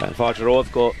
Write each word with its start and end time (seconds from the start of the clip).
And 0.00 0.14
Forger 0.14 0.44
Road 0.44 0.70
go 0.70 0.94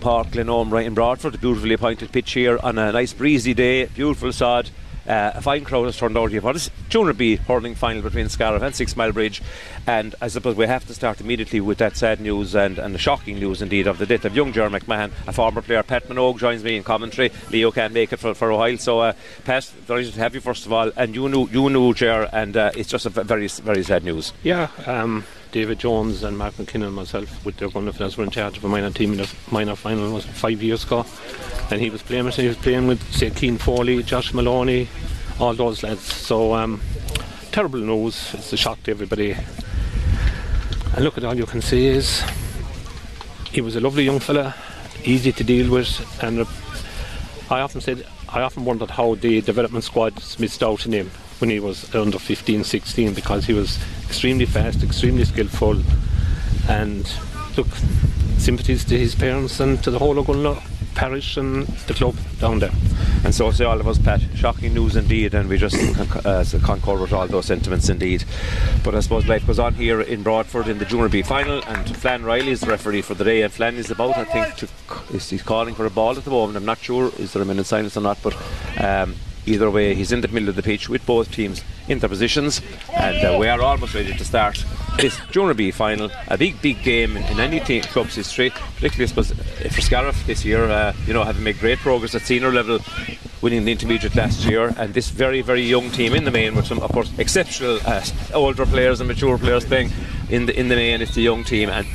Park 0.00 0.28
Glenome 0.28 0.70
right 0.70 0.86
in 0.86 0.94
Broadford, 0.94 1.34
a 1.34 1.38
beautifully 1.38 1.74
appointed 1.74 2.12
pitch 2.12 2.32
here 2.32 2.58
on 2.62 2.78
a 2.78 2.92
nice 2.92 3.12
breezy 3.12 3.54
day, 3.54 3.86
beautiful 3.86 4.32
sod. 4.32 4.70
Uh, 5.06 5.30
a 5.36 5.40
fine 5.40 5.64
crowd 5.64 5.84
has 5.84 5.96
turned 5.96 6.18
out 6.18 6.32
here 6.32 6.40
for 6.40 6.52
this 6.52 6.68
Junior 6.88 7.12
B 7.12 7.36
hurling 7.36 7.76
final 7.76 8.02
between 8.02 8.28
Scariff 8.28 8.62
and 8.62 8.74
Six 8.74 8.96
Mile 8.96 9.12
Bridge. 9.12 9.40
And 9.86 10.16
I 10.20 10.26
suppose 10.28 10.56
we 10.56 10.66
have 10.66 10.84
to 10.86 10.94
start 10.94 11.20
immediately 11.20 11.60
with 11.60 11.78
that 11.78 11.96
sad 11.96 12.20
news 12.20 12.56
and, 12.56 12.78
and 12.78 12.92
the 12.92 12.98
shocking 12.98 13.38
news 13.38 13.62
indeed 13.62 13.86
of 13.86 13.98
the 13.98 14.06
death 14.06 14.24
of 14.24 14.34
young 14.34 14.52
Jerry 14.52 14.68
McMahon, 14.70 15.12
a 15.28 15.32
former 15.32 15.62
player. 15.62 15.84
Pat 15.84 16.08
Minogue 16.08 16.38
joins 16.38 16.64
me 16.64 16.76
in 16.76 16.82
commentary. 16.82 17.30
Leo 17.50 17.70
can't 17.70 17.94
make 17.94 18.12
it 18.12 18.18
for, 18.18 18.34
for 18.34 18.50
a 18.50 18.56
while. 18.56 18.78
So, 18.78 19.00
uh, 19.00 19.12
Pat, 19.44 19.70
delighted 19.86 20.14
to 20.14 20.20
have 20.20 20.34
you 20.34 20.40
first 20.40 20.66
of 20.66 20.72
all. 20.72 20.90
And 20.96 21.14
you 21.14 21.28
knew, 21.28 21.48
you 21.48 21.70
knew 21.70 21.94
Jer, 21.94 22.28
and 22.32 22.56
uh, 22.56 22.72
it's 22.76 22.90
just 22.90 23.06
a 23.06 23.10
very, 23.10 23.46
very 23.46 23.84
sad 23.84 24.02
news. 24.02 24.32
Yeah. 24.42 24.70
Um, 24.86 25.24
David 25.56 25.78
Jones 25.78 26.22
and 26.22 26.36
Mark 26.36 26.52
McKinnon 26.56 26.88
and 26.88 26.94
myself 26.94 27.42
with 27.42 27.56
their 27.56 27.68
of 27.68 28.18
were 28.18 28.24
in 28.24 28.30
charge 28.30 28.58
of 28.58 28.64
a 28.66 28.68
minor 28.68 28.90
team 28.90 29.12
in 29.12 29.18
the 29.20 29.34
minor 29.50 29.74
final 29.74 30.12
was 30.12 30.26
five 30.26 30.62
years 30.62 30.84
ago 30.84 31.06
and 31.70 31.80
he 31.80 31.88
was 31.88 32.02
playing 32.02 32.26
with 32.26 32.36
he 32.36 32.46
was 32.46 32.58
playing 32.58 32.86
with 32.86 33.02
say 33.10 33.30
Keane 33.30 33.56
Foley, 33.56 34.02
Josh 34.02 34.34
Maloney, 34.34 34.86
all 35.40 35.54
those 35.54 35.82
lads. 35.82 36.02
So 36.02 36.52
um, 36.52 36.82
terrible 37.52 37.78
news. 37.78 38.34
It's 38.34 38.52
a 38.52 38.58
shock 38.58 38.82
to 38.82 38.90
everybody. 38.90 39.34
And 40.94 41.02
look 41.02 41.16
at 41.16 41.24
all 41.24 41.34
you 41.34 41.46
can 41.46 41.62
say 41.62 41.86
is 41.86 42.22
he 43.50 43.62
was 43.62 43.76
a 43.76 43.80
lovely 43.80 44.04
young 44.04 44.20
fella, 44.20 44.54
easy 45.04 45.32
to 45.32 45.42
deal 45.42 45.72
with, 45.72 46.22
and 46.22 46.40
uh, 46.40 46.44
I 47.48 47.60
often 47.60 47.80
said 47.80 48.06
I 48.28 48.42
often 48.42 48.66
wondered 48.66 48.90
how 48.90 49.14
the 49.14 49.40
development 49.40 49.84
squads 49.84 50.38
missed 50.38 50.62
out 50.62 50.84
on 50.84 50.92
him 50.92 51.10
when 51.38 51.50
he 51.50 51.60
was 51.60 51.94
under 51.94 52.18
15, 52.18 52.64
16 52.64 53.14
because 53.14 53.46
he 53.46 53.52
was 53.52 53.78
extremely 54.04 54.46
fast, 54.46 54.82
extremely 54.82 55.24
skillful, 55.24 55.82
and 56.68 57.12
look, 57.56 57.68
sympathies 58.38 58.84
to 58.84 58.98
his 58.98 59.14
parents 59.14 59.60
and 59.60 59.82
to 59.82 59.90
the 59.90 59.98
whole 59.98 60.14
Ogonnelloe 60.16 60.62
parish 60.96 61.36
and 61.36 61.66
the 61.86 61.94
club 61.94 62.16
down 62.40 62.58
there. 62.58 62.72
And 63.24 63.34
so 63.34 63.46
all 63.46 63.80
of 63.80 63.86
us, 63.86 63.98
Pat. 63.98 64.20
Shocking 64.34 64.72
news 64.72 64.96
indeed, 64.96 65.34
and 65.34 65.48
we 65.48 65.58
just 65.58 65.76
uh, 66.26 66.44
concord 66.64 67.00
with 67.00 67.12
all 67.12 67.26
those 67.28 67.46
sentiments 67.46 67.88
indeed. 67.88 68.24
But 68.82 68.94
I 68.94 69.00
suppose 69.00 69.26
life 69.26 69.46
goes 69.46 69.58
on 69.58 69.74
here 69.74 70.00
in 70.00 70.22
Broadford 70.22 70.68
in 70.68 70.78
the 70.78 70.84
Junior 70.84 71.08
B 71.08 71.22
final, 71.22 71.62
and 71.64 71.96
Flann 71.96 72.24
Riley 72.24 72.52
is 72.52 72.60
the 72.60 72.68
referee 72.68 73.02
for 73.02 73.14
the 73.14 73.24
day, 73.24 73.42
and 73.42 73.52
Flann 73.52 73.76
is 73.76 73.90
about, 73.90 74.16
I 74.16 74.24
think, 74.24 74.56
to, 74.56 74.68
is 75.14 75.28
he's 75.28 75.42
calling 75.42 75.74
for 75.74 75.84
a 75.86 75.90
ball 75.90 76.16
at 76.16 76.24
the 76.24 76.30
moment. 76.30 76.56
I'm 76.56 76.64
not 76.64 76.78
sure 76.78 77.12
is 77.18 77.32
there 77.32 77.42
a 77.42 77.46
minute 77.46 77.66
silence 77.66 77.96
or 77.96 78.00
not, 78.00 78.18
but. 78.22 78.36
Um, 78.80 79.14
either 79.46 79.70
way, 79.70 79.94
he's 79.94 80.12
in 80.12 80.20
the 80.20 80.28
middle 80.28 80.48
of 80.48 80.56
the 80.56 80.62
pitch 80.62 80.88
with 80.88 81.04
both 81.06 81.30
teams 81.30 81.62
in 81.88 82.00
their 82.00 82.08
positions, 82.08 82.60
and 82.92 83.24
uh, 83.24 83.38
we 83.38 83.48
are 83.48 83.60
almost 83.60 83.94
ready 83.94 84.12
to 84.12 84.24
start 84.24 84.64
this 84.98 85.18
Junior 85.30 85.54
B 85.54 85.70
final. 85.70 86.10
A 86.28 86.36
big, 86.36 86.60
big 86.60 86.82
game 86.82 87.16
in, 87.16 87.22
in 87.24 87.40
any 87.40 87.60
team, 87.60 87.82
club's 87.82 88.14
history, 88.14 88.50
particularly 88.50 89.04
I 89.04 89.06
suppose, 89.06 89.32
for 89.74 89.80
Scariff 89.80 90.26
this 90.26 90.44
year. 90.44 90.64
Uh, 90.64 90.92
you 91.06 91.12
know, 91.12 91.22
having 91.24 91.44
made 91.44 91.58
great 91.58 91.78
progress 91.78 92.14
at 92.14 92.22
senior 92.22 92.52
level, 92.52 92.80
winning 93.40 93.64
the 93.64 93.72
intermediate 93.72 94.14
last 94.16 94.44
year, 94.44 94.74
and 94.76 94.94
this 94.94 95.08
very, 95.10 95.42
very 95.42 95.62
young 95.62 95.90
team 95.90 96.14
in 96.14 96.24
the 96.24 96.30
main 96.30 96.54
with 96.54 96.66
some, 96.66 96.80
of 96.80 96.90
course, 96.92 97.10
exceptional 97.18 97.78
uh, 97.86 98.04
older 98.34 98.66
players 98.66 99.00
and 99.00 99.08
mature 99.08 99.38
players 99.38 99.64
playing 99.64 99.90
in 100.28 100.46
the 100.46 100.58
in 100.58 100.68
the 100.68 100.76
main. 100.76 101.00
It's 101.00 101.14
the 101.14 101.22
young 101.22 101.44
team 101.44 101.70
and. 101.70 101.86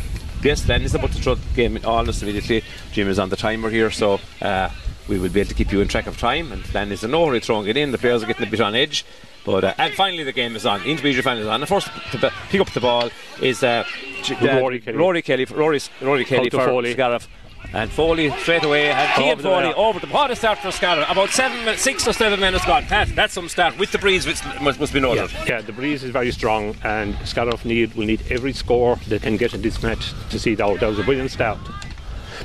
Yes, 0.44 0.66
Glenn 0.66 0.82
is 0.82 0.96
about 0.96 1.12
to 1.12 1.22
throw 1.22 1.36
the 1.36 1.54
game 1.54 1.78
almost 1.86 2.24
immediately. 2.24 2.64
Jim 2.92 3.08
is 3.08 3.20
on 3.20 3.30
the 3.30 3.36
timer 3.36 3.70
here, 3.70 3.92
so 3.92 4.20
uh, 4.42 4.70
we 5.12 5.20
will 5.20 5.30
be 5.30 5.42
able 5.42 5.50
to 5.50 5.56
keep 5.56 5.74
you 5.74 5.82
in 5.82 5.90
track 5.90 6.08
of 6.08 6.18
time. 6.18 6.52
And 6.54 6.64
Glenn 6.72 6.92
is 6.92 7.04
in 7.04 7.12
no 7.12 7.28
hurry 7.28 7.42
throwing 7.42 7.68
it 7.68 7.76
in. 7.76 7.92
The 7.92 7.98
players 7.98 8.24
are 8.24 8.28
getting 8.28 8.48
a 8.48 8.50
bit 8.50 8.62
on 8.62 8.74
edge. 8.74 9.06
But 9.46 9.64
uh, 9.64 9.74
and 9.78 9.94
finally 9.94 10.24
the 10.24 10.32
game 10.32 10.56
is 10.56 10.66
on. 10.66 10.82
Intermediate 10.84 11.24
final 11.24 11.42
is 11.42 11.48
on. 11.48 11.60
The 11.60 11.68
first 11.68 11.88
to 12.12 12.32
pick 12.50 12.62
up 12.62 12.72
the 12.72 12.80
ball 12.80 13.10
is 13.42 13.62
uh, 13.62 13.84
Rory 14.42 14.80
Kelly. 14.80 14.98
Rory 14.98 15.22
Kelly. 15.22 15.46
Rory, 15.46 15.80
Rory 16.02 16.26
Kelly 16.26 16.50
to 16.50 16.58
for 16.58 16.66
Foley. 16.66 16.96
And 17.74 17.92
Foley 17.92 18.32
straight 18.40 18.64
away, 18.64 18.90
and 18.90 19.14
Keane 19.16 19.32
Over 19.32 19.42
the 19.42 19.50
Foley 19.50 19.74
over 19.76 20.00
the 20.00 20.08
what 20.08 20.32
a 20.32 20.36
start 20.36 20.58
for 20.60 20.72
Scariff. 20.72 21.10
About 21.10 21.30
seven, 21.30 21.78
six 21.78 22.08
or 22.08 22.14
seven 22.14 22.40
minutes 22.40 22.66
gone. 22.66 22.84
Pat, 22.86 23.10
that's 23.16 23.34
some 23.34 23.48
start 23.48 23.78
with 23.78 23.92
the 23.92 24.00
breeze, 24.00 24.26
which 24.26 24.44
must, 24.62 24.80
must 24.80 24.94
be 24.94 25.00
noted. 25.00 25.32
Yeah, 25.48 25.62
the 25.62 25.72
breeze 25.72 26.04
is 26.04 26.10
very 26.10 26.32
strong, 26.32 26.76
and 26.84 27.16
Scariff 27.24 27.64
need 27.64 27.94
will 27.94 28.08
need 28.08 28.24
every 28.32 28.54
score 28.54 28.96
they 29.08 29.20
can 29.20 29.38
get 29.38 29.54
in 29.54 29.62
this 29.62 29.82
match 29.84 30.14
to 30.32 30.40
see 30.40 30.56
that. 30.56 30.80
That 30.80 30.88
was 30.88 31.00
a 31.00 31.04
brilliant 31.04 31.32
start. 31.32 31.60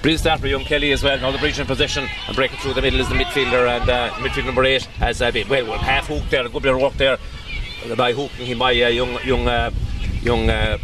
Brilliant 0.03 0.21
start 0.21 0.41
for 0.41 0.47
young 0.47 0.65
Kelly 0.65 0.93
as 0.93 1.03
well. 1.03 1.19
Now 1.19 1.31
the 1.33 1.39
breach 1.39 1.59
in 1.59 1.67
position 1.67 2.09
and 2.27 2.37
breaking 2.37 2.59
through 2.59 2.75
the 2.75 2.83
middle 2.83 3.01
is 3.01 3.09
the 3.09 3.15
midfielder 3.15 3.81
and 3.81 3.91
uh, 3.91 4.11
midfield 4.12 4.47
number 4.47 4.65
eight 4.65 4.84
has 4.84 5.21
uh, 5.21 5.31
been 5.31 5.49
well, 5.49 5.67
well 5.67 5.79
half 5.79 6.07
hooked 6.07 6.31
there. 6.31 6.47
A 6.47 6.49
good 6.49 6.62
bit 6.62 6.75
of 6.75 6.81
work 6.81 6.95
there 6.95 7.19
by 7.97 8.12
hooking 8.12 8.47
him 8.47 8.59
by 8.59 8.71
uh, 8.71 8.89
young 8.89 9.19
young 9.25 9.49
uh, 9.49 9.71
young. 10.23 10.49
Uh, 10.49 10.79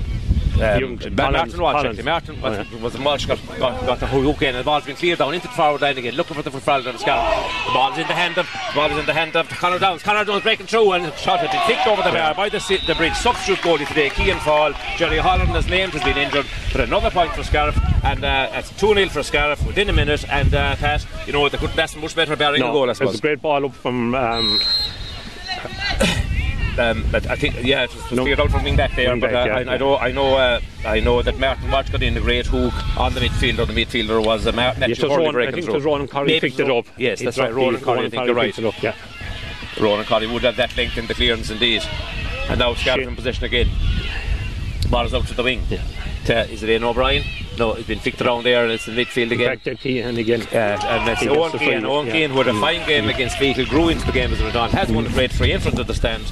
um, 0.55 0.81
Young 0.81 1.15
Martin 1.15 1.61
Walsh, 1.61 1.85
actually. 1.85 2.03
Martin 2.03 2.41
was, 2.41 2.71
was 2.81 2.93
the 2.93 3.01
Walsh 3.01 3.27
got, 3.27 3.39
got, 3.59 3.87
got 3.87 4.01
the 4.01 4.07
hook 4.07 4.43
in 4.43 4.49
and 4.49 4.59
the 4.59 4.65
ball's 4.65 4.85
been 4.85 4.97
cleared 4.97 5.19
down 5.19 5.35
into 5.35 5.49
the 5.49 5.55
forward 5.55 5.81
line 5.81 5.99
again 5.99 6.15
looking 6.15 6.37
for 6.37 6.43
the 6.43 6.51
football 6.51 6.87
of 6.87 7.01
Scott. 7.01 7.67
The 7.67 7.73
ball's 7.73 7.99
in 7.99 8.07
the 8.07 8.15
hand 8.15 8.39
of 8.39 8.47
the 8.47 8.75
ball 8.75 8.91
is 8.91 8.99
in 8.99 9.07
the 9.07 9.13
hand 9.13 9.37
of 9.37 9.49
Conor 9.49 9.79
Downs. 9.79 10.03
Conor 10.03 10.25
Downs 10.25 10.43
breaking 10.43 10.67
through 10.67 10.93
and 10.93 11.13
shot 11.15 11.41
had 11.41 11.51
been 11.51 11.61
kicked 11.63 11.87
over 11.87 12.03
the 12.03 12.11
bar 12.11 12.35
by 12.35 12.49
the, 12.49 12.59
the 12.87 12.95
bridge. 12.95 13.15
Substitute 13.15 13.59
goalie 13.59 13.87
today, 13.87 14.11
Kean 14.11 14.39
Fall. 14.41 14.73
Jerry 14.97 15.19
Holland 15.19 15.51
has 15.51 15.67
named 15.69 15.93
has 15.93 16.03
been 16.03 16.19
injured. 16.19 16.47
But 16.73 16.83
another 16.83 17.11
point 17.11 17.33
for 17.33 17.43
Scariff 17.43 17.79
and 18.05 18.25
uh, 18.25 18.51
it's 18.53 18.71
2 18.79 18.95
0 18.95 19.09
for 19.09 19.23
Scariff 19.23 19.65
within 19.67 19.89
a 19.89 19.93
minute 19.93 20.25
and 20.31 20.55
uh, 20.55 20.77
Pat, 20.77 21.07
you 21.27 21.33
know, 21.33 21.49
they 21.49 21.59
couldn't 21.59 21.79
ask 21.79 21.97
much 21.97 22.15
better 22.15 22.37
bearing 22.37 22.63
the 22.63 22.69
goal 22.69 22.89
I 22.89 22.93
it 22.93 23.01
was 23.01 23.19
a 23.19 23.21
great 23.21 23.43
ball 23.43 23.65
up 23.65 23.75
from 23.75 24.15
um, 24.15 24.59
Um, 26.91 27.05
but 27.13 27.29
I 27.31 27.37
think 27.37 27.63
yeah, 27.63 27.85
it 27.85 27.95
was 27.95 28.11
No. 28.13 28.25
figured 28.25 28.41
out 28.41 28.51
from 28.51 28.65
wing 28.65 28.77
back 28.77 28.95
there. 28.97 29.11
Wing 29.11 29.21
but 29.21 29.33
back, 29.33 29.47
uh, 29.47 29.51
yeah, 29.51 29.57
I, 29.57 29.61
yeah. 29.63 29.71
I 29.73 29.77
know, 29.79 29.97
I 29.97 30.13
know, 30.13 30.35
uh, 30.37 30.61
I 30.85 31.01
know 31.01 31.23
that 31.23 31.39
Martin 31.39 31.71
Walsh 31.71 31.91
got 31.91 32.03
in 32.03 32.17
a 32.17 32.21
great 32.21 32.47
hook 32.47 32.75
on 32.99 33.15
the 33.15 33.21
midfielder. 33.21 33.67
The 33.67 33.73
midfielder 33.73 34.25
was 34.25 34.47
uh, 34.47 34.53
Matthew 34.53 34.89
yes, 34.89 35.03
was 35.03 35.11
Ronan, 35.11 35.37
I 35.49 35.51
think 35.53 35.67
it 35.67 35.73
was 35.73 35.85
Ronan 35.85 36.09
Maybe 36.27 36.41
picked 36.41 36.61
it 36.61 36.71
up. 36.71 36.87
Yes, 36.97 37.21
that's 37.21 37.39
right. 37.39 37.51
the- 37.51 37.55
Ronan 37.57 37.81
Corey, 37.81 38.07
I 38.07 38.09
think 38.09 38.27
you're 38.27 38.35
right. 38.35 38.55
picked 38.55 38.83
yeah. 38.83 38.95
Ronan 39.81 40.05
Corey 40.05 40.27
would 40.27 40.43
have 40.43 40.57
that 40.57 40.77
length 40.77 40.99
in 40.99 41.07
the 41.07 41.15
clearance 41.15 41.51
indeed. 41.51 41.83
And 42.49 42.59
now 42.59 42.75
Scarf 42.75 42.99
Shit. 42.99 43.09
in 43.09 43.17
possession 43.17 43.45
again. 43.45 43.69
Ball 44.91 45.07
is 45.07 45.15
out 45.15 45.27
to 45.29 45.35
the 45.35 45.43
wing. 45.43 45.63
Yeah. 45.71 45.83
To, 46.27 46.49
is 46.51 46.63
it 46.63 46.69
Ian 46.69 46.85
O'Brien? 46.85 47.25
No, 47.59 47.73
it's 47.73 47.87
been 47.89 47.99
flicked 47.99 48.21
around 48.21 48.45
there 48.45 48.63
and 48.65 48.73
it's 48.73 48.87
in 48.89 48.95
midfield 48.95 49.31
again. 49.33 49.47
Back 49.49 49.63
there, 49.65 49.75
Keane 49.75 50.17
again. 50.19 50.43
Uh, 50.43 50.57
and 50.85 51.09
that's 51.09 51.23
Owen 51.27 51.53
Keane. 51.59 51.85
Owen 51.85 52.07
yeah. 52.07 52.13
Keane, 52.13 52.31
who 52.31 52.39
had 52.39 52.49
a 52.49 52.53
Mm. 52.53 52.61
fine 52.61 52.87
game 52.87 53.09
against 53.09 53.37
Feakle, 53.37 53.69
grew 53.69 53.89
into 53.89 54.05
the 54.07 54.13
game 54.13 54.33
as 54.33 54.41
went 54.43 54.55
on, 54.57 54.71
has 54.71 54.91
won 54.91 55.07
a 55.07 55.09
great 55.11 55.33
free 55.33 55.53
in 55.53 55.61
front 55.61 55.79
of 55.79 55.87
the 55.87 55.95
stand, 55.95 56.25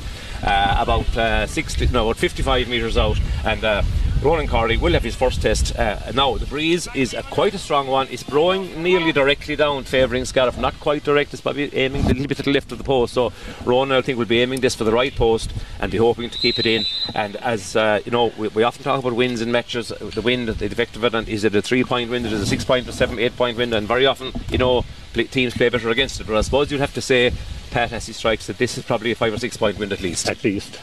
about 0.43 1.17
uh, 1.17 1.47
60, 1.47 1.89
no, 1.89 2.09
about 2.09 2.17
55 2.17 2.69
metres 2.69 2.97
out. 2.97 3.19
And 3.45 3.65
uh, 3.65 3.83
Ronan 4.23 4.49
Corley 4.49 4.77
will 4.77 4.93
have 4.93 5.03
his 5.03 5.17
first 5.17 5.41
test. 5.41 5.75
Uh, 5.75 6.13
now, 6.15 6.37
the 6.37 6.45
breeze 6.45 6.87
is 6.95 7.15
a, 7.15 7.23
quite 7.23 7.55
a 7.55 7.59
strong 7.59 7.87
one. 7.87 8.07
It's 8.11 8.23
blowing 8.23 8.83
nearly 8.83 9.13
directly 9.13 9.57
down, 9.57 9.85
favouring 9.85 10.27
Scariff. 10.27 10.59
Not 10.59 10.79
quite 10.79 11.05
direct, 11.05 11.33
it's 11.33 11.41
probably 11.41 11.75
aiming 11.75 12.05
a 12.05 12.09
little 12.09 12.27
bit 12.27 12.37
to 12.37 12.43
the 12.43 12.53
left 12.53 12.71
of 12.71 12.77
the 12.77 12.85
post. 12.85 13.15
So, 13.15 13.33
Ronan, 13.65 13.97
I 13.97 14.03
think, 14.03 14.19
will 14.19 14.27
be 14.27 14.43
aiming 14.43 14.61
this 14.61 14.75
for 14.75 14.85
the 14.85 14.93
right 14.93 15.15
post 15.15 15.55
and 15.79 15.91
be 15.91 15.97
hoping 15.97 16.29
to 16.29 16.37
keep 16.37 16.59
it 16.59 16.67
in. 16.67 16.85
And 17.15 17.37
as 17.37 17.77
uh, 17.77 18.01
you 18.05 18.11
know, 18.11 18.31
we, 18.37 18.49
we 18.49 18.63
often 18.63 18.85
talk 18.85 19.01
about 19.01 19.15
wins 19.15 19.41
in 19.41 19.51
matches, 19.51 19.91
uh, 19.91 20.11
the 20.15 20.21
wind, 20.21 20.49
the 20.49 20.67
effect 20.67 20.97
of 20.97 21.05
it, 21.05 21.15
and 21.15 21.27
is 21.27 21.45
it 21.45 21.55
a 21.55 21.63
three 21.63 21.83
point 21.83 22.11
win, 22.11 22.27
is 22.27 22.35
it 22.35 22.43
a 22.43 22.47
six 22.47 22.63
point 22.63 22.87
or 22.87 22.93
seven, 22.93 23.19
eight 23.19 23.35
point 23.37 23.57
win? 23.57 23.73
And 23.73 23.89
very 23.89 24.05
often, 24.05 24.33
you 24.51 24.59
know, 24.59 24.85
pl- 25.15 25.29
teams 25.29 25.55
play 25.55 25.71
better 25.71 25.89
against 25.89 26.21
it. 26.21 26.27
But 26.27 26.37
I 26.37 26.43
suppose 26.43 26.71
you'd 26.71 26.81
have 26.81 26.93
to 26.95 27.01
say, 27.01 27.33
Pat, 27.71 27.91
as 27.93 28.07
he 28.07 28.13
strikes, 28.13 28.49
that 28.49 28.59
this 28.59 28.77
is 28.77 28.85
probably 28.85 29.13
a 29.13 29.15
five 29.15 29.33
or 29.33 29.39
six 29.39 29.57
point 29.57 29.79
win 29.79 29.91
at 29.93 30.03
least. 30.03 30.29
At 30.29 30.45
least. 30.45 30.79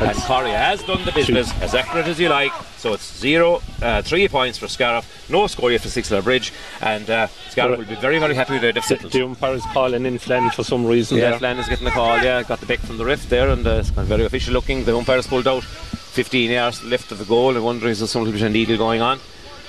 And 0.00 0.16
Corey 0.22 0.50
has 0.50 0.82
done 0.82 1.04
the 1.04 1.12
business 1.12 1.52
as 1.60 1.74
accurate 1.74 2.06
as 2.06 2.18
you 2.18 2.28
like. 2.30 2.52
So 2.78 2.94
it's 2.94 3.18
zero, 3.18 3.60
uh, 3.82 4.00
three 4.00 4.26
points 4.28 4.56
for 4.56 4.66
Scariff, 4.66 5.28
no 5.30 5.46
score 5.46 5.70
yet 5.70 5.82
for 5.82 5.88
Six 5.90 6.10
Mile 6.10 6.22
Bridge, 6.22 6.52
and 6.80 7.08
uh, 7.10 7.26
Scariff 7.50 7.78
will 7.78 7.84
be 7.84 7.94
very, 7.96 8.18
very 8.18 8.34
happy 8.34 8.54
with 8.54 8.62
their 8.62 8.72
The, 8.72 8.80
settled. 8.80 9.12
the 9.12 9.22
umpire's 9.22 9.62
calling 9.74 10.06
in 10.06 10.18
Flann 10.18 10.48
for 10.50 10.64
some 10.64 10.86
reason 10.86 11.18
Yeah, 11.18 11.30
there. 11.30 11.38
Flann 11.40 11.58
is 11.58 11.68
getting 11.68 11.84
the 11.84 11.90
call. 11.90 12.16
Yeah, 12.22 12.42
got 12.42 12.60
the 12.60 12.66
back 12.66 12.78
from 12.78 12.96
the 12.96 13.04
rift 13.04 13.28
there, 13.28 13.50
and 13.50 13.66
uh, 13.66 13.70
it's 13.80 13.90
kind 13.90 14.00
of 14.00 14.06
very 14.06 14.24
official 14.24 14.54
looking. 14.54 14.84
The 14.84 14.96
umpire 14.96 15.16
umpire's 15.16 15.26
pulled 15.26 15.46
out 15.46 15.62
15 15.64 16.50
yards 16.50 16.82
left 16.84 17.12
of 17.12 17.18
the 17.18 17.26
goal. 17.26 17.54
I 17.54 17.60
wonder 17.60 17.86
is 17.88 17.98
there 17.98 18.08
some 18.08 18.22
little 18.24 18.38
bit 18.38 18.46
of 18.46 18.52
needle 18.52 18.78
going 18.78 19.02
on. 19.02 19.20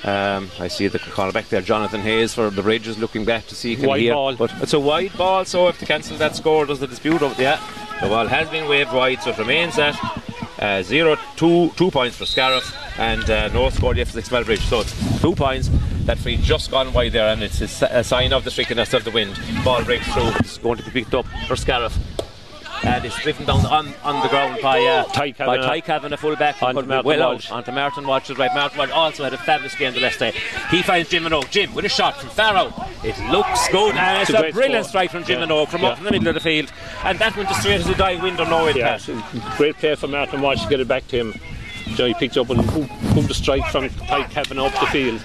Um, 0.04 0.50
I 0.60 0.68
see 0.70 0.88
the 0.88 0.98
corner 0.98 1.32
back 1.34 1.50
there, 1.50 1.62
Jonathan 1.62 2.02
Hayes 2.02 2.34
for 2.34 2.50
the 2.50 2.64
Bridge 2.64 2.88
is 2.88 2.98
looking 2.98 3.24
back 3.26 3.46
to 3.48 3.56
see 3.56 3.76
can 3.76 3.86
Wide 3.88 4.00
he 4.00 4.06
hear- 4.06 4.14
ball. 4.16 4.36
But 4.36 4.52
it's 4.62 4.74
a 4.74 4.80
wide 4.80 5.16
ball, 5.18 5.44
so 5.46 5.68
if 5.68 5.80
they 5.80 5.86
cancel 5.86 6.18
that 6.18 6.36
score, 6.38 6.66
does 6.66 6.80
the 6.80 6.88
dispute 6.88 7.22
over? 7.22 7.40
Yeah, 7.40 7.60
the 8.02 8.08
ball 8.08 8.28
has 8.28 8.50
been 8.50 8.68
waved 8.68 8.94
wide, 8.94 9.22
so 9.22 9.30
it 9.30 9.38
remains 9.38 9.78
at 9.78 9.96
uh, 10.60 10.84
zero, 10.84 11.18
two, 11.36 11.70
two 11.76 11.92
points 11.92 12.18
for 12.18 12.26
Scariff, 12.26 12.76
and 13.00 13.30
uh, 13.30 13.48
no 13.50 13.70
score 13.70 13.96
yet 13.96 14.08
for 14.08 14.22
Six 14.22 14.30
Bridge. 14.30 14.62
So 14.62 14.82
it's 14.82 15.22
two 15.22 15.36
points. 15.36 15.70
That 16.06 16.18
free 16.18 16.38
just 16.38 16.72
gone 16.72 16.92
wide 16.94 17.12
there, 17.14 17.32
and 17.32 17.44
it's 17.44 17.62
a 17.62 18.04
sign 18.04 18.34
of 18.34 18.44
the 18.44 18.52
trickiness 18.52 18.94
of 18.94 19.04
the 19.04 19.12
wind. 19.12 19.40
Ball 19.64 19.84
breaks 19.84 20.12
through. 20.12 20.30
It's 20.40 20.58
going 20.58 20.78
to 20.78 20.84
be 20.84 20.92
picked 20.92 21.14
up 21.14 21.26
for 21.48 21.56
Scariff. 21.56 21.98
And 22.84 23.06
it's 23.06 23.20
driven 23.22 23.46
down 23.46 23.64
on, 23.68 23.94
on 24.04 24.22
the 24.24 24.28
ground 24.30 24.60
by 24.62 24.84
uh, 24.84 25.04
Ty 25.06 25.28
by 25.28 25.32
Kavanagh. 25.34 25.62
Ty 25.68 25.80
Kavanagh, 25.82 26.18
full 26.18 26.36
back. 26.36 26.62
Onto 26.64 26.80
Could 26.82 26.86
be 26.86 26.90
Martin 26.90 27.06
well 27.08 27.30
Walsh. 27.32 27.52
out. 27.52 27.58
Onto 27.58 27.72
Martin 27.72 28.08
Walsh 28.08 28.30
right. 28.32 28.52
Martin 28.56 28.80
Walsh 28.80 28.92
also 28.92 29.24
had 29.24 29.34
a 29.34 29.38
fabulous 29.38 29.76
game 29.76 29.94
the 29.94 30.00
last 30.00 30.18
day. 30.18 30.32
He 30.72 30.82
finds 30.82 31.10
Jim 31.10 31.24
Minogue. 31.24 31.50
Jim 31.52 31.74
with 31.76 31.86
a 31.86 31.90
shot 31.90 32.18
from 32.20 32.30
far 32.30 32.56
out. 32.56 32.74
It 33.04 33.18
looks 33.32 33.68
good, 33.70 33.96
and 33.96 34.22
it's, 34.22 34.32
It's 34.32 34.40
a 34.40 34.48
a, 34.48 34.52
brilliant 34.52 34.86
score. 34.86 34.90
strike 34.90 35.12
from 35.12 35.24
Jim 35.26 35.40
Yeah. 35.42 35.46
Minogue 35.46 35.68
from 35.70 35.86
up 35.86 36.00
in 36.00 36.06
the 36.06 36.12
middle 36.12 36.30
of 36.30 36.34
the 36.34 36.40
field. 36.40 36.72
And 37.04 37.20
that 37.20 37.36
went 37.38 37.50
just 37.50 37.62
straight 37.62 37.82
as 37.82 37.88
a 37.88 37.96
die 37.96 38.22
window, 38.22 38.46
no 38.46 38.66
way 38.66 38.74
Yeah, 38.76 38.98
great 39.58 39.76
play 39.78 39.94
for 39.96 40.08
Martin 40.08 40.42
Walsh 40.42 40.64
to 40.64 40.70
get 40.70 40.80
it 40.80 40.88
back 40.88 41.08
to 41.10 41.18
him. 41.20 41.34
So 41.96 42.06
he 42.08 42.14
picked 42.16 42.38
up 42.38 42.50
and 42.50 42.68
pulled 42.68 43.28
the 43.28 43.34
strike 43.34 43.66
from 43.72 43.90
Tyke 43.90 44.30
Kevin 44.32 44.58
up 44.58 44.72
the 44.80 44.86
field. 44.88 45.22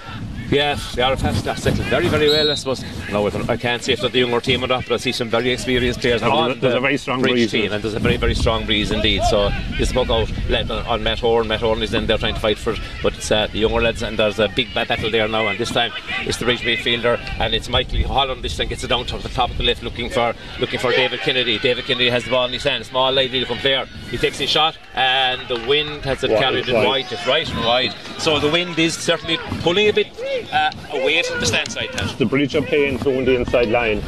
Yeah, 0.51 0.79
they 0.95 1.03
are 1.03 1.17
fast 1.17 1.45
settled 1.45 1.87
very, 1.89 2.09
very 2.09 2.29
well, 2.29 2.51
I 2.51 2.55
suppose. 2.55 2.85
No, 3.11 3.27
I 3.27 3.57
can't 3.57 3.83
say 3.83 3.95
if 3.95 4.01
they're 4.01 4.09
the 4.11 4.21
younger 4.21 4.41
team 4.41 4.63
or 4.63 4.69
not, 4.69 4.85
but 4.85 4.95
I 4.95 4.97
see 4.99 5.13
some 5.13 5.29
very 5.29 5.51
experienced 5.51 6.01
players 6.01 6.21
there's 6.21 6.33
on 6.33 6.53
a, 6.53 6.55
there's 6.55 6.73
the 6.75 6.79
a 6.79 6.81
very 6.81 6.97
strong 6.99 7.21
breeze. 7.21 7.51
team, 7.51 7.73
and 7.73 7.83
there's 7.83 7.95
a 7.95 7.99
very, 7.99 8.17
very 8.17 8.35
strong 8.35 8.65
breeze 8.65 8.91
indeed. 8.93 9.23
So 9.25 9.51
this 9.77 9.89
spoke 9.91 10.09
out 10.09 10.31
led 10.49 10.71
on, 10.71 10.87
on 10.87 11.03
Matt 11.03 11.19
Horn. 11.19 11.49
Matt 11.49 11.61
Horn 11.61 11.83
is 11.83 11.95
in 11.95 12.07
there 12.07 12.19
trying 12.19 12.35
to 12.35 12.41
fight 12.41 12.59
for 12.59 12.73
it, 12.75 12.81
but 13.03 13.15
it's 13.15 13.31
uh, 13.31 13.49
the 13.49 13.59
younger 13.59 13.81
lads, 13.83 14.03
and 14.03 14.19
there's 14.19 14.39
a 14.39 14.49
big 14.49 14.73
battle 14.73 15.11
there 15.11 15.27
now. 15.29 15.47
And 15.49 15.59
this 15.59 15.73
time 15.73 15.93
it's 16.21 16.39
the 16.39 16.45
bridge 16.45 16.61
midfielder, 16.61 17.19
and 17.41 17.53
it's 17.55 17.69
Michael 17.69 18.07
Holland. 18.07 18.43
This 18.45 18.57
time 18.57 18.69
gets 18.69 18.85
it 18.85 18.89
down 18.89 19.07
to 19.07 19.19
the 19.19 19.29
top 19.29 19.51
of 19.51 19.59
the 19.59 19.65
left, 19.65 19.83
looking 19.83 20.11
for 20.11 20.35
looking 20.61 20.79
for 20.79 20.93
David 20.93 21.21
Kennedy. 21.21 21.59
David 21.59 21.85
Kennedy 21.87 22.09
has 22.11 22.25
the 22.25 22.31
ball 22.31 22.47
in 22.47 22.53
his 22.53 22.63
hand, 22.63 22.87
small, 22.87 23.13
lively 23.13 23.41
looking 23.41 23.57
player. 23.59 23.87
He 24.11 24.17
takes 24.19 24.39
his 24.39 24.51
shot, 24.51 24.79
and 24.95 25.41
the 25.49 25.67
wind 25.67 26.05
has 26.05 26.23
it 26.23 26.31
Wide, 26.31 26.39
carried 26.41 26.69
it 26.69 26.75
wide. 26.75 26.87
wide, 26.87 27.09
just 27.09 27.27
right 27.27 27.49
and 27.51 27.65
wide. 27.65 27.95
So 28.19 28.39
the 28.39 28.51
wind 28.51 28.79
is 28.79 28.95
certainly 28.95 29.39
pulling 29.63 29.89
a 29.89 29.93
bit 29.93 30.07
uh, 30.53 30.71
away 30.93 31.23
from 31.23 31.41
the 31.41 31.47
stand 31.47 31.71
side. 31.71 31.91
Now. 31.95 32.13
The 32.15 32.27
bridge 32.27 32.55
are 32.55 32.63
paying 32.63 32.99
through 32.99 33.19
on 33.19 33.25
the 33.25 33.37
inside 33.37 33.69
line 33.69 34.03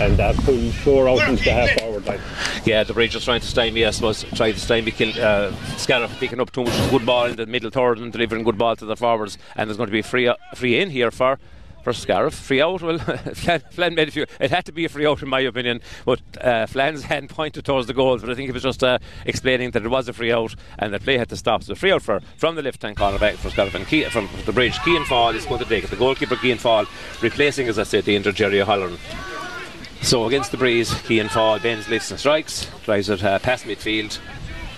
and 0.00 0.16
that 0.16 0.36
pulled 0.38 0.72
four 0.74 1.08
out 1.08 1.28
into 1.28 1.44
the 1.44 1.52
half 1.52 1.70
forward 1.78 2.04
line. 2.06 2.20
Yeah, 2.64 2.82
the 2.84 2.94
bridge 2.94 3.14
was 3.14 3.24
trying 3.24 3.40
to 3.40 3.46
stymie, 3.46 3.84
I 3.84 3.90
suppose, 3.90 4.24
trying 4.34 4.54
to 4.54 4.60
stymie 4.60 4.90
kill, 4.90 5.12
uh, 5.22 5.54
Scariff 5.76 6.18
picking 6.18 6.40
up 6.40 6.50
too 6.50 6.64
much 6.64 6.90
good 6.90 7.06
ball 7.06 7.26
in 7.26 7.36
the 7.36 7.46
middle 7.46 7.70
third 7.70 7.98
and 7.98 8.12
delivering 8.12 8.42
good 8.42 8.58
ball 8.58 8.76
to 8.76 8.84
the 8.84 8.96
forwards. 8.96 9.38
And 9.56 9.68
there's 9.68 9.76
going 9.76 9.88
to 9.88 9.92
be 9.92 10.00
a 10.00 10.02
free, 10.02 10.32
free 10.54 10.80
in 10.80 10.90
here 10.90 11.10
for. 11.10 11.38
For 11.84 11.92
Scariff, 11.92 12.34
free 12.34 12.62
out. 12.62 12.80
Well, 12.80 12.98
Flann, 13.34 13.60
Flann 13.70 13.94
made 13.94 14.08
a 14.08 14.10
few. 14.10 14.24
It 14.40 14.50
had 14.50 14.64
to 14.64 14.72
be 14.72 14.86
a 14.86 14.88
free 14.88 15.06
out, 15.06 15.22
in 15.22 15.28
my 15.28 15.40
opinion. 15.40 15.82
But 16.06 16.20
uh, 16.40 16.64
Flann's 16.64 17.02
hand 17.12 17.28
pointed 17.28 17.66
towards 17.66 17.88
the 17.88 17.92
goals. 17.92 18.22
But 18.22 18.30
I 18.30 18.34
think 18.34 18.48
it 18.48 18.54
was 18.54 18.62
just 18.62 18.82
uh, 18.82 18.98
explaining 19.26 19.72
that 19.72 19.84
it 19.84 19.88
was 19.90 20.08
a 20.08 20.14
free 20.14 20.32
out 20.32 20.54
and 20.78 20.94
that 20.94 21.02
play 21.02 21.18
had 21.18 21.28
to 21.28 21.36
stop. 21.36 21.62
So, 21.62 21.74
free 21.74 21.92
out 21.92 22.00
for 22.00 22.20
from 22.38 22.54
the 22.54 22.62
left 22.62 22.80
hand 22.80 22.96
corner 22.96 23.18
back 23.18 23.34
for 23.34 23.50
Scariff 23.50 23.74
and 23.74 23.86
Key, 23.86 24.04
from 24.04 24.30
the 24.46 24.52
bridge. 24.52 24.78
Kean 24.82 25.04
Fall 25.04 25.34
is 25.34 25.44
going 25.44 25.60
to 25.60 25.68
take 25.68 25.84
it. 25.84 25.90
The 25.90 25.96
goalkeeper 25.96 26.36
Kean 26.36 26.56
Fall 26.56 26.86
replacing, 27.20 27.68
as 27.68 27.78
I 27.78 27.82
said, 27.82 28.06
the 28.06 28.16
injured 28.16 28.36
Jerry 28.36 28.62
O'Halloran. 28.62 28.96
So 30.00 30.24
against 30.24 30.52
the 30.52 30.56
breeze, 30.56 30.92
Kean 31.02 31.28
Fall 31.28 31.58
bends, 31.58 31.86
lifts 31.90 32.10
and 32.10 32.18
strikes, 32.18 32.66
drives 32.84 33.10
it 33.10 33.22
uh, 33.22 33.38
past 33.40 33.66
midfield. 33.66 34.18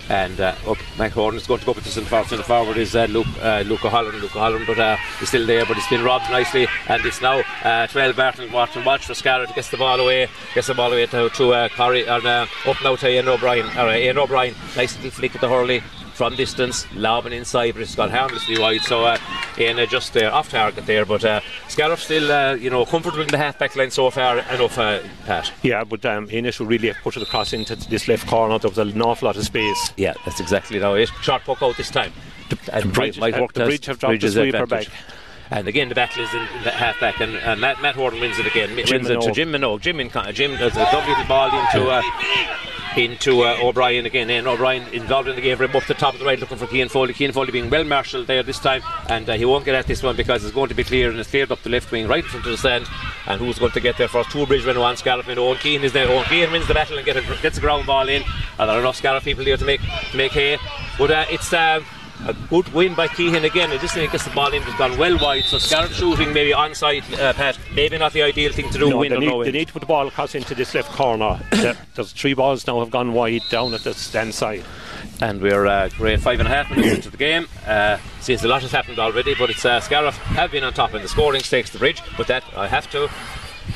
And 0.09 0.39
uh, 0.39 0.55
up, 0.65 0.77
Mac 0.97 1.11
Horton 1.11 1.37
is 1.37 1.47
going 1.47 1.59
to 1.59 1.65
go 1.65 1.71
up 1.73 1.77
to 1.77 1.89
centre 1.89 2.09
forward. 2.09 2.27
Centre 2.29 2.43
forward 2.43 2.77
is 2.77 2.95
uh, 2.95 3.05
Luke, 3.05 3.27
uh, 3.41 3.63
Luke 3.65 3.83
O'Halloran. 3.83 4.19
Luke 4.21 4.35
O'Halloran, 4.35 4.65
but 4.65 4.79
uh, 4.79 4.95
he's 5.19 5.29
still 5.29 5.45
there, 5.45 5.65
but 5.65 5.75
he's 5.75 5.87
been 5.87 6.03
robbed 6.03 6.29
nicely. 6.31 6.67
And 6.87 7.05
it's 7.05 7.21
now 7.21 7.43
uh, 7.63 7.87
12 7.87 8.15
Barton 8.15 8.45
and 8.45 8.85
watch 8.85 9.05
for 9.05 9.13
Scarlett. 9.13 9.53
Gets 9.53 9.69
the 9.69 9.77
ball 9.77 9.99
away, 9.99 10.29
gets 10.53 10.67
the 10.67 10.73
ball 10.73 10.91
away 10.91 11.05
to, 11.07 11.29
to 11.29 11.53
uh, 11.53 11.69
and, 11.77 12.25
uh, 12.25 12.45
up 12.65 12.77
now 12.83 12.95
to 12.95 13.09
Ian 13.09 13.27
O'Brien. 13.27 13.65
Or, 13.77 13.89
uh, 13.89 13.97
Ian 13.97 14.17
O'Brien, 14.17 14.55
nice 14.75 14.95
little 14.95 15.11
flick 15.11 15.35
at 15.35 15.41
the 15.41 15.49
hurley 15.49 15.83
from 16.17 16.35
distance, 16.35 16.85
lobbing 16.95 17.31
inside, 17.31 17.73
but 17.73 17.83
it's 17.83 17.95
gone 17.95 18.09
harmlessly 18.09 18.57
wide. 18.57 18.81
So 18.81 19.05
uh, 19.05 19.17
Ian 19.57 19.79
uh, 19.79 19.85
just 19.85 20.13
there, 20.13 20.33
off 20.33 20.49
target 20.49 20.85
there. 20.87 21.05
But 21.05 21.23
uh, 21.23 21.41
Scariff 21.67 22.01
still, 22.01 22.31
uh, 22.31 22.55
you 22.55 22.71
know, 22.71 22.85
comfortable 22.85 23.21
in 23.21 23.27
the 23.27 23.37
half 23.37 23.59
back 23.59 23.75
line 23.75 23.91
so 23.91 24.09
far. 24.09 24.39
Enough, 24.39 24.77
uh, 24.79 24.99
Pat. 25.25 25.53
Yeah, 25.61 25.83
but 25.83 26.05
um, 26.05 26.27
Ines 26.29 26.55
should 26.55 26.67
really 26.67 26.87
have 26.87 26.97
put 27.03 27.15
it 27.15 27.23
across 27.23 27.53
into 27.53 27.75
this 27.75 28.07
left 28.07 28.27
corner. 28.27 28.57
There 28.57 28.69
was 28.69 28.79
an 28.79 29.01
awful 29.01 29.27
lot 29.27 29.37
of 29.37 29.43
space. 29.43 29.93
Yeah, 29.95 30.15
that's 30.25 30.39
exactly 30.39 30.79
how 30.79 30.95
it. 30.95 31.09
Short 31.21 31.43
poke 31.43 31.61
out 31.61 31.77
this 31.77 31.91
time. 31.91 32.11
And 32.73 32.85
the 32.85 32.87
bridge- 32.89 33.19
might 33.19 33.35
uh, 33.35 33.41
work 33.41 33.53
the 33.53 33.65
bridge 33.65 33.85
have 33.85 33.99
dropped 33.99 34.21
the 34.21 34.31
sweeper 34.31 34.65
back. 34.65 34.87
And 35.49 35.67
again, 35.67 35.87
the 35.87 35.95
battle 35.95 36.23
is 36.23 36.33
in, 36.33 36.41
the 36.63 36.71
half 36.71 36.99
back, 36.99 37.21
and 37.21 37.37
uh, 37.37 37.55
Matt, 37.55 37.81
Matt 37.81 37.95
Horton 37.95 38.19
wins 38.19 38.37
it 38.37 38.47
again. 38.47 38.69
Jim 38.85 39.03
wins 39.03 39.09
it 39.09 39.21
to 39.21 39.29
Minogue. 39.29 39.33
Jim 39.33 39.51
Minogue. 39.53 39.81
Jim, 39.81 39.99
in, 40.01 40.33
Jim 40.33 40.57
does 40.57 40.73
a 40.73 40.83
double 40.91 41.07
little 41.07 41.25
ball 41.25 41.47
into 41.47 41.89
uh, 41.89 42.01
into 42.97 43.43
uh, 43.43 43.57
O'Brien 43.61 44.05
again. 44.05 44.29
And 44.29 44.47
O'Brien 44.47 44.87
involved 44.93 45.27
in 45.29 45.35
the 45.35 45.41
game, 45.41 45.57
right 45.57 45.73
up 45.73 45.85
the 45.85 45.93
top 45.93 46.13
of 46.13 46.19
the 46.19 46.25
right, 46.25 46.39
looking 46.39 46.57
for 46.57 46.67
Keane 46.67 46.89
Foley. 46.89 47.13
Keane 47.13 47.31
Foley 47.31 47.51
being 47.51 47.69
well 47.69 47.83
marshalled 47.83 48.27
there 48.27 48.43
this 48.43 48.59
time, 48.59 48.81
and 49.09 49.29
uh, 49.29 49.33
he 49.33 49.45
won't 49.45 49.65
get 49.65 49.75
at 49.75 49.87
this 49.87 50.03
one 50.03 50.15
because 50.15 50.43
it's 50.43 50.53
going 50.53 50.69
to 50.69 50.75
be 50.75 50.83
clear, 50.83 51.09
and 51.09 51.19
it's 51.19 51.29
cleared 51.29 51.51
up 51.51 51.61
the 51.63 51.69
left 51.69 51.91
wing, 51.91 52.07
right 52.07 52.25
of 52.33 52.43
the 52.43 52.57
stand. 52.57 52.87
And 53.27 53.39
who's 53.39 53.59
going 53.59 53.71
to 53.73 53.79
get 53.79 53.97
there 53.97 54.07
first? 54.07 54.31
Two 54.31 54.45
Bridgemen, 54.45 54.79
one 54.79 54.97
Scallop, 54.97 55.27
and 55.27 55.39
Owen 55.39 55.57
Keane 55.57 55.83
is 55.83 55.93
there. 55.93 56.07
Owen 56.09 56.25
Keane 56.25 56.51
wins 56.51 56.67
the 56.67 56.73
battle 56.73 56.97
and 56.97 57.05
get 57.05 57.17
a, 57.17 57.21
gets 57.41 57.57
a 57.57 57.61
ground 57.61 57.85
ball 57.85 58.07
in. 58.07 58.23
And 58.59 58.69
there 58.69 58.77
are 58.77 58.79
enough 58.79 58.95
Scallop 58.95 59.23
people 59.23 59.43
here 59.43 59.57
to 59.57 59.65
make 59.65 59.81
to 60.11 60.17
make 60.17 60.31
hay. 60.31 60.57
But 60.97 61.11
uh, 61.11 61.25
it's. 61.29 61.53
Uh, 61.53 61.81
a 62.25 62.33
good 62.49 62.67
win 62.73 62.93
by 62.95 63.07
Keehan 63.07 63.43
again. 63.45 63.71
I 63.71 63.77
just 63.77 63.93
think 63.93 64.11
gets 64.11 64.23
the 64.25 64.31
ball 64.31 64.51
in, 64.53 64.61
has 64.63 64.73
gone 64.77 64.97
well 64.97 65.17
wide. 65.19 65.43
So 65.45 65.57
Scarlet 65.57 65.91
shooting 65.91 66.33
maybe 66.33 66.51
onside, 66.51 67.03
uh, 67.19 67.33
Pat. 67.33 67.57
Maybe 67.73 67.97
not 67.97 68.13
the 68.13 68.21
ideal 68.23 68.51
thing 68.51 68.69
to 68.71 68.77
do. 68.77 68.89
No, 68.89 68.97
win 68.97 69.11
they, 69.11 69.19
need, 69.19 69.27
no 69.27 69.43
they 69.43 69.51
need 69.51 69.67
to 69.67 69.73
put 69.73 69.79
the 69.81 69.85
ball 69.85 70.07
across 70.07 70.35
into 70.35 70.55
this 70.55 70.73
left 70.73 70.91
corner. 70.91 71.39
There- 71.51 71.77
There's 71.95 72.11
three 72.11 72.33
balls 72.33 72.65
now 72.67 72.79
have 72.79 72.91
gone 72.91 73.13
wide 73.13 73.41
down 73.49 73.73
at 73.73 73.81
the 73.83 73.93
stand 73.93 74.33
side. 74.33 74.63
And 75.19 75.41
we're 75.41 75.65
uh, 75.65 75.89
great 75.97 76.19
five 76.21 76.39
and 76.39 76.47
a 76.47 76.51
half 76.51 76.69
minutes 76.69 76.95
into 76.97 77.09
the 77.09 77.17
game. 77.17 77.47
Uh, 77.65 77.97
seems 78.19 78.43
a 78.43 78.47
lot 78.47 78.61
has 78.61 78.71
happened 78.71 78.99
already, 78.99 79.33
but 79.33 79.49
it's 79.49 79.65
uh, 79.65 79.79
Scariff 79.79 80.15
have 80.17 80.51
been 80.51 80.63
on 80.63 80.73
top 80.73 80.93
in 80.93 81.01
the 81.01 81.07
scoring 81.07 81.41
stakes 81.41 81.71
the 81.71 81.79
bridge. 81.79 82.01
But 82.17 82.27
that 82.27 82.43
I 82.55 82.67
have 82.67 82.89
to 82.91 83.09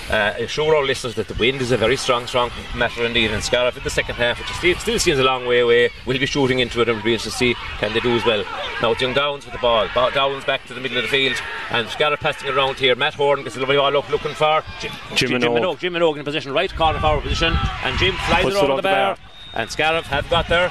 uh, 0.09 0.33
assure 0.37 0.75
our 0.75 0.83
listeners 0.83 1.15
that 1.15 1.27
the 1.27 1.33
wind 1.35 1.61
is 1.61 1.71
a 1.71 1.77
very 1.77 1.97
strong, 1.97 2.27
strong 2.27 2.51
matter 2.75 3.05
indeed. 3.05 3.31
And 3.31 3.43
Scariff 3.43 3.77
in 3.77 3.83
the 3.83 3.89
second 3.89 4.15
half, 4.15 4.39
which 4.39 4.49
still, 4.49 4.75
still 4.75 4.99
seems 4.99 5.19
a 5.19 5.23
long 5.23 5.45
way 5.45 5.59
away, 5.59 5.89
we 6.05 6.13
will 6.13 6.19
be 6.19 6.25
shooting 6.25 6.59
into 6.59 6.81
it 6.81 6.87
and 6.89 6.97
we'll 6.97 7.05
be 7.05 7.13
interested 7.13 7.31
to 7.31 7.37
see 7.37 7.53
can 7.79 7.93
they 7.93 7.99
do 7.99 8.15
as 8.15 8.25
well. 8.25 8.43
Now 8.81 8.91
it's 8.91 9.01
young 9.01 9.13
Downs 9.13 9.45
with 9.45 9.53
the 9.53 9.59
ball. 9.59 9.87
Ba- 9.93 10.11
Downs 10.13 10.43
back 10.45 10.65
to 10.67 10.73
the 10.73 10.81
middle 10.81 10.97
of 10.97 11.03
the 11.03 11.09
field, 11.09 11.35
and 11.69 11.87
Scariff 11.89 12.19
passing 12.19 12.49
around 12.49 12.77
here. 12.77 12.95
Matt 12.95 13.13
Horn 13.15 13.43
gets 13.43 13.55
a 13.55 13.59
lovely 13.59 13.77
ball 13.77 13.95
up 13.95 14.09
looking 14.09 14.33
for 14.33 14.63
Jim, 14.79 14.91
Jim 15.15 15.29
Jim 15.29 15.41
Minogue. 15.41 15.79
Jim 15.79 15.93
Minogue 15.93 16.17
in 16.17 16.23
position, 16.25 16.51
right 16.53 16.73
corner 16.75 16.99
forward 16.99 17.23
position, 17.23 17.53
and 17.83 17.97
Jim 17.97 18.13
flies 18.27 18.43
Puts 18.43 18.55
it 18.55 18.59
over 18.63 18.71
on 18.71 18.75
the 18.77 18.81
the 18.81 18.87
bar. 18.89 19.15
bar. 19.15 19.17
And 19.53 19.69
Scariff 19.69 20.05
have 20.07 20.29
got 20.29 20.47
there. 20.47 20.69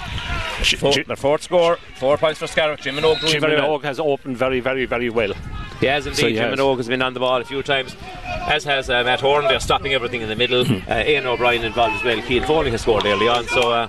J- 0.62 0.76
Four, 0.76 0.92
J- 0.92 1.02
their 1.04 1.16
fourth 1.16 1.42
score, 1.42 1.76
four 1.96 2.16
points 2.18 2.38
for 2.38 2.46
Scariff. 2.46 2.80
Jim 2.80 2.96
Minogue 2.96 3.20
Jim 3.26 3.42
well. 3.42 3.78
Has 3.78 3.98
opened 4.00 4.36
very, 4.36 4.60
very, 4.60 4.84
very 4.86 5.10
well. 5.10 5.32
He 5.80 5.86
has 5.86 6.06
indeed. 6.06 6.20
So 6.20 6.26
he 6.28 6.34
Jim 6.34 6.50
has. 6.50 6.58
Minogue 6.58 6.76
has 6.78 6.88
been 6.88 7.00
on 7.02 7.14
the 7.14 7.20
ball 7.20 7.40
a 7.40 7.44
few 7.44 7.62
times, 7.62 7.96
as 8.24 8.64
has 8.64 8.90
uh, 8.90 9.02
Matt 9.04 9.20
Horn. 9.20 9.44
They're 9.48 9.60
stopping 9.60 9.94
everything 9.94 10.20
in 10.20 10.28
the 10.28 10.36
middle. 10.36 10.64
Hmm. 10.64 10.90
uh, 10.90 11.02
Ian 11.06 11.26
O'Brien 11.26 11.64
involved 11.64 11.96
as 11.96 12.04
well. 12.04 12.20
Keane 12.22 12.44
Foley 12.44 12.70
has 12.70 12.82
scored 12.82 13.06
early 13.06 13.28
on. 13.28 13.46
So 13.48 13.70
uh, 13.70 13.88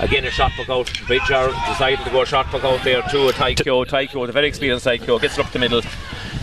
again, 0.00 0.24
a 0.24 0.30
shot 0.30 0.50
puck 0.56 0.68
out. 0.68 0.90
Bridge 1.06 1.30
are 1.30 1.48
deciding 1.68 2.04
to 2.04 2.10
go 2.10 2.22
a 2.22 2.26
shot 2.26 2.46
puck 2.46 2.64
out 2.64 2.82
there 2.82 3.02
to 3.02 3.28
a 3.28 3.32
Taikyo. 3.32 3.86
Taikyo, 3.86 4.26
the 4.26 4.32
very 4.32 4.48
experienced 4.48 4.86
Taikyo, 4.86 5.20
gets 5.20 5.38
it 5.38 5.44
up 5.44 5.52
the 5.52 5.58
middle. 5.60 5.82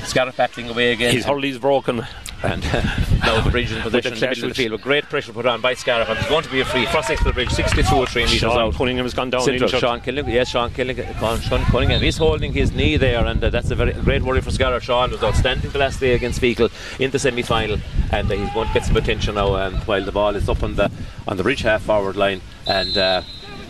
Scariff 0.06 0.36
battling 0.38 0.70
away 0.70 0.92
again. 0.94 1.14
His 1.14 1.26
hurley's 1.26 1.58
broken. 1.58 2.06
and 2.44 2.66
uh, 2.66 2.82
now 3.24 3.40
the 3.42 3.50
bridge 3.50 3.72
in 3.72 3.82
position 3.82 4.14
in 4.14 4.20
the 4.20 4.28
middle 4.28 4.44
of 4.44 4.50
the 4.50 4.54
clashes. 4.54 4.58
field 4.58 4.72
with 4.74 4.82
great 4.82 5.04
pressure 5.06 5.32
put 5.32 5.46
on 5.46 5.62
by 5.62 5.74
Scariff. 5.74 6.10
And 6.10 6.20
it's 6.20 6.28
going 6.28 6.44
to 6.44 6.50
be 6.52 6.60
a 6.60 6.66
free. 6.66 6.86
First 6.88 7.08
six 7.08 7.20
to 7.22 7.28
the 7.30 7.34
bridge, 7.34 7.50
62 7.50 7.96
or 7.96 8.06
3 8.06 8.24
metres 8.26 8.44
out. 8.44 8.74
Cunningham 8.76 9.06
has 9.06 9.14
gone 9.14 9.30
down 9.30 9.42
Central. 9.44 9.70
Sean 9.70 10.02
Killing, 10.02 10.28
yes, 10.30 10.50
Sean 10.50 10.72
Killing, 10.72 10.98
Sean 11.42 11.62
Cunningham. 11.66 12.02
He's 12.02 12.18
holding 12.18 12.52
his 12.52 12.72
knee 12.74 12.98
there, 12.98 13.26
and 13.26 13.42
uh, 13.44 13.50
that's 13.50 13.72
a 13.72 13.76
very 13.76 13.94
great 13.94 14.22
worry 14.24 14.42
for 14.42 14.52
Scarlett. 14.52 14.84
Sean 14.84 15.12
was 15.12 15.24
outstanding 15.24 15.72
the 15.72 15.80
last 15.80 16.00
day 16.00 16.14
against 16.14 16.42
Feakle 16.42 16.70
in 17.00 17.12
the 17.12 17.20
semi-final, 17.20 17.80
and 18.12 18.30
uh, 18.32 18.36
he's 18.36 18.50
going 18.54 18.68
to 18.68 18.74
get 18.74 18.86
some 18.86 18.98
attention 18.98 19.36
now. 19.36 19.56
Um, 19.56 19.76
while 19.86 20.04
the 20.04 20.12
ball 20.12 20.36
is 20.36 20.50
up 20.50 20.64
on 20.64 20.76
the 20.76 20.92
on 21.28 21.38
the 21.38 21.44
ridge 21.44 21.62
half 21.62 21.84
forward 21.84 22.16
line, 22.18 22.42
and. 22.68 22.98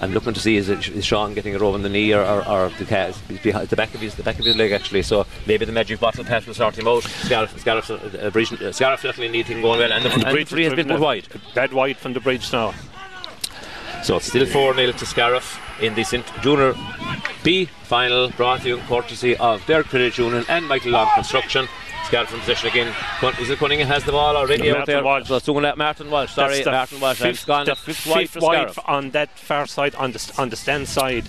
I'm 0.03 0.11
looking 0.11 0.33
to 0.33 0.39
see 0.39 0.57
is, 0.57 0.67
it, 0.67 0.89
is 0.89 1.05
Sean 1.05 1.33
getting 1.33 1.55
a 1.55 1.59
rub 1.59 1.75
in 1.75 1.81
the 1.81 1.89
knee 1.89 2.13
or, 2.13 2.21
or, 2.21 2.45
or 2.45 2.69
the, 2.71 3.67
the 3.69 3.75
back 3.75 3.93
of 3.95 4.01
his 4.01 4.15
the 4.15 4.23
back 4.23 4.37
of 4.37 4.43
his 4.43 4.57
leg 4.57 4.73
actually. 4.73 5.01
So 5.01 5.25
maybe 5.47 5.63
the 5.63 5.71
magic 5.71 6.01
bottle 6.01 6.25
patch 6.25 6.45
will 6.45 6.53
sort 6.53 6.77
him 6.77 6.87
out. 6.89 7.03
Scariff, 7.03 7.89
uh, 7.89 8.29
Bridge, 8.29 8.51
uh, 8.51 8.71
definitely 8.71 9.29
need 9.29 9.45
him 9.45 9.61
going 9.61 9.79
well, 9.79 9.93
and 9.93 10.03
the, 10.03 10.11
and 10.11 10.21
the 10.21 10.29
bridge 10.31 10.49
free 10.49 10.65
has 10.65 10.73
been 10.73 10.89
put 10.89 10.99
wide. 10.99 11.27
Dead 11.53 11.71
wide 11.71 11.97
from 11.97 12.11
the 12.13 12.19
bridge 12.19 12.51
now. 12.51 12.73
So 14.03 14.17
it's 14.17 14.27
still 14.27 14.45
4 14.45 14.75
0 14.75 14.91
to 14.91 15.05
Scariff 15.05 15.57
in 15.81 15.95
the 15.95 16.03
St 16.03 16.25
Junior 16.41 16.75
B 17.41 17.65
final, 17.83 18.29
brought 18.31 18.61
to 18.61 18.67
you 18.67 18.77
in 18.77 18.85
courtesy 18.85 19.37
of 19.37 19.65
Derg 19.65 19.85
Credit 19.85 20.17
Union 20.17 20.43
and 20.49 20.67
Michael 20.67 20.91
Long 20.91 21.09
Construction. 21.15 21.69
Scariff 22.05 22.29
from 22.29 22.39
possession 22.39 22.69
again. 22.69 22.93
Is 23.39 23.49
it 23.49 23.57
Cunningham 23.59 23.87
has 23.87 24.03
the 24.03 24.11
ball 24.11 24.35
already 24.35 24.63
No, 24.63 24.71
out 24.71 24.77
Martin 24.79 24.95
there? 24.95 25.03
Walsh. 25.03 25.27
So 25.27 25.35
it's 25.37 25.45
someone 25.45 25.63
like 25.63 25.77
Martin 25.77 26.09
Walsh. 26.11 26.31
Sorry, 26.33 26.55
That's 26.55 26.65
the 26.65 26.71
Martin 26.71 26.99
Walsh. 26.99 27.21
and 27.21 27.29
Fifth, 27.29 27.35
it's 27.39 27.45
gone 27.45 27.65
the 27.65 27.71
a 27.71 27.75
fifth 27.75 28.05
wide 28.07 28.29
fifth 28.29 28.43
wide 28.43 28.71
Scariff. 28.71 28.79
on 28.89 29.09
that 29.11 29.29
far 29.37 29.65
side, 29.67 29.95
on 29.95 30.11
the, 30.11 30.33
on 30.37 30.49
the 30.49 30.55
stand 30.55 30.87
side. 30.87 31.25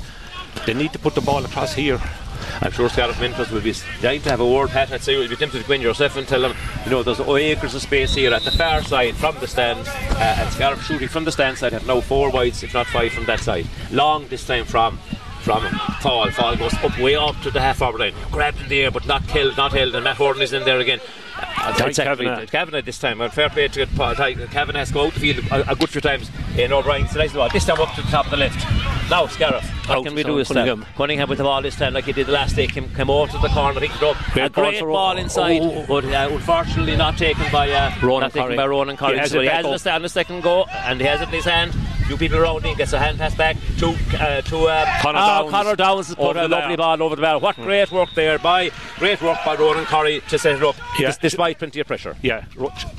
They 0.66 0.74
need 0.74 0.92
to 0.92 0.98
put 0.98 1.14
the 1.14 1.20
ball 1.20 1.44
across 1.44 1.74
here. 1.74 2.00
I'm 2.60 2.70
sure 2.72 2.88
Scariff 2.88 3.16
Mintos 3.16 3.50
will 3.50 3.60
be 3.60 3.74
dying 4.02 4.20
to 4.22 4.30
have 4.30 4.40
a 4.40 4.46
word, 4.46 4.68
Pat. 4.70 4.92
I'd 4.92 5.02
say 5.02 5.14
you'll 5.18 5.28
be 5.28 5.34
tempted 5.36 5.62
to 5.62 5.66
go 5.66 5.74
in 5.74 5.80
yourself 5.80 6.16
and 6.16 6.28
tell 6.28 6.40
them, 6.42 6.54
you 6.84 6.90
know, 6.90 7.02
there's 7.02 7.18
acres 7.20 7.74
of 7.74 7.82
space 7.82 8.14
here 8.14 8.32
at 8.32 8.42
the 8.42 8.50
far 8.52 8.82
side 8.82 9.16
from 9.16 9.36
the 9.40 9.46
stand, 9.48 9.80
uh, 9.88 10.36
and 10.38 10.52
Scariff 10.52 10.84
shooting 10.84 11.08
from 11.08 11.24
the 11.24 11.32
stand 11.32 11.56
side 11.58 11.72
have 11.72 11.86
now 11.86 12.00
four 12.00 12.30
wides, 12.30 12.62
if 12.62 12.74
not 12.74 12.86
five, 12.86 13.12
from 13.12 13.24
that 13.24 13.40
side. 13.40 13.66
Long 13.90 14.28
this 14.28 14.46
time 14.46 14.64
from. 14.66 14.98
From 15.44 15.62
him. 15.62 15.74
Fall, 16.00 16.30
Fall 16.30 16.56
goes 16.56 16.72
up 16.74 16.98
way 16.98 17.16
up 17.16 17.38
to 17.42 17.50
the 17.50 17.60
half 17.60 17.76
forward 17.76 18.00
line, 18.00 18.14
grabbed 18.30 18.62
in 18.62 18.68
the 18.68 18.80
air 18.84 18.90
but 18.90 19.06
not 19.06 19.28
killed, 19.28 19.56
not 19.58 19.72
held, 19.72 19.94
and 19.94 20.02
Matt 20.02 20.16
Horton 20.16 20.40
is 20.40 20.54
in 20.54 20.64
there 20.64 20.78
again. 20.80 21.00
Uh, 21.36 21.72
Tyke 21.74 21.88
exactly, 21.88 22.24
Kavanagh. 22.26 22.46
Kavanagh 22.46 22.82
this 22.82 22.98
time. 22.98 23.18
Well, 23.18 23.28
fair 23.28 23.50
play 23.50 23.68
to 23.68 23.86
Pa- 23.88 24.14
Tyke 24.14 24.38
Kavanagh 24.50 24.78
has 24.78 24.90
go 24.90 25.06
out 25.06 25.12
the 25.14 25.20
field 25.20 25.44
a, 25.50 25.72
a 25.72 25.76
good 25.76 25.90
few 25.90 26.00
times. 26.00 26.30
In 26.56 26.72
O'Brien, 26.72 27.08
so 27.08 27.18
nice 27.18 27.32
ball. 27.32 27.48
This 27.50 27.64
time 27.66 27.80
up 27.80 27.92
to 27.94 28.02
the 28.02 28.08
top 28.08 28.26
of 28.26 28.30
the 28.30 28.36
left. 28.36 28.64
Now 29.10 29.26
Scariff, 29.26 29.68
what 29.88 29.98
Out 29.98 30.04
can 30.06 30.14
we 30.14 30.22
to 30.22 30.28
do 30.30 30.36
this 30.38 30.48
time? 30.48 30.66
Cunningham. 30.66 30.86
Cunningham 30.96 31.28
with 31.28 31.38
the 31.38 31.44
ball 31.44 31.60
this 31.60 31.76
time, 31.76 31.92
like 31.92 32.04
he 32.04 32.12
did 32.12 32.26
the 32.26 32.32
last 32.32 32.56
day, 32.56 32.66
came, 32.66 32.88
came 32.94 33.10
over 33.10 33.30
to 33.32 33.38
the 33.38 33.48
corner, 33.48 33.78
picked 33.80 33.96
it 33.96 34.02
up. 34.02 34.16
Great 34.32 34.46
a 34.46 34.50
ball 34.50 34.64
great 34.64 34.78
for- 34.78 34.86
ball 34.88 35.16
inside, 35.18 35.60
oh. 35.62 35.84
but 35.86 36.04
uh, 36.06 36.28
unfortunately 36.30 36.96
not 36.96 37.18
taken 37.18 37.44
by 37.52 37.70
uh, 37.70 37.92
Ronan 38.00 38.20
not 38.20 38.32
taken 38.32 38.46
Corrie. 38.46 38.56
by 38.56 38.66
Ronan 38.66 38.96
Corrie. 38.96 39.14
He 39.14 39.18
has 39.18 39.30
so 39.32 39.40
it 39.40 39.42
he 39.42 39.48
back 39.48 39.56
has 39.56 39.64
it 39.66 39.68
up. 39.68 39.74
a 39.74 39.78
st- 39.80 39.94
on 39.96 40.02
the 40.02 40.08
second 40.08 40.42
go, 40.42 40.64
and 40.64 41.00
he 41.00 41.06
has 41.06 41.20
it 41.20 41.28
in 41.28 41.34
his 41.34 41.44
hand. 41.44 41.76
Few 42.06 42.16
people 42.16 42.38
around 42.38 42.64
him, 42.64 42.76
gets 42.76 42.92
a 42.92 42.98
hand 42.98 43.18
pass 43.18 43.34
back 43.34 43.56
to 43.78 43.88
uh, 44.18 44.40
to 44.42 44.68
um, 44.68 44.86
Conor 45.00 45.18
oh, 45.18 45.26
Downs. 45.26 45.50
Conor 45.50 45.76
Downs 45.76 46.06
has 46.08 46.16
put 46.16 46.36
a 46.36 46.48
lovely 46.48 46.76
ball 46.76 47.02
over 47.02 47.16
the 47.16 47.22
bar. 47.22 47.38
What 47.38 47.56
great 47.56 47.90
work 47.90 48.10
there 48.14 48.38
by 48.38 48.70
great 48.96 49.20
work 49.22 49.38
by 49.44 49.56
Ronan 49.56 49.84
Curry 49.86 50.20
to 50.28 50.38
set 50.38 50.56
it 50.56 50.62
up, 50.62 50.76
Yeah. 50.98 51.12
despite 51.20 51.58
plenty 51.58 51.80
of 51.80 51.86
pressure. 51.86 52.16
Yeah, 52.22 52.44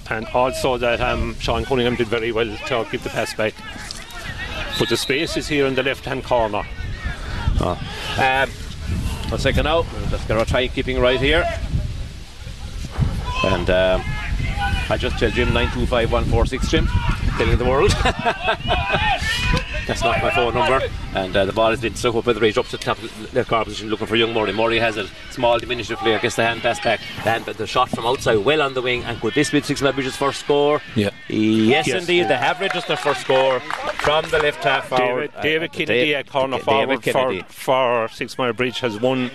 and 0.09 0.27
also 0.27 0.77
that 0.77 1.01
um, 1.01 1.35
Sean 1.39 1.65
Cunningham 1.65 1.95
did 1.95 2.07
very 2.07 2.31
well 2.31 2.57
to 2.67 2.87
give 2.91 3.03
the 3.03 3.09
pass 3.09 3.33
back. 3.33 3.53
But 4.77 4.89
the 4.89 4.97
space 4.97 5.37
is 5.37 5.47
here 5.47 5.65
in 5.67 5.75
the 5.75 5.83
left-hand 5.83 6.25
corner. 6.25 6.63
Um, 7.61 8.49
one 9.29 9.39
second 9.39 9.63
now. 9.63 9.83
Going 10.27 10.43
to 10.43 10.45
try 10.45 10.67
keeping 10.67 10.99
right 10.99 11.19
here. 11.19 11.45
And 13.43 13.69
um, 13.69 14.01
I 14.89 14.97
just 14.99 15.17
tell 15.17 15.29
Jim 15.31 15.53
925146 15.53 16.69
Jim, 16.69 16.87
telling 17.37 17.57
the 17.57 17.65
world. 17.65 17.91
That's 19.87 20.01
not 20.01 20.19
my 20.23 20.31
phone 20.31 20.55
number. 20.55 20.81
And 21.13 21.35
uh, 21.37 21.45
the 21.45 21.53
ball 21.53 21.69
has 21.69 21.79
been 21.79 21.93
stuck 21.93 22.15
up 22.15 22.25
with 22.25 22.35
the 22.37 22.41
reach 22.41 22.57
up 22.57 22.65
to 22.67 22.71
the 22.71 22.77
top 22.83 22.97
of 22.97 23.31
the 23.33 23.45
car 23.45 23.63
position 23.63 23.87
looking 23.89 24.07
for 24.07 24.15
young 24.15 24.33
Murray. 24.33 24.51
Murray 24.51 24.79
has 24.79 24.97
it. 24.97 25.07
Small 25.29 25.59
diminutive 25.59 25.99
player 25.99 26.17
gets 26.17 26.35
the 26.37 26.43
hand 26.43 26.61
pass 26.61 26.79
back. 26.79 26.99
The, 27.23 27.29
hand, 27.29 27.45
the 27.45 27.67
shot 27.67 27.89
from 27.89 28.03
outside 28.07 28.37
well 28.37 28.63
on 28.63 28.73
the 28.73 28.81
wing. 28.81 29.03
And 29.03 29.21
could 29.21 29.35
this 29.35 29.51
be 29.51 29.61
Six 29.61 29.81
Bridges' 29.81 30.15
first 30.15 30.39
score? 30.39 30.81
Yeah. 30.95 31.11
Yes, 31.27 31.85
Yes. 31.85 32.01
indeed. 32.01 32.29
They 32.29 32.35
have 32.37 32.59
registered 32.59 32.97
first 32.97 33.21
score 33.21 33.59
from 33.59 34.27
the 34.31 34.39
left 34.39 34.63
half 34.63 34.87
forward. 34.87 35.31
David, 35.41 35.43
David 35.43 35.69
Uh, 35.69 35.73
Kennedy 35.73 36.05
Dave- 36.05 36.15
at 36.15 36.29
corner 36.31 36.57
David 36.57 36.65
forward 36.65 37.01
Kennedy. 37.03 37.41
for, 37.47 38.07
for 38.07 38.13
Six 38.15 38.37
Mile 38.39 38.53
Bridge 38.53 38.79
has 38.79 38.99
won 38.99 39.29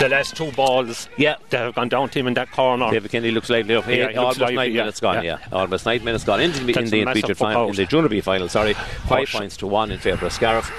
the 0.00 0.08
last 0.08 0.34
two 0.34 0.50
balls 0.52 1.08
Yeah. 1.16 1.36
that 1.50 1.58
have 1.60 1.74
gone 1.76 1.88
down 1.90 2.08
to 2.08 2.18
him 2.18 2.26
in 2.26 2.34
that 2.34 2.50
corner. 2.50 2.90
David 2.90 3.10
Kennedy 3.12 3.30
looks 3.32 3.50
lively 3.50 3.76
up 3.76 3.84
here. 3.84 3.94
Yeah, 3.94 4.00
he 4.00 4.06
looks 4.08 4.18
almost 4.18 4.40
lively, 4.40 4.56
nine 4.56 4.72
yeah. 4.72 4.80
minutes 4.82 5.00
gone. 5.00 5.14
Yeah. 5.24 5.38
Yeah. 5.40 5.46
almost 5.52 5.86
nine 5.86 6.02
minutes 6.02 6.24
gone 6.24 6.40
into 6.40 6.64
the, 6.64 6.72
in 6.78 6.84
the 6.90 7.09
a 7.10 7.20
massive 7.20 7.30
intermediate 7.30 7.38
final, 7.38 7.68
in 7.68 7.76
the 7.76 7.86
junior 7.86 8.08
B 8.08 8.20
final. 8.20 8.48
Sorry, 8.48 8.74
five 8.74 9.28
points 9.28 9.56
to 9.58 9.66
one 9.66 9.90
in 9.90 9.98
favour 9.98 10.26
of 10.26 10.32
Scariff. 10.32 10.70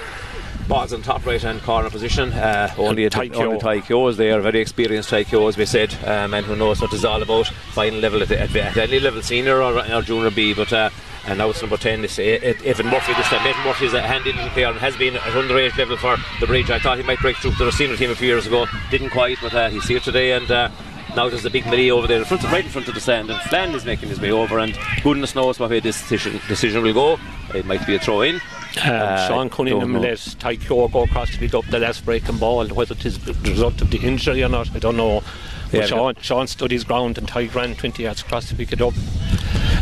Ball's 0.68 0.92
in 0.92 1.02
top 1.02 1.26
right 1.26 1.42
hand 1.42 1.60
corner 1.62 1.90
position. 1.90 2.32
Uh, 2.32 2.72
only 2.78 3.04
a 3.04 3.10
Tai 3.10 3.22
only 3.22 3.30
Kyo. 3.30 3.58
Tai 3.58 3.80
Kyo 3.80 4.08
is 4.08 4.16
there, 4.16 4.40
very 4.40 4.60
experienced 4.60 5.10
Tai 5.10 5.24
Kyo, 5.24 5.48
as 5.48 5.56
we 5.56 5.66
said, 5.66 5.92
uh, 6.04 6.28
man 6.28 6.44
who 6.44 6.56
knows 6.56 6.80
what 6.80 6.92
it's 6.92 7.04
all 7.04 7.22
about. 7.22 7.46
Final 7.72 7.98
level 7.98 8.22
at, 8.22 8.28
the, 8.28 8.40
at, 8.40 8.54
at 8.54 8.76
any 8.76 9.00
level, 9.00 9.22
senior 9.22 9.60
or, 9.62 9.78
or 9.78 10.02
junior 10.02 10.30
B, 10.30 10.54
but. 10.54 10.72
Uh, 10.72 10.90
and 11.24 11.38
now 11.38 11.50
it's 11.50 11.60
number 11.60 11.76
10, 11.76 12.04
it's 12.04 12.18
uh, 12.18 12.22
Evan 12.22 12.86
Murphy 12.88 13.12
this 13.14 13.28
time. 13.28 13.46
Evan 13.46 13.62
Murphy 13.64 13.86
is 13.86 13.94
a 13.94 14.02
handy 14.02 14.32
little 14.32 14.50
player 14.50 14.66
and 14.66 14.78
has 14.78 14.96
been 14.96 15.14
at 15.14 15.22
underage 15.22 15.76
level 15.78 15.96
for 15.96 16.16
the 16.40 16.46
bridge. 16.48 16.68
I 16.68 16.80
thought 16.80 16.96
he 16.96 17.04
might 17.04 17.20
break 17.20 17.36
through 17.36 17.52
to 17.52 17.64
the 17.64 17.70
senior 17.70 17.96
team 17.96 18.10
a 18.10 18.16
few 18.16 18.26
years 18.26 18.46
ago. 18.46 18.66
Didn't 18.90 19.10
quite, 19.10 19.38
but 19.40 19.54
uh, 19.54 19.70
he's 19.70 19.86
here 19.86 20.00
today 20.00 20.32
and 20.32 20.50
uh, 20.50 20.68
now 21.16 21.28
there's 21.28 21.44
a 21.44 21.50
big 21.50 21.64
melee 21.66 21.90
over 21.90 22.06
there 22.06 22.18
in 22.18 22.24
front 22.24 22.42
of, 22.44 22.52
right 22.52 22.64
in 22.64 22.70
front 22.70 22.88
of 22.88 22.94
the 22.94 23.00
stand 23.00 23.30
and 23.30 23.40
Flan 23.42 23.74
is 23.74 23.84
making 23.84 24.08
his 24.08 24.20
way 24.20 24.30
over 24.30 24.58
and 24.58 24.76
goodness 25.02 25.34
knows 25.34 25.58
what 25.60 25.70
way 25.70 25.80
this 25.80 26.00
decision, 26.00 26.40
decision 26.48 26.82
will 26.82 26.94
go. 26.94 27.18
It 27.54 27.66
might 27.66 27.86
be 27.86 27.94
a 27.94 27.98
throw 27.98 28.22
in. 28.22 28.36
Um, 28.36 28.40
Uh, 28.84 29.28
Sean 29.28 29.50
Cunningham 29.50 29.92
don't 29.92 30.02
know. 30.02 30.08
let 30.08 30.66
go 30.66 31.02
across 31.04 31.30
to 31.32 31.38
pick 31.38 31.52
up 31.54 31.66
the 31.66 31.78
last 31.78 32.04
breaking 32.06 32.38
ball. 32.38 32.66
Whether 32.68 32.94
it 32.94 33.04
is 33.04 33.18
the 33.18 33.34
result 33.50 33.82
of 33.82 33.90
the 33.90 33.98
injury 33.98 34.42
or 34.42 34.48
not, 34.48 34.74
I 34.74 34.78
don't 34.78 34.96
know. 34.96 35.22
But 35.70 35.80
Yeah, 35.80 35.86
Sean, 35.86 36.14
Sean 36.22 36.46
stood 36.46 36.70
his 36.70 36.82
ground 36.84 37.18
and 37.18 37.28
Ty 37.28 37.50
ran 37.54 37.74
20 37.74 38.02
yards 38.04 38.22
across 38.22 38.48
to 38.48 38.54
pick 38.54 38.72
it 38.72 38.80
up. 38.80 38.94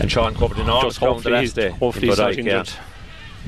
And 0.00 0.10
Sean 0.10 0.34
covered 0.34 0.58
in 0.58 0.68
all 0.68 0.82
Just 0.82 0.98
ground 0.98 1.10
the 1.22 1.30
hopefully, 1.30 1.34
last 1.34 1.40
he's, 1.42 1.52
day. 1.52 1.68
hopefully 1.70 2.06
in 2.08 2.10
he's 2.10 2.18
not 2.18 2.32
Bodyke, 2.32 2.44
yeah. 2.44 2.64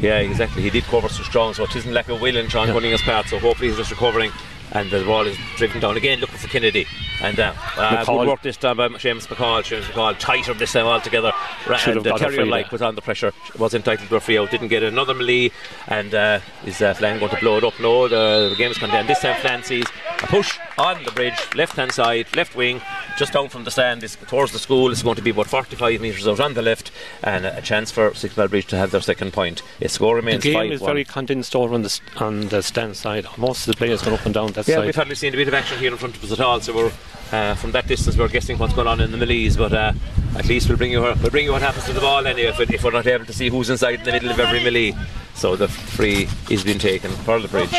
Yeah, 0.00 0.18
exactly. 0.20 0.62
He 0.62 0.70
did 0.70 0.84
cover 0.84 1.08
so 1.08 1.22
strong, 1.24 1.54
so 1.54 1.64
it 1.64 1.74
isn't 1.76 1.92
lack 1.92 2.08
of 2.08 2.20
will 2.20 2.36
in 2.36 2.48
Sean 2.48 2.68
Cunningham's 2.68 3.02
part. 3.02 3.26
So 3.28 3.38
hopefully 3.40 3.68
he's 3.68 3.76
just 3.78 3.90
recovering, 3.90 4.30
and 4.72 4.90
the 4.90 5.04
ball 5.04 5.26
is 5.26 5.36
driven 5.56 5.80
down 5.80 5.96
again, 5.96 6.18
looking 6.18 6.38
for 6.38 6.48
Kennedy. 6.48 6.86
And 7.20 7.38
uh, 7.38 7.54
uh, 7.76 8.04
good 8.04 8.26
work 8.26 8.42
this 8.42 8.56
time 8.56 8.78
by 8.78 8.88
Seamus 8.88 9.28
McCall. 9.28 9.62
Seamus 9.62 9.82
McCall 9.84 10.18
tighter 10.18 10.54
this 10.54 10.72
time 10.72 10.86
altogether. 10.86 11.32
Should 11.78 11.98
and 11.98 12.06
uh, 12.06 12.18
Terrier 12.18 12.46
like 12.46 12.72
was 12.72 12.82
on 12.82 12.94
the 12.94 13.02
pressure, 13.02 13.32
was 13.58 13.74
entitled 13.74 14.08
to 14.08 14.16
a 14.16 14.20
free 14.20 14.38
out. 14.38 14.50
Didn't 14.50 14.68
get 14.68 14.82
another 14.82 15.14
melee, 15.14 15.52
and 15.86 16.14
uh, 16.14 16.40
is 16.66 16.82
uh, 16.82 16.94
Flan 16.94 17.20
going 17.20 17.30
to 17.30 17.40
blow 17.40 17.58
it 17.58 17.64
up? 17.64 17.78
No, 17.80 18.08
the, 18.08 18.48
the 18.50 18.56
game 18.56 18.70
is 18.70 18.78
condemned. 18.78 19.08
This 19.08 19.20
time 19.20 19.40
Flan 19.40 19.62
sees 19.62 19.86
a 20.22 20.26
push 20.26 20.58
on 20.78 21.04
the 21.04 21.12
bridge, 21.12 21.38
left 21.54 21.76
hand 21.76 21.92
side, 21.92 22.34
left 22.34 22.56
wing, 22.56 22.80
just 23.18 23.32
down 23.32 23.48
from 23.48 23.64
the 23.64 23.70
stand. 23.70 24.02
Is 24.02 24.16
towards 24.26 24.52
the 24.52 24.58
school. 24.58 24.90
It's 24.90 25.02
going 25.02 25.16
to 25.16 25.22
be 25.22 25.30
about 25.30 25.46
45 25.46 26.00
metres 26.00 26.26
out 26.28 26.40
on 26.40 26.54
the 26.54 26.62
left, 26.62 26.90
and 27.22 27.44
a 27.46 27.60
chance 27.62 27.90
for 27.90 28.14
Six 28.14 28.36
Mile 28.36 28.48
Bridge 28.48 28.66
to 28.66 28.76
have 28.76 28.90
their 28.90 29.00
second 29.00 29.32
point. 29.32 29.62
Its 29.80 29.94
score 29.94 30.16
remains. 30.16 30.42
The 30.42 30.50
remains 30.54 30.70
game 30.70 30.78
5 30.78 30.82
is 30.82 30.86
very 30.86 31.04
condensed 31.04 31.54
over 31.56 31.74
on 31.74 31.82
the, 31.82 32.00
on 32.18 32.48
the 32.48 32.62
stand 32.62 32.96
side. 32.96 33.26
Most 33.36 33.66
of 33.68 33.74
the 33.74 33.78
players 33.78 34.02
going 34.02 34.18
up 34.18 34.24
and 34.24 34.34
down 34.34 34.52
that 34.52 34.66
Yeah, 34.68 34.76
side. 34.76 34.86
we've 34.86 34.94
hardly 34.96 35.14
seen 35.14 35.34
a 35.34 35.36
bit 35.36 35.48
of 35.48 35.54
action 35.54 35.78
here 35.78 35.92
in 35.92 35.98
front 35.98 36.16
of 36.16 36.24
us 36.24 36.32
at 36.32 36.40
all, 36.40 36.60
so 36.60 36.74
we're 36.74 36.92
uh, 37.32 37.54
from 37.54 37.72
that 37.72 37.86
distance 37.86 38.16
we're 38.16 38.28
guessing 38.28 38.58
what's 38.58 38.74
going 38.74 38.86
on 38.86 39.00
in 39.00 39.10
the 39.10 39.16
melees, 39.18 39.56
but 39.56 39.72
uh, 39.72 39.92
at 40.36 40.46
least 40.46 40.68
we'll 40.68 40.76
bring 40.78 40.92
you 40.92 41.00
we'll 41.00 41.14
bring 41.30 41.44
you 41.46 41.52
what 41.52 41.62
happens 41.62 41.84
to 41.86 41.92
the 41.94 42.00
ball 42.00 42.26
anyway 42.26 42.48
if, 42.50 42.60
it, 42.60 42.70
if 42.70 42.84
we're 42.84 42.90
not 42.90 43.06
able 43.06 43.24
to 43.24 43.32
see 43.32 43.48
who's 43.48 43.70
inside 43.70 44.00
in 44.00 44.04
the 44.04 44.12
middle 44.12 44.30
of 44.30 44.38
every 44.38 44.62
melee. 44.62 44.94
So 45.34 45.56
the 45.56 45.68
free 45.68 46.28
is 46.50 46.62
being 46.62 46.78
taken 46.78 47.10
for 47.10 47.40
the 47.40 47.48
bridge, 47.48 47.74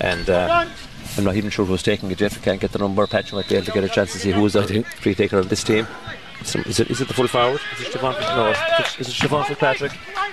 and. 0.00 0.28
Uh, 0.30 0.66
I'm 1.16 1.24
not 1.24 1.36
even 1.36 1.50
sure 1.50 1.64
who's 1.64 1.82
taking 1.82 2.10
it 2.10 2.20
yet. 2.20 2.34
We 2.34 2.42
can't 2.42 2.60
get 2.60 2.72
the 2.72 2.78
number. 2.78 3.06
Patch 3.06 3.32
might 3.32 3.48
be 3.48 3.54
able 3.54 3.66
to 3.66 3.72
get 3.72 3.84
a 3.84 3.88
chance 3.88 4.12
to 4.12 4.18
see 4.18 4.32
who's 4.32 4.54
the 4.54 4.82
free 5.00 5.14
taker 5.14 5.38
of 5.38 5.48
this 5.48 5.62
team. 5.62 5.86
Some, 6.44 6.62
is 6.62 6.80
it 6.80 6.90
is 6.90 7.00
it 7.00 7.08
the 7.08 7.14
full 7.14 7.26
forward? 7.28 7.60
Is 7.80 7.86
it 7.88 7.92
Siobhan? 7.92 8.20
No, 8.36 8.50
is 8.50 9.08
it 9.08 9.14
Siobhan 9.14 9.46
Fitzpatrick? 9.46 9.92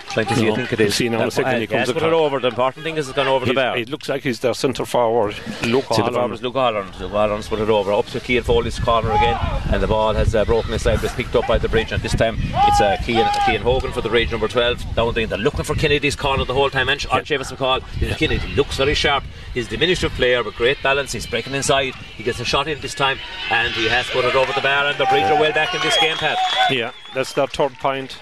Trying 0.09 0.25
to 0.25 0.35
see. 0.35 0.49
I 0.51 0.55
think 0.55 0.73
it 0.73 0.79
is. 0.79 0.79
we'll 0.79 0.87
is. 0.87 0.95
see 0.95 1.09
now 1.09 1.17
in 1.17 1.23
a 1.23 1.27
Uh, 1.27 1.29
second, 1.29 1.61
he 1.61 1.67
comes 1.67 1.87
yes, 1.87 1.93
put 1.93 2.03
it 2.03 2.11
over. 2.11 2.39
The 2.39 2.49
important 2.49 2.83
thing 2.83 2.97
is 2.97 3.07
it's 3.07 3.15
gone 3.15 3.27
over 3.27 3.45
the 3.45 3.53
bar. 3.53 3.77
It 3.77 3.89
looks 3.89 4.09
like 4.09 4.23
he's 4.23 4.39
their 4.41 4.53
centre 4.53 4.83
forward. 4.85 5.35
Luke 5.63 5.83
To 5.87 5.89
the 5.89 5.95
Holland. 5.95 6.15
farmers, 6.15 6.41
Luke 6.41 6.55
Holland. 6.55 6.99
Luke 6.99 7.11
Holland's 7.13 7.47
put 7.47 7.59
it 7.59 7.69
over 7.69 7.93
up 7.93 8.07
to 8.07 8.19
Keane 8.19 8.43
Foley's 8.43 8.77
corner 8.77 9.11
again, 9.11 9.39
and 9.71 9.81
the 9.81 9.87
ball 9.87 10.13
has 10.13 10.35
uh, 10.35 10.43
broken 10.43 10.73
inside, 10.73 10.95
but 10.97 11.05
it's 11.05 11.15
picked 11.15 11.33
up 11.35 11.47
by 11.47 11.57
the 11.57 11.69
bridge. 11.69 11.93
And 11.93 12.03
this 12.03 12.13
time 12.13 12.37
it's 12.41 12.81
uh, 12.81 12.97
Keane, 13.05 13.25
Keane 13.45 13.61
Hogan 13.61 13.93
for 13.93 14.01
the 14.01 14.09
bridge 14.09 14.31
number 14.31 14.49
12 14.49 14.95
down 14.95 15.13
there. 15.13 15.27
They're 15.27 15.37
looking 15.37 15.63
for 15.63 15.75
Kennedy's 15.75 16.17
corner 16.17 16.43
the 16.43 16.53
whole 16.53 16.69
time. 16.69 16.89
And 16.89 17.05
on 17.09 17.21
Seamus 17.21 17.53
McCall, 17.55 17.81
Kennedy 18.17 18.45
looks 18.55 18.75
very 18.75 18.93
sharp. 18.95 19.23
He's 19.53 19.67
a 19.67 19.69
diminutive 19.69 20.11
player 20.13 20.43
with 20.43 20.55
great 20.55 20.81
balance. 20.83 21.13
He's 21.13 21.25
breaking 21.27 21.53
inside. 21.53 21.95
He 22.17 22.23
gets 22.23 22.39
a 22.41 22.45
shot 22.45 22.67
in 22.67 22.81
this 22.81 22.93
time, 22.95 23.17
and 23.49 23.73
he 23.73 23.87
has 23.87 24.07
put 24.09 24.25
it 24.25 24.35
over 24.35 24.51
the 24.51 24.61
bar. 24.61 24.87
And 24.87 24.97
the 24.97 25.05
bridge 25.05 25.23
are 25.23 25.39
well 25.39 25.53
back 25.53 25.73
in 25.73 25.79
this 25.81 25.95
game. 26.01 26.17
Yeah, 26.69 26.91
that's 27.13 27.33
their 27.33 27.47
third 27.47 27.73
point. 27.79 28.17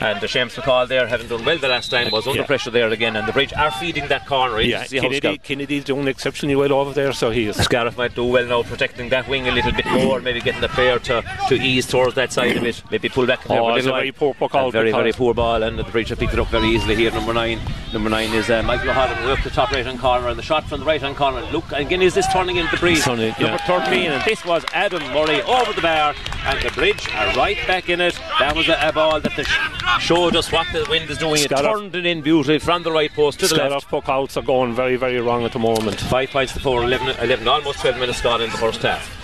And 0.00 0.18
the 0.20 0.26
Seamus 0.26 0.54
McCall 0.58 0.88
there, 0.88 1.06
having 1.06 1.28
done 1.28 1.44
well 1.44 1.58
the 1.58 1.68
last 1.68 1.90
time, 1.90 2.10
was 2.10 2.26
under 2.26 2.40
Yeah. 2.40 2.46
pressure 2.46 2.70
there 2.70 2.88
again. 2.88 3.16
And 3.16 3.28
the 3.28 3.32
bridge 3.32 3.52
are 3.52 3.70
feeding 3.70 4.08
that 4.08 4.26
corner. 4.26 4.60
Yeah, 4.60 4.84
Kennedy, 4.86 5.36
Kennedy's 5.38 5.84
doing 5.84 6.08
exceptionally 6.08 6.56
well 6.56 6.72
over 6.72 6.92
there, 6.94 7.12
so 7.12 7.30
he 7.30 7.46
is. 7.46 7.56
Scariff 7.56 7.98
might 7.98 8.14
do 8.14 8.24
well 8.24 8.46
now 8.46 8.62
protecting 8.62 9.10
that 9.10 9.28
wing 9.28 9.46
a 9.48 9.52
little 9.52 9.72
bit 9.72 9.84
more, 9.86 10.20
maybe 10.20 10.40
getting 10.40 10.62
the 10.62 10.68
player 10.70 10.98
to, 11.00 11.22
to 11.48 11.54
ease 11.54 11.86
towards 11.86 12.14
that 12.14 12.32
side 12.32 12.56
of 12.56 12.64
it, 12.64 12.82
maybe 12.90 13.08
pull 13.10 13.26
back. 13.26 13.40
Oh, 13.50 13.68
a 13.68 13.76
it's 13.76 13.84
little 13.84 13.98
a 13.98 14.00
very 14.00 14.12
poor 14.12 14.34
A 14.40 14.70
very, 14.70 14.90
very 14.90 15.12
poor 15.12 15.34
ball, 15.34 15.62
and 15.62 15.78
the 15.78 15.84
bridge 15.84 16.08
have 16.08 16.18
picked 16.18 16.32
it 16.32 16.38
up 16.38 16.48
very 16.48 16.68
easily 16.68 16.96
here. 16.96 17.10
Number 17.10 17.34
nine, 17.34 17.60
number 17.92 18.08
nine 18.08 18.32
is 18.32 18.48
uh, 18.48 18.62
Michael 18.62 18.90
O'Halloran 18.90 19.28
up 19.30 19.42
the 19.44 19.50
top 19.50 19.70
right 19.70 19.84
hand 19.84 20.00
corner, 20.00 20.28
and 20.28 20.38
the 20.38 20.42
shot 20.42 20.64
from 20.64 20.80
the 20.80 20.86
right 20.86 21.00
hand 21.00 21.16
corner. 21.16 21.42
Look 21.52 21.70
again, 21.72 22.00
is 22.00 22.14
this 22.14 22.26
turning 22.32 22.56
into 22.56 22.70
the 22.70 22.78
breeze? 22.78 23.06
Yeah. 23.06 23.16
Number 23.38 23.58
13, 23.66 24.10
and 24.12 24.24
this 24.24 24.44
was 24.46 24.64
Adam 24.72 25.02
Murray 25.12 25.42
over 25.42 25.72
the 25.74 25.82
bar, 25.82 26.14
and 26.46 26.60
the 26.62 26.70
bridge 26.70 27.06
are 27.14 27.34
right 27.34 27.58
back 27.66 27.88
in 27.90 28.00
it. 28.00 28.18
That 28.38 28.56
was 28.56 28.68
a, 28.68 28.78
a 28.80 28.92
ball 28.92 29.20
that 29.20 29.36
the 29.36 29.44
sh- 29.44 29.58
showed 29.98 30.36
us 30.36 30.50
what 30.52 30.66
the 30.72 30.86
wind 30.88 31.10
is 31.10 31.18
doing. 31.18 31.34
It 31.36 31.50
Scariff- 31.50 31.64
turned 31.78 31.94
it 31.94 32.06
in 32.06 32.20
beautifully 32.22 32.58
from 32.58 32.82
the 32.82 32.92
right 32.92 33.12
post 33.12 33.40
to 33.40 33.48
the 33.48 33.54
left. 33.56 33.86
Scariff 33.86 33.88
puck 33.88 34.08
outs 34.08 34.36
are 34.36 34.42
going 34.42 34.74
very, 34.74 34.96
very 34.96 35.20
wrong 35.20 35.44
at 35.44 35.52
the 35.52 35.58
moment. 35.58 36.00
Five 36.00 36.30
points 36.30 36.52
to 36.54 36.60
four, 36.60 36.82
11, 36.84 37.08
11 37.20 37.48
almost 37.48 37.80
12 37.80 37.98
minutes 37.98 38.20
gone 38.20 38.42
in 38.42 38.50
the 38.50 38.56
first 38.58 38.82
half. 38.82 39.16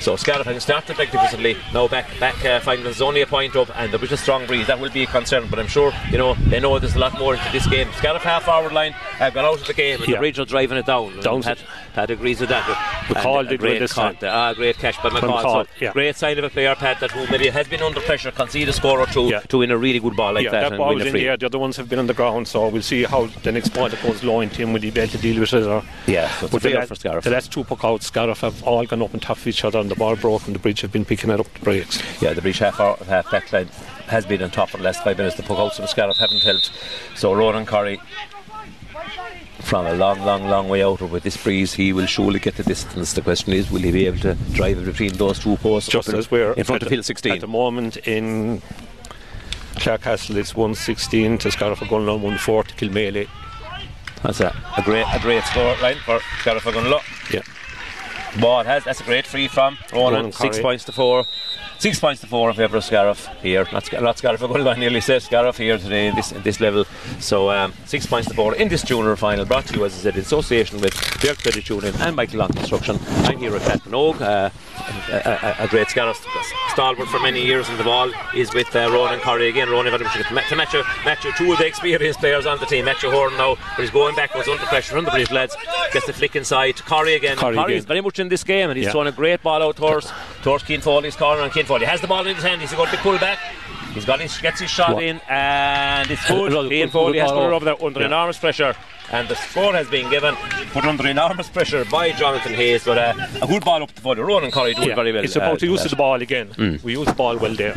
So 0.00 0.16
Scariff 0.16 0.44
having 0.46 0.60
started 0.60 0.98
magnificently, 0.98 1.56
now 1.72 1.88
back 1.88 2.08
back 2.20 2.44
uh, 2.44 2.60
finding 2.60 2.84
there's 2.84 3.00
only 3.00 3.22
a 3.22 3.26
point 3.26 3.56
up 3.56 3.68
and 3.78 3.92
there 3.92 3.98
was 4.00 4.12
a 4.12 4.16
strong 4.16 4.46
breeze. 4.46 4.66
That 4.66 4.78
will 4.80 4.90
be 4.90 5.04
a 5.04 5.06
concern, 5.06 5.46
but 5.48 5.58
I'm 5.58 5.66
sure 5.66 5.92
you 6.10 6.18
know 6.18 6.34
they 6.48 6.60
know 6.60 6.78
there's 6.78 6.96
a 6.96 6.98
lot 6.98 7.18
more 7.18 7.34
into 7.34 7.50
this 7.52 7.66
game. 7.66 7.88
Scariff 7.96 8.22
half 8.22 8.44
forward 8.44 8.72
line 8.72 8.92
have 8.92 9.34
gone 9.34 9.44
out 9.44 9.60
of 9.60 9.66
the 9.66 9.74
game 9.74 10.00
and 10.00 10.08
Yeah. 10.08 10.20
the 10.20 10.42
are 10.42 10.44
driving 10.44 10.78
it 10.78 10.86
down. 10.86 11.20
Down 11.20 11.36
And 11.36 11.44
Pat, 11.44 11.58
Pat 11.94 12.10
agrees 12.10 12.40
with 12.40 12.48
that. 12.50 12.64
McCall 13.08 13.40
And 13.40 13.48
did 13.50 13.60
great 13.60 13.78
this 13.78 13.94
there. 13.94 14.14
Ah, 14.24 14.52
great 14.54 14.76
catch 14.78 15.00
by 15.02 15.10
McCall. 15.10 15.42
McCall, 15.42 15.64
so 15.64 15.70
yeah. 15.80 15.92
Great 15.92 16.16
sign 16.16 16.38
of 16.38 16.44
a 16.44 16.50
player, 16.50 16.74
Pat, 16.74 17.00
that 17.00 17.10
who 17.12 17.26
maybe 17.30 17.48
has 17.48 17.68
been 17.68 17.82
under 17.82 18.00
pressure, 18.00 18.30
concede 18.30 18.68
a 18.68 18.72
score 18.72 19.00
or 19.00 19.06
two 19.06 19.28
Yeah. 19.28 19.40
to 19.40 19.58
win 19.58 19.70
a 19.70 19.76
really 19.78 20.00
good 20.00 20.16
ball 20.16 20.32
like 20.34 20.44
yeah, 20.44 20.50
that, 20.50 20.60
that 20.60 20.72
and 20.72 20.78
ball 20.78 20.94
was 20.94 21.06
in 21.06 21.12
the 21.12 21.28
air. 21.28 21.36
The 21.36 21.46
other 21.46 21.58
ones 21.58 21.76
have 21.76 21.88
been 21.88 21.98
on 21.98 22.06
the 22.06 22.14
ground, 22.14 22.48
so 22.48 22.68
we'll 22.68 22.82
see 22.82 23.04
how 23.04 23.26
the 23.42 23.52
next 23.52 23.70
ball 23.70 23.88
that 23.88 24.02
goes 24.02 24.22
low 24.24 24.40
into 24.40 24.62
him 24.62 24.72
will 24.72 24.80
be 24.80 24.88
able 24.88 25.06
to 25.08 25.18
deal 25.18 25.40
with 25.40 25.52
it. 25.52 25.64
Or 25.66 25.82
Yeah, 26.06 26.28
so 26.38 26.46
it's 26.46 26.52
but 26.52 26.62
the, 26.62 26.86
for 26.86 26.94
Scariff. 26.94 27.24
the 27.24 27.30
last 27.30 27.52
two 27.52 27.64
puck 27.64 27.84
outs, 27.84 28.06
Scariff 28.06 28.40
have 28.40 28.62
all 28.64 28.84
gone 28.86 29.02
up 29.02 29.14
on 29.14 29.20
top 29.20 29.36
of 29.36 29.46
each 29.46 29.64
other, 29.64 29.83
and 29.84 29.90
the 29.90 29.96
ball 29.96 30.16
broke, 30.16 30.46
and 30.46 30.54
the 30.54 30.58
bridge 30.58 30.80
have 30.80 30.90
been 30.92 31.04
picking 31.04 31.30
it 31.30 31.38
up 31.38 31.52
the 31.52 31.60
breaks. 31.60 32.02
Yeah, 32.22 32.32
the 32.32 32.40
breach 32.40 32.58
half, 32.58 32.80
hour, 32.80 32.96
half 33.06 33.30
back 33.30 33.52
line 33.52 33.68
has 34.06 34.24
been 34.24 34.42
on 34.42 34.50
top 34.50 34.70
for 34.70 34.78
the 34.78 34.82
last 34.82 35.04
five 35.04 35.18
minutes. 35.18 35.36
The 35.36 35.42
puck 35.42 35.58
outs 35.58 35.76
from 35.76 35.86
Scariff 35.86 36.16
haven't 36.16 36.42
helped. 36.42 36.72
So 37.14 37.34
Ronan 37.34 37.66
Curry, 37.66 38.00
from 39.60 39.86
a 39.86 39.92
long, 39.92 40.20
long, 40.20 40.48
long 40.48 40.68
way 40.70 40.82
out, 40.82 41.02
with 41.02 41.22
this 41.22 41.36
breeze, 41.36 41.74
he 41.74 41.92
will 41.92 42.06
surely 42.06 42.40
get 42.40 42.56
the 42.56 42.62
distance. 42.62 43.12
The 43.12 43.20
question 43.20 43.52
is, 43.52 43.70
will 43.70 43.82
he 43.82 43.92
be 43.92 44.06
able 44.06 44.20
to 44.20 44.34
drive 44.52 44.78
it 44.78 44.86
between 44.86 45.12
those 45.12 45.38
two 45.38 45.56
posts? 45.56 45.90
Just 45.90 46.08
as 46.08 46.30
we're 46.30 46.52
in 46.54 46.64
front 46.64 46.82
of 46.82 46.88
Hill 46.90 47.02
16. 47.02 47.32
At 47.32 47.40
the 47.40 47.46
moment 47.46 47.98
in 48.08 48.62
Clarecastle, 49.76 50.36
it's 50.36 50.56
116 50.56 51.38
to 51.38 51.50
Scariff 51.50 51.82
on 51.82 51.88
140 51.90 52.72
Kilmaley. 52.74 53.28
That's 54.22 54.40
a, 54.40 54.56
a 54.78 54.82
great, 54.82 55.04
a 55.12 55.18
great 55.20 55.44
score 55.44 55.76
line 55.82 55.98
for 56.06 56.20
Scariff 56.40 56.64
Ogonnelloe. 56.64 57.02
Yeah. 57.30 57.42
Ball 58.40 58.64
has 58.64 58.84
that's 58.84 59.00
a 59.00 59.04
great 59.04 59.26
free 59.26 59.48
from 59.48 59.78
Ronan. 59.92 60.14
Ronan 60.14 60.32
Six 60.32 60.58
points 60.58 60.84
to 60.84 60.92
four. 60.92 61.26
Six 61.84 62.00
points 62.00 62.22
to 62.22 62.26
four 62.26 62.48
in 62.48 62.56
favour 62.56 62.78
of 62.78 62.84
Scariff 62.84 63.28
here. 63.42 63.68
Not, 63.70 63.92
not 64.00 64.16
Scariff, 64.16 64.42
I 64.42 64.46
I 64.46 64.78
nearly 64.78 65.02
said 65.02 65.20
Scariff 65.20 65.58
here 65.58 65.76
today 65.76 66.06
in 66.06 66.14
this, 66.14 66.32
in 66.32 66.40
this 66.40 66.58
level. 66.58 66.86
So 67.20 67.50
um, 67.50 67.74
six 67.84 68.06
points 68.06 68.26
to 68.28 68.34
four 68.34 68.54
in 68.54 68.68
this 68.68 68.82
junior 68.82 69.16
final, 69.16 69.44
brought 69.44 69.66
to 69.66 69.74
you, 69.74 69.84
as 69.84 69.92
I 69.92 69.98
said, 69.98 70.14
in 70.14 70.22
association 70.22 70.80
with 70.80 70.94
Derg 71.20 71.36
Credit 71.36 71.68
Union 71.68 71.94
and 72.00 72.16
Michael 72.16 72.38
Long 72.38 72.48
Construction. 72.48 72.98
I'm 73.26 73.36
here 73.36 73.54
at 73.54 73.60
Pat 73.60 73.80
Minogue, 73.80 74.18
uh, 74.22 74.48
a, 75.10 75.56
a, 75.60 75.64
a 75.64 75.68
great 75.68 75.90
Scariff 75.90 76.26
stalwart 76.70 77.06
for 77.08 77.20
many 77.20 77.44
years, 77.44 77.68
and 77.68 77.78
the 77.78 77.84
ball 77.84 78.10
is 78.34 78.54
with 78.54 78.74
uh, 78.74 78.88
Ronan 78.90 79.20
Curry 79.20 79.50
again. 79.50 79.68
Ronan 79.68 79.92
got 79.92 80.00
him 80.00 80.08
to, 80.08 80.22
to 80.26 80.34
match, 80.56 80.72
match 81.04 81.36
two 81.36 81.52
of 81.52 81.58
the 81.58 81.66
experienced 81.66 82.18
players 82.18 82.46
on 82.46 82.58
the 82.60 82.66
team. 82.66 82.86
Match 82.86 83.02
Horn 83.02 83.36
now, 83.36 83.56
but 83.56 83.82
he's 83.82 83.90
going 83.90 84.16
backwards 84.16 84.48
under 84.48 84.64
pressure 84.64 84.94
from 84.94 85.04
the 85.04 85.10
British 85.10 85.30
lads. 85.30 85.54
Gets 85.92 86.06
the 86.06 86.14
flick 86.14 86.34
inside. 86.34 86.76
Curry 86.76 87.12
again. 87.14 87.36
Curry 87.36 87.56
Curry 87.56 87.64
again. 87.64 87.76
is 87.76 87.84
very 87.84 88.00
much 88.00 88.18
in 88.18 88.30
this 88.30 88.42
game, 88.42 88.70
and 88.70 88.78
he's 88.78 88.86
Yeah. 88.86 88.92
throwing 88.92 89.08
a 89.08 89.12
great 89.12 89.42
ball 89.42 89.62
out 89.62 89.76
towards 89.76 90.10
towards 90.42 90.64
Keane 90.64 90.80
Foley's 90.80 91.14
corner, 91.14 91.42
and 91.42 91.52
Keane 91.52 91.66
Foley 91.74 91.86
has 91.86 92.00
the 92.00 92.06
ball 92.06 92.24
in 92.24 92.36
his 92.36 92.44
hand. 92.44 92.60
He's 92.60 92.72
going 92.72 92.88
to 92.88 92.96
pull 92.98 93.18
back. 93.18 93.36
He's 93.94 94.04
got 94.04 94.20
his 94.20 94.38
gets 94.38 94.60
his 94.60 94.70
shot 94.70 94.94
What? 94.94 95.02
in, 95.02 95.20
and 95.28 96.08
it's 96.08 96.24
good. 96.28 96.52
Good- 96.52 96.92
Foley 96.92 97.18
has 97.18 97.32
put 97.32 97.48
it 97.48 97.52
over 97.52 97.64
there 97.64 97.82
under 97.84 97.98
Yeah. 97.98 98.06
enormous 98.06 98.38
pressure. 98.38 98.76
And 99.10 99.26
the 99.26 99.34
score 99.34 99.72
has 99.72 99.88
been 99.88 100.08
given, 100.08 100.36
put 100.72 100.84
under 100.84 101.04
enormous 101.08 101.48
pressure 101.48 101.84
by 101.86 102.12
Jonathan 102.12 102.54
Hayes. 102.54 102.84
But 102.84 102.98
uh, 102.98 103.14
a 103.42 103.46
good 103.48 103.64
ball 103.64 103.82
up 103.82 103.92
the 103.92 104.00
Foley. 104.00 104.20
Ronan 104.20 104.52
Curry 104.52 104.74
doing 104.74 104.90
Yeah, 104.90 104.94
very 104.94 105.10
well. 105.12 105.24
it's 105.24 105.34
about 105.34 105.54
uh, 105.54 105.56
the 105.56 105.66
use 105.66 105.84
of 105.84 105.90
the 105.90 105.96
ball 105.96 106.22
again. 106.22 106.78
We 106.84 106.92
use 106.92 107.06
the 107.08 107.12
ball 107.12 107.36
well 107.38 107.54
there. 107.56 107.74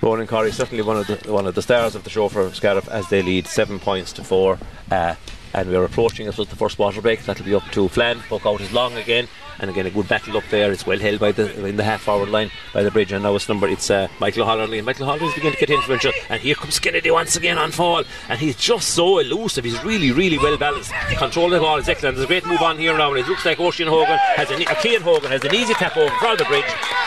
Ronan 0.00 0.28
Curry 0.28 0.52
certainly 0.52 0.84
one 0.84 0.98
of 0.98 1.06
the 1.08 1.32
one 1.32 1.46
of 1.48 1.56
the 1.56 1.62
stars 1.62 1.96
of 1.96 2.04
the 2.04 2.10
show 2.10 2.28
for 2.28 2.52
Scariff 2.54 2.88
as 2.88 3.08
they 3.08 3.22
lead 3.22 3.48
seven 3.48 3.80
points 3.80 4.12
to 4.12 4.22
four. 4.22 4.58
Uh, 4.92 5.16
and 5.52 5.68
we're 5.68 5.84
approaching 5.84 6.28
us 6.28 6.38
with 6.38 6.50
the 6.50 6.56
first 6.56 6.78
water 6.78 7.00
break. 7.00 7.24
That'll 7.24 7.44
be 7.44 7.54
up 7.56 7.68
to 7.72 7.88
Flan. 7.88 8.20
Puck 8.28 8.46
out 8.46 8.60
is 8.60 8.72
long 8.72 8.96
again, 8.96 9.26
and 9.58 9.70
again 9.70 9.86
a 9.86 9.90
good 9.90 10.08
battle 10.08 10.36
up 10.36 10.44
there. 10.50 10.72
It's 10.72 10.86
well 10.86 10.98
held 10.98 11.20
by 11.20 11.32
the 11.32 11.64
in 11.66 11.76
the 11.76 11.84
half 11.84 12.02
forward 12.02 12.28
line 12.30 12.50
by 12.72 12.82
the 12.82 12.90
bridge. 12.90 13.12
And 13.12 13.22
now 13.22 13.34
it's 13.34 13.48
number 13.48 13.68
it's 13.68 13.90
uh, 13.90 14.08
Michael 14.20 14.44
Hollerley. 14.46 14.78
And 14.78 14.86
Michael 14.86 15.06
Hollerley 15.06 15.28
is 15.28 15.34
beginning 15.34 15.54
to 15.58 15.66
get 15.66 15.70
influential. 15.70 16.12
And 16.28 16.40
here 16.40 16.54
comes 16.54 16.78
Kennedy 16.78 17.10
once 17.10 17.36
again 17.36 17.58
on 17.58 17.70
fall, 17.70 18.04
and 18.28 18.38
he's 18.38 18.56
just 18.56 18.88
so 18.90 19.18
elusive. 19.18 19.64
He's 19.64 19.82
really 19.84 20.12
really 20.12 20.38
well 20.38 20.56
balanced. 20.56 20.92
Controlling 21.16 21.52
the 21.52 21.60
ball 21.60 21.78
is 21.78 21.88
excellent. 21.88 22.16
There's 22.16 22.24
a 22.24 22.28
great 22.28 22.46
move 22.46 22.62
on 22.62 22.78
here 22.78 22.96
now, 22.96 23.10
and 23.10 23.18
it 23.18 23.28
looks 23.28 23.44
like 23.44 23.60
Ocean 23.60 23.88
Hogan 23.88 24.18
has 24.18 24.50
an 24.50 24.62
uh, 24.66 24.74
Cian 24.80 25.02
Hogan 25.02 25.30
has 25.30 25.44
an 25.44 25.54
easy 25.54 25.74
tap 25.74 25.96
over 25.96 26.14
for 26.18 26.36
the 26.36 26.44
bridge, 26.44 26.64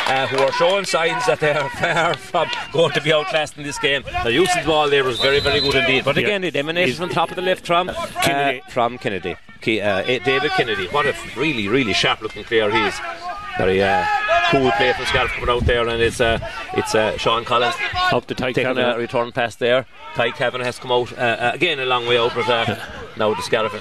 uh, 0.07 0.27
who 0.27 0.37
are 0.37 0.51
showing 0.53 0.85
signs 0.85 1.25
that 1.25 1.39
they 1.39 1.51
are 1.51 1.69
far 1.69 2.13
from 2.15 2.47
going 2.71 2.91
to 2.93 3.01
be 3.01 3.11
outclassed 3.13 3.57
in 3.57 3.63
this 3.63 3.77
game. 3.79 4.03
The 4.23 4.31
use 4.31 4.53
of 4.55 4.63
the 4.63 4.67
ball 4.67 4.89
there 4.89 5.03
was 5.03 5.19
very 5.19 5.39
very 5.39 5.59
good 5.59 5.75
indeed. 5.75 6.05
But 6.05 6.15
Yeah. 6.17 6.23
again, 6.23 6.43
it 6.43 6.55
emanated 6.55 6.95
from 6.95 7.09
top 7.09 7.29
of 7.29 7.35
the 7.35 7.41
left 7.41 7.65
from 7.65 7.89
Kennedy. 8.23 8.61
uh, 8.65 8.69
from 8.69 8.97
Kennedy. 8.97 9.35
Uh, 9.67 10.01
David 10.03 10.51
Kennedy. 10.51 10.87
What 10.87 11.05
a 11.07 11.15
really, 11.35 11.67
really 11.67 11.91
sharp 11.91 12.21
looking 12.21 12.36
player 12.43 12.69
he 12.71 12.79
is. 12.85 12.95
Very 13.57 13.81
uh, 13.81 14.05
cool 14.51 14.69
play 14.73 14.93
from 14.93 15.05
Scariff 15.07 15.31
coming 15.31 15.49
out 15.49 15.65
there, 15.65 15.87
and 15.87 15.99
it's 15.99 16.21
uh, 16.21 16.37
it's 16.75 16.93
uh, 16.93 17.17
Sean 17.17 17.43
Collins 17.43 17.73
Up 18.11 18.25
to 18.27 18.35
tight 18.35 18.53
taking 18.53 18.75
Kavanagh. 18.75 18.95
a 18.95 18.99
return 18.99 19.31
pass 19.31 19.55
there. 19.55 19.87
Ty 20.13 20.29
Kevin 20.31 20.61
has 20.61 20.77
come 20.77 20.91
out 20.91 21.11
uh, 21.13 21.15
uh, 21.15 21.51
again 21.55 21.79
a 21.79 21.85
long 21.85 22.05
way 22.05 22.19
out, 22.19 22.33
but 22.35 22.47
uh, 22.47 22.75
now 23.17 23.33
the 23.33 23.41
Scariff 23.41 23.73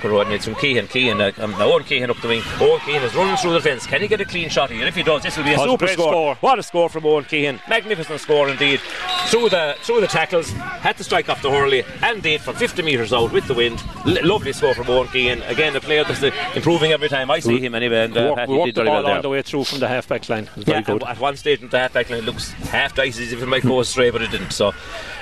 coordinates 0.00 0.46
from 0.46 0.54
Keehan. 0.54 0.86
Keehan, 0.88 1.20
uh, 1.20 1.44
um, 1.44 1.50
now 1.52 1.70
Owen 1.70 1.84
Keehan 1.84 2.08
up 2.08 2.18
the 2.22 2.28
wing. 2.28 2.42
Owen 2.60 2.80
Keehan 2.80 3.02
is 3.02 3.14
running 3.14 3.36
through 3.36 3.52
the 3.52 3.60
fence. 3.60 3.86
Can 3.86 4.00
he 4.00 4.08
get 4.08 4.22
a 4.22 4.24
clean 4.24 4.48
shot 4.48 4.70
here? 4.70 4.86
If 4.86 4.94
he 4.94 5.02
does, 5.02 5.22
this 5.22 5.36
will 5.36 5.44
be 5.44 5.52
a 5.52 5.58
Oh, 5.60 5.64
it's 5.64 5.68
a 5.68 5.70
super 5.72 5.88
score. 5.88 6.12
score. 6.12 6.34
What 6.36 6.58
a 6.58 6.62
score 6.62 6.88
from 6.88 7.04
Owen 7.04 7.24
Keehan! 7.24 7.60
Magnificent 7.68 8.20
score 8.20 8.48
indeed. 8.48 8.80
Through 9.26 9.50
the 9.50 9.76
through 9.82 10.00
the 10.00 10.06
tackles, 10.06 10.50
had 10.50 10.96
to 10.96 11.04
strike 11.04 11.28
off 11.28 11.42
the 11.42 11.50
hurley, 11.50 11.84
and 12.02 12.22
did 12.22 12.40
from 12.40 12.56
50 12.56 12.80
metres 12.82 13.12
out 13.12 13.32
with 13.32 13.46
the 13.48 13.54
wind. 13.54 13.82
L- 14.06 14.16
lovely 14.26 14.54
score 14.54 14.72
from 14.74 14.88
Owen 14.88 15.08
Keehan. 15.08 15.42
Again, 15.48 15.76
a 15.76 15.80
player 15.80 16.04
that's 16.04 16.22
uh, 16.22 16.30
improving 16.54 16.92
every 16.92 17.10
time 17.10 17.30
I 17.30 17.38
see 17.40 17.60
him 17.60 17.74
anyway. 17.92 18.04
And 18.04 18.16
uh, 18.16 18.20
worked, 18.30 18.36
Pat, 18.38 18.48
we 18.48 18.54
he 18.54 18.58
worked 18.60 18.66
did 18.66 18.74
the 18.74 18.84
ball 18.84 19.06
all 19.06 19.22
the 19.22 19.28
way 19.28 19.42
through 19.42 19.64
from 19.64 19.78
the 19.80 19.88
half 19.88 20.08
back 20.08 20.28
line. 20.28 20.48
Yeah, 20.56 20.64
very 20.64 20.82
good. 20.82 21.02
at 21.04 21.18
one 21.18 21.36
stage 21.36 21.62
in 21.62 21.68
the 21.68 21.78
half 21.78 21.92
back 21.92 22.10
line 22.10 22.20
it 22.20 22.24
looks 22.24 22.50
half 22.50 22.94
dicey 22.94 23.24
as 23.24 23.32
if 23.32 23.42
it 23.42 23.46
might 23.46 23.62
go 23.62 23.80
astray, 23.80 24.10
but 24.10 24.22
it 24.22 24.30
didn't. 24.30 24.52
So 24.52 24.72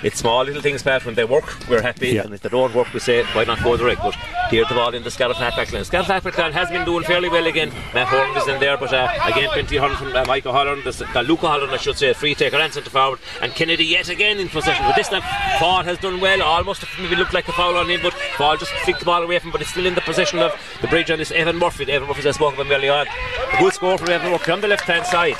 it's 0.02 0.18
small 0.18 0.44
little 0.44 0.62
things, 0.62 0.82
Pat. 0.82 1.04
When 1.04 1.14
they 1.14 1.24
work, 1.24 1.44
we're 1.68 1.82
happy, 1.82 2.08
Yeah. 2.10 2.22
and 2.22 2.34
if 2.34 2.40
they 2.42 2.48
don't 2.48 2.74
work, 2.74 2.92
we 2.92 3.00
say 3.00 3.22
why 3.24 3.44
not 3.44 3.62
go 3.62 3.76
direct. 3.76 4.02
But 4.02 4.14
here 4.50 4.64
the 4.68 4.74
ball 4.74 4.94
in 4.94 5.02
the 5.02 5.10
Scariff 5.10 5.36
half 5.36 5.56
back 5.56 5.72
line. 5.72 5.84
Scariff 5.84 6.06
half 6.06 6.24
back 6.24 6.38
line 6.38 6.52
has 6.52 6.68
been 6.70 6.84
doing 6.84 7.04
fairly 7.04 7.28
well 7.28 7.46
again. 7.46 7.70
Matt 7.94 8.08
Horn 8.08 8.36
is 8.36 8.48
in 8.48 8.60
there, 8.60 8.76
but 8.76 8.92
uh, 8.92 9.08
again, 9.24 9.48
plenty 9.50 9.76
of 9.76 9.82
Holland 9.82 9.98
from 9.98 10.14
uh, 10.16 10.24
Michael 10.24 10.52
Holland, 10.52 10.82
the, 10.84 10.92
the 11.12 11.22
Luca 11.22 11.48
Holland, 11.48 11.72
I 11.72 11.76
should 11.76 11.96
say, 11.98 12.12
free 12.12 12.34
taker 12.34 12.56
and 12.56 12.72
centre 12.72 12.90
forward, 12.90 13.18
and 13.42 13.52
Kennedy 13.54 13.84
yet 13.84 14.08
again 14.08 14.38
in 14.38 14.48
possession. 14.48 14.84
But 14.86 14.96
this 14.96 15.08
time, 15.08 15.22
Fall 15.58 15.82
has 15.82 15.98
done 15.98 16.20
well. 16.20 16.42
Almost 16.42 16.84
maybe 17.00 17.16
looked 17.16 17.34
like 17.34 17.48
a 17.48 17.52
foul 17.52 17.76
on 17.76 17.88
him, 17.90 18.00
but 18.02 18.12
Fall 18.36 18.56
just 18.56 18.72
flicked 18.72 19.00
the 19.00 19.04
ball 19.06 19.22
away 19.22 19.38
from 19.38 19.48
him. 19.48 19.52
But 19.52 19.62
it's 19.62 19.70
still 19.70 19.86
in 19.86 19.94
the 19.94 20.00
possession 20.00 20.38
of 20.38 20.52
the 20.80 20.88
bridge, 20.88 21.10
and 21.10 21.20
it's 21.20 21.30
Evan 21.30 21.56
Murphy. 21.58 21.90
Evan 21.90 22.08
Murphy, 22.08 22.20
as 22.20 22.26
I 22.26 22.30
on, 22.60 23.06
a 23.06 23.58
good 23.58 23.72
score 23.72 23.98
from 23.98 24.08
Evan 24.10 24.32
Murphy 24.32 24.50
on 24.52 24.60
the 24.60 24.68
left 24.68 24.84
hand 24.84 25.06
side. 25.06 25.36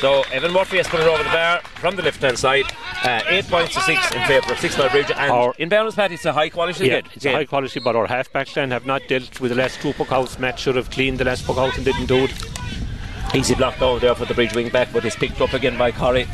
So 0.00 0.22
Evan 0.32 0.52
Murphy 0.52 0.76
has 0.76 0.86
put 0.86 1.00
it 1.00 1.06
over 1.06 1.22
the 1.22 1.30
bar 1.30 1.60
from 1.80 1.96
the 1.96 2.02
left 2.02 2.20
hand 2.20 2.38
side. 2.38 2.64
Uh, 3.02 3.20
eight 3.28 3.46
points 3.48 3.74
to 3.74 3.80
six 3.80 4.12
in 4.14 4.22
favour 4.26 4.52
of 4.52 4.58
Six 4.58 4.76
Mile 4.76 4.90
Bridge. 4.90 5.10
And 5.10 5.30
Our- 5.30 5.54
in 5.58 5.70
fairness, 5.70 5.94
Pat, 5.94 6.12
it's 6.12 6.24
a 6.24 6.32
high 6.32 6.50
quality 6.50 6.86
Yeah, 6.86 7.00
it's 7.14 7.24
a 7.24 7.32
high 7.32 7.44
quality, 7.46 7.80
but 7.80 7.96
our 7.96 8.06
half 8.06 8.32
back 8.32 8.54
line 8.56 8.70
have 8.70 8.86
not 8.86 9.02
dealt 9.08 9.40
with 9.40 9.50
the 9.50 9.56
last 9.56 9.80
two 9.80 9.92
puck 9.92 10.12
outs. 10.12 10.38
Matt 10.38 10.58
should 10.58 10.76
have 10.76 10.90
cleaned 10.90 11.18
the 11.18 11.24
last 11.24 11.46
puck 11.46 11.56
out 11.58 11.76
and 11.76 11.84
didn't 11.84 12.06
do 12.06 12.24
it. 12.24 13.34
Easy 13.34 13.54
block 13.54 13.78
down 13.78 13.98
there 14.00 14.14
for 14.14 14.24
the 14.24 14.34
bridge 14.34 14.54
wing 14.54 14.68
back, 14.68 14.88
but 14.92 15.04
it's 15.04 15.16
picked 15.16 15.40
up 15.40 15.52
again 15.52 15.76
by 15.78 15.90
Corey. 15.92 16.26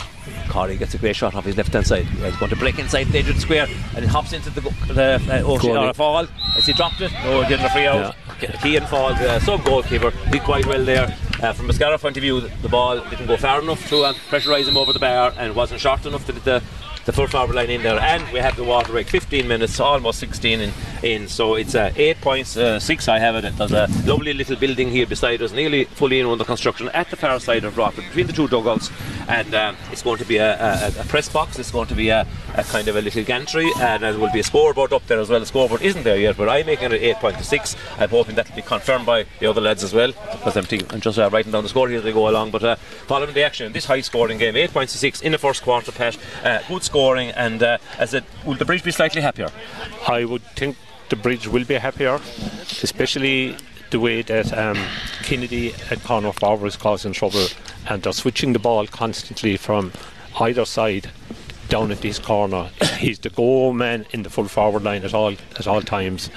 Corey 0.48 0.76
gets 0.76 0.94
a 0.94 0.98
great 0.98 1.16
shot 1.16 1.35
off 1.35 1.44
his 1.44 1.57
left 1.57 1.72
hand 1.72 1.87
side. 1.87 2.07
He's 2.07 2.37
going 2.37 2.50
to 2.50 2.57
break 2.57 2.78
inside 2.78 3.04
the 3.09 3.18
edge 3.18 3.37
square 3.38 3.66
and 3.94 4.04
he 4.04 4.07
hops 4.07 4.33
into 4.33 4.50
the, 4.50 4.61
the 4.92 5.20
uh, 5.30 5.42
ocean 5.42 5.76
or 5.76 5.88
a 5.88 5.94
fall. 5.94 6.26
As 6.57 6.66
he 6.66 6.72
dropped 6.72 7.00
it, 7.00 7.12
no, 7.24 7.42
he 7.42 7.48
didn't 7.48 7.66
a 7.66 7.70
free 7.70 7.87
out. 7.87 8.14
Kean 8.62 8.83
Falls, 8.87 9.18
uh, 9.20 9.40
sub 9.40 9.64
goalkeeper, 9.64 10.12
did 10.30 10.42
quite 10.42 10.66
well 10.66 10.85
there. 10.85 11.16
Uh, 11.42 11.52
from 11.52 11.68
a 11.70 11.72
Scarra 11.72 12.00
point 12.00 12.16
of 12.16 12.22
view, 12.22 12.40
the, 12.40 12.48
the 12.62 12.68
ball 12.68 13.00
didn't 13.11 13.26
go 13.26 13.37
far 13.37 13.61
enough 13.62 13.88
to 13.88 14.02
uh, 14.02 14.12
pressurise 14.28 14.68
him 14.68 14.76
over 14.76 14.92
the 14.92 14.98
bar 14.98 15.33
and 15.37 15.54
wasn't 15.54 15.80
short 15.80 16.04
enough 16.07 16.26
to 16.26 16.33
get 16.33 16.44
the 16.44 16.62
the 17.04 17.12
full 17.12 17.26
forward 17.26 17.54
line 17.54 17.70
in 17.70 17.83
there, 17.83 17.98
and 17.98 18.26
we 18.33 18.38
have 18.38 18.57
the 18.57 18.64
water 18.64 18.92
break 18.92 19.09
15 19.09 19.46
minutes, 19.46 19.78
almost 19.78 20.18
16 20.20 20.61
in. 20.61 20.72
In 21.05 21.29
so 21.29 21.55
it's 21.55 21.75
uh, 21.75 21.93
8 21.95 22.21
points, 22.23 22.57
uh, 22.57 22.81
6 22.81 23.09
I 23.09 23.19
have 23.19 23.37
it. 23.37 23.55
There's 23.59 23.73
a 23.73 23.88
lovely 24.07 24.33
little 24.33 24.57
building 24.57 24.90
here 24.90 25.05
beside 25.05 25.43
us, 25.43 25.53
nearly 25.53 25.85
fully 25.85 26.19
in 26.19 26.25
under 26.27 26.45
construction 26.45 26.88
at 26.95 27.11
the 27.11 27.17
far 27.17 27.38
side 27.40 27.62
of 27.64 27.75
Broadford, 27.75 28.05
between 28.05 28.27
the 28.27 28.33
two 28.33 28.49
dugouts. 28.49 28.90
And 29.29 29.55
um, 29.55 29.77
it's 29.93 30.03
going 30.03 30.17
to 30.17 30.25
be 30.25 30.38
a, 30.38 30.59
a, 30.59 30.88
a 30.99 31.05
press 31.05 31.29
box, 31.29 31.59
it's 31.59 31.71
going 31.71 31.88
to 31.88 31.95
be 31.95 32.09
a, 32.09 32.27
a 32.55 32.64
kind 32.64 32.88
of 32.88 32.97
a 32.97 33.03
little 33.03 33.23
gantry, 33.23 33.71
and 33.81 34.03
there 34.03 34.19
will 34.19 34.33
be 34.33 34.40
a 34.40 34.43
scoreboard 34.43 34.95
up 34.95 35.07
there 35.07 35.21
as 35.21 35.29
well. 35.29 35.40
The 35.40 35.47
scoreboard 35.47 35.83
isn't 35.83 36.05
there 36.05 36.17
yet, 36.17 36.38
but 36.38 36.49
I'm 36.49 36.64
making 36.64 36.90
it 36.93 37.03
8 37.03 37.17
point 37.17 37.38
6. 37.38 37.77
I'm 37.99 38.09
hoping 38.09 38.37
that 38.37 38.49
will 38.49 38.57
be 38.57 38.62
confirmed 38.62 39.05
by 39.05 39.27
the 39.40 39.47
other 39.47 39.61
lads 39.61 39.85
as 39.85 39.93
well, 39.93 40.12
because 40.33 40.57
I'm, 40.57 40.67
I'm 40.88 41.03
just 41.03 41.19
uh, 41.19 41.29
writing 41.29 41.53
down 41.53 41.64
the 41.64 41.69
score 41.69 41.87
here 41.90 41.99
as 41.99 42.05
they 42.05 42.12
go 42.12 42.31
along. 42.31 42.51
But 42.51 42.64
uh, 42.64 42.77
following 42.77 43.35
the 43.35 43.43
action, 43.43 43.71
this 43.75 43.85
high 43.85 44.01
scoring 44.01 44.38
game, 44.38 44.57
8 44.57 44.73
points 44.73 44.95
6 44.95 45.21
in 45.21 45.33
the 45.33 45.38
first 45.38 45.64
quarter, 45.64 45.93
Pat. 45.93 46.17
Uh, 46.43 46.61
good 46.67 46.83
scoring, 46.83 47.29
and 47.33 47.62
uh, 47.62 47.77
as 47.99 48.14
it, 48.14 48.25
will 48.47 48.55
the 48.55 48.64
bridge 48.64 48.83
be 48.83 48.90
slightly 48.90 49.21
happier? 49.21 49.51
I 50.09 50.25
would 50.25 50.43
think 50.57 50.79
the 51.14 51.22
bridge 51.22 51.46
will 51.46 51.64
be 51.64 51.74
happier, 51.74 52.18
especially 52.83 53.57
the 53.90 54.00
way 54.00 54.22
that 54.22 54.53
um, 54.53 54.77
Kennedy 55.22 55.72
at 55.88 56.03
corner 56.03 56.33
forward 56.33 56.66
is 56.66 56.77
causing 56.77 57.12
trouble 57.12 57.46
and 57.88 58.03
they're 58.03 58.12
switching 58.12 58.53
the 58.53 58.59
ball 58.59 58.88
constantly 58.88 59.57
from 59.57 59.92
either 60.40 60.64
side 60.64 61.09
down 61.68 61.92
at 61.92 62.00
this 62.00 62.18
corner. 62.18 62.68
He's 62.98 63.20
the 63.20 63.31
goal 63.31 63.72
man 63.72 64.07
in 64.11 64.24
the 64.24 64.31
full 64.31 64.48
forward 64.48 64.83
line 64.83 65.05
at 65.05 65.14
all 65.14 65.35
at 65.57 65.68
all 65.68 65.83
times. 65.83 66.31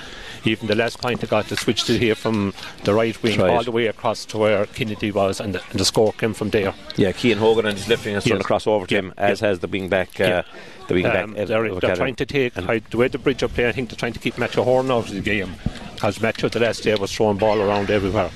Even 0.47 0.67
the 0.67 0.75
last 0.75 0.99
point 1.01 1.19
they 1.21 1.27
got, 1.27 1.45
they 1.47 1.55
switched 1.55 1.89
it 1.89 1.99
here 1.99 2.15
from 2.15 2.53
the 2.83 2.93
right 2.93 3.21
wing 3.21 3.39
Right. 3.39 3.49
all 3.51 3.63
the 3.63 3.71
way 3.71 3.87
across 3.87 4.25
to 4.25 4.37
where 4.37 4.65
Kennedy 4.67 5.11
was, 5.11 5.39
and 5.39 5.53
the, 5.55 5.61
and 5.71 5.79
the 5.79 5.85
score 5.85 6.13
came 6.13 6.33
from 6.33 6.49
there. 6.51 6.73
Yeah, 6.95 7.11
Keane 7.11 7.37
Hogan 7.37 7.65
and 7.65 7.77
his 7.77 7.87
left 7.87 8.05
wing 8.05 8.15
has 8.15 8.25
Yes. 8.25 8.39
across 8.39 8.65
over 8.65 8.87
to 8.87 8.93
Yeah, 8.95 8.99
him, 9.01 9.13
as 9.17 9.39
has 9.41 9.59
the 9.59 9.67
wing 9.67 9.89
back. 9.89 10.19
Uh, 10.19 10.23
Yeah. 10.23 10.41
The 10.87 10.93
wing 10.93 11.05
Um, 11.05 11.11
back. 11.33 11.41
uh, 11.41 11.45
they're, 11.45 11.75
they're 11.79 11.95
trying 11.97 12.15
to 12.15 12.25
take 12.25 12.57
I, 12.57 12.79
the 12.89 12.97
way 12.97 13.09
the 13.09 13.17
bridge 13.17 13.43
up 13.43 13.53
there. 13.55 13.67
I 13.67 13.73
think 13.73 13.89
they're 13.89 13.97
trying 13.97 14.13
to 14.13 14.19
keep 14.19 14.37
Matthew 14.37 14.63
Horn 14.63 14.89
out 14.89 15.09
of 15.09 15.13
the 15.13 15.19
game 15.19 15.55
because 15.95 16.21
Matthew 16.21 16.47
the 16.49 16.59
last 16.61 16.83
day 16.83 16.95
was 16.95 17.11
throwing 17.13 17.37
ball 17.37 17.59
around 17.61 17.89
everywhere. 17.91 18.29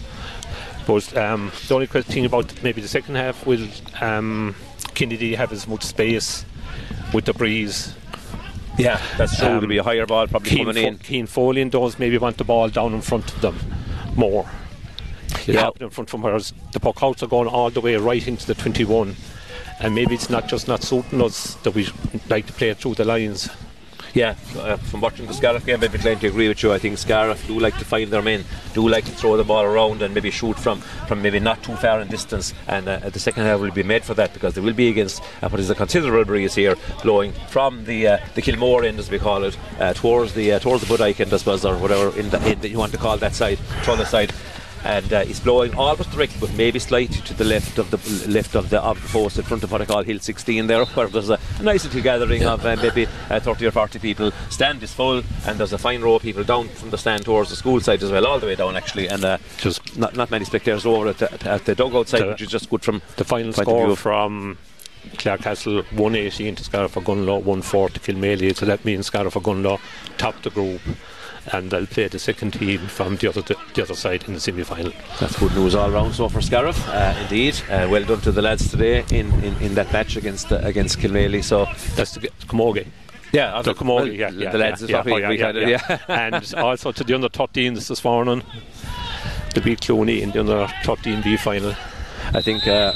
But 0.85 1.15
um, 1.15 1.51
the 1.67 1.75
only 1.75 1.85
thing 1.87 2.25
about 2.25 2.51
maybe 2.63 2.81
the 2.81 2.87
second 2.89 3.15
half 3.15 3.45
will 3.45 3.65
um, 4.01 4.55
Kennedy 4.95 5.35
have 5.35 5.53
as 5.53 5.65
much 5.67 5.83
space 5.83 6.43
with 7.13 7.23
the 7.25 7.33
breeze. 7.33 7.93
Yeah, 8.77 9.01
that's 9.17 9.37
true. 9.37 9.47
Um, 9.47 9.53
There'll 9.55 9.67
be 9.67 9.77
a 9.77 9.83
higher 9.83 10.05
ball 10.05 10.27
probably 10.27 10.49
Keen, 10.49 10.65
coming 10.65 10.83
in. 10.83 10.97
Fo- 10.97 11.03
Keen 11.03 11.25
Foley 11.27 11.61
and 11.61 11.71
those 11.71 11.99
maybe 11.99 12.17
want 12.17 12.37
the 12.37 12.43
ball 12.43 12.69
down 12.69 12.93
in 12.93 13.01
front 13.01 13.31
of 13.33 13.41
them 13.41 13.59
more. 14.15 14.49
It 15.47 15.55
Yeah. 15.55 15.61
happened 15.61 15.83
in 15.83 15.89
front 15.89 16.09
from 16.09 16.21
whereas 16.21 16.53
the 16.71 16.79
puck 16.79 17.01
outs 17.03 17.21
are 17.23 17.27
going 17.27 17.47
all 17.47 17.69
the 17.69 17.81
way 17.81 17.95
right 17.95 18.25
into 18.27 18.45
the 18.47 18.55
21. 18.55 19.15
And 19.79 19.95
maybe 19.95 20.13
it's 20.13 20.29
not 20.29 20.47
just 20.47 20.67
not 20.67 20.83
suiting 20.83 21.21
us 21.21 21.55
that 21.63 21.71
we 21.71 21.87
like 22.29 22.45
to 22.47 22.53
play 22.53 22.73
through 22.73 22.95
the 22.95 23.05
lines. 23.05 23.49
Yeah, 24.13 24.35
uh, 24.57 24.75
from 24.75 24.99
watching 24.99 25.25
the 25.25 25.33
Scariff 25.33 25.65
game, 25.65 25.79
be 25.79 25.85
inclined 25.85 26.19
to 26.21 26.27
agree 26.27 26.49
with 26.49 26.61
you. 26.63 26.73
I 26.73 26.79
think 26.79 26.97
Scariff 26.97 27.47
do 27.47 27.57
like 27.57 27.77
to 27.77 27.85
find 27.85 28.11
their 28.11 28.21
men, 28.21 28.43
do 28.73 28.87
like 28.87 29.05
to 29.05 29.11
throw 29.11 29.37
the 29.37 29.45
ball 29.45 29.63
around 29.63 30.01
and 30.01 30.13
maybe 30.13 30.31
shoot 30.31 30.59
from, 30.59 30.81
from 31.07 31.21
maybe 31.21 31.39
not 31.39 31.63
too 31.63 31.75
far 31.77 32.01
in 32.01 32.09
distance. 32.09 32.53
And 32.67 32.89
uh, 32.89 33.09
the 33.09 33.19
second 33.19 33.43
half 33.43 33.61
will 33.61 33.71
be 33.71 33.83
made 33.83 34.03
for 34.03 34.13
that 34.15 34.33
because 34.33 34.53
they 34.55 34.61
will 34.61 34.73
be 34.73 34.89
against 34.89 35.23
uh, 35.41 35.47
what 35.47 35.61
is 35.61 35.69
a 35.69 35.75
considerable 35.75 36.25
breeze 36.25 36.55
here 36.55 36.75
blowing 37.03 37.31
from 37.47 37.85
the 37.85 38.07
uh, 38.07 38.17
the 38.35 38.41
Kilmore 38.41 38.83
end, 38.83 38.99
as 38.99 39.09
we 39.09 39.17
call 39.17 39.45
it, 39.45 39.57
uh, 39.79 39.93
towards 39.93 40.33
the 40.33 40.53
uh, 40.53 40.59
towards 40.59 40.85
the 40.85 40.93
Bodyke 40.93 41.21
end, 41.21 41.33
I 41.33 41.37
suppose, 41.37 41.63
or 41.63 41.77
whatever 41.77 42.17
in 42.19 42.29
the, 42.29 42.69
you 42.69 42.77
want 42.77 42.91
to 42.91 42.97
call 42.97 43.17
that 43.17 43.33
side, 43.33 43.59
Tulla 43.83 44.05
side. 44.05 44.33
And 44.83 45.11
uh, 45.13 45.21
he's 45.25 45.39
blowing 45.39 45.73
almost 45.75 46.11
directly, 46.11 46.37
but 46.39 46.53
maybe 46.55 46.79
slightly 46.79 47.17
to 47.21 47.33
the 47.33 47.43
left 47.43 47.77
of 47.77 47.91
the 47.91 48.27
left 48.31 48.55
of 48.55 48.69
the 48.69 48.81
of 48.81 49.01
the 49.01 49.07
post 49.09 49.37
in 49.37 49.43
front 49.43 49.63
of 49.63 49.71
what 49.71 49.81
I 49.81 49.85
call 49.85 50.03
Hill 50.03 50.19
16 50.19 50.67
there, 50.67 50.85
where 50.95 51.07
there's 51.07 51.29
a, 51.29 51.39
a 51.59 51.63
nice 51.63 51.83
little 51.83 52.01
gathering 52.01 52.45
of 52.45 52.65
uh, 52.65 52.75
maybe 52.77 53.07
uh, 53.29 53.39
30 53.39 53.67
or 53.67 53.71
40 53.71 53.99
people. 53.99 54.31
Stand 54.49 54.81
is 54.83 54.93
full, 54.93 55.23
and 55.45 55.59
there's 55.59 55.73
a 55.73 55.77
fine 55.77 56.01
row 56.01 56.15
of 56.15 56.21
people 56.21 56.43
down 56.43 56.67
from 56.69 56.89
the 56.89 56.97
stand 56.97 57.23
towards 57.25 57.49
the 57.49 57.55
school 57.55 57.79
side 57.79 58.01
as 58.03 58.11
well, 58.11 58.25
all 58.25 58.39
the 58.39 58.47
way 58.47 58.55
down 58.55 58.75
actually, 58.75 59.07
and 59.07 59.23
uh, 59.23 59.37
Just 59.57 59.97
not 59.97 60.15
not 60.15 60.31
many 60.31 60.45
spectators 60.45 60.85
over 60.85 61.07
at 61.09 61.17
the, 61.19 61.49
at 61.49 61.65
the 61.65 61.75
dugout 61.75 62.07
side, 62.07 62.21
The- 62.21 62.27
which 62.27 62.41
is 62.41 62.49
just 62.49 62.69
good 62.69 62.83
from 62.83 63.01
the 63.17 63.23
final 63.23 63.53
score 63.53 63.95
from 63.95 64.57
Clarecastle 65.13 65.83
118 65.93 66.55
to 66.55 66.63
Scariff 66.63 66.91
for 66.91 67.01
Gunlaw 67.01 67.37
140 67.43 67.99
to 67.99 68.13
Kilmaley. 68.13 68.55
So 68.55 68.65
that 68.65 68.85
means 68.85 69.07
Scariff 69.07 69.33
for 69.33 69.41
Gunlaw 69.41 69.79
top 70.17 70.39
the 70.43 70.49
group 70.51 70.81
and 71.53 71.71
they'll 71.71 71.87
play 71.87 72.07
the 72.07 72.19
second 72.19 72.51
team 72.51 72.79
from 72.87 73.15
the 73.17 73.29
other 73.29 73.41
the 73.41 73.81
other 73.81 73.95
side 73.95 74.23
in 74.27 74.33
the 74.33 74.39
semi-final 74.39 74.91
That's 75.19 75.37
good 75.39 75.53
news 75.55 75.75
all 75.75 75.89
round. 75.91 76.13
So 76.13 76.29
for 76.29 76.41
Scariff, 76.41 76.87
uh, 76.89 77.15
indeed, 77.21 77.59
uh, 77.69 77.87
well 77.89 78.03
done 78.03 78.21
to 78.21 78.31
the 78.31 78.41
lads 78.41 78.69
today 78.69 79.03
in, 79.11 79.31
in, 79.43 79.55
in 79.61 79.75
that 79.75 79.91
match 79.91 80.15
against 80.15 80.51
uh, 80.51 80.59
against 80.63 80.99
Kilmaley. 80.99 81.43
So 81.43 81.65
that's 81.95 82.13
the 82.13 82.29
Camogie 82.47 82.87
yeah, 83.31 83.61
the 83.61 83.73
Camogie 83.73 84.17
yeah, 84.17 84.29
the 84.29 84.43
yeah, 84.43 84.51
lads 84.51 84.81
yeah, 84.81 84.85
is 84.85 84.89
yeah, 84.89 85.03
we, 85.03 85.13
oh, 85.13 85.17
yeah, 85.17 85.29
we 85.29 85.39
yeah, 85.39 85.51
yeah. 85.51 85.67
yeah. 85.89 85.97
and 86.07 86.53
also 86.57 86.91
to 86.91 87.03
the 87.03 87.13
under 87.13 87.29
13s 87.29 87.87
this 87.87 88.03
morning 88.03 88.43
the 89.53 89.61
beat 89.61 89.81
Clooney 89.81 90.21
in 90.21 90.31
the 90.31 90.39
under 90.41 90.65
13B 90.83 91.39
final 91.39 91.73
I 92.33 92.41
think 92.41 92.67
uh, 92.67 92.93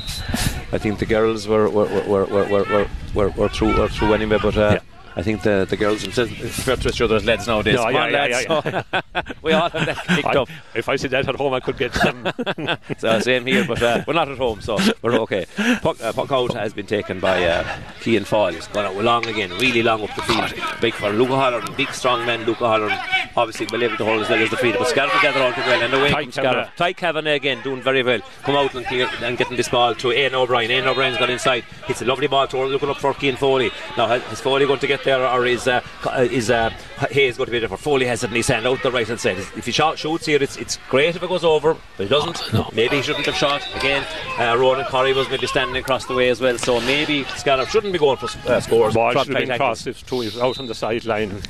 I 0.71 0.77
think 0.77 0.99
the 0.99 1.05
girls 1.05 1.47
were 1.47 1.69
were 1.69 1.86
were 1.86 2.25
were 2.25 2.25
were, 2.25 2.63
were, 2.63 2.88
were, 3.13 3.29
were 3.29 3.49
through 3.49 3.77
were 3.77 3.89
through 3.89 4.13
anyway, 4.13 4.38
but. 4.41 4.84
Yeah. 5.15 5.19
I 5.19 5.23
think 5.23 5.43
the, 5.43 5.65
the 5.69 5.78
girls 5.78 6.01
themselves 6.04 6.32
prefer 6.38 6.75
to 6.75 6.89
each 6.89 7.01
other 7.01 7.15
as 7.15 7.25
lads 7.25 7.47
nowadays. 7.47 7.75
No, 7.75 7.89
yeah, 7.89 8.08
yeah, 8.08 8.17
lads. 8.28 8.45
yeah, 8.47 8.84
So 9.23 9.34
we 9.41 9.54
all 9.54 9.69
have 9.69 9.86
that 9.86 9.97
picked 10.08 10.28
I- 10.28 10.39
up. 10.41 10.49
if 10.73 10.89
I 10.89 10.95
said 10.97 11.12
that 11.12 11.28
at 11.30 11.36
home 11.36 11.54
I 11.54 11.60
could 11.60 11.78
get 11.78 11.93
some 11.93 12.28
So 12.97 13.19
same 13.19 13.45
here, 13.45 13.65
but 13.65 13.82
uh, 13.82 14.04
we're 14.08 14.13
not 14.13 14.30
at 14.30 14.38
home, 14.38 14.62
so 14.62 14.78
we're 15.01 15.13
okay. 15.21 15.45
Puck, 15.82 16.01
uh, 16.04 16.12
puck 16.13 16.32
out 16.32 16.54
has 16.54 16.73
been 16.73 16.86
taken 16.86 17.19
by 17.19 17.43
uh, 17.45 17.80
Kean 18.01 18.23
Fall. 18.25 18.51
He's 18.51 18.67
gone 18.67 18.86
out 18.86 18.95
long 18.95 19.25
again, 19.28 19.51
really 19.51 19.82
long 19.84 20.04
up 20.04 20.15
the 20.15 20.21
field. 20.23 20.54
Big 20.82 20.93
for 20.93 21.10
Luca 21.12 21.36
Holland, 21.36 21.69
big 21.78 21.89
strong 21.93 22.25
man. 22.25 22.43
Luca 22.45 22.67
Holland, 22.67 22.93
obviously 23.38 23.67
will 23.71 23.84
able 23.84 23.97
to 23.97 24.06
hold 24.06 24.21
as 24.21 24.30
well 24.30 24.41
as 24.41 24.49
the 24.49 24.58
field. 24.58 24.75
But 24.80 24.88
Scariff 24.89 25.13
together 25.13 25.39
out 25.41 25.58
well, 25.58 25.82
and 25.82 25.93
away 25.93 26.10
Ty 26.12 26.21
comes 26.23 26.34
Scariff. 26.36 26.51
Kavanagh. 26.54 26.75
Ty 26.75 26.93
Kavanagh 26.93 27.34
again 27.36 27.62
doing 27.63 27.82
very 27.82 28.04
well. 28.04 28.19
Come 28.43 28.56
out 28.56 28.73
and 28.75 28.86
clear 28.86 29.08
and 29.21 29.38
getting 29.38 29.56
this 29.58 29.69
ball 29.69 29.95
to 29.95 30.12
Ian 30.12 30.36
O'Brien. 30.36 30.69
Ian 30.71 30.88
O'Brien's 30.88 31.17
got 31.17 31.30
inside. 31.30 31.63
It's 31.88 32.01
a 32.01 32.06
lovely 32.06 32.28
ball 32.28 32.47
to 32.47 32.65
looking 32.65 32.89
up 32.89 32.97
for 32.97 33.13
Kean 33.13 33.36
Foley. 33.38 33.71
Now 33.97 34.12
is 34.13 34.41
Foley 34.41 34.65
going 34.65 34.80
to 34.80 34.88
get 34.88 35.04
there, 35.05 35.25
or 35.25 35.45
is 35.45 35.67
uh, 35.67 35.81
uh, 36.05 36.27
is 36.29 36.49
uh, 36.49 36.69
Hayes 37.11 37.37
going 37.37 37.45
to 37.45 37.51
be 37.51 37.59
there 37.59 37.69
for 37.69 37.77
Foley? 37.77 38.05
Has 38.05 38.23
it 38.23 38.29
in 38.29 38.35
his 38.35 38.47
hand 38.47 38.67
out 38.67 38.83
the 38.83 38.91
right 38.91 39.07
hand 39.07 39.19
side. 39.19 39.37
If 39.37 39.65
he 39.65 39.71
shot, 39.71 39.97
shoots 39.97 40.25
here, 40.25 40.41
it's 40.41 40.57
it's 40.57 40.77
great 40.89 41.15
if 41.15 41.23
it 41.23 41.29
goes 41.29 41.43
over, 41.43 41.77
but 41.97 42.03
he 42.03 42.09
doesn't. 42.09 42.53
no. 42.53 42.69
Maybe 42.73 42.97
he 42.97 43.01
shouldn't 43.01 43.25
have 43.25 43.35
shot 43.35 43.65
again. 43.75 44.05
Uh, 44.37 44.57
Ronan 44.57 44.85
Corrie 44.85 45.13
was 45.13 45.29
maybe 45.29 45.47
standing 45.47 45.77
across 45.77 46.05
the 46.05 46.13
way 46.13 46.29
as 46.29 46.41
well, 46.41 46.57
so 46.57 46.81
maybe 46.81 47.23
Scariff 47.35 47.69
shouldn't 47.69 47.93
be 47.93 47.99
going 47.99 48.17
for 48.17 48.27
uh, 48.49 48.59
scores. 48.59 48.93
ball 48.93 49.11
should 49.11 49.27
have 49.27 49.47
been 49.47 49.57
crossed 49.57 49.87
if 49.87 50.05
two 50.05 50.21
is 50.21 50.37
out 50.37 50.59
on 50.59 50.67
the 50.67 50.75
sideline 50.75 51.41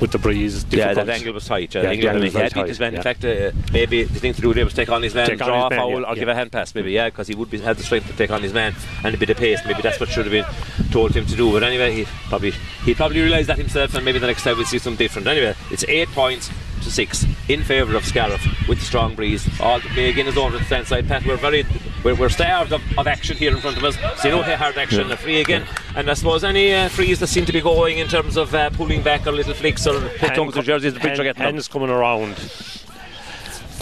with 0.00 0.10
the 0.10 0.18
breeze 0.18 0.64
Yeah, 0.64 0.88
difficult. 0.88 1.06
that 1.06 1.12
angle 1.14 1.32
was 1.32 1.46
tight. 1.46 1.74
Yeah, 1.74 1.82
think 1.82 2.02
the 2.02 2.08
angle 2.08 2.24
was 2.24 2.32
he 2.32 2.38
had 2.38 2.54
beat 2.54 2.66
his 2.66 2.80
man. 2.80 2.94
In 2.94 3.02
fact, 3.02 3.24
uh, 3.24 3.52
maybe 3.72 4.02
the 4.02 4.18
thing 4.18 4.34
to 4.34 4.40
do 4.40 4.52
there 4.52 4.64
was 4.64 4.74
take 4.74 4.88
on 4.88 5.02
his 5.02 5.14
man, 5.14 5.28
Take 5.28 5.38
draw 5.38 5.68
his 5.68 5.76
a 5.78 5.80
foul, 5.80 5.90
yeah, 5.90 5.96
or 5.96 6.00
yeah. 6.00 6.14
give 6.14 6.28
a 6.28 6.34
hand 6.34 6.50
pass, 6.52 6.74
maybe, 6.74 6.92
yeah, 6.92 7.08
because 7.08 7.28
he 7.28 7.34
would 7.34 7.50
be, 7.50 7.58
have 7.60 7.78
the 7.78 7.84
strength 7.84 8.08
to 8.08 8.16
take 8.16 8.30
on 8.30 8.42
his 8.42 8.52
man 8.52 8.74
and 9.04 9.14
a 9.14 9.18
bit 9.18 9.30
of 9.30 9.36
pace. 9.36 9.60
Maybe 9.64 9.80
that's 9.80 10.00
what 10.00 10.08
should 10.08 10.26
have 10.26 10.32
been 10.32 10.90
told 10.90 11.14
him 11.14 11.24
to 11.26 11.36
do. 11.36 11.52
But 11.52 11.62
anyway, 11.62 11.94
he 11.94 12.04
probably 12.28 12.50
he 12.84 12.91
probably 12.94 13.20
realised 13.20 13.48
that 13.48 13.58
himself, 13.58 13.94
and 13.94 14.04
maybe 14.04 14.18
the 14.18 14.26
next 14.26 14.42
time 14.42 14.56
we'll 14.56 14.66
see 14.66 14.78
something 14.78 14.98
different. 14.98 15.26
Anyway, 15.28 15.54
it's 15.70 15.84
eight 15.88 16.08
points 16.08 16.50
to 16.82 16.90
six 16.90 17.24
in 17.48 17.62
favour 17.62 17.96
of 17.96 18.04
Scariff 18.04 18.44
with 18.68 18.78
the 18.80 18.84
strong 18.84 19.14
breeze. 19.14 19.48
All 19.60 19.78
the 19.78 19.88
play 19.88 20.10
again 20.10 20.26
is 20.26 20.36
over 20.36 20.58
the 20.58 20.64
stand 20.64 20.86
side. 20.86 21.06
Pat, 21.06 21.24
we're 21.24 21.36
very 21.36 21.64
we're, 22.04 22.14
we're 22.14 22.28
starved 22.28 22.72
of, 22.72 22.82
of 22.98 23.06
action 23.06 23.36
here 23.36 23.52
in 23.52 23.58
front 23.60 23.76
of 23.76 23.84
us. 23.84 23.96
So 24.20 24.30
no 24.30 24.42
hard 24.42 24.76
action, 24.76 25.10
a 25.10 25.16
free 25.16 25.40
again. 25.40 25.66
And 25.94 26.10
I 26.10 26.14
suppose 26.14 26.42
any 26.44 26.74
uh, 26.74 26.88
frees 26.88 27.20
that 27.20 27.28
seem 27.28 27.44
to 27.46 27.52
be 27.52 27.60
going 27.60 27.98
in 27.98 28.08
terms 28.08 28.36
of 28.36 28.54
uh, 28.54 28.70
pulling 28.70 29.02
back 29.02 29.26
or 29.26 29.32
little 29.32 29.54
flicks 29.54 29.86
or 29.86 30.00
Hand 30.00 30.34
tongues 30.34 30.56
of 30.56 30.64
jerseys, 30.64 30.94
the 30.94 31.00
are 31.00 31.02
hand- 31.02 31.22
getting 31.22 31.42
hands 31.42 31.68
coming 31.68 31.90
around. 31.90 32.36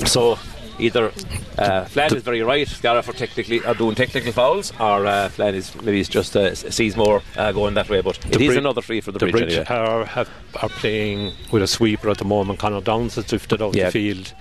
So 0.07 0.39
either 0.81 1.13
uh, 1.59 1.85
Flan 1.85 2.15
is 2.15 2.23
very 2.23 2.43
right, 2.43 2.67
Scariff 2.67 3.09
are 3.09 3.13
technically 3.13 3.65
are 3.65 3.75
doing 3.75 3.95
technical 3.95 4.33
fouls, 4.33 4.73
or 4.81 5.07
uh, 5.07 5.29
Flan 5.29 5.55
is 5.55 5.75
maybe 5.77 5.99
he's 5.99 6.09
just 6.09 6.37
uh, 6.37 6.55
sees 6.55 6.97
more 6.97 7.23
uh, 7.37 7.53
going 7.53 7.75
that 7.75 7.89
way. 7.89 8.01
But 8.01 8.19
it 8.27 8.41
is 8.41 8.57
another 8.57 8.81
free 8.83 9.01
for 9.01 9.13
the, 9.13 9.19
The 9.19 9.31
bridge. 9.31 9.45
bridge 9.55 9.69
anyway. 9.71 9.87
are, 9.87 10.05
have, 10.07 10.29
are 10.63 10.69
playing 10.69 11.33
with 11.53 11.63
a 11.63 11.67
sweeper 11.67 12.11
at 12.11 12.19
the 12.19 12.25
moment. 12.25 12.59
Connor 12.59 12.81
Downs 12.81 13.15
has 13.17 13.27
drifted 13.27 13.63
out 13.63 13.77
Yeah. 13.77 13.87
the 13.87 13.91
field, 13.93 14.33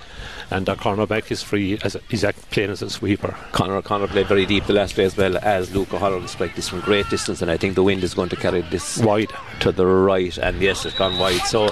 and 0.51 0.65
their 0.65 0.75
cornerback 0.75 1.31
is 1.31 1.41
free. 1.41 1.77
As 1.83 1.97
he's 2.09 2.25
playing 2.51 2.71
as 2.71 2.81
a 2.81 2.89
sweeper. 2.89 3.35
Connor 3.51 3.81
Connor 3.81 4.07
played 4.07 4.27
very 4.27 4.45
deep 4.45 4.65
the 4.65 4.73
last 4.73 4.95
day 4.95 5.03
as 5.05 5.15
well 5.15 5.37
as 5.37 5.73
Luca 5.73 5.99
Holland 5.99 6.29
strike 6.29 6.55
this 6.55 6.69
from 6.69 6.81
great 6.81 7.09
distance, 7.09 7.41
and 7.41 7.51
I 7.51 7.57
think 7.57 7.75
the 7.75 7.83
wind 7.83 8.03
is 8.03 8.13
going 8.13 8.29
to 8.29 8.35
carry 8.35 8.61
this 8.61 8.97
Wide. 8.99 9.31
to 9.61 9.71
the 9.71 9.85
right, 9.85 10.37
and 10.37 10.61
yes, 10.61 10.85
it's 10.85 10.97
gone 10.97 11.17
wide. 11.19 11.41
So 11.41 11.69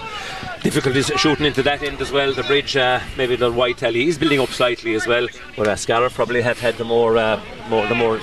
difficulties 0.62 1.08
shooting 1.18 1.46
into 1.46 1.64
that 1.64 1.84
end 1.84 2.02
as 2.02 2.12
well. 2.12 2.34
The 2.34 2.44
bridge, 2.44 2.76
uh, 2.76 3.00
maybe 3.18 3.36
the 3.36 3.52
white 3.52 3.78
telly, 3.78 4.08
is 4.08 4.18
building 4.18 4.40
up 4.40 4.50
slightly 4.50 4.96
as 4.96 5.08
well. 5.08 5.28
But 5.56 5.68
uh, 5.68 5.76
Scariff 5.76 6.14
probably 6.14 6.42
have 6.42 6.60
had 6.60 6.76
the 6.76 6.84
more, 6.84 7.18
uh, 7.18 7.42
more 7.70 7.88
the 7.88 7.96
more 7.96 8.18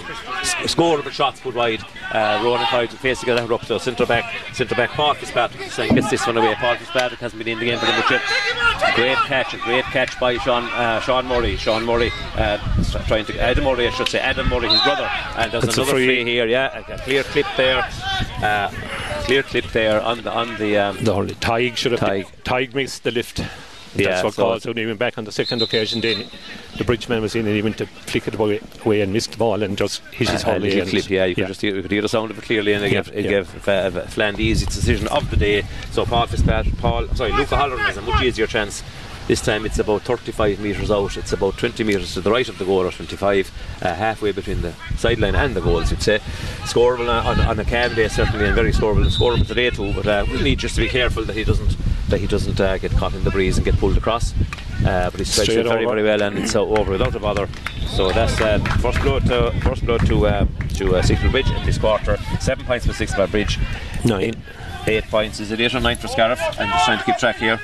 scoreable 0.64 1.10
shots 1.10 1.40
put 1.40 1.54
wide. 1.54 1.82
Uh, 2.12 2.40
Ronan 2.44 2.66
Clyde 2.66 2.90
face 2.90 3.20
to 3.20 3.26
get 3.26 3.36
that 3.36 3.50
up. 3.50 3.64
So 3.64 3.78
centre 3.78 4.06
back, 4.06 4.32
centre 4.52 4.74
back 4.74 4.90
Paul 4.90 5.14
Fitzpatrick 5.14 5.70
saying 5.70 5.94
gets 5.94 6.10
this 6.10 6.26
one 6.26 6.36
away. 6.36 6.54
Paul 6.56 6.76
Fitzpatrick 6.76 7.20
hasn't 7.20 7.38
been 7.38 7.48
in 7.48 7.58
the 7.58 7.64
game 7.64 7.78
for 7.78 7.86
them 7.86 7.96
much. 7.98 8.94
Great 8.94 9.16
catch, 9.18 9.54
a 9.54 9.56
great 9.58 9.84
catch 9.86 10.18
by 10.20 10.36
Sean 10.44 10.64
uh, 10.64 11.00
Sean 11.00 11.26
Murray. 11.26 11.57
Sean 11.57 11.85
Murray 11.85 12.11
uh, 12.37 12.59
trying 13.07 13.24
to 13.26 13.40
Adam 13.40 13.64
Murray, 13.64 13.87
I 13.87 13.90
should 13.90 14.09
say, 14.09 14.18
Adam 14.20 14.48
Murray, 14.48 14.68
his 14.68 14.80
brother. 14.83 15.11
And 15.37 15.50
there's 15.50 15.64
It's 15.64 15.78
a 15.78 15.80
another 15.83 15.96
free. 15.96 16.07
free 16.07 16.24
here. 16.24 16.46
Yeah, 16.46 16.78
a, 16.87 16.98
clear 16.98 17.22
clip 17.24 17.46
there. 17.57 17.88
Uh, 18.42 18.70
clear 19.24 19.42
clip 19.42 19.66
there 19.72 20.02
on 20.02 20.22
the 20.22 20.30
on 20.33 20.57
the. 20.59 20.76
Um, 20.78 21.02
The 21.02 21.37
Tig 21.40 21.76
should 21.76 21.92
have. 21.92 22.44
Tig 22.44 22.74
makes 22.74 22.98
the 22.98 23.11
lift. 23.11 23.40
Yeah, 23.96 24.09
That's 24.09 24.24
what 24.24 24.35
so 24.35 24.42
caused 24.42 24.76
he 24.76 24.87
went 24.87 24.98
back 24.98 25.18
on 25.18 25.24
the 25.24 25.30
second 25.30 25.62
occasion, 25.62 26.00
then 26.00 26.24
the 26.78 26.83
bridgeman 26.83 27.22
was 27.22 27.37
in 27.37 27.46
and 27.46 27.54
he 27.54 27.62
went 27.62 27.78
to 27.78 27.87
flick 27.87 28.26
it 28.26 28.35
away, 28.35 28.59
away 28.85 29.02
and 29.02 29.12
missed 29.12 29.30
the 29.30 29.37
ball 29.37 29.62
and 29.62 29.78
just 29.78 30.02
hit 30.07 30.28
his 30.30 30.44
little 30.44 30.85
clip, 30.85 31.09
yeah, 31.09 31.24
you 31.26 31.37
could 31.37 31.46
just 31.46 31.61
hear, 31.61 31.80
could 31.80 31.92
hear 31.92 32.02
the 32.02 32.09
sound 32.09 32.33
of 32.33 32.38
it 32.38 32.42
clearly, 32.42 32.72
and 32.72 32.85
it 32.85 32.90
Yeah, 32.90 33.02
gave, 33.02 33.14
it 33.16 33.24
yeah. 33.24 33.30
gave 33.30 33.68
uh, 33.68 33.90
Flan 34.07 34.35
the 34.35 34.42
easy 34.42 34.66
decision 34.66 35.07
of 35.09 35.30
the 35.30 35.37
day. 35.37 35.62
So 35.92 36.04
Paul 36.04 36.26
Fitzpatrick, 36.26 36.76
Paul, 36.78 37.07
sorry, 37.14 37.30
Luca 37.30 37.57
Holland 37.57 37.83
has 37.83 37.96
a 37.96 38.02
much 38.02 38.20
easier 38.24 38.48
chance. 38.48 38.83
This 39.26 39.40
time 39.40 39.64
it's 39.64 39.78
about 39.78 40.02
35 40.02 40.60
metres 40.60 40.90
out. 40.90 41.16
It's 41.16 41.32
about 41.32 41.56
20 41.56 41.82
metres 41.82 42.12
to 42.12 42.20
the 42.20 42.30
right 42.30 42.46
of 42.46 42.58
the 42.58 42.66
goal, 42.66 42.84
or 42.87 42.92
25, 42.92 43.50
uh, 43.80 43.94
halfway 43.94 44.32
between 44.32 44.60
the 44.60 44.74
sideline 44.98 45.34
and 45.34 45.56
the 45.56 45.62
goals. 45.62 45.90
You'd 45.90 46.02
say 46.02 46.18
scoreable 46.64 47.08
on, 47.08 47.40
on 47.40 47.58
a 47.58 47.64
calm 47.64 47.94
day 47.94 48.08
certainly, 48.08 48.44
and 48.44 48.54
very 48.54 48.72
scoreable 48.72 49.02
and 49.02 49.10
scoreable 49.10 49.46
today 49.46 49.70
too. 49.70 49.94
But 49.94 50.06
uh, 50.06 50.26
we'll 50.28 50.42
need 50.42 50.58
just 50.58 50.74
to 50.74 50.82
be 50.82 50.90
careful 50.90 51.24
that 51.24 51.34
he 51.34 51.42
doesn't 51.44 51.74
that 52.10 52.20
he 52.20 52.26
doesn't 52.26 52.60
uh, 52.60 52.76
get 52.76 52.92
caught 52.92 53.14
in 53.14 53.24
the 53.24 53.30
breeze 53.30 53.56
and 53.56 53.64
get 53.64 53.78
pulled 53.78 53.96
across. 53.96 54.34
Uh, 54.84 55.08
but 55.10 55.18
he 55.18 55.24
strikes 55.24 55.50
Straight 55.50 55.60
it 55.60 55.68
very 55.68 55.87
over. 55.87 55.94
very 55.94 56.06
well, 56.06 56.22
and 56.22 56.38
it's 56.38 56.54
uh, 56.54 56.60
over 56.60 56.92
without 56.92 57.14
a 57.14 57.18
bother. 57.18 57.48
So 57.87 58.12
that's 58.12 58.38
uh, 58.42 58.58
first 58.80 59.00
blow 59.00 59.20
to 59.20 59.58
first 59.62 59.87
blow 59.87 59.96
to 59.96 60.26
uh, 60.26 60.46
to 60.74 60.96
uh, 60.96 61.30
Bridge 61.30 61.50
in 61.50 61.64
this 61.64 61.78
quarter. 61.78 62.18
Seven 62.40 62.66
points 62.66 62.84
for 62.84 62.92
Six 62.92 63.14
Bridge. 63.30 63.58
Nine. 64.04 64.34
Eight 64.87 65.04
points. 65.04 65.40
Is 65.40 65.50
it 65.50 65.60
eight 65.60 65.74
or 65.74 65.80
nine 65.80 65.96
for 65.96 66.08
Scariff? 66.08 66.38
I'm 66.58 66.68
just 66.68 66.84
trying 66.84 66.98
to 66.98 67.04
keep 67.04 67.16
track 67.16 67.37
here. 67.37 67.58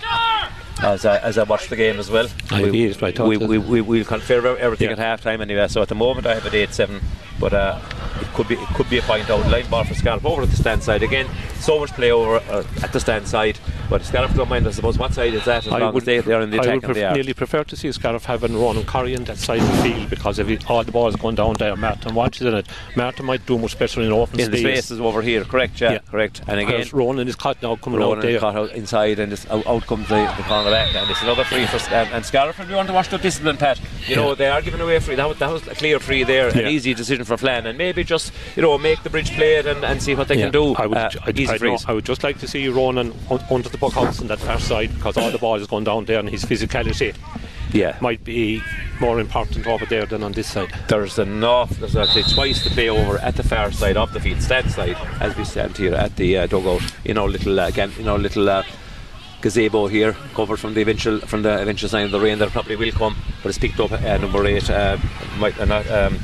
As 0.83 1.05
I, 1.05 1.19
as 1.19 1.37
I 1.37 1.43
watch 1.43 1.69
the 1.69 1.77
game 1.77 1.99
as 1.99 2.11
well, 2.11 2.27
I 2.51 2.63
we, 2.63 2.71
did, 2.71 3.03
I 3.03 3.25
we, 3.25 3.37
we, 3.37 3.59
we, 3.59 3.81
will 3.81 4.05
confirm 4.05 4.57
everything 4.59 4.87
Yeah. 4.87 4.93
at 4.93 4.99
half 4.99 5.21
time 5.21 5.41
anyway. 5.43 5.69
So 5.69 5.83
at 5.83 5.89
the 5.89 5.95
moment 5.95 6.27
I 6.27 6.35
have 6.35 6.47
it 6.47 6.55
8 6.55 6.73
7, 6.73 7.01
but 7.41 7.53
uh, 7.55 7.81
it 8.21 8.27
could 8.35 8.47
be 8.49 8.55
it 8.55 8.69
could 8.75 8.89
be 8.91 8.99
a 8.99 9.03
point 9.03 9.29
out. 9.31 9.47
Line 9.51 9.69
ball 9.71 9.85
for 9.85 9.95
Scariff 9.95 10.25
over 10.25 10.43
at 10.43 10.51
the 10.51 10.57
stand 10.57 10.83
side 10.83 11.03
again. 11.03 11.27
So 11.59 11.79
much 11.81 11.91
play 11.93 12.11
over 12.11 12.37
uh, 12.37 12.65
at 12.83 12.93
the 12.93 13.01
stand 13.01 13.27
side, 13.29 13.59
but 13.91 14.03
Scariff 14.05 14.35
don't 14.35 14.49
mind. 14.49 14.67
I 14.67 14.71
suppose 14.71 14.97
what 14.99 15.13
side 15.15 15.35
is 15.35 15.45
that 15.47 15.67
as 15.67 15.73
long 15.73 15.97
as 15.97 16.05
they, 16.05 16.21
they're 16.21 16.41
in 16.41 16.51
the 16.51 16.59
I 16.59 16.61
attack 16.61 16.75
would 16.77 16.85
and 16.85 16.95
they 16.97 17.01
pref- 17.03 17.11
are. 17.13 17.15
nearly 17.15 17.35
prefer 17.35 17.65
to 17.65 17.77
see 17.77 17.91
Scariff 17.93 18.25
having 18.25 18.57
Ronan 18.57 18.85
Curry 18.85 19.15
in 19.15 19.25
that 19.25 19.39
side 19.39 19.61
of 19.61 19.67
the 19.69 19.83
field 19.83 20.11
because 20.11 20.39
if 20.39 20.47
he, 20.49 20.59
all 20.69 20.83
the 20.85 20.93
balls 20.93 21.17
going 21.17 21.35
down 21.35 21.55
there, 21.55 21.77
Martin 21.77 22.15
watches 22.15 22.47
in 22.47 22.55
it. 22.55 22.67
Martin 22.97 23.27
might 23.27 23.45
do 23.47 23.59
much 23.59 23.79
better 23.79 24.01
in 24.01 24.11
open 24.13 24.41
in 24.41 24.51
the 24.51 24.59
space. 24.59 24.85
spaces 24.87 25.01
over 25.01 25.21
here, 25.23 25.45
correct? 25.45 25.81
Yeah, 25.81 25.93
Yeah. 25.93 25.99
correct. 26.11 26.41
And 26.47 26.61
again, 26.61 26.73
Whereas 26.73 26.93
Ronan 26.93 27.29
is 27.29 27.37
caught 27.37 27.61
now 27.63 27.77
coming 27.77 28.01
out 28.01 28.09
Ronan 28.17 28.21
there. 28.27 28.41
caught 28.41 28.57
out 28.57 28.71
inside, 28.73 29.19
and 29.19 29.33
it's 29.33 29.49
out, 29.51 29.67
out 29.67 29.87
comes 29.87 30.09
the, 30.09 30.15
the 30.37 30.43
corner 30.45 30.71
back, 30.71 30.95
and 30.95 31.11
it's 31.11 31.23
another 31.23 31.45
free 31.45 31.67
for 31.67 31.77
um, 31.95 32.09
and. 32.13 32.25
If 32.31 32.69
you 32.71 32.77
want 32.77 32.89
to 32.89 32.95
watch 32.95 33.09
the 33.09 33.19
discipline, 33.19 33.57
Pat, 33.57 33.81
you 34.07 34.15
know 34.17 34.35
they 34.35 34.47
are 34.49 34.63
giving 34.63 34.81
away 34.81 34.97
a 34.97 35.01
free. 35.01 35.15
That 35.17 35.29
was, 35.29 35.39
that 35.41 35.51
was 35.51 35.67
a 35.67 35.75
clear 35.75 35.99
free 35.99 36.23
there, 36.23 36.49
an 36.49 36.67
easy 36.69 36.95
decision 36.95 37.25
for 37.31 37.37
Flan, 37.37 37.67
and 37.67 37.79
maybe 37.79 38.03
just 38.05 38.33
you 38.57 38.63
know 38.63 38.77
make 38.79 39.03
the 39.05 39.11
bridge 39.11 39.31
play 39.33 39.55
it 39.57 39.67
and, 39.67 39.85
and 39.85 40.03
see 40.03 40.15
what 40.15 40.27
they 40.29 40.35
Yeah, 40.37 40.45
can 40.51 40.53
do. 40.53 40.75
I 40.75 40.87
would, 40.87 40.99
Uh, 40.99 41.11
I'd, 41.27 41.41
I'd 41.49 41.63
know- 41.63 41.79
I 41.87 41.93
would 41.93 42.05
just 42.05 42.23
like 42.25 42.39
to 42.41 42.49
see 42.49 42.69
Ronan 42.69 43.13
un- 43.31 43.45
under 43.51 43.69
the 43.69 43.79
buck 43.79 43.93
house 43.93 44.21
on 44.21 44.27
that 44.27 44.41
far 44.41 44.59
side 44.59 44.93
because 44.95 45.17
all 45.17 45.31
the 45.31 45.39
ball 45.39 45.55
is 45.57 45.67
going 45.67 45.85
down 45.85 46.05
there 46.07 46.19
and 46.19 46.29
his 46.29 46.45
physicality 46.45 47.15
Yeah, 47.73 47.97
might 48.01 48.25
be 48.25 48.61
more 49.01 49.21
important 49.21 49.67
over 49.69 49.87
there 49.87 50.07
than 50.07 50.23
on 50.25 50.33
this 50.33 50.49
side. 50.51 50.73
there's 50.89 51.19
enough. 51.19 51.71
There's 51.79 51.97
actually 51.97 52.25
twice 52.25 52.65
the 52.65 52.71
play 52.71 52.89
over 52.91 53.19
at 53.19 53.37
the 53.37 53.45
far 53.45 53.71
side 53.73 53.97
of 53.97 54.13
the 54.13 54.21
field, 54.21 54.43
stand 54.43 54.71
side, 54.73 54.97
as 55.21 55.37
we 55.37 55.45
stand 55.45 55.77
here 55.77 55.95
at 55.95 56.17
the 56.17 56.37
uh, 56.39 56.47
dugout 56.49 56.83
in 57.05 57.17
our 57.17 57.29
little 57.29 57.61
uh, 57.61 57.69
again 57.69 57.93
in 57.99 58.09
our 58.09 58.19
little. 58.19 58.49
Uh, 58.49 58.63
gazebo 59.43 59.87
here, 59.87 60.13
covered 60.35 60.59
from 60.59 60.75
the 60.75 60.83
eventual 60.83 61.19
from 61.21 61.41
the 61.41 61.63
eventual 61.63 61.89
sign 61.89 62.05
of 62.05 62.11
the 62.11 62.21
rain 62.21 62.39
that 62.39 62.51
probably 62.51 62.77
will 62.77 62.93
come. 62.93 63.17
But 63.43 63.49
it's 63.49 63.57
picked 63.59 63.81
up 63.81 63.91
uh, 63.91 64.19
number 64.19 64.45
eight. 64.47 64.69
Uh, 64.69 64.99
might, 65.39 65.59
uh, 65.59 65.65
um, 65.91 66.19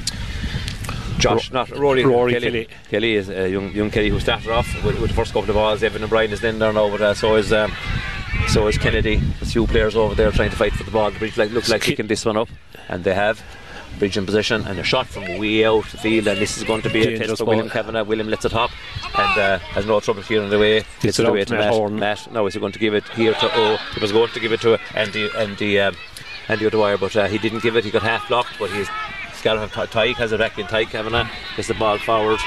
Josh, 1.18 1.50
not 1.52 1.70
Rory, 1.70 2.05
Rory 2.05 2.33
Kelly. 2.33 2.44
Kelly. 2.44 2.68
Kelly 2.90 3.14
is 3.14 3.31
uh, 3.31 3.44
young, 3.44 3.72
young 3.72 3.90
Kelly 3.90 4.11
who 4.11 4.20
started 4.20 4.50
off 4.50 4.66
with, 4.85 5.00
with 5.00 5.11
the 5.11 5.16
first 5.16 5.33
couple 5.33 5.50
of 5.50 5.55
balls. 5.55 5.83
Evan 5.83 6.05
O'Brien 6.05 6.33
is 6.33 6.40
then 6.40 6.59
there 6.59 6.72
now, 6.72 6.90
but 6.90 7.00
uh, 7.00 7.14
so 7.14 7.37
is 7.37 7.52
um, 7.52 7.72
so 8.48 8.66
is 8.66 8.79
Kennedy. 8.79 9.16
There's 9.16 9.42
a 9.42 9.52
few 9.52 9.66
players 9.66 9.96
over 9.96 10.14
there 10.14 10.31
trying 10.31 10.50
to 10.50 10.57
fight 10.57 10.72
for 10.72 10.85
the 10.85 10.90
ball. 10.90 11.11
The 11.11 11.18
bridge 11.18 11.37
like, 11.37 11.50
looks 11.50 11.70
like 11.70 11.83
Ki- 11.83 11.92
picking 11.92 12.07
this 12.07 12.24
one 12.24 12.37
up, 12.37 12.48
and 12.88 13.05
they 13.05 13.14
have. 13.14 13.42
Bridge 13.98 14.18
in 14.18 14.26
position 14.26 14.62
and 14.66 14.79
a 14.79 14.83
shot 14.83 15.07
from 15.07 15.22
way 15.38 15.64
out 15.64 15.87
the 15.87 15.96
field, 15.96 16.29
and 16.29 16.38
this 16.38 16.59
is 16.59 16.64
going 16.64 16.83
to 16.83 16.90
be 16.90 17.14
a 17.14 17.18
test 17.18 17.38
for. 17.38 17.46
William 17.46 17.70
Kavanagh. 17.70 18.02
William 18.02 18.29
lets 18.29 18.44
it 18.44 18.52
hop 18.52 18.70
and 19.18 19.40
uh, 19.40 19.59
has 19.59 19.87
no 19.87 20.00
trouble 20.00 20.22
clearing 20.22 20.50
the 20.50 20.59
way. 20.59 20.85
Gets 21.00 21.18
it 21.18 21.26
away 21.26 21.46
to 21.46 21.55
Matt 21.55 21.72
Matt. 21.72 21.92
Matt. 21.92 22.33
Now 22.35 22.44
is 22.44 22.52
he 22.52 22.61
going 22.61 22.72
to 22.72 22.79
give 22.79 22.92
it 22.92 23.09
here 23.09 23.33
to 23.33 23.50
O? 23.59 23.79
He 23.94 24.00
was 24.00 24.12
going 24.12 24.29
to 24.33 24.38
give 24.38 24.52
it 24.52 24.61
to 24.61 24.79
Andy 24.94 25.31
Andy 25.38 25.81
um, 25.81 25.96
Andy 26.48 26.66
O'Dwyer, 26.66 26.98
but 26.98 27.16
uh, 27.16 27.26
he 27.26 27.38
didn't 27.38 27.62
give 27.62 27.74
it. 27.74 27.87
He 27.87 27.90
got 27.90 28.02
half 28.02 28.29
blocked, 28.29 28.59
but 28.59 28.70
he's 28.70 28.88
Scariff 29.46 29.90
Tyke 29.92 30.16
has 30.16 30.32
it 30.32 30.40
back 30.40 30.59
in 30.59 30.66
Tyke 30.66 30.90
Kavanagh. 30.90 31.30
Gets 31.54 31.68
the 31.68 31.74
ball 31.74 31.98
forward. 31.98 32.40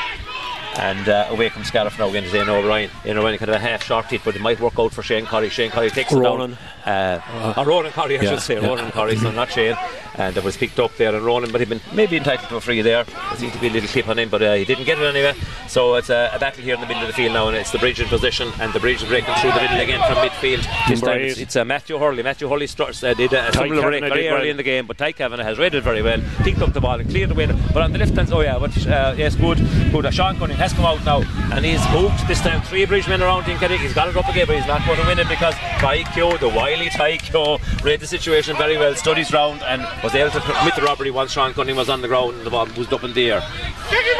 And 0.79 1.09
uh, 1.09 1.27
away 1.29 1.49
comes 1.49 1.67
Scariff 1.67 1.99
now 1.99 2.07
again 2.09 2.23
to 2.23 2.35
Ian 2.35 2.49
O'Brien. 2.49 2.89
Ian 3.05 3.17
O'Brien 3.17 3.37
kind 3.37 3.49
of 3.49 3.55
a 3.55 3.59
half 3.59 3.83
short 3.83 4.05
hit, 4.05 4.21
but 4.23 4.35
it 4.35 4.41
might 4.41 4.59
work 4.61 4.79
out 4.79 4.93
for 4.93 5.03
Shane 5.03 5.25
Curry. 5.25 5.49
Shane 5.49 5.71
Curry 5.71 5.89
takes 5.89 6.13
Ronan. 6.13 6.53
it 6.53 6.57
down. 6.85 7.19
Uh, 7.25 7.53
or 7.57 7.65
Ronan 7.65 7.91
Corrie, 7.91 8.17
I 8.17 8.21
Yeah, 8.23 8.29
should 8.29 8.41
say. 8.41 8.61
yeah. 8.61 8.67
Ronan 8.67 8.91
Corrie, 8.91 9.17
so 9.17 9.29
not 9.31 9.51
Shane. 9.51 9.75
And 10.15 10.35
it 10.35 10.43
was 10.43 10.57
picked 10.57 10.79
up 10.79 10.95
there, 10.97 11.13
and 11.15 11.23
Ronan, 11.25 11.51
but 11.51 11.61
he'd 11.61 11.69
been 11.69 11.81
maybe 11.93 12.17
entitled 12.17 12.49
to 12.49 12.55
a 12.57 12.61
free 12.61 12.81
there. 12.81 13.03
There 13.03 13.37
seemed 13.37 13.53
to 13.53 13.59
be 13.59 13.67
a 13.67 13.71
little 13.71 13.89
clip 13.89 14.07
on 14.07 14.19
him, 14.19 14.29
but 14.29 14.41
uh, 14.41 14.53
he 14.53 14.65
didn't 14.65 14.85
get 14.85 14.97
it 14.99 15.03
anyway. 15.03 15.33
So 15.67 15.95
it's 15.95 16.09
a, 16.09 16.31
a 16.33 16.39
battle 16.39 16.63
here 16.63 16.75
in 16.75 16.81
the 16.81 16.87
middle 16.87 17.03
of 17.03 17.07
the 17.07 17.13
field 17.13 17.33
now, 17.33 17.47
and 17.47 17.57
it's 17.57 17.71
the 17.71 17.79
bridge 17.79 17.99
in 17.99 18.07
position, 18.07 18.49
and 18.59 18.71
the 18.73 18.79
bridge 18.79 19.01
is 19.03 19.07
breaking 19.07 19.33
through 19.35 19.51
the 19.51 19.61
middle 19.61 19.79
again 19.79 19.99
from 20.07 20.17
midfield. 20.17 20.65
This 20.87 21.01
time 21.01 21.21
it's, 21.21 21.37
it's 21.37 21.55
uh, 21.55 21.65
Matthew 21.65 21.97
Hurley. 21.97 22.23
Matthew 22.23 22.49
Hurley 22.49 22.67
starts, 22.67 23.03
uh, 23.03 23.13
did 23.13 23.33
a, 23.33 23.51
similar 23.53 23.81
break 23.81 24.03
very 24.03 24.27
early 24.29 24.49
in 24.49 24.57
the 24.57 24.63
game, 24.63 24.85
but 24.87 24.97
Ty 24.97 25.11
Kavanagh 25.11 25.43
has 25.43 25.57
read 25.57 25.75
it 25.75 25.83
very 25.83 26.01
well, 26.01 26.21
picked 26.39 26.61
up 26.61 26.73
the 26.73 26.81
ball 26.81 26.99
and 26.99 27.09
cleared 27.09 27.29
the 27.29 27.35
way. 27.35 27.45
But 27.45 27.83
on 27.83 27.91
the 27.91 27.99
left 27.99 28.15
hand, 28.15 28.31
oh 28.33 28.41
yeah, 28.41 28.57
but 28.57 28.75
uh, 28.87 29.13
yes, 29.17 29.35
good, 29.35 29.57
good. 29.91 30.05
Uh, 30.05 30.11
Sean 30.11 30.37
Cunningham 30.37 30.68
has 30.69 30.77
come 30.77 30.85
out 30.85 31.03
now, 31.05 31.21
and 31.55 31.65
he's 31.65 31.83
hooked 31.87 32.27
this 32.27 32.41
time. 32.41 32.61
Three 32.61 32.85
bridge 32.85 33.07
men 33.07 33.21
around. 33.21 33.43
Kerry. 33.43 33.77
He's 33.77 33.93
got 33.93 34.07
it 34.07 34.15
up 34.15 34.27
again, 34.29 34.45
but 34.47 34.55
he's 34.57 34.67
not 34.67 34.85
going 34.85 34.99
to 34.99 35.05
win 35.07 35.19
it 35.19 35.27
because 35.27 35.53
Taikyo, 35.79 36.39
the 36.39 36.49
wily 36.49 36.87
Taikyo, 36.87 37.59
read 37.83 37.99
the 37.99 38.07
situation 38.07 38.55
very 38.57 38.77
well, 38.77 38.93
studied 38.95 39.23
his 39.23 39.33
round, 39.33 39.61
and 39.63 39.81
was 40.03 40.15
able 40.15 40.31
to 40.31 40.39
commit 40.39 40.75
the 40.75 40.81
robbery 40.81 41.11
once 41.11 41.31
Sean 41.31 41.53
Cunningham 41.53 41.77
was 41.77 41.89
on 41.89 42.01
the 42.01 42.07
ground 42.07 42.35
and 42.35 42.45
the 42.45 42.49
ball 42.49 42.67
was 42.77 42.91
up 42.91 43.03
in 43.03 43.13
the 43.13 43.31
air. 43.31 43.41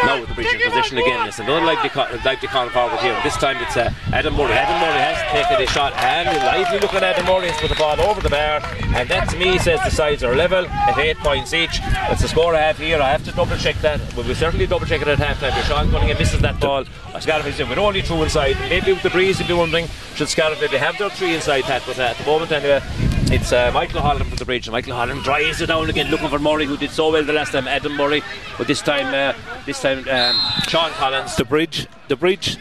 Now 0.04 0.22
with 0.22 0.36
the 0.36 0.42
in 0.42 0.72
position 0.72 0.98
again. 0.98 1.28
It's 1.28 1.40
another 1.40 1.66
lively, 1.66 1.90
co- 1.90 2.08
lively 2.26 2.48
corner 2.48 2.72
forward 2.72 3.00
here. 3.00 3.20
This 3.24 3.36
time 3.38 3.58
it's 3.58 3.78
uh, 3.78 3.92
Adam 4.14 4.36
Murray. 4.36 4.54
Adam 4.54 4.80
Murray 4.80 5.00
has 5.00 5.18
taken 5.32 5.64
a 5.64 5.68
shot 5.68 5.94
and 5.98 6.28
lively 6.40 6.80
look 6.80 6.94
at 6.94 7.04
Adam 7.04 7.26
Murray 7.26 7.50
has 7.50 7.60
put 7.60 7.70
the 7.70 7.76
ball 7.76 8.00
over 8.02 8.22
the 8.22 8.30
bar. 8.30 8.62
And 8.96 9.10
that 9.10 9.30
to 9.30 9.38
me 9.38 9.60
says 9.60 9.80
the 9.84 9.92
sides 9.92 10.24
are 10.24 10.36
level 10.36 10.66
at 10.66 10.98
eight 10.98 11.18
points 11.18 11.54
each. 11.54 11.80
That's 11.80 12.22
the 12.22 12.28
score 12.28 12.56
I 12.56 12.62
have 12.62 12.78
here. 12.78 13.02
I 13.02 13.10
have 13.10 13.24
to 13.26 13.32
double 13.32 13.58
check 13.58 13.76
that. 13.78 14.00
But 14.16 14.26
we'll 14.26 14.36
certainly 14.36 14.66
double 14.68 14.86
check 14.86 15.02
it 15.02 15.08
at 15.08 15.20
half 15.20 15.40
time. 15.40 15.58
If 15.58 15.66
Sean 15.68 15.92
Cunningham 15.92 16.18
misses 16.18 16.42
that 16.42 16.60
ball, 16.60 16.86
Scariff 17.20 17.46
is 17.48 17.60
in 17.60 17.70
with 17.70 17.78
only 17.78 18.02
two 18.02 18.22
inside. 18.24 18.56
Maybe 18.70 18.94
with 18.94 19.04
the 19.04 19.10
breeze, 19.10 19.40
if 19.40 19.50
you're 19.50 19.58
wondering, 19.58 19.88
should 20.16 20.30
Scariff 20.30 20.60
maybe 20.62 20.78
have 20.78 20.98
their 20.98 21.10
three 21.10 21.36
inside, 21.36 21.64
Pat? 21.66 21.84
But 21.86 22.00
uh, 22.00 22.04
at 22.04 22.18
the 22.18 22.26
moment, 22.26 22.52
anyway, 22.52 22.82
it's 23.32 23.52
uh, 23.52 23.72
Michael 23.74 24.02
Holland 24.02 24.26
from 24.28 24.38
the 24.38 24.46
bridge. 24.46 24.70
Michael 24.70 24.94
Holland 24.96 25.24
drives 25.24 25.62
it 25.62 25.68
down 25.68 25.90
again, 25.90 26.10
looking 26.10 26.30
for 26.30 26.40
Murray, 26.40 26.66
who 26.66 26.78
did 26.78 26.92
so 26.92 27.12
well 27.12 27.24
the 27.24 27.34
last 27.34 27.52
time. 27.52 27.68
Adam 27.68 27.96
Murray, 27.96 28.24
but 28.58 28.68
this 28.68 28.82
time, 28.82 29.08
uh, 29.14 29.38
this 29.66 29.82
time, 29.82 30.00
um, 30.10 30.36
Sean 30.68 30.92
Collins. 30.92 31.36
The 31.36 31.46
bridge, 31.46 31.88
the 32.08 32.16
bridge. 32.16 32.58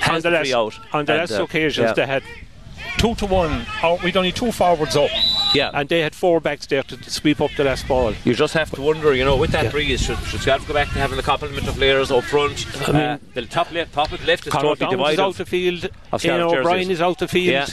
Has 0.00 0.24
on 0.26 0.30
the 0.30 0.30
the 0.30 0.36
last, 0.36 0.46
three 0.46 0.54
out. 0.54 0.94
on 0.94 1.04
the 1.04 1.12
And, 1.12 1.20
last 1.30 1.32
uh, 1.40 1.42
occasions, 1.44 1.86
yeah. 1.88 1.92
they 1.94 2.06
had 2.06 2.22
two 2.98 3.14
to 3.16 3.26
one. 3.26 3.66
Or 3.82 3.98
we'd 4.04 4.16
only 4.16 4.32
two 4.32 4.52
forwards 4.52 4.94
up, 4.96 5.10
Yeah, 5.54 5.70
and 5.74 5.88
they 5.88 6.00
had 6.00 6.14
four 6.14 6.40
backs 6.40 6.66
there 6.66 6.82
to 6.84 7.10
sweep 7.10 7.40
up 7.40 7.50
the 7.56 7.64
last 7.64 7.88
ball. 7.88 8.12
you 8.24 8.34
just 8.34 8.54
have 8.54 8.70
to 8.72 8.80
wonder, 8.80 9.14
you 9.14 9.24
know, 9.24 9.36
with 9.36 9.50
that 9.52 9.64
Yeah. 9.64 9.70
breeze, 9.70 10.02
should, 10.02 10.18
should 10.20 10.40
Scariff 10.42 10.66
go 10.68 10.74
back 10.74 10.88
to 10.88 10.98
having 10.98 11.16
the 11.16 11.22
complement 11.22 11.66
of 11.66 11.74
players 11.74 12.10
up 12.10 12.24
front? 12.24 12.66
I 12.88 12.92
mean- 12.92 13.00
uh, 13.02 13.18
the 13.34 13.42
top 13.46 13.72
left, 13.72 13.92
top 13.94 14.10
left 14.26 14.46
is 14.46 14.52
Conor 14.52 14.76
totally 14.76 14.96
Downs 14.96 15.12
is 15.14 15.18
out 15.18 15.34
the 15.36 15.46
field. 15.46 15.84
of 16.12 16.24
Ian 16.24 16.38
Scariff 16.48 16.52
O'Brien 16.52 16.90
is 16.90 17.00
out 17.02 17.18
the 17.18 17.28
field. 17.28 17.46
Yeah. 17.52 17.66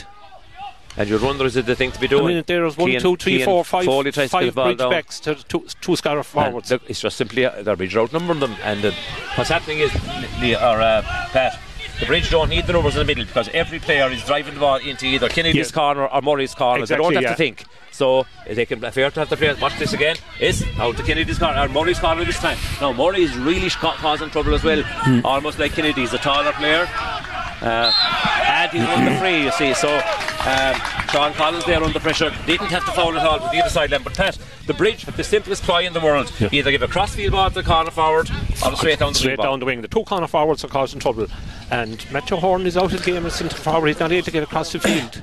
And 0.96 1.08
you'd 1.08 1.22
wonder, 1.22 1.44
is 1.44 1.56
it 1.56 1.66
the 1.66 1.74
thing 1.74 1.90
to 1.92 1.98
be 2.00 2.06
doing? 2.06 2.24
I 2.24 2.28
mean, 2.34 2.44
there's 2.46 2.76
one, 2.76 2.90
Keane- 2.90 3.00
two, 3.00 3.16
three, 3.16 3.36
Keane 3.38 3.44
four, 3.46 3.64
five, 3.64 3.84
Foley 3.84 4.12
tries 4.12 4.30
to 4.30 4.38
get 4.40 4.46
the 4.46 4.52
ball 4.52 4.74
down. 4.74 4.90
backs 4.90 5.18
to 5.20 5.34
two, 5.34 5.66
two 5.80 5.96
Scariff 5.96 6.34
And 6.36 6.46
forwards. 6.46 6.70
look, 6.70 6.82
it's 6.88 7.00
just 7.00 7.16
simply 7.16 7.44
uh, 7.46 7.62
their 7.62 7.74
bridge 7.76 7.96
outnumbering 7.96 8.38
them. 8.40 8.54
And 8.62 8.84
uh, 8.84 8.92
what's 9.34 9.50
happening 9.50 9.80
is, 9.80 9.92
Lee- 10.40 10.54
or 10.54 10.80
uh, 10.80 11.02
Pat, 11.32 11.58
the 11.98 12.06
bridge 12.06 12.30
don't 12.30 12.48
need 12.48 12.66
the 12.68 12.72
numbers 12.74 12.94
in 12.94 13.00
the 13.00 13.04
middle 13.06 13.24
because 13.24 13.48
every 13.52 13.80
player 13.80 14.08
is 14.10 14.22
driving 14.24 14.54
the 14.54 14.60
ball 14.60 14.76
into 14.76 15.06
either 15.06 15.28
Kennedy's 15.28 15.56
Yes. 15.56 15.70
corner 15.72 16.06
or 16.06 16.22
Murray's 16.22 16.54
corner. 16.54 16.86
they 16.86 16.96
don't 16.96 17.12
have 17.14 17.22
yeah. 17.22 17.30
to 17.30 17.36
think. 17.36 17.64
So 17.94 18.26
they 18.44 18.66
can 18.66 18.80
fair 18.80 19.08
to 19.08 19.20
have 19.20 19.30
the 19.30 19.36
players. 19.36 19.60
Watch 19.60 19.78
this 19.78 19.92
again. 19.92 20.16
Is 20.40 20.64
out 20.78 20.96
to 20.96 21.04
Kennedy's 21.04 21.38
corner 21.38 21.60
or 21.60 21.68
Murray's 21.68 22.00
corner 22.00 22.24
this 22.24 22.40
time. 22.40 22.58
Now 22.80 22.92
Murray 22.92 23.22
is 23.22 23.36
really 23.36 23.70
causing 23.70 24.30
trouble 24.30 24.52
as 24.52 24.64
well. 24.64 24.82
Hmm. 24.82 25.20
Almost 25.24 25.60
like 25.60 25.74
Kennedy's 25.74 26.12
a 26.12 26.18
taller 26.18 26.52
player. 26.54 26.88
Uh, 27.62 27.92
and 28.46 28.72
he's 28.72 28.82
won 28.82 29.04
the 29.04 29.12
free, 29.20 29.44
you 29.44 29.52
see. 29.52 29.74
So 29.74 29.88
um, 29.94 30.74
Sean 31.12 31.32
Collins 31.34 31.64
there 31.66 31.82
under 31.82 32.00
pressure 32.00 32.30
didn't 32.46 32.66
have 32.66 32.84
to 32.84 32.90
foul 32.90 33.16
at 33.16 33.24
all 33.24 33.40
with 33.40 33.52
the 33.52 33.60
other 33.60 33.70
side 33.70 33.92
line. 33.92 34.02
But 34.02 34.14
Pat, 34.14 34.38
the 34.66 34.74
bridge 34.74 35.04
the 35.04 35.22
simplest 35.22 35.62
ploy 35.62 35.86
in 35.86 35.92
the 35.92 36.00
world. 36.00 36.32
Yeah. 36.40 36.48
Either 36.50 36.72
give 36.72 36.82
a 36.82 36.88
crossfield 36.88 37.30
ball 37.30 37.48
to 37.48 37.54
the 37.54 37.62
corner 37.62 37.92
forward 37.92 38.28
or 38.64 38.74
straight 38.74 38.98
down 38.98 39.12
the 39.12 39.18
straight 39.20 39.36
ball. 39.36 39.46
down 39.46 39.60
the 39.60 39.66
wing. 39.66 39.82
The 39.82 39.88
two 39.88 40.02
corner 40.02 40.26
forwards 40.26 40.64
are 40.64 40.68
causing 40.68 40.98
trouble, 40.98 41.28
and 41.70 42.04
Matthew 42.10 42.38
Horn 42.38 42.66
is 42.66 42.76
out 42.76 42.92
of 42.92 43.04
the 43.04 43.10
game 43.10 43.24
as 43.24 43.36
centre 43.36 43.56
forward. 43.56 43.86
He's 43.86 44.00
not 44.00 44.10
able 44.10 44.24
to 44.24 44.30
get 44.32 44.42
across 44.42 44.72
the 44.72 44.80
field, 44.80 45.22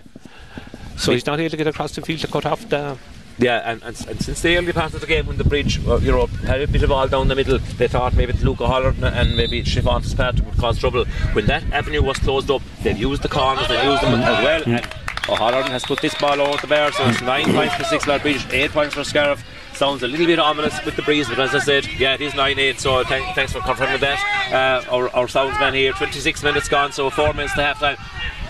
so 0.97 1.11
he's 1.11 1.25
not 1.25 1.39
able 1.39 1.49
to 1.49 1.57
get 1.57 1.67
across 1.67 1.95
the 1.95 2.01
field 2.01 2.19
to 2.21 2.27
cut 2.27 2.45
off 2.45 2.67
the. 2.69 2.97
Yeah, 3.37 3.61
and, 3.65 3.81
and, 3.81 4.07
and 4.07 4.21
since 4.21 4.41
the 4.41 4.57
early 4.57 4.71
part 4.71 4.93
of 4.93 5.01
the 5.01 5.07
game 5.07 5.25
when 5.25 5.37
the 5.37 5.43
bridge, 5.43 5.83
uh, 5.87 5.97
you 5.97 6.11
know, 6.11 6.27
had 6.27 6.61
a 6.61 6.67
bit 6.67 6.83
of 6.83 6.89
ball 6.89 7.07
down 7.07 7.27
the 7.27 7.35
middle, 7.35 7.57
they 7.57 7.87
thought 7.87 8.13
maybe 8.13 8.33
it's 8.33 8.43
Luca 8.43 8.67
Holler 8.67 8.89
and, 8.89 9.03
and 9.03 9.35
maybe 9.35 9.63
Siobhan 9.63 10.01
Fitzpatrick 10.03 10.45
would 10.45 10.57
cause 10.57 10.77
trouble. 10.77 11.05
When 11.33 11.47
that 11.47 11.63
avenue 11.71 12.03
was 12.03 12.17
closed 12.19 12.51
up, 12.51 12.61
they've 12.83 12.97
used 12.97 13.23
the 13.23 13.29
corners, 13.29 13.67
they've 13.67 13.83
used 13.83 14.03
them 14.03 14.19
as 14.21 14.43
well. 14.43 14.63
And 14.67 14.87
O'Halloran 15.29 15.71
has 15.71 15.83
put 15.83 16.01
this 16.01 16.13
ball 16.15 16.39
over 16.41 16.57
the 16.61 16.67
bar, 16.67 16.91
so 16.91 17.07
it's 17.07 17.21
nine 17.21 17.45
points 17.45 17.75
for 17.75 17.83
Six 17.85 18.05
Mile 18.05 18.19
Bridge, 18.19 18.45
eight 18.51 18.71
points 18.71 18.93
for 18.95 19.03
Scariff. 19.03 19.43
Sounds 19.73 20.03
a 20.03 20.07
little 20.07 20.25
bit 20.25 20.37
ominous 20.37 20.83
with 20.85 20.95
the 20.95 21.01
breeze, 21.01 21.27
but 21.27 21.39
as 21.39 21.55
I 21.55 21.59
said, 21.59 21.87
yeah, 21.97 22.13
it 22.13 22.21
is 22.21 22.35
9 22.35 22.59
8, 22.59 22.79
so 22.79 23.03
thank, 23.03 23.33
thanks 23.33 23.53
for 23.53 23.61
confirming 23.61 23.99
that. 24.01 24.83
Uh, 24.87 24.91
our, 24.93 25.09
our 25.15 25.25
soundsman 25.27 25.73
here, 25.73 25.93
26 25.93 26.43
minutes 26.43 26.67
gone, 26.69 26.91
so 26.91 27.09
four 27.09 27.33
minutes 27.33 27.53
to 27.55 27.63
half 27.63 27.79
time. 27.79 27.97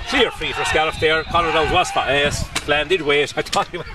Clear 0.10 0.32
free 0.32 0.52
for 0.52 0.66
Scariff 0.66 1.00
there. 1.00 1.24
Conor 1.24 1.52
Downs 1.52 1.72
was 1.72 1.90
fa- 1.92 2.06
yes, 2.10 2.48
Flan 2.60 2.88
did 2.88 3.02
wait. 3.02 3.34
I 3.38 3.42
thought 3.42 3.68
he 3.70 3.78
was 3.78 3.88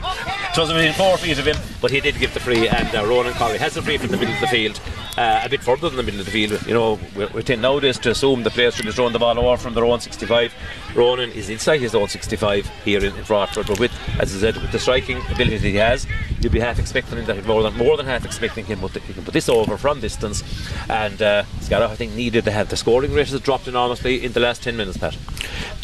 within 0.72 0.94
four 0.94 1.18
feet 1.18 1.38
of 1.38 1.46
him, 1.46 1.56
but 1.80 1.90
he 1.90 2.00
did 2.00 2.18
give 2.18 2.32
the 2.32 2.40
free. 2.40 2.68
And 2.68 2.94
uh, 2.94 3.04
Ronan 3.06 3.34
Corrie 3.34 3.58
has 3.58 3.74
the 3.74 3.82
free 3.82 3.98
from 3.98 4.08
the 4.08 4.16
middle 4.16 4.34
of 4.34 4.40
the 4.40 4.46
field, 4.46 4.80
uh, 5.16 5.42
a 5.44 5.48
bit 5.48 5.62
further 5.62 5.88
than 5.88 5.96
the 5.96 6.02
middle 6.02 6.20
of 6.20 6.26
the 6.26 6.32
field. 6.32 6.66
You 6.66 6.74
know, 6.74 6.98
we're, 7.14 7.28
we 7.28 7.42
tend 7.42 7.62
nowadays 7.62 7.98
to 8.00 8.10
assume 8.10 8.42
the 8.42 8.50
players 8.50 8.74
should 8.74 8.86
be 8.86 8.92
throwing 8.92 9.12
the 9.12 9.18
ball 9.18 9.38
over 9.38 9.56
from 9.56 9.74
their 9.74 9.84
own 9.84 10.00
65. 10.00 10.54
Ronan 10.94 11.30
is 11.32 11.48
inside 11.48 11.80
his 11.80 11.94
own 11.94 12.08
65 12.08 12.66
here 12.84 13.04
in, 13.04 13.14
in 13.16 13.24
Broadford, 13.24 13.66
but 13.66 13.78
with, 13.78 13.92
as 14.20 14.34
I 14.36 14.40
said, 14.40 14.56
with 14.56 14.72
the 14.72 14.78
striking 14.78 15.18
ability 15.30 15.70
he 15.70 15.76
has, 15.76 16.06
you'd 16.40 16.52
be 16.52 16.60
half 16.60 16.78
expecting 16.78 17.18
him 17.18 17.24
that 17.26 17.44
more 17.46 17.62
than 17.62 17.74
more 17.76 17.96
than 17.96 18.06
half 18.06 18.24
expecting 18.24 18.64
him, 18.64 18.80
but 18.80 18.92
he 18.92 19.12
can 19.12 19.24
put 19.24 19.34
this 19.34 19.48
over 19.48 19.76
from 19.76 20.00
distance. 20.00 20.42
And 20.88 21.20
uh, 21.20 21.44
I 21.70 21.94
think, 21.96 22.14
needed 22.14 22.44
to 22.44 22.50
have 22.50 22.68
the 22.68 22.76
scoring 22.76 23.12
rate 23.12 23.28
has 23.28 23.40
dropped 23.40 23.68
enormously 23.68 24.24
in 24.24 24.32
the 24.32 24.40
last 24.40 24.62
10 24.62 24.76
minutes, 24.76 24.96
Pat. 24.96 25.16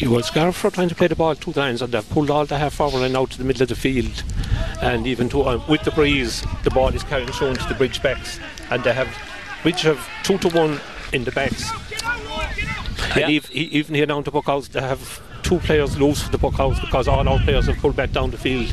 Well, 0.01 0.23
Scariff 0.23 0.63
are 0.65 0.71
trying 0.71 0.89
to 0.89 0.95
play 0.95 1.07
the 1.07 1.15
ball 1.15 1.35
two 1.35 1.53
times, 1.53 1.81
and 1.81 1.93
they've 1.93 2.09
pulled 2.09 2.29
all 2.29 2.45
the 2.45 2.57
half 2.57 2.73
forward 2.73 3.03
and 3.03 3.15
out 3.15 3.31
to 3.31 3.37
the 3.37 3.43
middle 3.43 3.63
of 3.63 3.69
the 3.69 3.75
field, 3.75 4.23
and 4.81 5.07
even 5.07 5.29
to 5.29 5.43
um, 5.45 5.63
with 5.67 5.83
the 5.83 5.91
breeze, 5.91 6.43
the 6.63 6.71
ball 6.71 6.89
is 6.89 7.03
carrying 7.03 7.31
shown 7.31 7.55
to 7.55 7.67
the 7.67 7.75
bridge 7.75 8.01
backs, 8.01 8.39
and 8.73 8.83
they 8.83 8.93
have 8.93 9.07
bridge 9.63 9.81
have 9.83 10.07
two 10.23 10.37
to 10.39 10.49
one 10.49 10.79
in 11.13 11.23
the 11.23 11.31
backs. 11.31 11.69
And 13.15 13.35
ev- 13.35 13.51
even 13.51 13.95
here 13.95 14.05
down 14.05 14.23
to 14.23 14.31
Buckhouse, 14.31 14.67
they 14.69 14.81
have 14.81 15.21
two 15.43 15.59
players 15.59 15.97
loose 15.99 16.21
for 16.23 16.31
the 16.31 16.37
Buckhouse 16.37 16.79
because 16.79 17.07
all 17.07 17.27
our 17.27 17.39
players 17.39 17.67
have 17.67 17.77
pulled 17.77 17.95
back 17.95 18.11
down 18.11 18.31
the 18.31 18.37
field. 18.37 18.71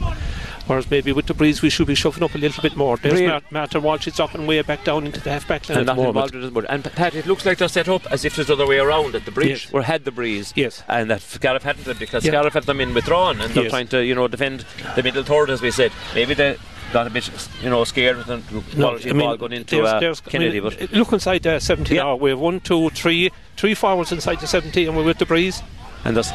Whereas 0.67 0.89
maybe 0.89 1.11
with 1.13 1.27
the 1.27 1.35
breeze, 1.35 1.63
we 1.63 1.69
should 1.71 1.89
be 1.89 1.97
shoving 1.97 2.23
up 2.23 2.35
a 2.35 2.39
little 2.39 2.63
bit 2.63 2.77
more. 2.77 2.97
There's? 2.97 3.21
Mart- 3.21 3.51
Martin 3.51 3.83
Walsh, 3.83 4.07
it's 4.07 4.21
up 4.21 4.35
and 4.35 4.47
way 4.47 4.63
back 4.63 4.85
down 4.85 5.05
into 5.05 5.21
the 5.21 5.31
half 5.31 5.49
back 5.49 5.69
line 5.69 5.79
and 5.79 5.91
at 5.91 5.97
the 5.97 6.01
involved 6.03 6.33
moment. 6.33 6.55
it 6.55 6.57
as. 6.57 6.71
And 6.71 6.85
Pat, 6.95 7.15
it 7.17 7.27
looks 7.27 7.45
like 7.45 7.59
they're 7.59 7.67
set 7.69 7.89
up 7.89 8.07
as 8.13 8.25
if 8.25 8.37
there's 8.37 8.47
the 8.49 8.53
other 8.53 8.67
way 8.69 8.79
around. 8.79 9.15
at 9.17 9.25
the 9.25 9.33
bridge 9.33 9.65
Yes. 9.65 9.73
were 9.73 9.83
had 9.83 10.05
the 10.05 10.13
breeze, 10.13 10.53
Yes. 10.55 10.85
and 10.89 11.11
that 11.11 11.23
Scariff 11.23 11.65
hadn't 11.65 11.89
it 11.89 11.99
because 11.99 12.25
Yeah. 12.25 12.31
Scariff 12.33 12.55
had 12.55 12.63
them 12.65 12.81
in 12.81 12.95
withdrawn, 12.95 13.41
and 13.41 13.53
they're 13.53 13.65
Yes. 13.65 13.71
trying 13.73 13.89
to 13.89 14.05
you 14.05 14.15
know 14.15 14.29
defend 14.29 14.65
the 14.95 15.03
middle 15.03 15.25
third 15.25 15.51
as 15.51 15.61
we 15.61 15.73
said. 15.73 15.91
Maybe 16.15 16.35
they 16.35 16.57
got 16.93 17.07
a 17.07 17.11
bit 17.11 17.29
you 17.63 17.71
know 17.71 17.85
scared 17.85 18.17
with 18.17 18.27
the 18.27 18.41
quality 18.77 19.11
of 19.11 19.17
ball 19.19 19.37
going 19.37 19.53
into 19.53 19.77
there's- 19.77 19.89
uh, 19.93 20.01
there's- 20.01 20.23
I 20.27 20.31
Kennedy, 20.31 20.61
mean, 20.61 20.75
but 20.79 20.93
look 20.93 21.13
inside 21.13 21.43
the 21.43 21.59
17 21.61 21.97
Yeah. 21.97 22.03
now. 22.05 22.17
We 22.17 22.31
have 22.31 22.39
one, 22.39 22.61
two, 22.61 22.91
three, 22.91 23.31
three 23.57 23.75
forwards 23.75 24.13
inside 24.13 24.41
the 24.41 24.47
17, 24.47 24.89
and 24.89 24.97
we're 24.97 25.05
with 25.05 25.19
the 25.19 25.27
breeze. 25.27 25.63
and 26.05 26.17
there's 26.17 26.31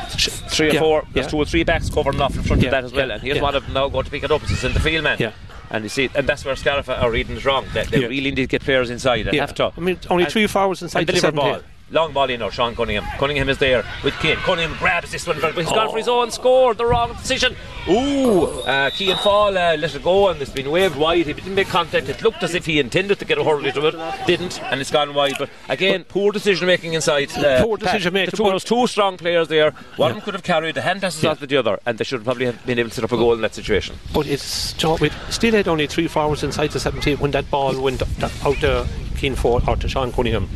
three 0.53 0.69
or 0.69 0.73
Yeah, 0.73 0.79
four, 0.79 1.03
there's 1.13 1.25
yeah. 1.25 1.29
two 1.31 1.37
or 1.37 1.45
three 1.45 1.63
backs 1.63 1.89
covering 1.89 2.21
off 2.21 2.35
in 2.35 2.43
front 2.43 2.63
of 2.63 2.69
that 2.71 2.83
as 2.83 2.93
well. 2.93 3.09
And 3.11 3.21
here's 3.21 3.41
one 3.41 3.55
of 3.55 3.63
them 3.65 3.73
now 3.73 3.87
going 3.89 4.05
to 4.05 4.11
pick 4.11 4.23
it 4.23 4.29
up. 4.31 4.43
It's 4.43 4.63
in 4.63 4.73
the 4.73 4.79
field 4.79 5.03
man. 5.03 5.17
Yeah. 5.19 5.31
And 5.71 5.83
you 5.83 5.89
see, 5.89 6.07
and 6.13 6.29
that's 6.29 6.45
where 6.45 6.55
Scariff 6.55 6.87
are 6.87 7.09
reading 7.09 7.35
it 7.37 7.43
wrong. 7.45 7.65
They, 7.73 7.83
they 7.85 7.99
really 8.01 8.29
need 8.29 8.35
to 8.35 8.45
get 8.47 8.61
players 8.61 8.91
inside. 8.91 9.23
They 9.25 9.31
Yeah. 9.37 9.41
have 9.41 9.55
to. 9.55 9.71
I 9.75 9.79
mean, 9.81 9.97
only 10.11 10.25
And- 10.25 10.31
three 10.31 10.45
forwards 10.45 10.83
inside 10.83 11.01
the 11.07 11.13
deliver 11.13 11.27
17. 11.27 11.51
ball. 11.53 11.61
Long 11.95 12.11
ball 12.13 12.29
in 12.29 12.39
now. 12.41 12.49
Sean 12.49 12.75
Cunningham. 12.75 13.05
Cunningham 13.17 13.49
is 13.49 13.57
there 13.57 13.83
with 14.03 14.13
Keane. 14.19 14.35
Cunningham 14.37 14.77
grabs 14.77 15.11
this 15.11 15.25
one, 15.25 15.39
but 15.41 15.55
he's 15.55 15.69
gone 15.69 15.89
for 15.89 15.97
his 15.97 16.07
own 16.07 16.29
score. 16.29 16.73
The 16.75 16.85
wrong 16.85 17.13
decision. 17.13 17.55
Ooh, 17.87 18.43
uh, 18.61 18.89
Keane 18.91 19.15
Fall 19.17 19.57
uh, 19.57 19.77
let 19.77 19.95
it 19.95 20.03
go, 20.03 20.29
and 20.29 20.41
it's 20.41 20.51
been 20.51 20.69
waved 20.69 20.95
wide. 20.97 21.25
He 21.25 21.33
didn't 21.33 21.55
make 21.55 21.67
contact. 21.69 22.09
It 22.09 22.21
looked 22.21 22.43
as 22.43 22.53
if 22.53 22.65
he 22.65 22.79
intended 22.79 23.19
to 23.19 23.25
get 23.25 23.37
a 23.37 23.43
hurley 23.43 23.71
to 23.71 23.87
it, 23.87 23.95
didn't, 24.27 24.61
and 24.63 24.81
it's 24.81 24.91
gone 24.91 25.13
wide. 25.13 25.35
But 25.39 25.49
again, 25.69 26.03
poor 26.03 26.31
decision 26.31 26.67
making 26.67 26.93
inside. 26.93 27.31
Uh, 27.37 27.63
Poor 27.63 27.77
decision-making, 27.77 28.31
The 28.31 28.37
two, 28.37 28.43
but- 28.43 28.51
those 28.51 28.63
two 28.63 28.85
strong 28.87 29.17
players 29.17 29.47
there. 29.47 29.71
One 29.97 30.11
of 30.11 30.17
them 30.17 30.23
could 30.25 30.33
have 30.33 30.43
carried 30.43 30.75
the 30.75 30.81
hand 30.81 31.01
passes 31.01 31.23
Yeah. 31.23 31.31
off 31.31 31.39
the 31.39 31.57
other, 31.57 31.79
and 31.85 31.97
they 31.97 32.03
should 32.03 32.23
probably 32.23 32.45
have 32.47 32.63
been 32.65 32.77
able 32.79 32.89
to 32.89 32.95
set 32.95 33.03
up 33.03 33.11
a 33.11 33.17
goal 33.17 33.33
in 33.33 33.41
that 33.41 33.55
situation. 33.55 33.97
But 34.13 34.27
it's 34.27 34.73
Joe, 34.73 34.97
we 34.99 35.11
still 35.29 35.53
had 35.53 35.67
only 35.67 35.87
three 35.87 36.07
forwards 36.07 36.43
inside 36.43 36.71
the 36.71 36.79
17 36.79 37.17
when 37.19 37.31
that 37.31 37.49
ball 37.49 37.79
went 37.79 38.01
out 38.43 38.55
to 38.61 38.85
Keane 39.17 39.35
Ford 39.35 39.63
or 39.67 39.75
to 39.77 39.87
Sean 39.87 40.11
Cunningham. 40.11 40.49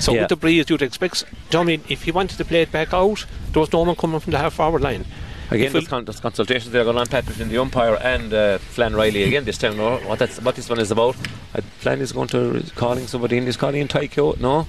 So 0.00 0.12
Yeah. 0.12 0.20
with 0.22 0.28
the 0.30 0.36
breeze, 0.36 0.68
you'd 0.68 0.82
expect. 0.82 1.24
Do 1.50 1.58
you 1.58 1.58
know 1.58 1.60
I 1.60 1.64
mean 1.64 1.82
if 1.88 2.02
he 2.04 2.10
wanted 2.10 2.38
to 2.38 2.44
play 2.44 2.62
it 2.62 2.72
back 2.72 2.92
out, 2.92 3.24
there 3.52 3.60
was 3.60 3.72
no 3.72 3.82
one 3.82 3.94
coming 3.96 4.18
from 4.20 4.32
the 4.32 4.38
half 4.38 4.54
forward 4.54 4.82
line. 4.82 5.04
Again, 5.52 5.72
there's, 5.72 5.88
con- 5.88 6.04
there's 6.04 6.20
consultations 6.20 6.70
there 6.70 6.84
going 6.84 6.96
on, 6.96 7.06
Pat, 7.08 7.26
between 7.26 7.48
the 7.48 7.58
umpire 7.58 7.96
and 7.96 8.32
uh, 8.32 8.58
Flann 8.58 8.94
Riley 8.94 9.24
again 9.24 9.44
this 9.44 9.58
time. 9.58 9.76
No, 9.76 9.96
what 9.98 10.18
that's 10.20 10.40
what 10.40 10.54
this 10.54 10.68
one 10.68 10.78
is 10.78 10.90
about. 10.92 11.16
Uh, 11.54 11.60
Flann 11.80 12.00
is 12.00 12.12
going 12.12 12.28
to 12.28 12.62
calling 12.76 13.08
somebody 13.08 13.36
in. 13.36 13.46
He's 13.46 13.56
calling 13.56 13.80
in 13.80 13.88
Tycho. 13.88 14.36
No, 14.38 14.68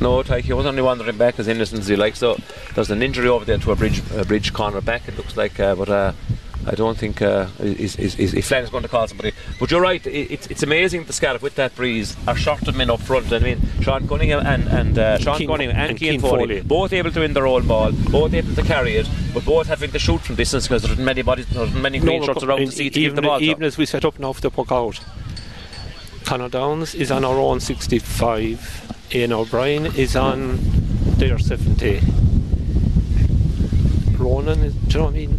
no, 0.00 0.22
Tycho 0.22 0.54
was 0.56 0.64
only 0.66 0.82
wandering 0.82 1.18
back 1.18 1.40
as 1.40 1.48
innocent 1.48 1.80
as 1.80 1.88
he 1.88 1.96
likes. 1.96 2.20
So 2.20 2.38
there's 2.76 2.90
an 2.90 3.02
injury 3.02 3.28
over 3.28 3.44
there 3.44 3.58
to 3.58 3.72
a 3.72 3.76
bridge 3.76 4.00
a 4.14 4.24
bridge 4.24 4.52
corner 4.52 4.80
back. 4.80 5.08
It 5.08 5.16
looks 5.16 5.36
like, 5.36 5.58
uh, 5.60 5.74
but. 5.74 5.88
Uh, 5.88 6.12
I 6.68 6.74
don't 6.74 6.98
think 6.98 7.22
uh, 7.22 7.46
is, 7.60 7.94
is, 7.96 8.16
is, 8.18 8.48
Flann 8.48 8.64
is 8.64 8.70
going 8.70 8.82
to 8.82 8.88
call 8.88 9.06
somebody. 9.06 9.32
But 9.60 9.70
you're 9.70 9.80
right, 9.80 10.04
it, 10.04 10.10
it's, 10.32 10.46
it's 10.48 10.64
amazing 10.64 11.04
the 11.04 11.12
Scariff 11.12 11.40
with 11.40 11.54
that 11.54 11.76
breeze 11.76 12.16
are 12.26 12.36
short 12.36 12.66
of 12.66 12.74
men 12.74 12.90
up 12.90 13.00
front. 13.00 13.32
I 13.32 13.38
mean, 13.38 13.60
Sean 13.82 14.08
Cunningham 14.08 14.44
and, 14.44 14.66
and 14.68 14.98
uh, 14.98 15.18
Sean 15.18 15.38
Keane- 15.38 15.48
Cunningham 15.48 15.76
and, 15.76 15.90
and 15.90 15.98
Keane 15.98 16.20
Foley, 16.20 16.62
both 16.62 16.92
able 16.92 17.12
to 17.12 17.20
win 17.20 17.34
their 17.34 17.46
own 17.46 17.68
ball, 17.68 17.92
both 18.10 18.34
able 18.34 18.52
to 18.54 18.62
carry 18.62 18.96
it, 18.96 19.08
but 19.32 19.44
both 19.44 19.68
having 19.68 19.92
to 19.92 19.98
shoot 20.00 20.20
from 20.20 20.34
distance 20.34 20.66
because 20.66 20.82
there 20.82 20.92
isn't 20.92 21.04
many 21.04 21.22
bodies, 21.22 21.46
there 21.50 21.64
isn't 21.64 21.80
many 21.80 22.00
green 22.00 22.20
No, 22.20 22.34
but 22.34 22.42
around 22.42 22.58
to 22.58 22.72
see 22.72 22.90
to 22.90 22.94
give 22.98 23.12
even, 23.12 23.16
the 23.16 23.22
ball. 23.22 23.40
even 23.40 23.62
as 23.62 23.78
we 23.78 23.86
set 23.86 24.04
up 24.04 24.18
now 24.18 24.32
for 24.32 24.40
the 24.40 24.50
puck 24.50 24.72
out, 24.72 24.98
Connor 26.24 26.48
Downs 26.48 26.96
is 26.96 27.12
on 27.12 27.24
our 27.24 27.38
own 27.38 27.60
65. 27.60 29.14
Ian 29.14 29.32
O'Brien 29.32 29.86
is 29.86 30.16
on 30.16 30.58
their 31.18 31.38
70. 31.38 32.00
Ronan, 34.18 34.58
is, 34.64 34.74
do 34.74 34.80
you 34.88 34.98
know 34.98 35.04
what 35.04 35.10
I 35.10 35.16
mean? 35.16 35.38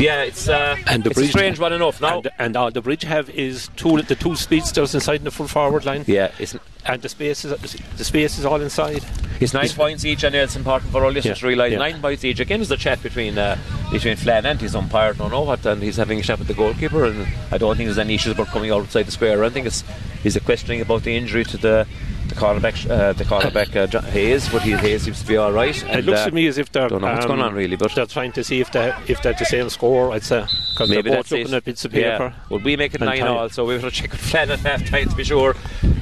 Yeah, 0.00 0.22
it's 0.22 0.48
uh, 0.48 0.76
And 0.86 1.04
the 1.04 1.10
it's 1.10 1.18
a 1.20 1.26
strange 1.28 1.58
one 1.58 1.72
enough 1.74 2.00
now. 2.00 2.18
And, 2.18 2.30
and 2.38 2.56
all 2.56 2.70
the 2.70 2.80
bridge 2.80 3.02
have 3.02 3.28
is 3.30 3.68
two 3.76 4.00
the 4.02 4.14
two 4.16 4.34
speedsters 4.34 4.94
inside 4.94 5.22
the 5.24 5.30
full 5.30 5.46
forward 5.48 5.84
line. 5.84 6.04
yeah, 6.06 6.32
it's 6.38 6.56
And 6.86 7.02
the 7.02 7.08
space 7.10 7.44
is 7.44 7.52
the 7.98 8.04
space 8.04 8.38
is 8.38 8.44
all 8.46 8.60
inside. 8.60 9.04
it's 9.40 9.52
nine 9.52 9.64
It's- 9.66 9.76
points 9.76 10.04
each, 10.04 10.24
and 10.24 10.34
it's 10.34 10.56
important 10.56 10.90
for 10.92 11.04
all 11.04 11.10
listeners 11.12 11.38
Yeah, 11.38 11.40
to 11.42 11.46
realise 11.48 11.72
yeah. 11.72 11.78
nine 11.78 12.00
points 12.00 12.24
each. 12.24 12.40
Again, 12.40 12.60
there's 12.60 12.70
a 12.70 12.76
chat 12.78 13.02
between 13.02 13.36
uh, 13.36 13.58
between 13.92 14.16
Flann 14.16 14.46
and 14.46 14.58
his 14.60 14.74
umpire. 14.74 15.12
Don't 15.12 15.30
know 15.30 15.42
what, 15.42 15.64
and 15.66 15.82
he's 15.82 15.96
having 15.96 16.18
a 16.18 16.22
chat 16.22 16.38
with 16.38 16.48
the 16.48 16.54
goalkeeper, 16.54 17.04
and 17.04 17.26
I 17.52 17.58
don't 17.58 17.76
think 17.76 17.86
there's 17.88 17.98
any 17.98 18.14
issues 18.14 18.32
about 18.32 18.48
coming 18.48 18.70
outside 18.70 19.04
the 19.06 19.12
square. 19.12 19.44
I 19.44 19.50
think 19.50 19.66
it's 19.66 19.84
he's 20.22 20.36
a 20.36 20.40
questioning 20.40 20.80
about 20.80 21.02
the 21.02 21.14
injury 21.14 21.44
to 21.44 21.56
the 21.58 21.86
the 22.30 22.36
cornerback, 22.36 22.88
uh, 22.90 23.12
the 23.12 23.24
cornerback 23.24 23.76
uh, 23.76 23.86
John 23.86 24.04
Hayes, 24.04 24.48
but 24.48 24.62
he, 24.62 24.72
Hayes 24.72 25.02
seems 25.02 25.20
to 25.20 25.26
be 25.26 25.36
all 25.36 25.52
right. 25.52 25.76
it 25.84 26.04
looks 26.04 26.20
uh, 26.20 26.26
to 26.26 26.32
me 26.34 26.46
as 26.46 26.58
if 26.58 26.72
they're 26.72 26.88
don't 26.88 27.02
know 27.02 27.08
what's 27.12 27.24
um, 27.24 27.28
going 27.32 27.40
on 27.42 27.54
really, 27.54 27.76
but 27.76 27.94
they're 27.94 28.06
trying 28.06 28.32
to 28.32 28.42
see 28.44 28.60
if 28.60 28.70
they 28.72 28.92
if 29.06 29.22
they're 29.22 29.34
the 29.34 29.44
same 29.44 29.68
score. 29.68 30.12
I'd 30.12 30.22
say 30.22 30.40
because 30.70 30.88
they're 30.88 31.02
Maybe 31.02 31.10
both 31.10 31.30
looking 31.30 31.48
it. 31.48 31.52
at 31.54 31.64
bits 31.64 31.84
of 31.84 31.94
Yeah. 31.94 32.12
paper. 32.12 32.34
Well, 32.48 32.60
we 32.60 32.76
make 32.76 32.94
it 32.94 33.00
nine 33.00 33.22
all, 33.22 33.48
so 33.50 33.64
we 33.64 33.74
have 33.74 33.82
got 33.82 33.92
to 33.92 34.00
check 34.02 34.12
with 34.12 34.20
Flann 34.20 34.50
at 34.50 34.60
half 34.60 34.88
time 34.88 35.08
to 35.08 35.14
be 35.16 35.24
sure. 35.24 35.54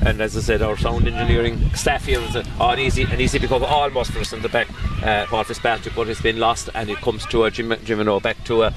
And 0.05 0.21
as 0.21 0.37
I 0.37 0.41
said, 0.41 0.63
our 0.63 0.77
sound 0.77 1.09
engineering 1.09 1.71
staff 1.75 2.05
here 2.05 2.21
is 2.21 2.37
an 2.37 2.79
easy, 2.79 3.03
an 3.03 3.21
easy 3.21 3.39
pick 3.39 3.51
up 3.51 3.63
almost 3.63 4.13
for 4.13 4.21
us 4.21 4.33
in 4.33 4.43
the 4.43 4.49
back. 4.49 4.69
Uh, 5.03 5.27
Paul 5.27 5.45
Fitzpatrick, 5.45 5.95
but 5.95 6.09
it's 6.09 6.21
been 6.21 6.39
lost, 6.39 6.71
and 6.75 6.89
it 6.91 6.99
comes 6.99 7.25
to 7.27 7.45
a 7.45 7.51
Jim, 7.51 7.75
Jim 7.85 8.01
and 8.01 8.09
O 8.09 8.21
back 8.21 8.43
to 8.45 8.65
a 8.65 8.75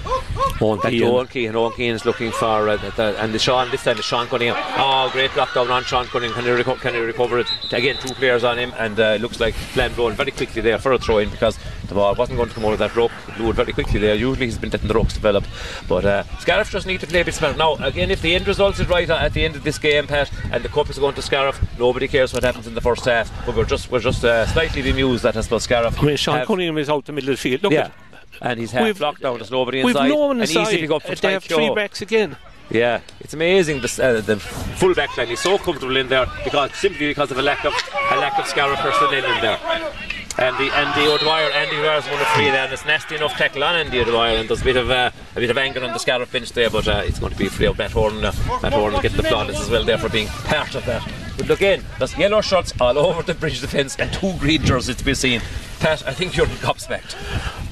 Owen 0.62 0.78
back 0.80 0.92
to 0.92 0.98
Keane. 0.98 1.04
Owen 1.04 1.28
Keane. 1.28 1.56
Owen 1.56 2.00
looking 2.06 2.32
for 2.32 2.70
uh, 2.70 2.78
the, 2.78 2.92
the, 2.92 3.22
and 3.22 3.34
the 3.34 3.40
Sean 3.40 3.70
this 3.72 3.84
time 3.84 3.98
is 3.98 4.06
Sean 4.06 4.28
Cunningham. 4.28 4.56
Oh, 4.78 5.10
great 5.12 5.34
block 5.34 5.54
down 5.54 5.70
on 5.72 5.84
Sean 5.84 6.06
Cunningham. 6.06 6.44
Can 6.44 6.58
he, 6.58 6.64
reco- 6.64 6.80
can 6.80 6.94
he 6.94 7.00
recover 7.00 7.40
it? 7.42 7.74
Again, 7.74 7.98
two 7.98 8.14
players 8.14 8.44
on 8.44 8.58
him, 8.58 8.74
and 8.78 9.00
uh, 9.00 9.16
looks 9.16 9.40
like 9.40 9.56
going 9.76 10.16
very 10.16 10.32
quickly 10.32 10.62
there 10.62 10.78
for 10.80 10.94
a 10.94 10.98
throw 10.98 11.18
in 11.20 11.30
because 11.30 11.58
the 11.88 11.96
ball 11.96 12.16
wasn't 12.16 12.38
going 12.38 12.50
to 12.50 12.56
come 12.56 12.66
out 12.66 12.74
of 12.74 12.80
that 12.80 12.96
rope. 12.96 13.12
It 13.28 13.36
blew 13.36 13.50
it 13.50 13.54
very 13.54 13.74
quickly 13.74 14.00
there. 14.00 14.16
Usually 14.16 14.46
he's 14.46 14.58
been 14.58 14.70
letting 14.70 14.88
the 14.88 14.94
ropes 14.94 15.14
develop, 15.14 15.44
but 15.88 16.06
uh, 16.06 16.24
Scariff 16.40 16.72
just 16.72 16.88
need 16.88 17.00
to 17.02 17.08
play 17.08 17.22
a 17.22 17.26
bit 17.26 17.34
smarter. 17.34 17.58
Now, 17.58 17.76
again, 17.76 18.12
if 18.12 18.22
the 18.22 18.34
end 18.36 18.48
result 18.48 18.80
is 18.80 18.88
right 18.88 19.10
at 19.10 19.34
the 19.34 19.44
end 19.44 19.56
of 19.56 19.64
this 19.64 19.78
game, 19.78 20.08
Pat, 20.08 20.32
and 20.52 20.64
the 20.64 20.70
cup 20.70 20.90
is 20.90 20.98
going 21.00 21.16
to 21.16 21.22
Scariff, 21.22 21.60
nobody 21.78 22.08
cares 22.08 22.34
what 22.34 22.44
happens 22.44 22.68
in 22.68 22.76
the 22.76 22.82
first 22.82 23.06
half. 23.06 23.32
But 23.46 23.56
we're 23.56 23.66
just 23.66 23.92
we're 23.92 24.00
just 24.00 24.24
uh, 24.24 24.46
slightly 24.48 24.82
bemused 24.82 25.24
that 25.24 25.36
I 25.36 25.42
suppose 25.42 25.64
Scariff. 25.64 26.00
I 26.00 26.06
mean, 26.06 26.18
Sean 26.18 26.38
have- 26.38 26.48
Cunningham 26.48 26.78
is 26.78 26.90
out 26.90 27.06
the 27.06 27.12
middle 27.12 27.32
of 27.32 27.38
the 27.38 27.42
field. 27.42 27.64
Look 27.64 27.74
yeah. 27.74 27.86
at 27.86 27.94
And 28.42 28.60
he's 28.60 28.72
half 28.72 28.84
We've- 28.84 29.00
locked 29.00 29.22
down. 29.22 29.38
There's 29.38 29.52
nobody 29.52 29.80
inside. 29.82 30.04
We've 30.04 30.14
no 30.14 30.28
one 30.28 30.42
inside. 30.42 30.68
easy 30.68 30.78
pick 30.82 30.92
up 30.92 31.04
for 31.04 31.16
they 31.16 31.34
have 31.34 31.44
three 31.44 31.74
backs 31.74 32.02
again. 32.02 32.38
Yeah, 32.72 33.02
it's 33.20 33.34
amazing. 33.34 33.82
This, 33.82 34.00
uh, 34.00 34.22
the 34.22 34.38
full 34.40 34.96
back 34.96 35.16
line 35.18 35.28
is 35.28 35.42
so 35.42 35.58
comfortable 35.58 35.98
in 35.98 36.08
there 36.08 36.26
because 36.46 36.74
simply 36.76 37.08
because 37.08 37.30
of 37.30 37.38
a 37.38 37.42
lack 37.42 37.66
of 37.66 37.74
a 38.12 38.16
lack 38.16 38.40
of 38.40 38.46
Scarra 38.46 38.78
personnel 38.78 39.26
in 39.36 39.42
there. 39.42 39.60
And 40.38 40.56
the 40.56 40.74
Andy 40.74 41.06
O'Dwyer, 41.06 41.52
Andy 41.52 41.76
O'Dwyer's 41.76 42.06
one 42.06 42.22
of 42.22 42.28
three 42.30 42.46
there, 42.46 42.64
and 42.64 42.72
it's 42.72 42.86
nasty 42.86 43.16
enough 43.16 43.34
tackle 43.34 43.66
on 43.66 43.76
Andy 43.76 44.00
O'Dwyer, 44.00 44.38
and 44.38 44.48
there's 44.48 44.62
a 44.62 44.64
bit 44.64 44.78
of 44.78 44.90
uh, 44.90 45.12
a 45.36 45.40
bit 45.40 45.50
of 45.50 45.58
anger 45.58 45.84
on 45.84 45.92
the 45.92 46.00
Scarra 46.00 46.32
bench 46.32 46.54
there, 46.54 46.70
but 46.70 46.88
uh, 46.88 47.02
it's 47.04 47.20
going 47.20 47.34
to 47.34 47.38
be 47.38 47.50
free 47.50 47.66
of 47.66 47.78
Matt 47.78 47.92
Horn. 47.92 48.24
Uh, 48.24 48.32
Matt 48.64 48.72
Horn 48.72 48.94
will 48.94 49.02
get 49.02 49.12
the 49.12 49.24
plaudits 49.24 49.60
as 49.60 49.70
well 49.70 49.84
there 49.84 49.98
for 49.98 50.08
being 50.08 50.28
part 50.28 50.74
of 50.74 50.86
that. 50.86 51.06
But 51.36 51.48
look 51.48 51.62
in, 51.62 51.84
there's 52.00 52.18
yellow 52.18 52.40
shirts 52.40 52.74
all 52.80 52.98
over 52.98 53.22
the 53.22 53.34
bridge 53.34 53.60
defence 53.60 53.98
and 53.98 54.12
two 54.14 54.34
green 54.38 54.64
jerseys 54.64 54.96
to 54.96 55.04
be 55.04 55.14
seen. 55.14 55.42
Pat, 55.82 56.08
I 56.08 56.14
think 56.14 56.38
you're 56.38 56.46
gobsmacked. 56.46 57.16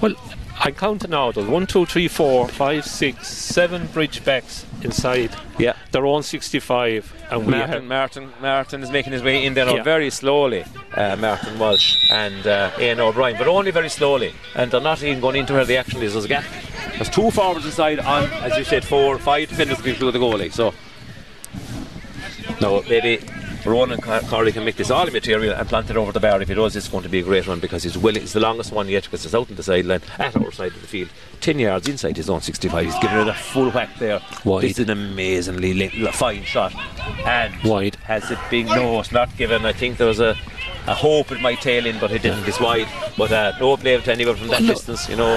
Well, 0.01 0.15
I'm 0.59 0.73
counting 0.75 1.11
now. 1.11 1.31
There's 1.31 1.47
one, 1.47 1.67
two, 1.67 1.85
three, 1.85 2.09
four, 2.09 2.49
five, 2.49 2.85
six, 2.85 3.29
seven 3.29 3.87
bridge 3.87 4.25
backs 4.25 4.65
inside. 4.83 5.35
Yeah. 5.57 5.73
they're 5.91 6.05
on 6.05 6.23
65, 6.23 7.13
and 7.31 7.45
we 7.45 7.51
Martin, 7.51 7.69
have 7.73 7.83
Martin, 7.83 8.29
Martin 8.41 8.83
is 8.83 8.89
making 8.91 9.13
his 9.13 9.21
way 9.23 9.45
in 9.45 9.53
there 9.53 9.67
Yeah. 9.69 9.83
very 9.83 10.09
slowly. 10.09 10.63
Uh, 10.93 11.15
Martin 11.17 11.59
Walsh 11.59 11.97
and 12.11 12.45
uh, 12.47 12.71
Ian 12.79 12.99
O'Brien, 12.99 13.37
but 13.37 13.47
only 13.47 13.71
very 13.71 13.89
slowly. 13.89 14.33
And 14.55 14.71
they're 14.71 14.81
not 14.81 15.03
even 15.03 15.19
going 15.21 15.35
into 15.35 15.53
where 15.53 15.65
the 15.65 15.77
action 15.77 16.01
is. 16.01 16.13
There's 16.13 16.25
a 16.25 16.29
gap. 16.29 16.45
There's 16.95 17.09
two 17.09 17.29
forwards 17.31 17.65
inside 17.65 17.99
on, 17.99 18.23
as 18.43 18.57
you 18.57 18.63
said, 18.63 18.83
four, 18.85 19.17
five 19.19 19.49
defenders 19.49 19.77
to 19.81 19.89
include 19.89 20.13
the 20.15 20.19
goalie. 20.19 20.51
So, 20.51 20.73
no, 22.61 22.81
maybe 22.89 23.19
Ronan 23.65 23.99
Car- 23.99 24.21
Corley 24.21 24.51
can 24.51 24.63
make 24.63 24.75
this 24.75 24.89
all 24.89 25.05
material 25.07 25.53
and 25.53 25.67
plant 25.67 25.89
it 25.89 25.97
over 25.97 26.11
the 26.11 26.19
bar. 26.19 26.41
If 26.41 26.47
he 26.47 26.53
does, 26.53 26.75
it's 26.75 26.87
going 26.87 27.03
to 27.03 27.09
be 27.09 27.19
a 27.19 27.23
great 27.23 27.47
one 27.47 27.59
because 27.59 27.83
he's 27.83 27.97
will 27.97 28.15
it's 28.15 28.33
the 28.33 28.39
longest 28.39 28.71
one 28.71 28.87
yet 28.87 29.03
because 29.03 29.25
it's 29.25 29.35
out 29.35 29.49
on 29.49 29.55
the 29.55 29.63
sideline 29.63 30.01
at 30.17 30.35
our 30.35 30.51
side 30.51 30.71
of 30.73 30.81
the 30.81 30.87
field, 30.87 31.09
10 31.41 31.59
yards 31.59 31.87
inside 31.87 32.15
his 32.17 32.29
own 32.29 32.41
65. 32.41 32.85
He's 32.85 32.97
giving 32.99 33.17
it 33.19 33.27
a 33.27 33.33
full 33.33 33.69
whack 33.71 33.89
there. 33.99 34.21
Wide. 34.45 34.63
It's 34.65 34.79
an 34.79 34.89
amazingly 34.89 35.89
fine 36.11 36.43
shot. 36.43 36.73
And 37.25 37.53
Wide. 37.63 37.95
has 37.97 38.29
it 38.31 38.39
been 38.49 38.67
no, 38.67 38.99
it's 38.99 39.11
not 39.11 39.35
given. 39.37 39.65
I 39.65 39.73
think 39.73 39.97
there 39.97 40.07
was 40.07 40.19
a, 40.19 40.35
a 40.87 40.95
hope 40.95 41.31
it 41.31 41.41
might 41.41 41.61
tail 41.61 41.85
in, 41.85 41.99
but 41.99 42.11
it 42.11 42.21
didn't. 42.21 42.47
It's 42.47 42.59
wide. 42.59 42.87
But 43.17 43.31
uh, 43.31 43.53
no 43.59 43.75
blame 43.77 44.01
to 44.03 44.11
anyone 44.11 44.35
from 44.35 44.47
that 44.47 44.61
distance, 44.61 45.09
you 45.09 45.15
know. 45.15 45.35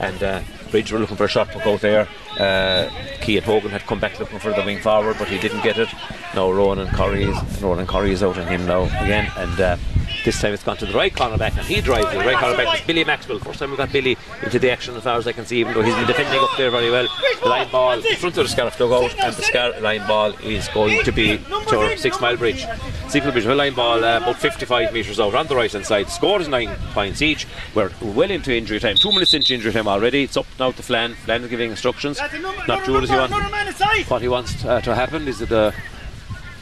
And 0.00 0.22
uh, 0.22 0.42
Bridge 0.70 0.92
were 0.92 0.98
looking 0.98 1.16
for 1.16 1.24
a 1.24 1.28
shot 1.28 1.48
puck 1.48 1.66
out 1.66 1.80
there. 1.80 2.08
Uh, 2.38 2.90
Keane 3.20 3.42
Hogan 3.42 3.70
had 3.70 3.82
come 3.82 4.00
back 4.00 4.18
looking 4.18 4.38
for 4.38 4.52
the 4.52 4.62
wing 4.62 4.80
forward, 4.80 5.16
but 5.18 5.28
he 5.28 5.38
didn't 5.38 5.62
get 5.62 5.78
it. 5.78 5.88
Now 6.34 6.50
Ronan 6.50 6.88
Corey 6.94 7.24
is 7.24 7.62
Ronan 7.62 7.86
Corey 7.86 8.12
is 8.12 8.22
out 8.22 8.38
on 8.38 8.46
him 8.46 8.66
now 8.66 8.84
again, 8.84 9.30
and. 9.36 9.60
Uh, 9.60 9.76
this 10.24 10.40
time 10.40 10.52
it's 10.52 10.62
gone 10.62 10.76
to 10.78 10.86
the 10.86 10.94
right 10.94 11.12
cornerback 11.12 11.56
and 11.56 11.66
he 11.66 11.80
drives 11.80 12.06
it. 12.06 12.18
The 12.18 12.24
right 12.24 12.36
cornerback 12.36 12.74
is 12.74 12.86
Billy 12.86 13.04
Maxwell. 13.04 13.38
First 13.38 13.58
time 13.58 13.70
we 13.70 13.76
got 13.76 13.92
Billy 13.92 14.16
into 14.42 14.58
the 14.58 14.70
action 14.70 14.94
as 14.96 15.02
far 15.02 15.16
as 15.16 15.26
I 15.26 15.32
can 15.32 15.46
see, 15.46 15.60
even 15.60 15.74
though 15.74 15.82
he's 15.82 15.94
been 15.94 16.06
defending 16.06 16.40
up 16.40 16.50
there 16.56 16.70
very 16.70 16.90
well. 16.90 17.08
The 17.42 17.48
line 17.48 17.70
ball 17.70 17.92
in 17.92 18.16
front 18.16 18.36
of 18.38 18.44
the 18.44 18.48
Scariff 18.48 18.78
dugout 18.78 19.18
and 19.18 19.34
the 19.34 19.42
Scar 19.42 19.80
line 19.80 20.06
ball 20.06 20.32
is 20.42 20.68
going 20.68 21.04
to 21.04 21.12
be 21.12 21.38
to 21.38 21.96
six 21.98 22.20
mile 22.20 22.36
bridge. 22.36 22.66
Six 23.08 23.26
Mile 23.26 23.32
Bridge, 23.32 23.44
well 23.44 23.56
line 23.56 23.74
ball 23.74 24.02
uh, 24.02 24.16
about 24.16 24.38
55 24.38 24.92
metres 24.94 25.20
out 25.20 25.34
on 25.34 25.46
the 25.46 25.54
right 25.54 25.70
hand 25.70 25.84
side. 25.84 26.08
Score 26.08 26.40
is 26.40 26.48
nine 26.48 26.74
points 26.94 27.20
each. 27.20 27.46
We're 27.74 27.90
well 28.00 28.30
into 28.30 28.56
injury 28.56 28.80
time. 28.80 28.96
Two 28.96 29.12
minutes 29.12 29.34
into 29.34 29.52
injury 29.52 29.70
time 29.70 29.86
already. 29.86 30.22
It's 30.22 30.36
up 30.38 30.46
now 30.58 30.70
to 30.72 30.82
Flann. 30.82 31.14
Flann 31.14 31.42
is 31.42 31.50
giving 31.50 31.70
instructions. 31.70 32.18
Not 32.66 32.86
sure 32.86 33.02
he 33.02 33.14
want 33.14 33.32
what 34.08 34.22
he 34.22 34.28
wants 34.28 34.64
uh, 34.64 34.80
to 34.80 34.94
happen. 34.94 35.28
Is 35.28 35.42
it 35.42 35.50
a 35.50 35.58
uh, 35.58 35.72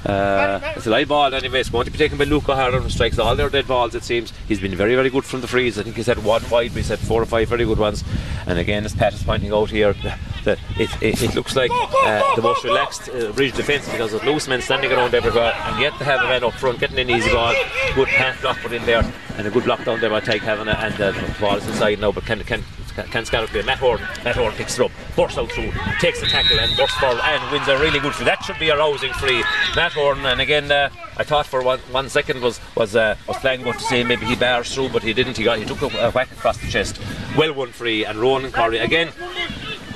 it's 0.04 0.86
a 0.86 0.90
live 0.90 1.08
ball 1.08 1.34
anyway. 1.34 1.60
It's 1.60 1.68
going 1.68 1.84
to 1.84 1.90
be 1.90 1.98
taken 1.98 2.16
by 2.16 2.24
Luke 2.24 2.48
O'Hara 2.48 2.80
who 2.80 2.88
strikes 2.88 3.18
all 3.18 3.36
their 3.36 3.50
dead 3.50 3.66
balls, 3.66 3.94
it 3.94 4.02
seems. 4.02 4.32
He's 4.48 4.60
been 4.60 4.74
very, 4.74 4.94
very 4.94 5.10
good 5.10 5.24
from 5.24 5.40
the 5.40 5.48
freeze. 5.48 5.78
I 5.78 5.82
think 5.82 5.96
he's 5.96 6.06
had 6.06 6.24
one 6.24 6.42
wide, 6.50 6.70
but 6.70 6.78
he's 6.78 6.88
had 6.88 6.98
four 6.98 7.22
or 7.22 7.26
five 7.26 7.48
very 7.48 7.64
good 7.64 7.78
ones. 7.78 8.04
And 8.46 8.58
again, 8.58 8.84
as 8.84 8.94
Pat 8.94 9.14
is 9.14 9.22
pointing 9.22 9.52
out 9.52 9.70
here, 9.70 9.92
that 10.44 10.58
it, 10.78 10.90
it, 11.02 11.22
it 11.22 11.34
looks 11.34 11.54
like 11.54 11.70
uh, 11.70 12.34
the 12.34 12.42
most 12.42 12.64
relaxed 12.64 13.08
uh, 13.10 13.30
bridge 13.32 13.54
defence 13.54 13.88
because 13.90 14.10
there's 14.12 14.24
loose 14.24 14.48
men 14.48 14.62
standing 14.62 14.90
around 14.90 15.14
everywhere, 15.14 15.52
and 15.54 15.80
yet 15.80 15.96
to 15.98 16.04
have 16.04 16.20
a 16.20 16.24
man 16.24 16.44
up 16.44 16.54
front 16.54 16.80
getting 16.80 16.98
an 16.98 17.10
easy 17.10 17.30
ball. 17.30 17.54
Good 17.94 18.08
half 18.08 18.40
block 18.40 18.58
put 18.58 18.72
in 18.72 18.84
there, 18.86 19.04
and 19.36 19.46
a 19.46 19.50
good 19.50 19.64
block 19.64 19.84
down 19.84 20.00
there 20.00 20.10
by 20.10 20.20
Tyke 20.20 20.42
Kavanagh, 20.42 20.78
and 20.78 20.94
uh, 21.00 21.10
the 21.12 21.36
ball 21.40 21.56
is 21.56 21.66
inside 21.66 22.00
now. 22.00 22.12
But 22.12 22.24
can, 22.24 22.42
can 22.44 22.64
can 22.90 23.24
Scariff 23.24 23.50
play? 23.50 23.62
Matt 23.62 23.78
Horn. 23.78 24.00
Matt 24.24 24.36
Horn 24.36 24.52
picks 24.54 24.78
it 24.78 24.84
up, 24.84 24.92
bursts 25.16 25.38
out 25.38 25.50
through, 25.52 25.72
takes 26.00 26.20
the 26.20 26.26
tackle 26.26 26.58
and 26.58 26.76
bursts 26.76 26.96
forward 26.98 27.20
and 27.22 27.52
wins 27.52 27.68
a 27.68 27.78
really 27.78 27.98
good 28.00 28.14
free. 28.14 28.26
That 28.26 28.42
should 28.44 28.58
be 28.58 28.68
a 28.68 28.76
rousing 28.76 29.12
free. 29.14 29.42
Matt 29.76 29.92
Horn, 29.92 30.24
and 30.26 30.40
again, 30.40 30.70
uh, 30.70 30.90
I 31.16 31.24
thought 31.24 31.46
for 31.46 31.62
one, 31.62 31.78
one 31.90 32.08
second 32.08 32.40
was 32.42 32.60
was 32.76 32.96
uh, 32.96 33.16
was 33.26 33.36
playing 33.38 33.62
going 33.62 33.78
to 33.78 33.84
say 33.84 34.04
maybe 34.04 34.26
he 34.26 34.36
bars 34.36 34.74
through, 34.74 34.90
but 34.90 35.02
he 35.02 35.12
didn't. 35.12 35.36
He 35.36 35.44
got 35.44 35.58
he 35.58 35.64
took 35.64 35.82
a, 35.82 36.06
a 36.06 36.10
whack 36.10 36.30
across 36.32 36.58
the 36.58 36.68
chest. 36.68 37.00
Well 37.36 37.54
won 37.54 37.72
free, 37.72 38.04
and 38.04 38.18
Ronan 38.18 38.52
Corey 38.52 38.78
again. 38.78 39.10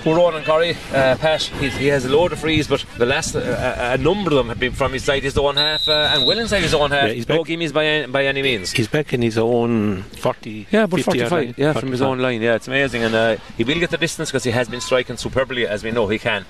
Poor 0.04 0.16
Ronan 0.16 0.44
Corey, 0.44 0.76
uh, 0.92 1.16
Pat, 1.16 1.40
he, 1.44 1.70
he 1.70 1.86
has 1.86 2.04
a 2.04 2.10
load 2.10 2.30
of 2.34 2.38
frees, 2.38 2.68
but 2.68 2.84
the 2.98 3.06
last, 3.06 3.34
uh, 3.34 3.38
a, 3.40 3.94
a 3.94 3.96
number 3.96 4.30
of 4.32 4.36
them 4.36 4.48
have 4.48 4.60
been 4.60 4.72
from 4.72 4.92
his 4.92 5.02
side, 5.02 5.22
his 5.22 5.38
own 5.38 5.56
half, 5.56 5.88
uh, 5.88 6.10
and 6.12 6.26
well 6.26 6.38
inside 6.38 6.60
his 6.60 6.74
own 6.74 6.90
half. 6.90 7.08
Yeah, 7.08 7.14
he's 7.14 7.26
no 7.26 7.38
back- 7.38 7.46
gimmies 7.46 7.72
by, 7.72 7.86
any- 7.86 8.12
by 8.12 8.26
any 8.26 8.42
means. 8.42 8.70
He's 8.72 8.86
back 8.86 9.14
in 9.14 9.22
his 9.22 9.38
own 9.38 10.02
40. 10.02 10.66
Yeah, 10.70 10.84
but 10.84 10.98
50 10.98 11.20
45. 11.20 11.32
line. 11.32 11.54
Yeah, 11.56 11.72
from 11.72 11.90
his 11.90 12.02
own 12.02 12.18
line. 12.18 12.42
Yeah, 12.42 12.54
it's 12.56 12.68
amazing. 12.68 13.02
And 13.02 13.14
uh, 13.14 13.36
he 13.56 13.64
will 13.64 13.80
get 13.80 13.88
the 13.90 13.96
distance 13.96 14.30
because 14.30 14.44
he 14.44 14.50
has 14.50 14.68
been 14.68 14.82
striking 14.82 15.16
superbly, 15.16 15.66
as 15.66 15.82
we 15.82 15.90
know 15.90 16.06
he 16.06 16.18
can. 16.18 16.44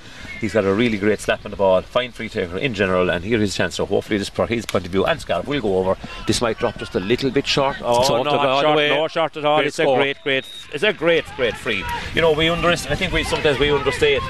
He's 0.44 0.52
got 0.52 0.66
a 0.66 0.74
really 0.74 0.98
great 0.98 1.20
slap 1.20 1.44
on 1.46 1.50
the 1.52 1.56
ball, 1.56 1.80
fine 1.80 2.12
free 2.12 2.28
taker 2.28 2.58
in 2.58 2.74
general, 2.74 3.08
and 3.08 3.24
here 3.24 3.36
is 3.38 3.48
his 3.50 3.56
chance. 3.56 3.76
So 3.76 3.86
hopefully, 3.86 4.18
this 4.18 4.28
for 4.28 4.46
his 4.46 4.66
point 4.66 4.84
of 4.84 4.92
view, 4.92 5.06
and 5.06 5.18
Scariff 5.18 5.46
will 5.46 5.60
go 5.62 5.78
over. 5.78 5.96
This 6.26 6.42
might 6.42 6.58
drop 6.58 6.76
just 6.78 6.94
a 6.94 7.00
little 7.00 7.30
bit 7.30 7.46
short. 7.46 7.76
Oh, 7.82 8.00
It's 8.02 8.10
off 8.10 8.24
no, 8.26 8.32
the 8.32 8.36
ball 8.36 8.60
short, 8.60 8.76
no 8.76 9.08
short 9.08 9.36
at 9.38 9.44
all. 9.46 9.56
Great 9.56 9.66
it's 9.68 9.76
score. 9.76 9.98
a 9.98 10.02
great, 10.02 10.22
great. 10.22 10.44
It's 10.74 10.84
a 10.84 10.92
great, 10.92 11.24
great 11.36 11.56
free. 11.56 11.82
You 12.14 12.20
know, 12.20 12.32
we 12.32 12.48
underestimate. 12.50 12.92
I 12.92 12.98
think 12.98 13.12
we 13.14 13.24
sometimes 13.24 13.58
we 13.58 13.70
understate 13.70 14.20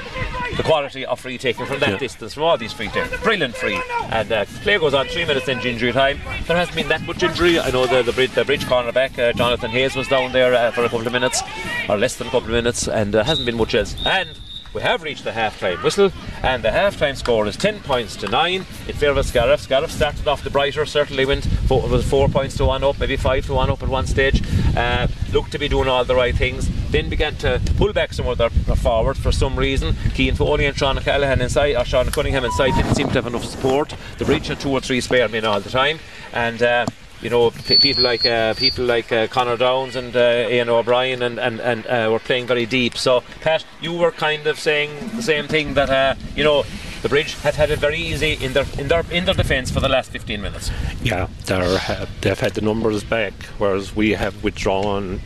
the 0.55 0.63
quality 0.63 1.05
of 1.05 1.19
free 1.19 1.37
taking 1.37 1.65
from 1.65 1.79
that 1.81 1.89
Yeah. 1.89 1.97
distance 1.97 2.33
from 2.33 2.43
all 2.43 2.57
these 2.57 2.71
free 2.71 2.87
takers. 2.87 3.19
Brilliant 3.19 3.55
free, 3.57 3.77
and 4.11 4.31
uh, 4.31 4.45
play 4.63 4.77
goes 4.77 4.93
on. 4.93 5.07
Three 5.07 5.25
minutes 5.25 5.49
into 5.49 5.69
injury 5.69 5.91
time. 5.91 6.19
There 6.47 6.55
hasn't 6.55 6.75
been 6.77 6.87
that 6.87 7.01
much 7.01 7.21
injury. 7.23 7.59
I 7.59 7.71
know 7.71 7.85
the 7.87 8.03
the 8.03 8.13
bridge, 8.13 8.31
the 8.31 8.45
bridge 8.45 8.63
cornerback 8.65 9.19
uh, 9.19 9.33
Jonathan 9.33 9.71
Hayes 9.71 9.95
was 9.95 10.07
down 10.07 10.31
there 10.31 10.53
uh, 10.53 10.71
for 10.71 10.81
a 10.85 10.89
couple 10.89 11.05
of 11.05 11.11
minutes, 11.11 11.41
or 11.89 11.97
less 11.97 12.15
than 12.15 12.27
a 12.27 12.31
couple 12.31 12.47
of 12.47 12.53
minutes, 12.53 12.87
and 12.87 13.13
uh, 13.15 13.23
hasn't 13.25 13.45
been 13.45 13.57
much 13.57 13.75
else. 13.75 13.95
And 14.05 14.29
we 14.75 14.81
have 14.81 15.03
reached 15.03 15.23
the 15.23 15.31
half-time 15.31 15.81
whistle, 15.81 16.11
and 16.43 16.61
the 16.61 16.71
half-time 16.71 17.15
score 17.15 17.47
is 17.47 17.55
10 17.55 17.79
points 17.79 18.17
to 18.17 18.27
9 18.27 18.53
in 18.53 18.65
favour 18.65 19.19
of 19.19 19.25
Scariff. 19.25 19.61
Scariff 19.61 19.89
started 19.89 20.27
off 20.27 20.43
the 20.43 20.49
brighter, 20.49 20.85
certainly 20.85 21.25
went 21.25 21.45
four, 21.45 21.87
was 21.87 22.05
4 22.07 22.27
points 22.27 22.57
to 22.57 22.65
1 22.65 22.83
up, 22.83 22.99
maybe 22.99 23.15
5 23.15 23.45
to 23.45 23.53
1 23.53 23.69
up 23.69 23.81
at 23.81 23.87
one 23.87 24.05
stage. 24.05 24.43
Uh, 24.75 25.07
looked 25.31 25.53
to 25.53 25.57
be 25.57 25.69
doing 25.69 25.87
all 25.87 26.03
the 26.03 26.13
right 26.13 26.35
things, 26.35 26.69
then 26.91 27.07
began 27.07 27.35
to 27.37 27.61
pull 27.77 27.93
back 27.93 28.13
some 28.13 28.27
of 28.27 28.37
their, 28.37 28.49
forwards 28.49 29.19
for 29.19 29.31
some 29.31 29.57
reason. 29.57 29.95
Keane 30.13 30.35
Foley 30.35 30.65
and 30.65 30.77
Sean 30.77 30.97
Callahan 30.97 31.41
inside, 31.41 31.75
or 31.77 31.85
Sean 31.85 32.11
Cunningham 32.11 32.43
inside, 32.43 32.75
didn't 32.75 32.95
seem 32.95 33.07
to 33.07 33.13
have 33.13 33.27
enough 33.27 33.45
support. 33.45 33.95
The 34.17 34.25
breach 34.25 34.49
had 34.49 34.59
two 34.59 34.71
or 34.71 34.81
three 34.81 34.99
spare 34.99 35.29
men 35.29 35.45
all 35.45 35.61
the 35.61 35.69
time, 35.69 35.99
and 36.33 36.61
uh, 36.61 36.85
you 37.21 37.29
know, 37.29 37.51
p- 37.51 37.77
people 37.77 38.03
like 38.03 38.25
uh, 38.25 38.53
people 38.53 38.85
like 38.85 39.11
uh, 39.11 39.27
Connor 39.27 39.57
Downs 39.57 39.95
and 39.95 40.15
uh, 40.15 40.47
Ian 40.49 40.69
O'Brien 40.69 41.21
and 41.21 41.39
and, 41.39 41.59
and 41.59 41.85
uh, 41.87 42.09
were 42.11 42.19
playing 42.19 42.47
very 42.47 42.65
deep. 42.65 42.97
So, 42.97 43.23
Pat, 43.41 43.65
you 43.81 43.93
were 43.93 44.11
kind 44.11 44.47
of 44.47 44.59
saying 44.59 44.91
the 45.15 45.23
same 45.23 45.47
thing 45.47 45.73
that 45.75 45.89
uh, 45.89 46.15
you 46.35 46.43
know 46.43 46.63
the 47.01 47.09
Bridge 47.09 47.33
had 47.35 47.55
had 47.55 47.69
it 47.69 47.79
very 47.79 47.99
easy 47.99 48.33
in 48.33 48.53
their 48.53 48.65
in 48.77 48.87
their 48.87 49.03
in 49.11 49.25
their 49.25 49.35
defence 49.35 49.71
for 49.71 49.79
the 49.79 49.89
last 49.89 50.11
15 50.11 50.41
minutes. 50.41 50.71
Yeah, 51.03 51.27
they're, 51.45 51.79
uh, 51.87 52.05
they've 52.21 52.39
had 52.39 52.53
the 52.53 52.61
numbers 52.61 53.03
back, 53.03 53.33
whereas 53.57 53.95
we 53.95 54.11
have 54.11 54.43
withdrawn 54.43 55.21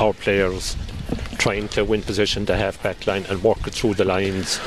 our 0.00 0.12
players 0.12 0.76
trying 1.38 1.68
to 1.68 1.84
win 1.84 2.02
position 2.02 2.44
the 2.44 2.56
half 2.56 2.82
back 2.82 3.06
line 3.06 3.24
and 3.28 3.42
work 3.42 3.66
it 3.66 3.74
through 3.74 3.94
the 3.94 4.04
lines. 4.04 4.60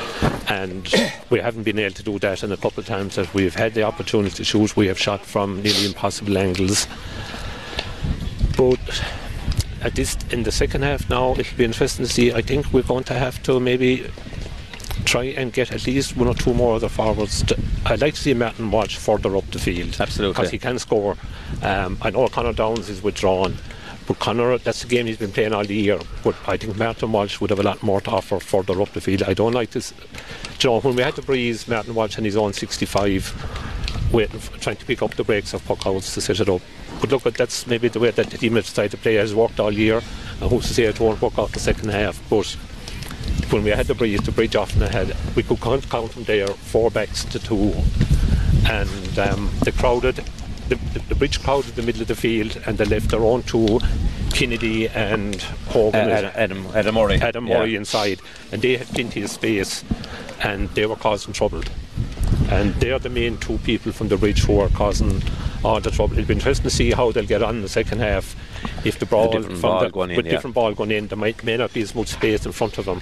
And 0.48 0.92
we 1.28 1.40
haven't 1.40 1.64
been 1.64 1.78
able 1.78 1.94
to 1.94 2.02
do 2.02 2.18
that. 2.20 2.42
And 2.42 2.52
a 2.52 2.56
couple 2.56 2.80
of 2.80 2.86
times 2.86 3.16
that 3.16 3.32
we've 3.34 3.54
had 3.54 3.74
the 3.74 3.82
opportunity 3.82 4.36
to 4.36 4.44
shoot, 4.44 4.76
we 4.76 4.86
have 4.86 4.98
shot 4.98 5.24
from 5.24 5.62
nearly 5.62 5.86
impossible 5.86 6.38
angles. 6.38 6.86
But 8.56 9.02
at 9.82 9.94
this 9.94 10.16
in 10.30 10.42
the 10.42 10.52
second 10.52 10.82
half 10.82 11.08
now, 11.08 11.32
it'll 11.32 11.56
be 11.56 11.64
interesting 11.64 12.06
to 12.06 12.12
see. 12.12 12.32
I 12.32 12.42
think 12.42 12.72
we're 12.72 12.82
going 12.82 13.04
to 13.04 13.14
have 13.14 13.42
to 13.44 13.60
maybe 13.60 14.10
try 15.04 15.24
and 15.24 15.52
get 15.52 15.72
at 15.72 15.86
least 15.86 16.16
one 16.16 16.28
or 16.28 16.34
two 16.34 16.54
more 16.54 16.76
other 16.76 16.88
forwards. 16.88 17.42
To, 17.44 17.58
I'd 17.86 18.00
like 18.00 18.14
to 18.14 18.20
see 18.20 18.34
Martin 18.34 18.70
Walsh 18.70 18.96
further 18.96 19.36
up 19.36 19.50
the 19.50 19.58
field. 19.58 19.96
Absolutely. 19.98 20.34
Because 20.34 20.50
he 20.50 20.58
can 20.58 20.78
score. 20.78 21.16
Um, 21.62 21.98
I 22.02 22.10
know 22.10 22.28
Connor 22.28 22.52
Downs 22.52 22.88
is 22.88 23.02
withdrawn, 23.02 23.56
Connor, 24.14 24.58
that's 24.58 24.82
the 24.82 24.88
game 24.88 25.06
he's 25.06 25.18
been 25.18 25.32
playing 25.32 25.52
all 25.52 25.64
the 25.64 25.74
year. 25.74 25.98
But 26.24 26.34
I 26.46 26.56
think 26.56 26.76
Martin 26.76 27.12
Walsh 27.12 27.40
would 27.40 27.50
have 27.50 27.60
a 27.60 27.62
lot 27.62 27.82
more 27.82 28.00
to 28.00 28.10
offer 28.10 28.40
further 28.40 28.80
up 28.80 28.92
the 28.92 29.00
field. 29.00 29.22
I 29.22 29.34
don't 29.34 29.52
like 29.52 29.70
this. 29.70 29.92
Know, 30.64 30.80
when 30.80 30.96
we 30.96 31.02
had 31.02 31.16
to 31.16 31.22
breeze 31.22 31.66
Martin 31.68 31.94
Walsh 31.94 32.16
and 32.16 32.26
his 32.26 32.36
own 32.36 32.52
65, 32.52 34.10
waiting, 34.12 34.40
for, 34.40 34.58
trying 34.58 34.76
to 34.76 34.84
pick 34.84 35.02
up 35.02 35.14
the 35.14 35.24
breaks 35.24 35.54
of 35.54 35.64
puck 35.64 35.86
outs 35.86 36.14
to 36.14 36.20
set 36.20 36.40
it 36.40 36.48
up. 36.48 36.60
But 37.00 37.10
look, 37.10 37.22
that's 37.34 37.66
maybe 37.66 37.88
the 37.88 38.00
way 38.00 38.10
that 38.10 38.30
the 38.30 38.38
team 38.38 38.56
has 38.56 38.66
decided 38.66 38.90
to 38.92 38.96
play 38.98 39.14
has 39.14 39.34
worked 39.34 39.58
all 39.58 39.72
year. 39.72 40.02
And 40.40 40.50
who's 40.50 40.68
to 40.68 40.74
say 40.74 40.84
it 40.84 41.00
won't 41.00 41.22
work 41.22 41.38
out 41.38 41.52
the 41.52 41.60
second 41.60 41.90
half? 41.90 42.20
But 42.28 42.46
when 43.50 43.64
we 43.64 43.70
had 43.70 43.86
the 43.86 43.94
breeze, 43.94 44.20
the 44.20 44.32
bridge 44.32 44.56
often 44.56 44.82
ahead, 44.82 45.16
we 45.34 45.42
could 45.42 45.60
count, 45.60 45.88
count 45.88 46.12
from 46.12 46.24
there 46.24 46.48
four 46.48 46.90
backs 46.90 47.24
to 47.24 47.38
two, 47.38 47.72
and 48.68 49.18
um, 49.18 49.50
the 49.64 49.72
crowded, 49.72 50.24
the, 50.76 50.98
the, 51.08 51.14
bridge 51.14 51.42
crowded 51.42 51.74
the 51.74 51.82
middle 51.82 52.02
of 52.02 52.08
the 52.08 52.14
field, 52.14 52.60
and 52.66 52.78
they 52.78 52.84
left 52.84 53.10
their 53.10 53.22
own 53.22 53.42
two, 53.42 53.80
Kennedy 54.32 54.88
and 54.88 55.36
Uh, 55.36 55.72
Hogan, 55.72 56.08
Adam, 56.08 56.32
Adam, 56.34 56.66
Adam 56.74 56.94
Murray. 56.94 57.20
Adam 57.20 57.46
Yeah. 57.46 57.64
Inside, 57.64 58.20
and 58.52 58.62
they 58.62 58.76
had 58.76 58.88
plenty 58.88 59.22
of 59.22 59.30
space, 59.30 59.84
and 60.42 60.68
they 60.74 60.86
were 60.86 60.96
causing 60.96 61.32
trouble. 61.32 61.62
And 62.50 62.74
they're 62.76 62.98
the 62.98 63.08
main 63.08 63.38
two 63.38 63.58
people 63.58 63.92
from 63.92 64.08
the 64.08 64.16
bridge 64.16 64.42
who 64.42 64.58
are 64.60 64.68
causing 64.70 65.22
all 65.64 65.80
the 65.80 65.90
trouble. 65.90 66.18
It'll 66.18 66.26
be 66.26 66.34
interesting 66.34 66.64
to 66.64 66.70
see 66.70 66.90
how 66.90 67.12
they'll 67.12 67.26
get 67.26 67.42
on 67.42 67.56
in 67.56 67.62
the 67.62 67.68
second 67.68 68.00
half. 68.00 68.34
If 68.84 68.98
the 68.98 69.06
ball, 69.06 69.30
different 69.30 69.58
from 69.58 69.60
ball 69.60 69.80
the, 69.80 69.90
going 69.90 70.10
in, 70.10 70.16
with 70.16 70.26
yeah. 70.26 70.32
different 70.32 70.54
ball 70.54 70.72
going 70.74 70.90
in, 70.90 71.06
there 71.08 71.18
might 71.18 71.42
may 71.44 71.56
not 71.56 71.72
be 71.72 71.82
as 71.82 71.94
much 71.94 72.08
space 72.08 72.46
in 72.46 72.52
front 72.52 72.78
of 72.78 72.86
them. 72.86 73.00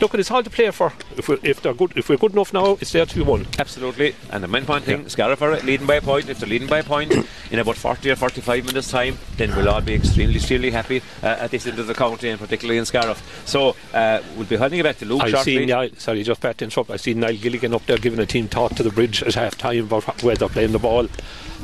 Look, 0.00 0.14
it's 0.14 0.28
hard 0.28 0.44
to 0.44 0.50
play 0.50 0.70
for. 0.70 0.92
If 1.16 1.28
we're, 1.28 1.38
if 1.42 1.60
they're 1.60 1.74
good, 1.74 1.92
if 1.96 2.08
we're 2.08 2.16
good 2.16 2.32
enough 2.32 2.52
now, 2.52 2.78
it's 2.80 2.92
there 2.92 3.04
to 3.06 3.14
be 3.14 3.22
won. 3.22 3.46
Absolutely, 3.58 4.14
and 4.30 4.44
the 4.44 4.48
main 4.48 4.64
point 4.64 4.84
thing, 4.84 5.02
Yeah. 5.02 5.08
Scariff 5.08 5.42
are 5.42 5.58
leading 5.60 5.86
by 5.86 5.96
a 5.96 6.02
point. 6.02 6.28
If 6.28 6.38
they're 6.38 6.48
leading 6.48 6.68
by 6.68 6.78
a 6.78 6.84
point 6.84 7.12
in 7.50 7.58
about 7.58 7.76
40 7.76 8.10
or 8.10 8.16
45 8.16 8.66
minutes' 8.66 8.90
time, 8.90 9.18
then 9.36 9.54
we'll 9.56 9.68
all 9.68 9.80
be 9.80 9.94
extremely, 9.94 10.36
extremely 10.36 10.70
happy 10.70 11.02
uh, 11.22 11.26
at 11.26 11.50
this 11.50 11.66
end 11.66 11.78
of 11.78 11.86
the 11.86 11.94
county, 11.94 12.28
and 12.28 12.38
particularly 12.38 12.78
in 12.78 12.84
Scariff. 12.84 13.42
So 13.46 13.74
uh, 13.92 14.22
we'll 14.36 14.46
be 14.46 14.56
handing 14.56 14.80
it 14.80 14.84
back 14.84 14.98
to 14.98 15.04
Luke 15.04 15.22
I 15.22 15.30
shortly. 15.30 15.56
see 15.58 15.66
Niall, 15.66 15.88
sorry, 15.98 16.22
just 16.22 16.40
back 16.40 16.56
to 16.58 16.64
interrupt. 16.64 16.90
I 16.90 16.96
see 16.96 17.14
Niall 17.14 17.34
Gilligan 17.34 17.74
up 17.74 17.84
there 17.86 17.98
giving 17.98 18.20
a 18.20 18.26
team 18.26 18.37
talk 18.46 18.76
to 18.76 18.82
the 18.84 18.90
bridge 18.90 19.22
at 19.22 19.34
half 19.34 19.58
time 19.58 19.86
about 19.86 20.22
where 20.22 20.36
they're 20.36 20.48
playing 20.48 20.72
the 20.72 20.78
ball. 20.78 21.08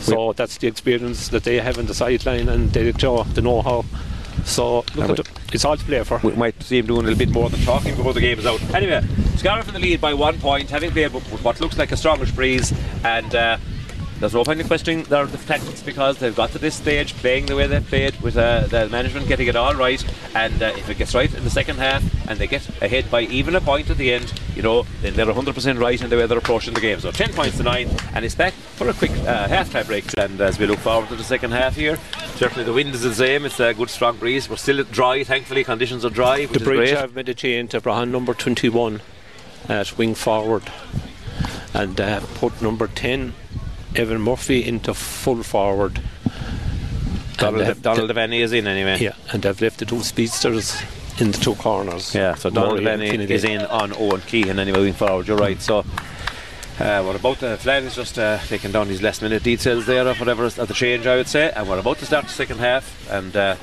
So 0.00 0.32
that's 0.32 0.58
the 0.58 0.66
experience 0.66 1.28
that 1.28 1.44
they 1.44 1.60
have 1.60 1.78
in 1.78 1.86
the 1.86 1.94
sideline 1.94 2.48
and 2.48 2.70
they, 2.72 2.90
know, 2.90 3.22
the 3.22 3.42
know 3.42 3.62
how. 3.62 3.84
So 4.44 4.84
look 4.96 5.10
at 5.10 5.18
it. 5.20 5.28
it's 5.52 5.64
all 5.64 5.76
to 5.76 5.84
play 5.84 6.02
for. 6.02 6.18
we 6.22 6.32
might 6.32 6.60
see 6.62 6.78
him 6.78 6.86
doing 6.86 7.00
a 7.00 7.02
little 7.04 7.18
bit 7.18 7.30
more 7.30 7.48
than 7.48 7.60
talking 7.60 7.94
before 7.94 8.12
the 8.12 8.20
game 8.20 8.38
is 8.38 8.46
out. 8.46 8.60
Anyway, 8.74 9.02
Scariff 9.36 9.68
in 9.68 9.74
the 9.74 9.80
lead 9.80 10.00
by 10.00 10.12
one 10.12 10.38
point, 10.38 10.68
having 10.70 10.90
played 10.90 11.12
with 11.12 11.24
what 11.44 11.60
looks 11.60 11.78
like 11.78 11.92
a 11.92 11.94
strongish 11.94 12.34
breeze, 12.34 12.72
and 13.04 13.34
uh, 13.34 13.56
there's 14.20 14.34
no 14.34 14.44
point 14.44 14.60
in 14.60 14.66
questioning 14.66 15.02
their 15.04 15.26
tactics 15.26 15.82
because 15.82 16.18
they've 16.18 16.34
got 16.34 16.50
to 16.50 16.58
this 16.58 16.74
stage 16.74 17.14
playing 17.14 17.46
the 17.46 17.56
way 17.56 17.66
they've 17.66 17.86
played 17.86 18.18
with 18.20 18.36
uh, 18.36 18.66
the 18.68 18.88
management 18.88 19.26
getting 19.28 19.48
it 19.48 19.56
all 19.56 19.74
right. 19.74 20.02
And 20.34 20.62
uh, 20.62 20.72
if 20.76 20.88
it 20.88 20.98
gets 20.98 21.14
right 21.14 21.32
in 21.32 21.44
the 21.44 21.50
second 21.50 21.78
half 21.78 22.02
and 22.28 22.38
they 22.38 22.46
get 22.46 22.66
ahead 22.82 23.10
by 23.10 23.22
even 23.22 23.54
a 23.54 23.60
point 23.60 23.90
at 23.90 23.96
the 23.96 24.12
end, 24.12 24.32
you 24.54 24.62
know, 24.62 24.84
then 25.02 25.14
they're 25.14 25.26
100% 25.26 25.80
right 25.80 26.00
in 26.00 26.10
the 26.10 26.16
way 26.16 26.26
they're 26.26 26.38
approaching 26.38 26.74
the 26.74 26.80
game. 26.80 27.00
So 27.00 27.10
10 27.10 27.32
points 27.32 27.56
to 27.56 27.62
9, 27.62 27.88
and 28.14 28.24
it's 28.24 28.34
back 28.34 28.52
for 28.52 28.88
a 28.88 28.94
quick 28.94 29.10
uh, 29.10 29.48
half 29.48 29.72
time 29.72 29.86
break. 29.86 30.04
And 30.16 30.40
as 30.40 30.58
we 30.58 30.66
look 30.66 30.78
forward 30.78 31.08
to 31.08 31.16
the 31.16 31.24
second 31.24 31.50
half 31.52 31.74
here, 31.74 31.98
certainly 32.36 32.64
the 32.64 32.72
wind 32.72 32.94
is 32.94 33.02
the 33.02 33.14
same, 33.14 33.44
it's 33.44 33.60
a 33.60 33.74
good 33.74 33.90
strong 33.90 34.16
breeze. 34.16 34.48
We're 34.48 34.56
still 34.56 34.82
dry, 34.84 35.24
thankfully, 35.24 35.64
conditions 35.64 36.04
are 36.04 36.10
dry, 36.10 36.42
which 36.42 36.60
The 36.60 36.64
bridge 36.64 36.90
have 36.90 37.14
made 37.14 37.28
a 37.28 37.34
change 37.34 37.70
to 37.70 37.80
Brahan 37.80 38.10
number 38.10 38.34
21 38.34 39.00
at 39.68 39.96
wing 39.98 40.14
forward 40.14 40.62
and 41.72 42.00
uh, 42.00 42.20
put 42.34 42.62
number 42.62 42.86
10 42.86 43.34
Evan 43.94 44.20
Murphy 44.20 44.64
into 44.64 44.94
full 44.94 45.42
forward. 45.42 46.00
Donald, 47.36 47.64
have- 47.64 47.82
Donald 47.82 48.10
Devaney 48.10 48.40
is 48.40 48.52
in 48.52 48.66
anyway. 48.66 48.98
Yeah, 49.00 49.14
and 49.32 49.42
they've 49.42 49.60
left 49.60 49.78
the 49.78 49.84
two 49.84 50.02
speedsters 50.02 50.80
in 51.18 51.30
the 51.32 51.38
two 51.38 51.54
corners. 51.56 52.14
Yeah, 52.14 52.34
so 52.34 52.50
Donald 52.50 52.80
Devaney 52.80 53.28
is 53.30 53.44
in 53.44 53.62
on 53.62 53.92
Owen 53.96 54.20
Keehan 54.22 54.58
anyway 54.58 54.78
moving 54.78 54.92
forward. 54.94 55.26
You're 55.28 55.36
right. 55.36 55.60
So, 55.60 55.84
uh, 56.78 57.02
what 57.02 57.16
about 57.16 57.38
the 57.40 57.56
Flann 57.56 57.84
is 57.84 57.94
just 57.94 58.18
uh, 58.18 58.38
taking 58.46 58.72
down 58.72 58.88
these 58.88 59.02
last 59.02 59.22
minute 59.22 59.42
details 59.42 59.86
there 59.86 60.06
of 60.06 60.18
whatever 60.18 60.44
is 60.44 60.58
at 60.58 60.68
the 60.68 60.74
change, 60.74 61.06
I 61.06 61.16
would 61.16 61.28
say. 61.28 61.52
And 61.54 61.68
we're 61.68 61.78
about 61.78 61.98
to 61.98 62.06
start 62.06 62.24
the 62.24 62.30
second 62.30 62.58
half, 62.58 63.08
and 63.10 63.34
uh, 63.36 63.56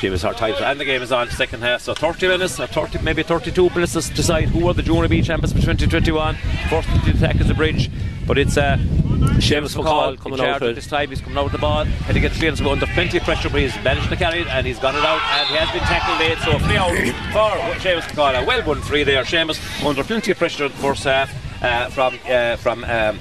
James 0.00 0.22
Hart 0.22 0.36
types 0.36 0.60
and 0.60 0.80
the 0.80 0.84
game 0.84 1.00
is 1.02 1.12
on 1.12 1.30
second 1.30 1.60
half. 1.62 1.82
So 1.82 1.94
30 1.94 2.28
minutes, 2.28 2.58
or 2.58 2.66
30, 2.66 3.02
maybe 3.02 3.22
32 3.22 3.70
minutes 3.70 3.92
to 3.92 4.14
decide 4.14 4.48
who 4.48 4.66
are 4.68 4.74
the 4.74 4.82
Junior 4.82 5.08
B 5.08 5.22
champions 5.22 5.52
for 5.52 5.60
2021. 5.60 6.34
First 6.68 6.88
to 7.04 7.10
attack 7.12 7.36
is 7.40 7.46
the 7.48 7.54
bridge, 7.54 7.88
but 8.26 8.38
it's 8.38 8.56
uh, 8.56 8.76
Seamus 8.78 9.76
McCall 9.76 10.16
McCall 10.16 10.18
coming 10.18 10.40
out 10.40 10.62
at 10.62 10.74
this 10.74 10.86
time. 10.86 11.10
He's 11.10 11.20
coming 11.20 11.38
out 11.38 11.44
with 11.44 11.52
the 11.52 11.58
ball, 11.58 11.84
had 11.84 12.14
to 12.14 12.20
get 12.20 12.32
clearance 12.32 12.60
under 12.60 12.86
plenty 12.86 13.18
of 13.18 13.24
pressure, 13.24 13.48
but 13.50 13.60
he's 13.60 13.74
managed 13.82 14.08
to 14.08 14.16
carry 14.16 14.40
it 14.40 14.46
and 14.48 14.66
he's 14.66 14.78
got 14.78 14.94
it 14.94 15.04
out 15.04 15.20
and 15.20 15.48
he 15.48 15.56
has 15.56 15.70
been 15.70 15.82
tackled 15.82 16.18
late. 16.18 16.38
So 16.38 16.58
free 16.66 16.76
out 16.76 16.90
for 17.32 17.80
Seamus 17.80 18.02
McCall. 18.02 18.42
A 18.42 18.46
well 18.46 18.66
won 18.66 18.80
free 18.80 19.04
there. 19.04 19.22
Seamus 19.24 19.58
under 19.84 20.04
plenty 20.04 20.32
of 20.32 20.38
pressure 20.38 20.66
in 20.66 20.72
the 20.72 20.78
first 20.78 21.04
half 21.04 21.30
from 21.90 22.18
uh, 22.28 22.56
from. 22.56 22.84
Um, 22.84 23.18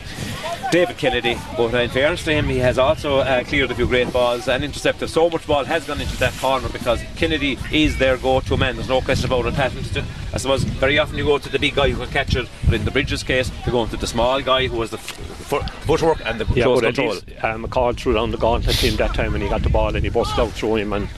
David 0.72 0.98
Kennedy. 0.98 1.38
But 1.58 1.74
uh, 1.74 1.80
in 1.80 1.90
fairness 1.90 2.24
to 2.24 2.32
him, 2.32 2.46
he 2.46 2.58
has 2.60 2.78
also 2.80 3.18
uh, 3.18 3.44
cleared 3.44 3.72
a 3.72 3.76
few 3.76 3.86
great 3.88 4.12
balls 4.14 4.48
and 4.48 4.64
intercepted. 4.64 5.10
So 5.10 5.30
much 5.30 5.46
ball 5.46 5.66
has 5.66 5.86
gone 5.86 6.00
into 6.00 6.16
that 6.18 6.34
corner 6.38 6.70
because 6.70 7.02
Kennedy 7.18 7.60
is 7.74 7.98
their 7.98 8.16
go-to 8.18 8.56
man. 8.56 8.76
There's 8.76 8.88
no 8.88 9.02
question 9.02 9.26
about 9.26 9.46
it. 9.48 9.54
Patton, 9.54 10.06
I 10.34 10.38
suppose 10.38 10.64
very 10.64 10.98
often 10.98 11.18
you 11.18 11.26
go 11.26 11.38
to 11.38 11.50
the 11.50 11.60
big 11.60 11.76
guy 11.76 11.90
who 11.90 12.02
can 12.02 12.12
catch 12.12 12.36
it, 12.38 12.48
but 12.66 12.76
in 12.76 12.86
the 12.86 12.92
Bridges 12.92 13.22
case, 13.22 13.52
you're 13.66 13.74
going 13.74 13.90
to 13.90 13.98
the 13.98 14.08
small 14.08 14.42
guy 14.42 14.68
who 14.68 14.80
has 14.80 14.92
the 14.92 14.98
f- 14.98 15.74
footwork 15.84 16.26
and 16.26 16.40
the 16.40 16.46
yeah, 16.54 16.64
close 16.64 16.80
control. 16.80 17.10
least, 17.10 17.26
uh, 17.42 17.58
McCall 17.58 17.98
threw 17.98 18.14
down 18.14 18.32
the 18.32 18.38
gauntlet 18.38 18.78
him 18.78 18.96
that 18.96 19.14
time 19.14 19.34
when 19.34 19.42
he 19.42 19.50
got 19.50 19.64
the 19.64 19.70
ball 19.70 19.94
and 19.94 20.06
he 20.06 20.10
busted 20.10 20.40
out 20.40 20.52
through 20.52 20.78
him 20.78 20.94
and 20.94 21.10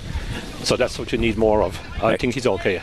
so 0.63 0.75
that's 0.75 0.97
what 0.97 1.11
you 1.11 1.19
need 1.19 1.37
more 1.37 1.61
of. 1.61 1.79
I 2.01 2.17
think 2.17 2.33
he's 2.33 2.47
okay. 2.47 2.81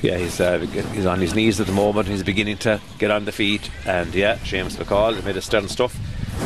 Yeah, 0.00 0.16
he's 0.16 0.40
uh, 0.40 0.58
he's 0.58 1.06
on 1.06 1.20
his 1.20 1.34
knees 1.34 1.60
at 1.60 1.66
the 1.66 1.72
moment. 1.72 2.06
He's 2.06 2.22
beginning 2.22 2.58
to 2.58 2.80
get 2.98 3.10
on 3.10 3.24
the 3.24 3.32
feet, 3.32 3.68
and 3.84 4.14
yeah, 4.14 4.36
Seamus 4.38 4.76
McCall 4.76 5.24
made 5.24 5.36
a 5.36 5.42
stern 5.42 5.68
stuff, 5.68 5.96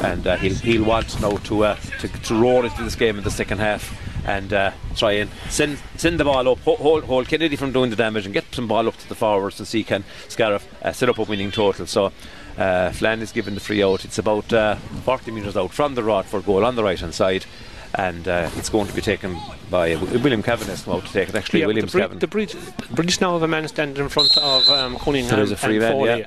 and 0.03 0.27
uh, 0.27 0.37
he'll 0.37 0.55
he'll 0.55 0.85
want 0.85 1.21
now 1.21 1.37
to, 1.37 1.65
uh, 1.65 1.77
to 2.01 2.09
to 2.09 2.35
roar 2.35 2.65
into 2.65 2.83
this 2.83 2.95
game 2.95 3.19
in 3.19 3.25
the 3.25 3.31
second 3.31 3.59
half 3.59 3.95
and 4.25 4.53
uh, 4.53 4.71
try 4.97 5.13
and 5.13 5.31
send 5.49 5.79
send 5.97 6.19
the 6.19 6.25
ball 6.25 6.49
up, 6.49 6.59
hold, 6.61 7.05
hold, 7.05 7.29
Kennedy 7.29 7.57
from 7.57 7.73
doing 7.73 7.91
the 7.91 7.97
damage, 7.97 8.25
and 8.25 8.33
get 8.33 8.45
some 8.55 8.69
ball 8.69 8.89
up 8.89 8.97
to 8.97 9.09
the 9.09 9.15
forwards 9.15 9.59
and 9.59 9.69
see 9.69 9.85
can 9.85 10.05
Scariff 10.29 10.67
uh, 10.83 10.93
set 10.93 11.09
up 11.09 11.19
a 11.19 11.23
winning 11.23 11.51
total. 11.51 11.87
So. 11.87 12.13
Uh, 12.59 12.93
Flann 12.93 13.23
is 13.23 13.33
given 13.33 13.55
the 13.55 13.61
free 13.61 13.83
out. 13.83 14.05
It's 14.05 14.19
about 14.19 14.53
uh, 14.53 14.75
40 14.75 15.31
metres 15.31 15.57
out 15.57 15.73
from 15.73 15.95
the 15.95 16.03
rod 16.03 16.27
for 16.27 16.43
goal 16.43 16.67
on 16.67 16.77
the 16.77 16.85
right 16.85 17.01
hand 17.01 17.15
side, 17.15 17.47
and 17.95 18.27
uh, 18.29 18.49
it's 18.57 18.69
going 18.69 18.87
to 18.89 18.95
be 18.95 19.01
taken 19.03 19.37
by 19.71 19.97
William 19.97 20.43
Cavan 20.43 20.69
has 20.69 20.83
come 20.83 20.95
out 20.95 21.07
to 21.07 21.13
take 21.13 21.29
it. 21.29 21.35
Actually, 21.35 21.61
Yeah, 21.61 21.67
but 21.67 21.69
William 21.69 21.87
the, 21.87 21.93
Bri- 21.93 22.01
Cavan. 22.03 22.19
the 22.19 22.27
Bridge, 22.27 22.57
Bridge 22.91 23.21
now 23.21 23.33
have 23.35 23.43
a 23.43 23.49
man 23.49 23.69
standing 23.69 24.03
in 24.03 24.09
front 24.09 24.37
of 24.39 24.69
um, 24.69 24.97
Cunningham 24.99 25.31
So 25.31 25.37
there's 25.37 25.51
a 25.51 25.57
free 25.57 25.79
man, 25.79 25.93
Foley. 25.93 26.21
yeah. 26.21 26.27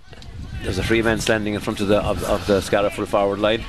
There's 0.63 0.78
a 0.80 0.84
free 0.84 1.01
man 1.01 1.20
standing 1.20 1.53
in 1.53 1.61
front 1.61 1.80
of 1.82 1.88
the 1.88 1.97
of, 2.01 2.24
of 2.24 2.45
the 2.47 2.59
Scariff 2.61 2.93
forward 2.95 3.38
line, 3.39 3.63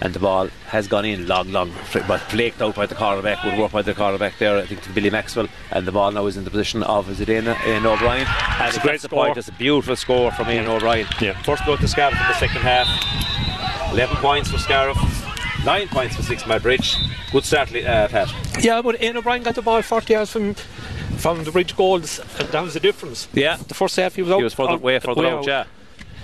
and 0.00 0.14
the 0.14 0.20
ball 0.20 0.46
has 0.68 0.86
gone 0.86 1.04
in 1.04 1.26
long, 1.26 1.50
long, 1.50 1.72
but 2.06 2.18
flaked 2.20 2.62
out 2.62 2.76
by 2.76 2.86
the 2.86 2.94
cornerback. 2.94 3.44
Would 3.44 3.58
work 3.58 3.72
by 3.72 3.82
the 3.82 3.92
cornerback 3.92 4.38
there, 4.38 4.56
I 4.56 4.64
think, 4.66 4.82
to 4.82 4.90
Billy 4.90 5.10
Maxwell, 5.10 5.48
and 5.72 5.84
the 5.84 5.90
ball 5.90 6.12
now 6.12 6.26
is 6.26 6.36
in 6.36 6.44
the 6.44 6.50
position 6.50 6.84
of 6.84 7.10
is 7.10 7.20
it 7.20 7.28
Ian, 7.28 7.46
Ian 7.66 7.86
O'Brien? 7.86 8.24
And 8.28 8.68
It's 8.68 8.76
a 8.76 8.80
great 8.80 8.92
that's 8.92 9.02
the 9.02 9.08
score. 9.08 9.24
point. 9.26 9.36
It's 9.38 9.48
a 9.48 9.52
beautiful 9.52 9.96
score 9.96 10.30
from 10.30 10.48
Ian 10.48 10.66
O'Brien. 10.68 11.08
Yeah. 11.20 11.40
First 11.42 11.66
goal 11.66 11.76
to 11.76 11.88
Scariff 11.88 12.14
in 12.20 12.26
the 12.28 12.34
second 12.34 12.60
half. 12.62 12.86
Eleven 13.92 14.16
points 14.18 14.50
for 14.50 14.58
Scariff. 14.58 14.96
Nine 15.64 15.88
points 15.88 16.16
for 16.16 16.22
Six 16.22 16.46
Mile 16.46 16.60
Bridge. 16.60 16.96
Good 17.32 17.44
start, 17.44 17.74
uh, 17.74 18.08
Pat. 18.08 18.32
Yeah, 18.62 18.80
but 18.80 19.02
Ian 19.02 19.16
O'Brien 19.18 19.42
got 19.42 19.54
the 19.54 19.62
ball 19.62 19.82
40 19.82 20.12
yards 20.12 20.30
from 20.32 20.54
from 21.18 21.42
the 21.44 21.50
Bridge 21.50 21.76
goals, 21.76 22.20
and 22.38 22.48
that 22.50 22.62
was 22.62 22.74
the 22.74 22.80
difference. 22.80 23.26
Yeah. 23.32 23.56
The 23.56 23.74
first 23.74 23.96
half 23.96 24.14
he 24.14 24.22
was 24.22 24.30
out. 24.30 24.38
He 24.38 24.44
was 24.44 24.54
further, 24.54 24.72
out- 24.74 24.80
way 24.80 24.98
further 25.00 25.26
out, 25.26 25.46
yeah. 25.46 25.64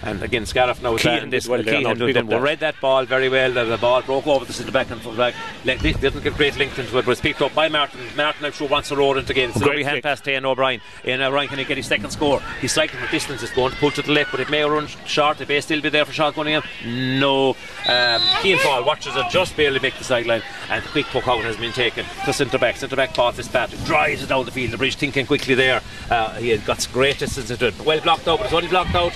And 0.05 0.23
again, 0.23 0.45
Scariff 0.45 0.83
now 0.83 0.97
Keane 0.99 1.13
and 1.13 1.31
did 1.31 1.47
well 1.47 1.63
there, 1.63 1.81
did- 1.81 1.97
big 1.99 2.15
they, 2.15 2.21
up 2.21 2.27
they 2.27 2.31
there. 2.35 2.41
read 2.41 2.61
that 2.61 2.79
ball 2.81 3.05
very 3.07 3.29
well. 3.31 3.51
The, 3.53 3.65
the 3.65 3.79
ball 3.79 4.03
broke 4.03 4.27
over 4.27 4.45
the 4.45 4.53
centre 4.53 4.71
back 4.71 4.91
and 4.91 5.01
full 5.01 5.15
back. 5.17 5.35
Like, 5.65 5.81
didn't 5.81 6.23
get 6.23 6.35
great 6.35 6.57
length 6.59 6.79
into 6.79 6.99
it, 6.99 7.05
but 7.07 7.13
it's 7.13 7.21
picked 7.23 7.41
up 7.41 7.55
by 7.55 7.69
Martin. 7.69 8.01
Martin, 8.15 8.45
I'm 8.45 8.53
sure, 8.53 8.69
wants 8.69 8.91
to 8.91 8.97
roll 8.97 9.17
it 9.17 9.31
again. 9.31 9.49
It's 9.49 9.61
a 9.61 9.65
Great 9.65 9.87
hand 9.87 10.03
pass 10.03 10.21
to 10.23 10.31
Ian 10.33 10.45
O'Brien. 10.45 10.83
Ian 11.07 11.23
O'Brien 11.23 11.49
can 11.49 11.59
he 11.59 11.65
get 11.65 11.79
his 11.79 11.87
second 11.87 12.11
score. 12.11 12.41
He's 12.61 12.73
cycling 12.73 13.03
for 13.03 13.11
distance. 13.11 13.43
It's 13.43 13.53
going 13.55 13.73
to 13.73 13.79
pull 13.79 13.91
to 13.93 14.03
the 14.03 14.13
left, 14.13 14.31
but 14.31 14.41
it 14.41 14.51
may 14.51 14.63
run 14.63 14.87
short. 15.07 15.41
It 15.41 15.49
may 15.49 15.61
still 15.63 15.81
be 15.81 15.89
there 15.89 16.05
for 16.05 16.13
Sean 16.13 16.33
Cunningham. 16.35 16.63
No. 16.85 17.57
Um, 17.89 18.21
Keane 18.43 18.59
Fall 18.59 18.85
watches 18.85 19.17
it 19.17 19.25
just 19.31 19.57
barely 19.57 19.81
make 19.81 19.97
the 19.97 20.05
sideline, 20.05 20.43
and 20.69 20.85
the 20.85 20.89
quick 20.91 21.07
puck 21.07 21.27
out 21.27 21.43
has 21.45 21.57
been 21.57 21.73
taken 21.73 22.05
to 22.27 22.33
centre 22.35 22.59
back. 22.59 22.77
Centre 22.77 22.97
back 22.97 23.15
Paul 23.15 23.33
Fitzpatrick 23.33 23.83
drives 23.85 24.23
it 24.23 24.29
down 24.29 24.45
the 24.45 24.51
field. 24.51 24.73
The 24.73 24.79
bridge 24.79 24.97
thinking 24.97 25.25
quickly 25.27 25.55
there. 25.55 25.81
Uh, 26.11 26.35
he 26.35 26.51
had 26.51 26.65
got 26.67 26.87
great 26.93 27.19
distance 27.19 27.51
into 27.51 27.69
it. 27.69 27.81
Well 27.85 28.01
blocked 28.03 28.29
out, 28.29 28.39
but 28.39 28.45
it's 28.47 28.55
only 28.55 28.69
blocked 28.69 28.95
out 28.95 29.13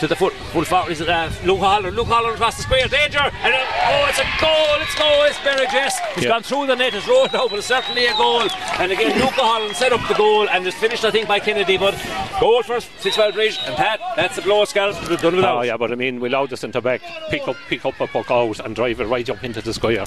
to 0.00 0.06
the 0.08 0.16
foot. 0.16 0.32
Full 0.52 0.64
forward 0.64 0.92
is 0.92 1.02
uh, 1.02 1.30
Luke 1.44 1.60
Holland. 1.60 1.94
Luke 1.94 2.06
Holland 2.08 2.34
across 2.34 2.56
the 2.56 2.62
square. 2.62 2.88
Danger! 2.88 3.18
And 3.18 3.54
uh, 3.54 3.58
oh, 3.58 4.06
it's 4.08 4.18
a 4.18 4.24
goal! 4.40 4.80
It's 4.80 4.94
goal! 4.94 5.22
It's 5.24 5.38
Berry 5.40 5.66
Jess. 5.66 5.98
He's 6.14 6.24
Yeah. 6.24 6.30
gone 6.30 6.42
through 6.42 6.66
the 6.66 6.76
net. 6.76 6.94
It's 6.94 7.06
rolled 7.06 7.34
out, 7.34 7.50
but 7.50 7.58
it's 7.58 7.66
certainly 7.68 8.06
a 8.06 8.14
goal. 8.16 8.42
And 8.78 8.90
again, 8.92 9.18
Luke 9.20 9.30
Holland 9.34 9.76
set 9.76 9.92
up 9.92 10.06
the 10.08 10.14
goal 10.14 10.48
and 10.48 10.66
it's 10.66 10.76
finished, 10.76 11.04
I 11.04 11.10
think, 11.10 11.28
by 11.28 11.38
Kennedy. 11.38 11.76
But 11.76 11.94
goal 12.40 12.62
for 12.62 12.80
Six 12.80 13.16
Mile 13.18 13.32
Bridge. 13.32 13.58
And 13.66 13.76
Pat, 13.76 14.00
that's 14.16 14.36
the 14.36 14.42
blow 14.42 14.64
Scariff 14.64 14.96
have 14.96 15.20
done 15.20 15.36
without. 15.36 15.58
Oh 15.58 15.62
yeah, 15.62 15.76
but 15.76 15.92
I 15.92 15.94
mean, 15.96 16.18
we 16.18 16.28
allowed 16.28 16.50
the 16.50 16.56
centre 16.56 16.80
back 16.80 17.02
pick 17.28 17.46
up, 17.46 17.56
pick 17.68 17.84
up 17.84 18.00
a 18.00 18.06
puck 18.06 18.30
out 18.30 18.58
and 18.60 18.74
drive 18.74 19.00
it 19.00 19.04
right 19.06 19.28
up 19.28 19.44
into 19.44 19.60
the 19.60 19.74
square. 19.74 20.04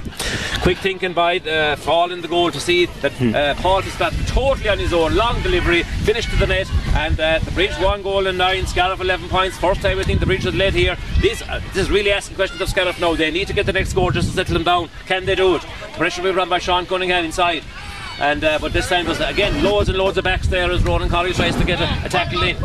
Quick 0.64 0.80
thinking 0.80 1.14
by 1.14 1.38
uh, 1.38 1.76
Fall 1.76 2.12
in 2.12 2.22
the 2.22 2.28
goal 2.28 2.52
to 2.52 2.60
see 2.60 2.88
that 3.02 3.12
Hmm. 3.14 3.36
uh, 3.36 3.54
Paul 3.56 3.82
Fitzpatrick 3.84 4.26
totally 4.28 4.70
on 4.70 4.80
his 4.80 4.92
own. 4.92 5.16
Long 5.16 5.40
delivery, 5.44 5.84
finished 5.84 6.30
to 6.32 6.36
the 6.38 6.48
net, 6.48 6.68
and 6.96 7.20
uh, 7.20 7.38
the 7.40 7.52
Bridge 7.52 7.78
one 7.80 8.02
goal 8.02 8.26
and 8.28 8.38
nine. 8.40 8.66
Scariff 8.66 9.00
11 9.00 9.30
points. 9.30 9.58
First 9.58 9.83
time 9.84 10.00
I 10.00 10.04
think 10.04 10.22
the 10.22 10.26
Bridge 10.26 10.44
has 10.44 10.56
led 10.56 10.74
here. 10.74 10.98
This, 11.20 11.42
uh, 11.42 11.60
this 11.74 11.84
is 11.84 11.92
really 11.92 12.12
asking 12.12 12.38
questions 12.38 12.62
of 12.62 12.70
Scariff 12.70 13.00
now. 13.00 13.16
They 13.16 13.30
need 13.32 13.48
to 13.48 13.54
get 13.54 13.66
the 13.66 13.74
next 13.74 13.90
score 13.90 14.12
just 14.12 14.30
to 14.30 14.34
settle 14.34 14.54
them 14.54 14.64
down. 14.64 14.90
Can 15.06 15.26
they 15.26 15.36
do 15.36 15.56
it? 15.56 15.62
Pressure 15.98 16.22
will 16.22 16.32
be 16.32 16.38
run 16.38 16.50
by 16.50 16.60
Sean 16.60 16.86
Cunningham 16.86 17.26
inside. 17.26 17.64
And 18.20 18.44
uh, 18.44 18.60
but 18.60 18.72
this 18.72 18.88
time 18.88 19.06
there's 19.06 19.20
again 19.20 19.64
loads 19.64 19.90
and 19.90 19.98
loads 19.98 20.18
of 20.18 20.24
backs 20.24 20.48
there 20.48 20.72
as 20.72 20.84
Ronan 20.84 21.10
Colley 21.10 21.34
tries 21.34 21.56
to 21.58 21.66
get 21.66 21.82
a, 21.82 22.06
a 22.06 22.10
tackle 22.10 22.44
in. 22.44 22.58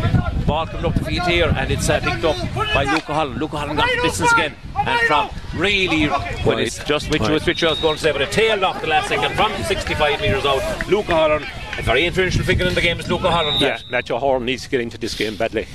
Ball 0.47 0.67
coming 0.67 0.85
up 0.85 0.95
the 0.95 1.05
field 1.05 1.27
here 1.27 1.53
and 1.57 1.71
it's 1.71 1.89
uh, 1.89 1.99
picked 2.01 2.25
up 2.25 2.37
by 2.55 2.85
Luca 2.85 3.15
Holland. 3.15 3.41
Luca 3.41 3.59
Holland 3.59 3.79
got 3.79 3.89
the 3.97 4.03
distance 4.03 4.33
again 4.33 4.55
and 4.87 5.01
from 5.07 5.31
really 5.55 6.07
when 6.45 6.59
it's 6.59 6.83
just 6.85 7.11
which 7.11 7.29
was 7.29 7.47
which 7.47 7.63
I 7.65 7.71
was 7.71 7.81
going 7.81 7.97
to 7.97 8.01
say, 8.01 8.13
but 8.13 8.23
it 8.23 8.33
tailed 8.33 8.63
off 8.63 8.81
the 8.81 8.87
last 8.87 9.09
second 9.09 9.35
from 9.35 9.53
65 9.65 10.21
metres 10.21 10.45
out. 10.45 10.89
Luca 10.89 11.15
Holland, 11.15 11.47
a 11.79 11.83
very 11.83 12.05
influential 12.05 12.45
figure 12.45 12.67
in 12.67 12.75
the 12.75 12.81
game 12.81 13.01
is 13.01 13.11
Luca 13.11 13.31
Holland. 13.31 13.61
Yeah, 13.61 13.79
Matthew 13.91 14.17
Horn 14.17 14.45
needs 14.45 14.65
to 14.65 14.71
get 14.71 14.81
into 14.81 14.99
this 14.99 15.15
game 15.15 15.37
badly. 15.37 15.67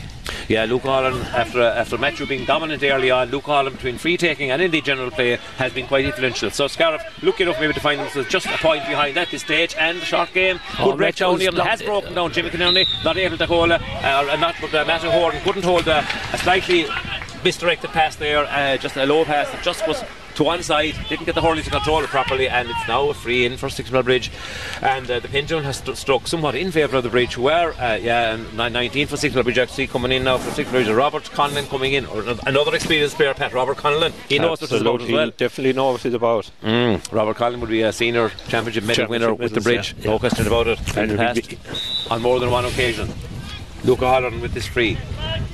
Yeah, 0.47 0.65
Luke 0.65 0.83
Holland, 0.83 1.17
after 1.27 1.61
after 1.61 1.97
Matthew 1.97 2.25
being 2.25 2.45
dominant 2.45 2.83
early 2.83 3.11
on, 3.11 3.29
Luke 3.29 3.45
Holland 3.45 3.75
between 3.75 3.97
free 3.97 4.17
taking 4.17 4.51
and 4.51 4.61
indeed 4.61 4.85
general 4.85 5.11
play 5.11 5.37
has 5.57 5.73
been 5.73 5.87
quite 5.87 6.05
influential. 6.05 6.49
So 6.49 6.67
Scariff 6.67 7.01
lucky 7.23 7.43
enough 7.43 7.59
maybe 7.59 7.73
to 7.73 7.79
find 7.79 7.99
themselves 7.99 8.29
just 8.29 8.45
a 8.47 8.57
point 8.57 8.85
behind 8.87 9.17
at 9.17 9.29
this 9.31 9.41
stage 9.41 9.75
and 9.77 9.99
the 9.99 10.05
short 10.05 10.33
game. 10.33 10.59
Oh, 10.79 10.95
Good 10.95 10.99
was 10.99 11.21
O'Neill 11.21 11.63
has 11.63 11.81
broken 11.81 12.13
down 12.13 12.31
Jimmy 12.31 12.49
Cannoni, 12.49 12.85
not 13.03 13.17
able 13.17 13.37
to 13.37 13.45
hold 13.45 13.71
a, 13.71 13.75
uh, 13.75 14.37
not 14.39 14.55
but 14.59 14.73
uh, 14.73 14.85
Matthew 14.85 15.09
Horn 15.09 15.35
couldn't 15.43 15.63
hold 15.63 15.87
a, 15.87 16.05
a 16.33 16.37
slightly 16.37 16.85
misdirected 17.43 17.91
pass 17.91 18.15
there, 18.15 18.45
uh, 18.45 18.77
just 18.77 18.95
a 18.97 19.05
low 19.05 19.25
pass 19.25 19.49
that 19.51 19.63
just 19.63 19.87
was 19.87 20.03
to 20.35 20.43
one 20.43 20.63
side, 20.63 20.95
didn't 21.09 21.25
get 21.25 21.35
the 21.35 21.41
hurley 21.41 21.61
to 21.61 21.69
control 21.69 22.03
it 22.03 22.09
properly, 22.09 22.49
and 22.49 22.69
it's 22.69 22.87
now 22.87 23.09
a 23.09 23.13
free 23.13 23.45
in 23.45 23.57
for 23.57 23.69
Six 23.69 23.91
Mile 23.91 24.03
Bridge. 24.03 24.31
And 24.81 25.09
uh, 25.09 25.19
the 25.19 25.27
pendulum 25.27 25.63
has 25.63 25.77
st- 25.77 25.97
struck 25.97 26.27
somewhat 26.27 26.55
in 26.55 26.71
favour 26.71 26.97
of 26.97 27.03
the 27.03 27.09
Bridge, 27.09 27.37
where, 27.37 27.73
uh, 27.73 27.95
yeah, 27.95 28.33
and 28.33 28.57
ni- 28.57 28.69
19 28.69 29.07
for 29.07 29.17
Six 29.17 29.35
Mile 29.35 29.43
Bridge 29.43 29.57
actually 29.59 29.87
coming 29.87 30.11
in 30.11 30.23
now 30.23 30.37
for 30.37 30.49
Six 30.51 30.71
Mile 30.71 30.83
Bridge. 30.83 30.95
Robert 30.95 31.23
Conlon 31.25 31.67
coming 31.69 31.93
in, 31.93 32.05
or 32.07 32.23
another 32.47 32.73
experienced 32.73 33.15
player, 33.15 33.33
Pat 33.33 33.53
Robert 33.53 33.77
Conlon. 33.77 34.11
He 34.27 34.39
knows 34.39 34.61
what 34.61 34.71
it's 34.71 34.81
about 34.81 35.01
as 35.01 35.11
well. 35.11 35.25
he 35.25 35.31
definitely 35.37 35.73
knows 35.73 35.93
what 35.93 36.05
it's 36.05 36.15
about. 36.15 36.51
Mm. 36.63 37.11
Robert 37.11 37.37
Collin 37.37 37.59
would 37.59 37.69
be 37.69 37.81
a 37.81 37.93
senior 37.93 38.29
championship 38.47 38.83
medal 38.85 39.07
winner 39.07 39.33
with 39.33 39.53
the 39.53 39.61
bridge, 39.61 39.95
yeah, 39.99 40.05
no 40.05 40.13
yeah. 40.13 40.19
question 40.19 40.47
about 40.47 40.67
it. 40.67 40.97
And 40.97 41.17
past, 41.17 42.11
on 42.11 42.21
more 42.21 42.39
than 42.39 42.49
one 42.49 42.65
occasion. 42.65 43.13
Luca 43.83 44.07
Holland 44.07 44.41
with 44.41 44.53
this 44.53 44.65
free 44.65 44.97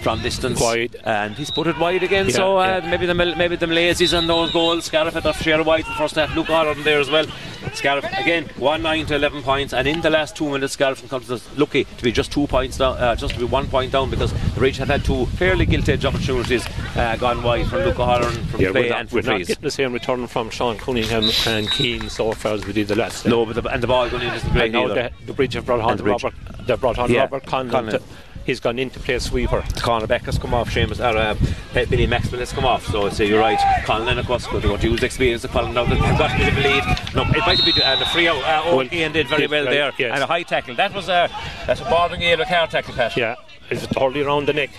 from 0.02 0.22
distance, 0.22 0.62
Wide. 0.62 0.96
and 1.04 1.36
he's 1.36 1.52
put 1.52 1.68
it 1.68 1.78
wide 1.78 2.04
again. 2.04 2.28
Yeah, 2.28 2.32
so 2.32 2.58
uh, 2.60 2.80
yeah. 2.84 2.90
maybe 2.90 3.06
the 3.06 3.14
maybe 3.14 3.56
the 3.56 3.66
Malaisies 3.66 4.18
on 4.18 4.28
those 4.28 4.52
goals. 4.52 4.86
Scariff 4.86 5.14
had 5.14 5.24
their 5.24 5.34
share 5.34 5.62
wide 5.64 5.82
in 5.82 5.88
the 5.90 5.96
first 5.96 6.16
half. 6.16 6.34
Luca 6.36 6.54
Holland 6.54 6.84
there 6.84 7.00
as 7.00 7.10
well. 7.10 7.26
Scariff 7.74 8.06
again, 8.18 8.46
one 8.58 8.82
nine 8.82 9.06
to 9.08 9.16
eleven 9.16 9.42
points, 9.44 9.74
and 9.74 9.88
in 9.88 10.00
the 10.02 10.10
last 10.10 10.36
two 10.36 10.50
minutes, 10.50 10.74
Scariff 10.74 11.08
comes 11.10 11.30
lucky 11.58 11.84
to 11.84 12.04
be 12.04 12.12
just 12.12 12.32
two 12.32 12.48
points 12.48 12.78
down, 12.78 12.98
uh, 12.98 13.16
just 13.16 13.34
to 13.34 13.40
be 13.40 13.46
one 13.46 13.68
point 13.68 13.92
down 13.92 14.10
because 14.10 14.32
the 14.54 14.62
Ridge 14.62 14.78
have 14.78 14.88
had 14.88 15.04
two 15.04 15.26
fairly 15.26 15.66
guilty 15.66 15.94
edge 15.94 16.06
opportunities 16.06 16.66
uh, 16.96 17.16
gone 17.18 17.44
wide 17.44 17.68
from 17.68 17.80
Luca 17.84 18.06
Holland 18.06 18.38
from 18.50 18.62
Yeah, 18.62 18.72
play 18.72 18.90
we're, 18.90 18.94
and 18.96 19.06
not, 19.06 19.10
from 19.10 19.16
we're 19.18 19.32
not 19.40 19.48
getting 19.48 19.62
the 19.62 19.72
same 19.72 19.92
return 19.94 20.28
from 20.28 20.50
Sean 20.50 20.78
Cunningham 20.78 21.30
and 21.48 21.70
Keane 21.72 22.10
so 22.10 22.32
far 22.32 22.54
as 22.54 22.66
we 22.66 22.74
did 22.74 22.88
the 22.88 22.96
last. 22.96 23.26
No, 23.26 23.46
but 23.46 23.62
the, 23.62 23.70
and 23.70 23.84
the 23.84 23.88
ball 23.88 24.10
going 24.10 24.24
in 24.24 24.34
isn't 24.34 24.52
great 24.54 24.66
and 24.66 24.74
now 24.74 24.88
the, 24.88 25.12
the 25.26 25.34
bridge 25.34 25.54
have 25.54 25.66
brought 25.66 25.82
on 25.82 25.98
the 25.98 26.04
Robert. 26.04 26.34
They've 26.66 26.80
brought 26.80 26.98
on 26.98 27.12
Yeah, 27.12 27.22
Robert 27.22 27.44
Conlon. 27.46 27.72
Conlon. 27.72 27.92
to- 27.92 28.02
He's 28.50 28.60
gone 28.60 28.80
in 28.80 28.90
to 28.90 29.00
play 29.00 29.20
sweeper. 29.20 29.62
cornerback 29.62 30.22
has 30.22 30.40
come 30.40 30.56
off. 30.56 30.72
Seamus 30.72 31.00
or 31.00 31.16
uh, 31.16 31.86
Billy 31.86 32.08
Maxwell 32.08 32.40
has 32.40 32.52
come 32.52 32.66
off. 32.66 32.84
So 32.88 33.06
I'd 33.06 33.14
say 33.14 33.28
you're 33.28 33.40
right. 33.40 33.60
Colin 33.86 34.18
of 34.18 34.26
course 34.26 34.48
going 34.48 34.80
to 34.80 34.90
use 34.90 35.02
the 35.02 35.06
experience 35.06 35.44
of 35.44 35.52
Colin 35.52 35.72
now 35.76 35.86
that 35.86 35.94
they've 35.94 36.18
got 36.18 36.34
a 36.34 36.38
bit 36.40 36.48
of 36.48 36.58
a 36.58 36.62
lead. 36.62 36.84
No, 37.14 37.22
it 37.30 37.46
might 37.46 37.64
be 37.64 37.80
and 37.80 38.02
a 38.02 38.06
free 38.08 38.28
out. 38.28 38.42
Uh, 38.44 38.64
oh, 38.66 38.78
Well, 38.78 38.92
Ian 38.92 39.12
did 39.12 39.28
very 39.28 39.46
well 39.46 39.66
right, 39.66 39.72
there 39.72 39.94
yes. 40.00 40.16
and 40.16 40.24
a 40.24 40.26
high 40.26 40.42
tackle. 40.42 40.74
That 40.74 40.96
was 40.96 41.10
a 41.10 41.30
that's 41.68 41.82
a 41.82 41.84
bothering 41.84 42.24
yellow 42.24 42.44
card 42.44 42.72
tackle, 42.72 42.96
Pat. 42.96 43.16
Yeah, 43.16 43.36
it's 43.70 43.86
totally 43.86 44.24
around 44.24 44.48
the 44.48 44.54
neck. 44.54 44.72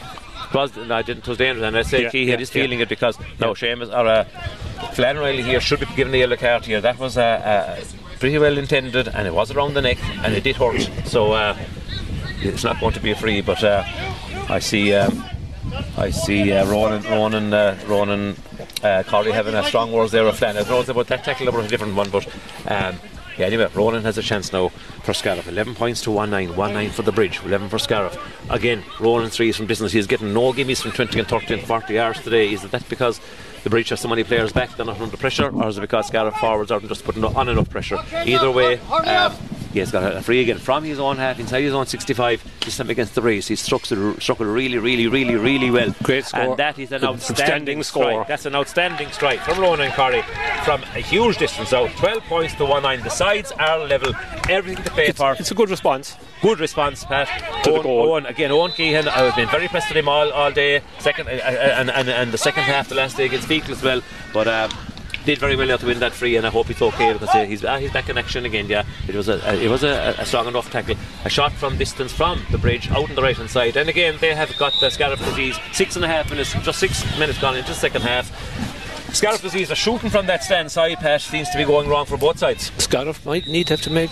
It 0.48 0.54
was 0.54 0.76
no, 0.76 0.92
I 0.92 1.02
didn't. 1.02 1.22
It 1.22 1.28
was 1.28 1.38
dangerous, 1.38 1.64
and 1.64 1.76
I 1.76 1.82
say 1.82 2.02
Yeah, 2.02 2.10
he 2.10 2.24
yeah, 2.24 2.38
his 2.38 2.52
yeah. 2.52 2.62
feeling 2.64 2.80
it 2.80 2.88
because 2.88 3.20
no, 3.38 3.54
Seamus 3.54 3.96
or 3.96 4.04
uh, 4.04 4.24
Flann 4.94 5.16
Riley 5.16 5.44
here 5.44 5.60
should 5.60 5.78
be 5.78 5.86
given 5.94 6.10
the 6.10 6.18
yellow 6.18 6.36
card 6.36 6.64
here. 6.66 6.80
That 6.80 6.98
was 6.98 7.16
uh, 7.16 7.22
uh, 7.22 7.84
pretty 8.18 8.36
well 8.36 8.58
intended, 8.58 9.06
and 9.06 9.28
it 9.28 9.32
was 9.32 9.52
around 9.52 9.74
the 9.74 9.82
neck, 9.82 9.98
and 10.24 10.34
it 10.34 10.42
did 10.42 10.56
hurt. 10.56 10.90
So 11.04 11.34
uh, 11.34 11.56
it's 12.42 12.64
not 12.64 12.80
going 12.80 12.92
to 12.94 13.00
be 13.00 13.10
a 13.10 13.16
free, 13.16 13.40
but 13.40 13.62
uh, 13.62 13.84
I 14.48 14.58
see. 14.58 14.94
Um, 14.94 15.24
I 15.96 16.10
see 16.10 16.52
uh, 16.52 16.66
Ronan, 16.66 17.02
Ronan, 17.04 17.52
uh, 17.52 17.78
Ronan 17.86 18.34
uh, 18.82 19.02
Corey 19.06 19.30
having 19.30 19.54
a 19.54 19.62
strong 19.64 19.92
words 19.92 20.10
there 20.12 20.26
of 20.26 20.38
don't 20.40 20.54
know 20.68 20.80
about 20.80 21.06
that 21.08 21.22
tackle, 21.22 21.48
about 21.48 21.64
a 21.64 21.68
different 21.68 21.94
one, 21.94 22.10
but 22.10 22.26
um, 22.66 22.96
Yeah, 23.38 23.46
anyway, 23.46 23.68
Ronan 23.74 24.02
has 24.02 24.18
a 24.18 24.22
chance 24.22 24.52
now 24.52 24.68
for 25.02 25.14
Scariff. 25.14 25.48
11 25.48 25.74
points 25.74 26.02
to 26.02 26.10
1 26.10 26.30
9. 26.30 26.56
1 26.56 26.74
9 26.74 26.90
for 26.90 27.02
the 27.02 27.12
bridge. 27.12 27.40
11 27.44 27.68
for 27.68 27.78
Scariff. 27.78 28.18
Again, 28.50 28.82
Ronan 28.98 29.30
threes 29.30 29.56
from 29.56 29.66
distance. 29.66 29.92
He's 29.92 30.06
getting 30.06 30.34
no 30.34 30.52
gimmies 30.52 30.82
from 30.82 30.92
20 30.92 31.18
and 31.18 31.28
30 31.28 31.54
and 31.54 31.62
40 31.62 31.94
yards 31.94 32.20
today. 32.20 32.52
Is 32.52 32.62
that 32.62 32.88
because 32.88 33.20
the 33.64 33.70
bridge 33.70 33.90
has 33.90 34.00
so 34.00 34.08
many 34.08 34.24
players 34.24 34.52
back, 34.52 34.76
they're 34.76 34.86
not 34.86 35.00
under 35.00 35.16
pressure, 35.16 35.50
or 35.50 35.68
is 35.68 35.78
it 35.78 35.82
because 35.82 36.06
Scariff 36.08 36.34
forwards 36.36 36.70
aren't 36.70 36.88
just 36.88 37.04
putting 37.04 37.24
on 37.24 37.48
enough 37.48 37.70
pressure? 37.70 37.98
Either 38.26 38.50
way, 38.50 38.78
um, 38.78 39.34
yeah, 39.72 39.82
he's 39.82 39.92
got 39.92 40.16
a 40.16 40.20
free 40.20 40.42
again 40.42 40.58
from 40.58 40.82
his 40.82 40.98
own 40.98 41.16
half, 41.16 41.38
inside 41.38 41.62
his 41.62 41.74
own 41.74 41.86
65, 41.86 42.44
this 42.64 42.76
time 42.76 42.90
against 42.90 43.14
the 43.14 43.22
race. 43.22 43.46
He 43.46 43.56
struck 43.56 43.84
struck 43.84 44.40
it 44.40 44.44
really, 44.44 44.78
really, 44.78 45.06
really, 45.06 45.36
really 45.36 45.70
well. 45.70 45.94
Great 46.02 46.24
score. 46.24 46.40
And 46.40 46.56
that 46.56 46.78
is 46.78 46.90
an 46.90 47.04
outstanding 47.04 47.82
score. 47.82 48.10
strike. 48.10 48.28
That's 48.28 48.46
an 48.46 48.56
outstanding 48.56 49.10
strike 49.12 49.40
from 49.40 49.60
Ronan 49.60 49.92
Curry 49.92 50.22
from 50.64 50.82
a 50.94 51.00
huge 51.00 51.38
distance 51.38 51.72
out. 51.72 51.90
12 51.92 52.22
points 52.24 52.54
to 52.54 52.64
1 52.64 52.82
9. 52.82 53.02
The 53.02 53.10
sides 53.10 53.52
are 53.52 53.78
level, 53.86 54.12
everything 54.48 54.84
to 54.84 54.90
play 54.90 55.12
for. 55.12 55.36
It's 55.38 55.50
a 55.50 55.54
good 55.54 55.70
response. 55.70 56.16
Good 56.42 56.58
response, 56.58 57.04
Pat. 57.04 57.28
To 57.64 57.72
the 57.72 57.82
goal. 57.82 58.10
Owen, 58.10 58.26
again, 58.26 58.50
Owen 58.50 58.72
Keehan. 58.72 59.06
I've 59.06 59.36
been 59.36 59.48
very 59.50 59.64
impressed 59.64 59.88
with 59.90 59.96
him 59.98 60.08
all, 60.08 60.32
all 60.32 60.50
day. 60.50 60.82
Second 60.98 61.28
uh, 61.28 61.32
uh, 61.32 61.34
and, 61.34 61.90
and, 61.90 62.08
and 62.08 62.32
the 62.32 62.38
second 62.38 62.64
half, 62.64 62.88
the 62.88 62.94
last 62.94 63.16
day 63.16 63.26
against 63.26 63.48
Feakle 63.48 63.70
as 63.70 63.82
well. 63.82 64.02
But 64.32 64.48
um, 64.48 64.70
did 65.24 65.38
very 65.38 65.56
well 65.56 65.76
to 65.76 65.86
win 65.86 65.98
that 66.00 66.12
free, 66.12 66.36
and 66.36 66.46
I 66.46 66.50
hope 66.50 66.66
he's 66.66 66.80
okay 66.80 67.12
because 67.12 67.30
he's 67.48 67.64
uh, 67.64 67.78
he's 67.78 67.92
back 67.92 68.08
in 68.08 68.18
action 68.18 68.44
again. 68.44 68.66
Yeah, 68.68 68.84
it 69.08 69.14
was 69.14 69.28
a, 69.28 69.40
a 69.44 69.54
it 69.54 69.68
was 69.68 69.82
a, 69.84 70.14
a 70.18 70.24
strong 70.24 70.46
enough 70.46 70.70
tackle. 70.70 70.96
A 71.24 71.30
shot 71.30 71.52
from 71.52 71.76
distance 71.78 72.12
from 72.12 72.42
the 72.50 72.58
bridge 72.58 72.90
out 72.90 73.08
on 73.08 73.14
the 73.14 73.22
right 73.22 73.36
hand 73.36 73.50
side, 73.50 73.76
and 73.76 73.88
again 73.88 74.16
they 74.20 74.34
have 74.34 74.56
got 74.58 74.72
the 74.80 74.90
Scariff 74.90 75.18
disease. 75.20 75.58
Six 75.72 75.96
and 75.96 76.04
a 76.04 76.08
half 76.08 76.30
minutes, 76.30 76.52
just 76.52 76.78
six 76.78 77.04
minutes 77.18 77.38
gone 77.38 77.56
into 77.56 77.70
the 77.70 77.74
second 77.74 78.02
half. 78.02 78.30
Scariff 79.14 79.42
disease 79.42 79.70
are 79.72 79.76
shooting 79.76 80.08
from 80.08 80.26
that 80.26 80.44
stand 80.44 80.70
side. 80.70 80.98
Pat 80.98 81.20
seems 81.20 81.48
to 81.50 81.58
be 81.58 81.64
going 81.64 81.88
wrong 81.88 82.06
for 82.06 82.16
both 82.16 82.38
sides. 82.38 82.70
Scariff 82.78 83.26
might 83.26 83.46
need 83.46 83.66
to 83.66 83.72
have 83.74 83.82
to 83.82 83.90
make 83.90 84.10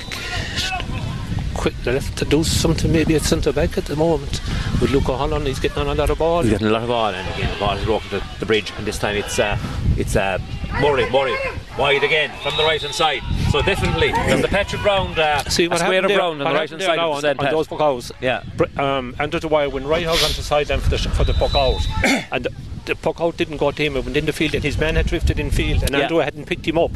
quick 1.55 1.75
have 1.85 2.15
to 2.15 2.25
do 2.25 2.45
something 2.45 2.93
maybe 2.93 3.17
at 3.17 3.23
centre 3.23 3.53
back 3.53 3.77
at 3.77 3.85
the 3.87 3.97
moment 3.97 4.41
with 4.81 4.93
Luca 4.93 5.17
Holland 5.17 5.45
he's 5.45 5.59
getting 5.59 5.79
on 5.79 5.89
a 5.89 5.95
lot 5.95 6.09
of 6.09 6.17
ball 6.17 6.43
He's 6.43 6.53
getting 6.53 6.69
a 6.69 6.71
lot 6.71 6.83
of 6.83 6.89
ball, 6.89 7.09
and 7.09 7.29
again 7.35 7.53
the 7.53 7.59
ball 7.59 7.77
is 7.77 7.85
broken 7.85 8.11
to 8.11 8.25
the 8.39 8.47
bridge, 8.47 8.73
and 8.79 8.87
this 8.87 8.97
time 8.97 9.17
it's 9.17 9.41
uh, 9.41 9.59
it's 9.97 10.15
uh, 10.15 10.39
Murray, 10.81 11.09
Murray, 11.11 11.35
wide 11.79 12.05
again 12.05 12.31
from 12.43 12.57
the 12.57 12.63
right 12.63 12.81
hand 12.81 12.95
side. 12.95 13.23
So 13.51 13.63
definitely 13.63 14.13
there's 14.13 14.43
the 14.43 14.49
patch 14.49 14.75
of 14.75 14.81
ground, 14.81 15.19
uh, 15.19 15.43
See 15.49 15.65
a 15.65 15.71
what 15.71 15.79
square 15.79 16.05
of 16.05 16.11
ground 16.11 16.41
on 16.43 16.53
the 16.53 16.59
right 16.59 16.69
hand 16.69 16.83
side 16.83 16.97
now 16.97 17.13
of 17.13 17.23
the 17.23 17.31
on, 17.31 17.47
on 17.47 17.53
those 17.53 17.67
puck 17.67 17.81
outs 17.81 18.13
Yeah. 18.21 18.43
Um, 18.77 19.17
under 19.19 19.41
the 19.41 19.49
wire 19.49 19.71
when 19.71 19.87
Right 19.87 20.05
Hog 20.07 20.17
on 20.23 20.29
the 20.37 20.43
sideline 20.43 20.81
for 20.81 20.91
the, 20.91 20.99
sh- 20.99 21.07
for 21.09 21.25
the 21.25 21.33
puck 21.35 21.55
out 21.55 21.81
and 22.33 22.45
the, 22.45 22.53
the 22.85 22.95
puck 22.95 23.21
out 23.21 23.37
didn't 23.37 23.57
go 23.57 23.71
to 23.71 23.83
him 23.83 23.97
it 23.97 24.05
went 24.05 24.17
in 24.17 24.27
the 24.27 24.33
field 24.33 24.55
and 24.55 24.63
his 24.63 24.77
man 24.79 24.97
had 24.97 25.07
drifted 25.07 25.41
in 25.41 25.51
field 25.51 25.83
and 25.83 25.91
Yeah. 25.93 26.01
Andrew 26.01 26.19
hadn't 26.19 26.45
picked 26.47 26.67
him 26.69 26.79
up 26.79 26.91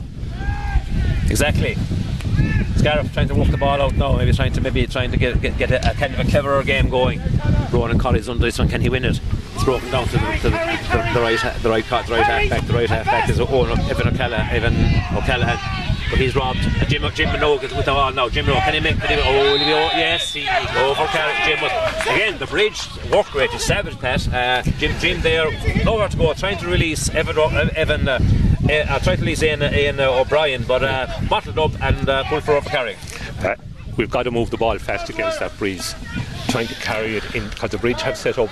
Exactly. 1.30 1.76
Scariff 2.76 3.12
trying 3.12 3.28
to 3.28 3.34
work 3.34 3.48
the 3.48 3.56
ball 3.56 3.80
out 3.80 3.94
now, 3.94 4.16
maybe 4.16 4.32
trying 4.32 4.52
to 4.52 4.60
maybe 4.60 4.86
trying 4.86 5.10
to 5.10 5.16
get 5.16 5.40
get, 5.40 5.56
get 5.56 5.70
a, 5.70 5.90
a 5.90 5.94
kind 5.94 6.14
of 6.14 6.20
a 6.20 6.24
cleverer 6.30 6.62
game 6.62 6.88
going. 6.88 7.20
Ronan 7.72 7.98
Collins 7.98 8.28
under 8.28 8.44
this 8.44 8.58
one, 8.58 8.68
can 8.68 8.80
he 8.80 8.88
win 8.88 9.04
it? 9.04 9.20
It's 9.54 9.64
broken 9.64 9.90
down 9.90 10.06
to 10.06 10.12
the, 10.12 10.18
to 10.18 10.42
the, 10.42 10.50
the, 10.50 11.10
the 11.14 11.20
right 11.20 11.62
the 11.62 11.70
right 11.70 11.84
cut, 11.84 12.06
the 12.06 12.12
right 12.12 12.24
half 12.24 12.50
back, 12.50 12.66
the 12.66 12.72
right 12.72 12.88
half 12.88 13.06
back 13.06 13.30
is 13.30 13.38
Owen 13.40 13.78
Evan 13.80 14.08
O'Callaghan, 14.08 14.56
Evan 14.56 14.74
O'Callaghan. 15.16 15.58
But 16.10 16.20
he's 16.20 16.36
robbed. 16.36 16.58
And 16.58 16.88
Jim 16.88 17.02
Jim 17.14 17.28
Minogue 17.30 17.62
with 17.62 17.86
the 17.86 17.92
ball 17.92 18.12
now. 18.12 18.28
Jim 18.28 18.44
Minogue, 18.44 18.64
can 18.64 18.74
he 18.74 18.80
make 18.80 18.96
the 18.96 19.06
Oh, 19.24 19.56
be, 19.56 19.64
oh 19.72 19.90
yes, 19.96 20.34
he, 20.34 20.44
go 20.44 20.94
Jim. 21.46 21.58
But 21.60 22.02
again, 22.02 22.38
the 22.38 22.46
bridge 22.46 22.80
work 23.10 23.34
rate 23.34 23.54
is 23.54 23.64
savage, 23.64 23.98
Pat. 23.98 24.28
Uh, 24.28 24.62
Jim 24.78 24.98
Jim 24.98 25.20
there, 25.22 25.50
nowhere 25.84 26.08
to 26.08 26.16
go, 26.16 26.34
trying 26.34 26.58
to 26.58 26.66
release 26.66 27.08
Evan 27.10 27.38
uh, 27.38 27.70
Evan. 27.76 28.08
Uh, 28.08 28.18
uh, 28.68 28.72
uh, 28.72 28.98
trying 29.00 29.16
to 29.16 29.22
release 29.22 29.42
Ian, 29.42 29.62
Ian 29.62 30.00
uh, 30.00 30.10
O'Brien, 30.10 30.64
but 30.64 30.82
uh, 30.82 31.06
bottled 31.28 31.58
up 31.58 31.80
and 31.82 32.08
uh, 32.08 32.24
pulled 32.24 32.44
for 32.44 32.60
overcarrying. 32.60 32.96
Pat, 33.40 33.58
we've 33.96 34.10
got 34.10 34.24
to 34.24 34.30
move 34.30 34.50
the 34.50 34.56
ball 34.56 34.78
fast 34.78 35.10
against 35.10 35.40
that 35.40 35.56
breeze 35.58 35.94
trying 36.48 36.66
to 36.66 36.74
carry 36.74 37.16
it 37.16 37.34
in 37.34 37.48
because 37.48 37.70
the 37.70 37.78
bridge 37.78 38.02
have 38.02 38.16
set 38.16 38.38
up 38.38 38.50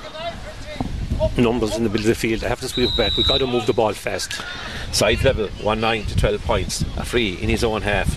numbers 1.37 1.77
in 1.77 1.85
the 1.85 1.91
middle 1.91 2.05
of 2.05 2.07
the 2.07 2.15
field 2.15 2.41
they 2.41 2.49
have 2.49 2.61
to 2.61 2.69
sweep 2.69 2.89
back 2.97 3.15
we've 3.19 3.29
got 3.29 3.39
to 3.39 3.47
move 3.47 3.67
the 3.67 3.75
ball 3.75 3.93
fast 3.93 4.41
Side 4.93 5.23
level, 5.23 5.47
1 5.49 5.81
9 5.81 6.05
to 6.05 6.17
12 6.17 6.45
points. 6.45 6.83
A 6.97 7.05
free 7.05 7.39
in 7.41 7.49
his 7.49 7.63
own 7.63 7.83
half 7.83 8.13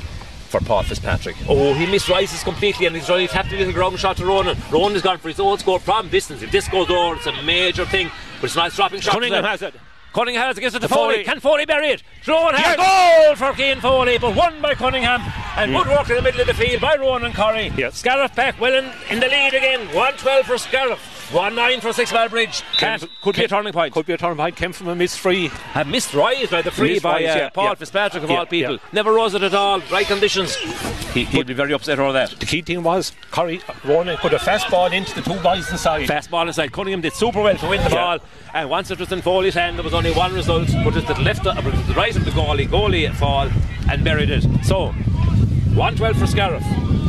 for 0.50 0.60
Paul 0.60 0.84
Fitzpatrick. 0.84 1.36
Oh, 1.48 1.74
he 1.74 1.86
misrises 1.86 2.44
completely 2.44 2.88
and 2.88 2.96
he's 2.96 3.10
really 3.10 3.28
tapped 3.28 3.52
a 3.52 3.56
little 3.56 3.74
ground 3.74 4.00
shot 4.00 4.18
to 4.18 4.26
Ronan. 4.26 4.58
Ronan 4.72 4.94
has 4.94 5.02
gone 5.02 5.20
for 5.20 5.28
his 5.28 5.40
own 5.40 5.58
score 5.60 5.80
from 5.80 6.10
distance. 6.10 6.42
If 6.42 6.52
this 6.52 6.68
goes 6.68 6.90
over, 6.90 7.16
it's 7.16 7.28
a 7.28 7.44
major 7.44 7.86
thing. 7.86 8.10
But 8.42 8.46
it's 8.46 8.56
a 8.56 8.60
nice 8.60 8.76
dropping 8.76 9.02
shot. 9.02 9.14
Cunningham 9.14 9.44
has 9.44 9.62
it 9.62 9.76
Cunningham 10.14 10.48
has 10.48 10.58
against 10.58 10.76
it 10.76 10.80
to 10.82 10.88
Foley. 10.88 11.24
Can 11.24 11.40
Foley 11.40 11.66
bury 11.66 11.88
it? 11.88 12.04
Yes. 12.28 12.62
has 12.62 13.36
goal 13.36 13.36
for 13.36 13.58
Keane 13.58 13.82
Foley, 13.82 14.20
but 14.20 14.36
won 14.36 14.62
by 14.62 14.76
Cunningham. 14.76 15.22
And 15.58 15.72
mm. 15.72 15.84
good 15.84 15.88
work 15.88 16.10
in 16.10 16.16
the 16.16 16.22
middle 16.22 16.42
of 16.42 16.48
the 16.48 16.54
field 16.54 16.82
by 16.82 16.96
Ronan 16.96 17.26
and 17.26 17.34
Curry. 17.34 17.72
Yes. 17.76 17.98
Scariff 17.98 18.36
back 18.36 18.60
well 18.60 18.74
in, 18.74 18.92
in 19.10 19.20
the 19.20 19.28
lead 19.28 19.54
again. 19.54 19.80
112 19.88 20.46
for 20.46 20.58
Scariff. 20.58 21.13
1 21.34 21.56
9 21.56 21.82
for 21.82 21.92
Six 21.94 22.14
Mile 22.14 22.30
Bridge. 22.30 22.62
Could 23.22 23.36
be 23.36 23.44
a 23.44 23.48
turning 23.48 23.74
point. 23.74 23.92
could 23.92 24.06
be 24.06 24.14
a 24.14 24.18
turning 24.18 24.38
point 24.38 24.56
came 24.56 24.72
from 24.72 24.88
a 24.90 24.96
miss 24.96 25.18
free 25.18 25.50
A 25.74 25.84
missed 25.84 26.14
rise 26.14 26.52
by 26.52 26.62
the 26.62 26.70
free 26.70 27.00
by 27.00 27.18
uh, 27.18 27.20
yeah, 27.20 27.50
Paul 27.50 27.66
yeah. 27.70 27.76
Fitzpatrick 27.76 28.24
of 28.24 28.30
Yeah, 28.30 28.38
all 28.38 28.46
people. 28.46 28.78
Never 28.92 29.12
rose 29.14 29.34
it 29.34 29.42
at 29.42 29.56
all. 29.56 29.80
Right 29.92 30.06
conditions. 30.06 30.56
He, 31.14 31.26
he'd 31.26 31.48
be 31.48 31.54
very 31.56 31.74
upset 31.74 31.98
over 32.00 32.14
that. 32.14 32.32
the 32.40 32.46
key 32.46 32.62
thing 32.62 32.84
was 32.84 33.14
Curry 33.32 33.62
Ronan 33.84 34.18
put 34.18 34.34
a 34.34 34.40
fast 34.40 34.70
ball 34.70 34.92
into 34.92 35.14
the 35.16 35.22
two 35.22 35.40
boys 35.42 35.72
inside 35.72 36.06
Fast 36.06 36.30
ball 36.30 36.48
inside. 36.48 36.72
Cunningham 36.72 37.02
did 37.02 37.14
super 37.14 37.42
well 37.42 37.58
to 37.58 37.68
win 37.68 37.84
the 37.84 37.90
ball. 37.90 38.20
And 38.54 38.70
once 38.70 38.92
it 38.92 39.00
was 39.00 39.12
in 39.12 39.22
Foley's 39.22 39.56
hand, 39.56 39.78
there 39.78 39.84
was 39.84 39.96
only 39.96 40.12
one 40.12 40.34
result. 40.36 40.68
But 40.84 40.96
it 40.98 41.08
to 41.08 41.16
the 41.16 41.22
left, 41.22 41.48
uh, 41.48 41.54
the 41.60 41.94
right 41.98 42.16
of 42.16 42.26
the 42.26 42.32
goalie. 42.32 42.68
Goalie 42.68 43.12
fall 43.16 43.50
and 43.90 44.04
buried 44.04 44.30
it. 44.30 44.46
So, 44.64 44.94
112 45.76 46.18
for 46.18 46.28
Scariff. 46.28 46.64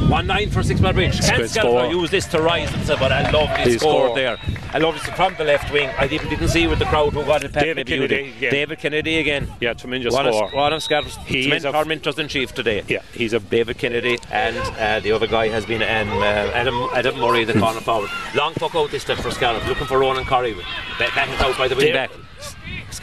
1 0.08 0.26
9 0.26 0.50
for 0.50 0.62
Six 0.62 0.80
Mile 0.80 0.92
Bridge. 0.92 1.18
Can 1.20 1.48
Scariff 1.48 1.90
use 1.90 2.10
this 2.10 2.26
to 2.28 2.40
rise? 2.40 2.70
A, 2.90 2.96
but 2.96 3.10
I 3.10 3.30
love 3.30 3.48
this 3.56 3.66
His 3.74 3.80
score 3.80 4.06
score. 4.06 4.16
there. 4.16 4.36
I 4.72 4.78
love 4.78 4.94
this 4.94 5.04
from 5.14 5.34
the 5.36 5.44
left 5.44 5.72
wing. 5.72 5.88
I 5.98 6.06
even 6.08 6.28
didn't 6.28 6.48
see 6.48 6.66
with 6.66 6.78
the 6.78 6.84
crowd 6.86 7.12
who 7.14 7.24
got 7.24 7.42
it. 7.44 7.52
Pat, 7.52 7.62
David 7.64 7.86
Kennedy 7.86 8.32
again. 8.36 8.52
David 8.52 8.78
Kennedy 8.78 9.18
again. 9.18 9.50
yeah 9.60 9.72
tremendous 9.72 10.12
One 10.12 10.26
of, 10.26 10.34
score 10.34 10.50
one 10.52 10.72
of 10.72 10.82
Scariff's 10.82 11.16
He 11.26 11.50
is 11.50 11.64
a- 11.64 11.72
tormentors 11.72 12.18
in 12.18 12.28
chief 12.28 12.52
today. 12.54 12.82
yeah 12.88 13.00
he's 13.12 13.32
a 13.32 13.38
David 13.40 13.78
Kennedy 13.78 14.18
and 14.30 14.56
uh, 14.78 15.00
the 15.00 15.12
other 15.12 15.26
guy 15.26 15.48
has 15.48 15.64
been 15.64 15.82
um, 15.82 16.18
uh, 16.18 16.22
Adam 16.22 16.74
Adam 16.94 17.18
Murray, 17.18 17.44
the 17.44 17.58
corner 17.58 17.80
forward. 17.80 18.10
Long 18.34 18.52
puck 18.54 18.74
out 18.74 18.90
this 18.90 19.04
time 19.04 19.16
for 19.18 19.30
Scariff, 19.30 19.66
looking 19.68 19.86
for 19.86 19.98
Ronan 19.98 20.24
Curry. 20.24 20.54
Back, 20.98 21.14
back 21.14 21.28
out 21.40 21.56
by 21.56 21.68
the 21.68 21.76
wing 21.76 21.92
back. 21.92 22.10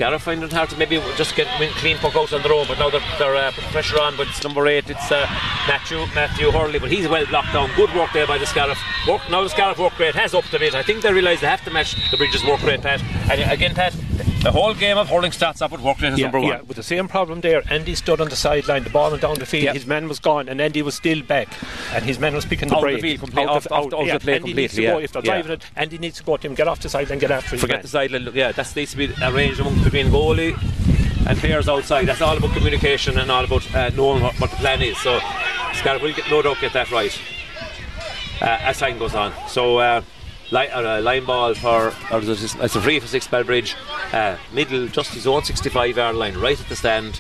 Scariff 0.02 0.24
finding 0.24 0.46
it 0.46 0.52
hard 0.52 0.68
to 0.68 0.76
maybe 0.78 1.00
just 1.16 1.36
get 1.36 1.46
clean 1.78 1.96
puck 1.98 2.16
out 2.16 2.34
on 2.34 2.42
their 2.42 2.54
own, 2.54 2.66
but 2.68 2.80
now 2.80 2.90
they're, 2.90 3.04
they're 3.20 3.36
uh, 3.36 3.52
putting 3.52 3.70
pressure 3.70 4.02
on. 4.02 4.18
But 4.18 4.30
it's 4.30 4.44
number 4.44 4.66
eight, 4.66 4.90
it's 4.90 5.12
uh, 5.12 5.28
Matthew 5.68 6.00
Matthew 6.16 6.50
Hurley, 6.50 6.80
but 6.80 6.90
he's 6.90 7.08
well 7.08 7.24
blocked 7.28 7.54
down. 7.54 7.70
Good 7.76 7.94
work 7.94 8.10
there 8.12 8.26
by 8.26 8.40
the 8.40 8.48
Scariff. 8.48 8.80
Work 9.08 9.22
now 9.30 9.44
the 9.44 9.50
Scariff 9.50 9.78
work 9.78 10.00
rate 10.00 10.16
has 10.16 10.34
upped 10.34 10.56
a 10.56 10.58
bit. 10.58 10.74
I 10.74 10.82
think 10.82 11.04
they 11.04 11.14
realise 11.14 11.42
they 11.42 11.48
have 11.48 11.64
to 11.66 11.70
match 11.70 12.10
the 12.10 12.18
Bridges 12.18 12.44
work 12.44 12.64
rate, 12.64 12.82
Pat. 12.82 13.00
And 13.30 13.52
again, 13.52 13.76
Pat, 13.76 13.94
the 14.42 14.52
whole 14.52 14.74
game 14.74 14.98
of 14.98 15.08
hurling 15.08 15.32
starts 15.32 15.62
up 15.62 15.72
with 15.72 15.82
work 15.82 16.02
rate 16.02 16.14
as 16.14 16.18
yeah, 16.20 16.26
number 16.26 16.40
one. 16.40 16.48
yeah, 16.50 16.62
with 16.62 16.76
the 16.78 16.84
same 16.84 17.08
problem 17.08 17.42
there. 17.42 17.62
Andy 17.72 17.94
stood 17.94 18.20
on 18.20 18.30
the 18.30 18.36
sideline, 18.36 18.84
the 18.84 18.90
ball 18.90 19.12
went 19.12 19.22
down 19.22 19.36
the 19.38 19.46
field, 19.46 19.66
Yeah. 19.66 19.74
his 19.74 19.86
man 19.86 20.08
was 20.08 20.20
gone, 20.20 20.50
and 20.50 20.60
Andy 20.60 20.82
was 20.82 20.96
still 20.96 21.22
back, 21.22 21.48
and 21.94 22.04
his 22.04 22.18
man 22.18 22.34
was 22.34 22.44
picking 22.46 22.70
the 22.70 22.76
Out 22.76 22.84
of 22.84 22.90
the 22.90 22.92
break. 22.94 23.02
field, 23.04 23.20
complete- 23.20 23.48
off- 23.48 23.72
off- 23.72 23.86
off 23.86 23.90
the 23.92 23.98
yeah. 24.06 24.18
play 24.18 24.34
Andy 24.36 24.54
needs 24.54 24.74
to 24.74 24.82
completely, 24.82 24.86
go 24.86 24.98
yeah. 24.98 25.04
if 25.04 25.12
they're 25.12 25.22
Yeah. 25.24 25.32
driving 25.34 25.52
it. 25.52 25.62
Andy 25.76 25.98
needs 26.00 26.18
to 26.18 26.24
go 26.24 26.38
to 26.38 26.48
him, 26.48 26.56
get 26.56 26.68
off 26.68 26.80
the 26.80 26.90
sideline, 26.90 27.20
get 27.20 27.30
after 27.32 27.52
his 27.52 27.62
Forget 27.62 27.78
man. 27.78 27.82
the 27.84 27.88
sideline. 27.88 28.22
look, 28.24 28.36
Yeah, 28.36 28.52
that 28.52 28.76
needs 28.76 28.92
to 28.92 28.98
be 28.98 29.14
arranged 29.22 29.60
among 29.60 29.84
between 29.84 30.08
goalie 30.10 30.58
and 31.28 31.38
players 31.38 31.70
outside. 31.70 32.08
That's 32.08 32.22
all 32.22 32.36
about 32.36 32.54
communication 32.54 33.20
and 33.20 33.30
all 33.30 33.44
about 33.44 33.76
uh, 33.76 33.92
knowing 33.96 34.24
what, 34.24 34.34
what 34.40 34.50
the 34.50 34.56
plan 34.58 34.82
is. 34.82 34.98
So 34.98 35.20
Scariff 35.74 36.02
will 36.02 36.14
get, 36.14 36.30
no 36.32 36.42
doubt 36.42 36.58
get 36.60 36.74
that 36.74 36.90
right 36.90 37.16
uh, 38.42 38.46
as 38.64 38.80
time 38.80 38.98
goes 38.98 39.14
on. 39.14 39.34
So. 39.48 39.78
Uh, 39.78 40.02
Line, 40.52 40.70
uh, 40.74 41.00
line 41.02 41.24
ball 41.26 41.54
for, 41.54 41.94
or 42.12 42.20
is 42.20 42.28
it 42.28 42.36
just- 42.36 42.58
it's 42.60 42.76
a 42.76 42.82
free 42.82 43.00
for 43.00 43.08
Six 43.08 43.26
Bridge, 43.28 43.76
uh, 44.12 44.36
middle, 44.52 44.88
just 44.88 45.14
his 45.14 45.26
own 45.26 45.44
65 45.46 45.96
yard 45.96 46.16
line, 46.18 46.36
right 46.38 46.60
at 46.60 46.68
the 46.68 46.76
stand. 46.76 47.20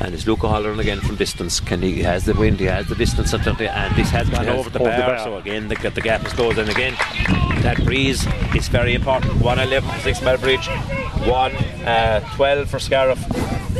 And 0.00 0.12
it's 0.14 0.26
Luca 0.26 0.46
Holleran 0.46 0.78
again 0.80 1.00
from 1.00 1.16
distance. 1.16 1.60
Can 1.60 1.80
he, 1.80 1.92
he 1.92 2.02
has 2.02 2.24
the 2.24 2.34
wind, 2.34 2.60
he 2.60 2.66
has 2.66 2.86
the 2.88 2.94
distance, 2.94 3.32
and 3.32 3.46
and 3.48 3.96
this 3.96 4.10
has 4.10 4.28
gone 4.28 4.44
over 4.48 4.68
the 4.68 4.80
bar. 4.80 5.18
So 5.24 5.36
again, 5.38 5.68
the, 5.68 5.76
the 5.76 6.00
gap 6.02 6.26
is 6.26 6.32
closed. 6.34 6.58
And 6.58 6.68
again, 6.68 6.94
that 7.62 7.82
breeze 7.84 8.26
is 8.54 8.68
very 8.68 8.92
important. 8.94 9.32
111 9.40 9.88
for 9.88 10.00
Six 10.00 10.20
Mile 10.20 10.36
Bridge, 10.36 10.66
1 10.68 11.52
uh, 11.86 12.20
12 12.34 12.68
for 12.68 12.78
Scariff. 12.80 13.18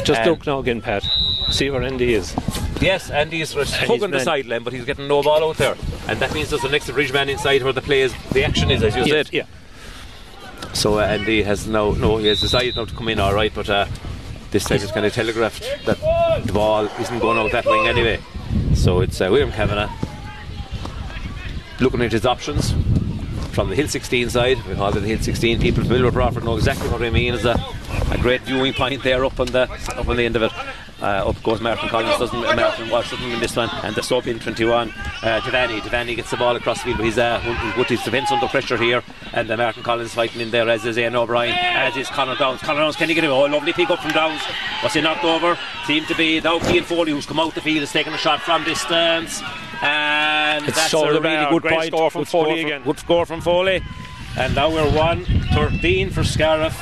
Just 0.05 0.25
look 0.25 0.47
now 0.47 0.61
again, 0.61 0.81
Pat. 0.81 1.05
See 1.51 1.69
where 1.69 1.83
Andy 1.83 2.15
is. 2.15 2.35
Yes, 2.81 3.11
and 3.11 3.33
he's 3.33 3.53
hugging 3.53 4.11
the 4.11 4.21
sideline, 4.21 4.63
but 4.63 4.73
he's 4.73 4.85
getting 4.85 5.09
no 5.09 5.23
ball 5.23 5.49
out 5.49 5.57
there. 5.57 5.77
And 6.09 6.19
that 6.21 6.35
means 6.35 6.51
there's 6.51 6.65
an 6.65 6.75
extra 6.75 6.93
bridge 6.95 7.13
man 7.13 7.29
inside 7.29 7.63
where 7.63 7.73
the 7.73 7.81
play 7.83 8.03
is, 8.03 8.13
the 8.33 8.45
action 8.45 8.71
is, 8.71 8.83
as 8.83 8.95
you 8.97 9.03
Yeah, 9.05 9.23
said. 9.23 9.31
yeah. 9.33 9.47
So 10.75 10.99
uh, 10.99 11.03
Andy 11.03 11.43
has 11.43 11.67
now, 11.67 11.93
no, 11.93 12.17
he 12.19 12.27
has 12.27 12.41
decided 12.41 12.77
not 12.77 12.89
to 12.89 12.95
come 12.95 13.09
in 13.09 13.21
all 13.21 13.33
right, 13.33 13.53
but 13.55 13.71
uh, 13.71 13.87
this 14.51 14.65
time 14.65 14.81
it's 14.83 14.91
kind 14.93 15.07
of 15.07 15.13
telegraphed 15.15 15.63
that 15.87 15.99
the 16.45 16.53
ball 16.53 16.87
isn't 16.87 17.19
going 17.21 17.39
out 17.39 17.53
that 17.53 17.65
wing 17.65 17.87
anyway. 17.87 18.21
So 18.75 19.01
it's 19.01 19.21
uh, 19.21 19.29
William 19.31 19.53
Kavanagh 19.53 19.91
looking 21.81 22.03
at 22.03 22.13
his 22.13 22.27
options 22.27 22.73
from 23.55 23.71
the 23.71 23.77
Hill 23.77 23.89
16 23.89 24.31
side. 24.31 24.63
We 24.67 24.75
call 24.75 24.97
it 24.97 25.01
the 25.01 25.07
Hill 25.07 25.21
16. 25.21 25.61
People 25.61 25.85
from 25.85 25.93
Millward 25.93 26.15
Broadford 26.15 26.45
know 26.45 26.57
exactly 26.57 26.89
what 26.89 27.03
I 27.03 27.11
mean. 27.11 27.35
It's 27.35 27.45
a, 27.45 27.57
a 28.11 28.19
great 28.19 28.43
viewing 28.43 28.73
point 28.73 29.03
there 29.03 29.25
up 29.25 29.39
on 29.39 29.47
the 29.47 29.63
up 29.97 30.09
on 30.09 30.17
the 30.17 30.25
end 30.25 30.37
of 30.37 30.43
it. 30.43 30.53
Uh, 31.01 31.29
up 31.29 31.43
goes 31.43 31.61
Martin 31.61 31.89
Collins, 31.89 32.19
doesn't 32.19 32.41
Martin 32.41 32.89
Walsh 32.89 33.11
doesn't 33.11 33.41
this 33.41 33.57
one, 33.57 33.69
and 33.83 33.95
the 33.95 34.03
sub 34.03 34.27
in 34.27 34.39
21. 34.39 34.91
Uh, 34.91 35.41
Devaney, 35.41 35.81
Devaney 35.81 36.17
gets 36.17 36.31
the 36.31 36.37
ball 36.37 36.57
across 36.57 36.79
the 36.79 36.85
field, 36.85 36.99
but 36.99 37.05
he's 37.05 37.19
uh, 37.19 37.73
put 37.75 37.89
his 37.89 38.03
defence 38.03 38.31
under 38.31 38.47
pressure 38.47 38.77
here, 38.77 39.03
and 39.33 39.51
uh, 39.51 39.57
Martin 39.57 39.83
Collins 39.83 40.15
fighting 40.15 40.41
in 40.41 40.51
there 40.51 40.69
as 40.69 40.87
is 40.87 40.97
Ian 40.97 41.17
O'Brien, 41.17 41.55
as 41.55 41.97
is 41.97 42.09
Conor 42.09 42.37
Downs. 42.37 42.61
Conor 42.61 42.81
Downs, 42.81 42.97
can 42.97 43.09
he 43.09 43.15
get 43.15 43.25
him? 43.25 43.33
Oh, 43.33 43.45
lovely 43.45 43.73
pick 43.73 43.91
up 43.91 43.99
from 43.99 44.13
Downs. 44.13 44.41
Was 44.83 44.95
he 44.95 45.01
knocked 45.01 45.25
over? 45.25 45.59
Seemed 45.87 46.07
to 46.07 46.15
be 46.15 46.41
now 46.41 46.59
Keane 46.61 46.85
Foley, 46.85 47.13
who's 47.13 47.27
come 47.27 47.41
out 47.41 47.55
the 47.55 47.61
field, 47.61 47.81
has 47.81 47.93
taken 47.93 48.15
a 48.15 48.19
shot 48.19 48.41
from 48.41 48.65
distance, 48.65 49.43
and 49.85 50.67
It's 50.69 50.77
that's 50.77 50.93
a 50.95 51.21
really 51.21 51.47
good 51.51 51.63
Great 51.63 51.75
point. 51.75 51.87
score 51.89 52.11
from 52.11 52.21
good 52.23 52.29
score 52.29 52.45
Foley 52.47 52.61
from- 52.63 52.67
again. 52.67 52.83
Good 52.83 52.99
score 52.99 53.27
from 53.27 53.41
Foley. 53.41 53.83
And 54.37 54.55
now 54.57 54.69
we're 54.69 54.91
1 54.91 55.25
13 55.55 56.11
for 56.11 56.25
Scariff, 56.25 56.75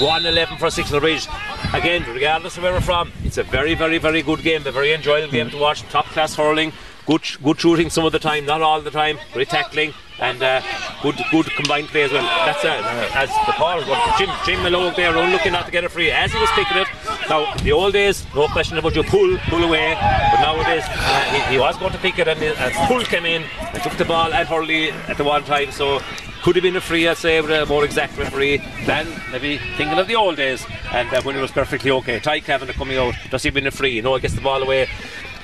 1 0.00 0.24
11 0.26 0.56
for 0.58 0.70
Six 0.70 0.90
Bridge. 0.90 1.26
Again, 1.72 2.04
regardless 2.08 2.56
of 2.56 2.62
where 2.62 2.72
we're 2.72 2.80
from, 2.80 3.10
it's 3.24 3.38
a 3.38 3.42
very, 3.42 3.74
very, 3.74 3.98
very 3.98 4.22
good 4.22 4.42
game, 4.42 4.64
a 4.66 4.70
very 4.70 4.92
enjoyable 4.92 5.32
game 5.32 5.50
to 5.50 5.56
watch. 5.56 5.82
Top 5.90 6.06
class 6.06 6.36
hurling, 6.36 6.72
good, 7.06 7.22
good 7.42 7.58
shooting 7.58 7.90
some 7.90 8.04
of 8.04 8.12
the 8.12 8.20
time, 8.20 8.46
not 8.46 8.62
all 8.62 8.80
the 8.80 8.90
time, 8.92 9.18
great 9.32 9.48
tackling, 9.48 9.92
and 10.22 10.42
uh, 10.42 10.62
good, 11.02 11.20
good 11.30 11.46
combined 11.50 11.88
play 11.88 12.02
as 12.02 12.12
well. 12.12 12.22
That's 12.46 12.64
uh, 12.64 13.10
as 13.14 13.28
the 13.46 13.52
Paul 13.52 13.78
was. 13.78 14.18
Jim, 14.18 14.30
Jim 14.46 14.62
Malone 14.62 14.94
there, 14.96 15.12
looking 15.12 15.52
not 15.52 15.66
to 15.66 15.72
get 15.72 15.84
it 15.84 15.90
free 15.90 16.10
as 16.10 16.32
he 16.32 16.38
was 16.38 16.50
picking 16.52 16.78
it. 16.78 16.88
Now, 17.28 17.52
the 17.56 17.72
old 17.72 17.92
days, 17.92 18.24
no 18.34 18.46
question 18.48 18.78
about 18.78 18.94
you 18.94 19.02
pull, 19.02 19.36
pull 19.48 19.64
away, 19.64 19.94
but 19.94 20.40
nowadays 20.40 20.84
uh, 20.86 21.24
he, 21.32 21.54
he 21.54 21.58
was 21.58 21.76
going 21.76 21.92
to 21.92 21.98
pick 21.98 22.18
it, 22.18 22.28
and 22.28 22.40
uh, 22.40 22.86
pull 22.86 23.02
came 23.02 23.26
in 23.26 23.42
and 23.42 23.82
took 23.82 23.94
the 23.94 24.04
ball 24.04 24.32
at 24.32 24.46
Hurley 24.46 24.90
at 24.92 25.16
the 25.16 25.24
one 25.24 25.42
time. 25.44 25.72
So 25.72 26.00
could 26.42 26.56
have 26.56 26.62
been 26.62 26.76
a 26.76 26.80
free, 26.80 27.06
I'd 27.08 27.16
say, 27.16 27.38
a 27.38 27.66
more 27.66 27.84
exact 27.84 28.16
referee 28.16 28.58
than 28.86 29.06
maybe 29.30 29.58
thinking 29.76 29.98
of 29.98 30.06
the 30.06 30.16
old 30.16 30.36
days. 30.36 30.64
And 30.92 31.12
uh, 31.12 31.22
when 31.22 31.36
it 31.36 31.40
was 31.40 31.50
perfectly 31.50 31.90
okay. 31.90 32.20
Ty 32.20 32.40
Kavanagh 32.40 32.74
coming 32.74 32.98
out, 32.98 33.14
does 33.30 33.42
he 33.42 33.50
win 33.50 33.66
a 33.66 33.70
free? 33.70 34.00
No, 34.00 34.14
know, 34.14 34.18
gets 34.18 34.34
the 34.34 34.40
ball 34.40 34.62
away 34.62 34.88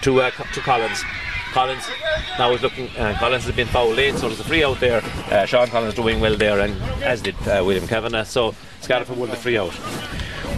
to 0.02 0.22
uh, 0.22 0.30
to 0.30 0.60
Collins. 0.60 1.04
Collins 1.52 1.88
now 2.38 2.52
is 2.52 2.62
looking. 2.62 2.88
Uh, 2.96 3.16
Collins 3.18 3.44
has 3.44 3.54
been 3.54 3.66
foul 3.66 3.90
late, 3.90 4.14
so 4.16 4.28
there's 4.28 4.40
a 4.40 4.44
free 4.44 4.64
out 4.64 4.78
there. 4.80 5.02
Uh, 5.30 5.44
Sean 5.46 5.68
Collins 5.68 5.94
doing 5.94 6.20
well 6.20 6.36
there, 6.36 6.60
and 6.60 6.80
as 7.02 7.20
did 7.22 7.34
uh, 7.48 7.62
William 7.64 7.86
Kavanagh. 7.86 8.24
So 8.24 8.54
Scariff 8.80 9.10
won 9.10 9.30
the 9.30 9.36
free 9.36 9.58
out. 9.58 9.72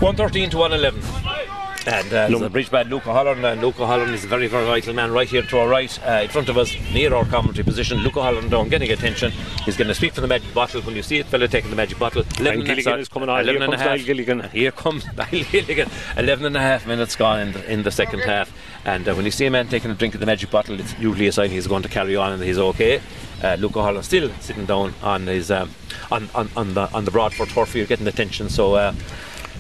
113 0.01 0.51
to 0.51 0.59
111. 0.59 1.41
And 1.87 2.07
uh, 2.09 2.29
there's 2.29 2.43
a 2.43 2.51
bridge 2.51 2.71
man, 2.71 2.89
Luca 2.91 3.11
Holland, 3.11 3.43
and 3.45 3.61
Luca 3.63 3.87
Holland 3.87 4.13
is 4.13 4.25
a 4.25 4.29
very, 4.29 4.49
very 4.49 4.67
vital 4.67 4.93
man 4.93 5.13
right 5.13 5.27
here 5.27 5.41
to 5.43 5.59
our 5.59 5.67
right, 5.69 5.99
uh, 6.07 6.21
in 6.23 6.29
front 6.29 6.51
of 6.51 6.59
us, 6.59 6.77
near 6.93 7.15
our 7.15 7.25
commentary 7.25 7.65
position. 7.65 7.99
Luca 7.99 8.23
Holland 8.23 8.51
down, 8.51 8.69
getting 8.69 8.91
attention. 8.91 9.31
He's 9.65 9.79
going 9.79 9.89
to 9.89 9.95
speak 9.95 10.13
for 10.13 10.21
the 10.21 10.27
magic 10.27 10.53
bottle. 10.53 10.83
When 10.83 10.95
you 10.95 11.03
see 11.03 11.19
it, 11.21 11.27
fella 11.27 11.49
taking 11.49 11.71
the 11.71 11.77
magic 11.77 11.99
bottle, 11.99 12.23
11 12.39 12.65
Gilligan 12.65 12.99
is 13.01 13.09
coming 13.09 13.31
on. 13.31 13.41
11 13.41 13.55
Here 13.55 13.63
and 13.63 13.73
comes 13.73 13.81
Niall 13.81 13.97
half. 13.97 14.07
Gilligan. 14.07 14.41
Here 14.51 14.73
comes 14.73 15.07
Niall 15.17 15.45
Gilligan. 15.51 15.89
11 16.19 16.45
and 16.45 16.57
a 16.57 16.61
half 16.61 16.87
minutes 16.87 17.17
gone 17.17 17.41
in 17.41 17.53
the, 17.53 17.73
in 17.73 17.83
the 17.83 17.91
second 17.91 18.21
half. 18.21 18.53
And 18.85 19.07
uh, 19.09 19.15
when 19.15 19.25
you 19.25 19.31
see 19.31 19.47
a 19.47 19.51
man 19.51 19.69
taking 19.69 19.91
a 19.91 19.95
drink 19.95 20.15
of 20.15 20.21
the 20.21 20.27
magic 20.27 20.51
bottle, 20.51 20.79
it's 20.81 20.99
usually 20.99 21.27
a 21.29 21.33
sign 21.33 21.51
he's 21.51 21.67
going 21.67 21.83
to 21.83 21.89
carry 21.89 22.17
on 22.17 22.33
and 22.33 22.43
he's 22.43 22.59
okay. 22.59 23.01
Uh, 23.43 23.57
Luca 23.59 23.83
Holland 23.83 24.05
still 24.05 24.31
sitting 24.41 24.65
down 24.67 24.95
on 25.03 25.27
his 25.27 25.51
um, 25.51 25.71
on, 26.11 26.29
on, 26.35 26.49
on 26.57 26.75
the 26.75 26.91
on 26.93 27.05
the 27.05 27.11
Broadford 27.11 27.49
turf 27.51 27.73
here, 27.73 27.87
getting 27.87 28.07
attention. 28.09 28.49
So. 28.49 28.75
Uh, 28.75 28.95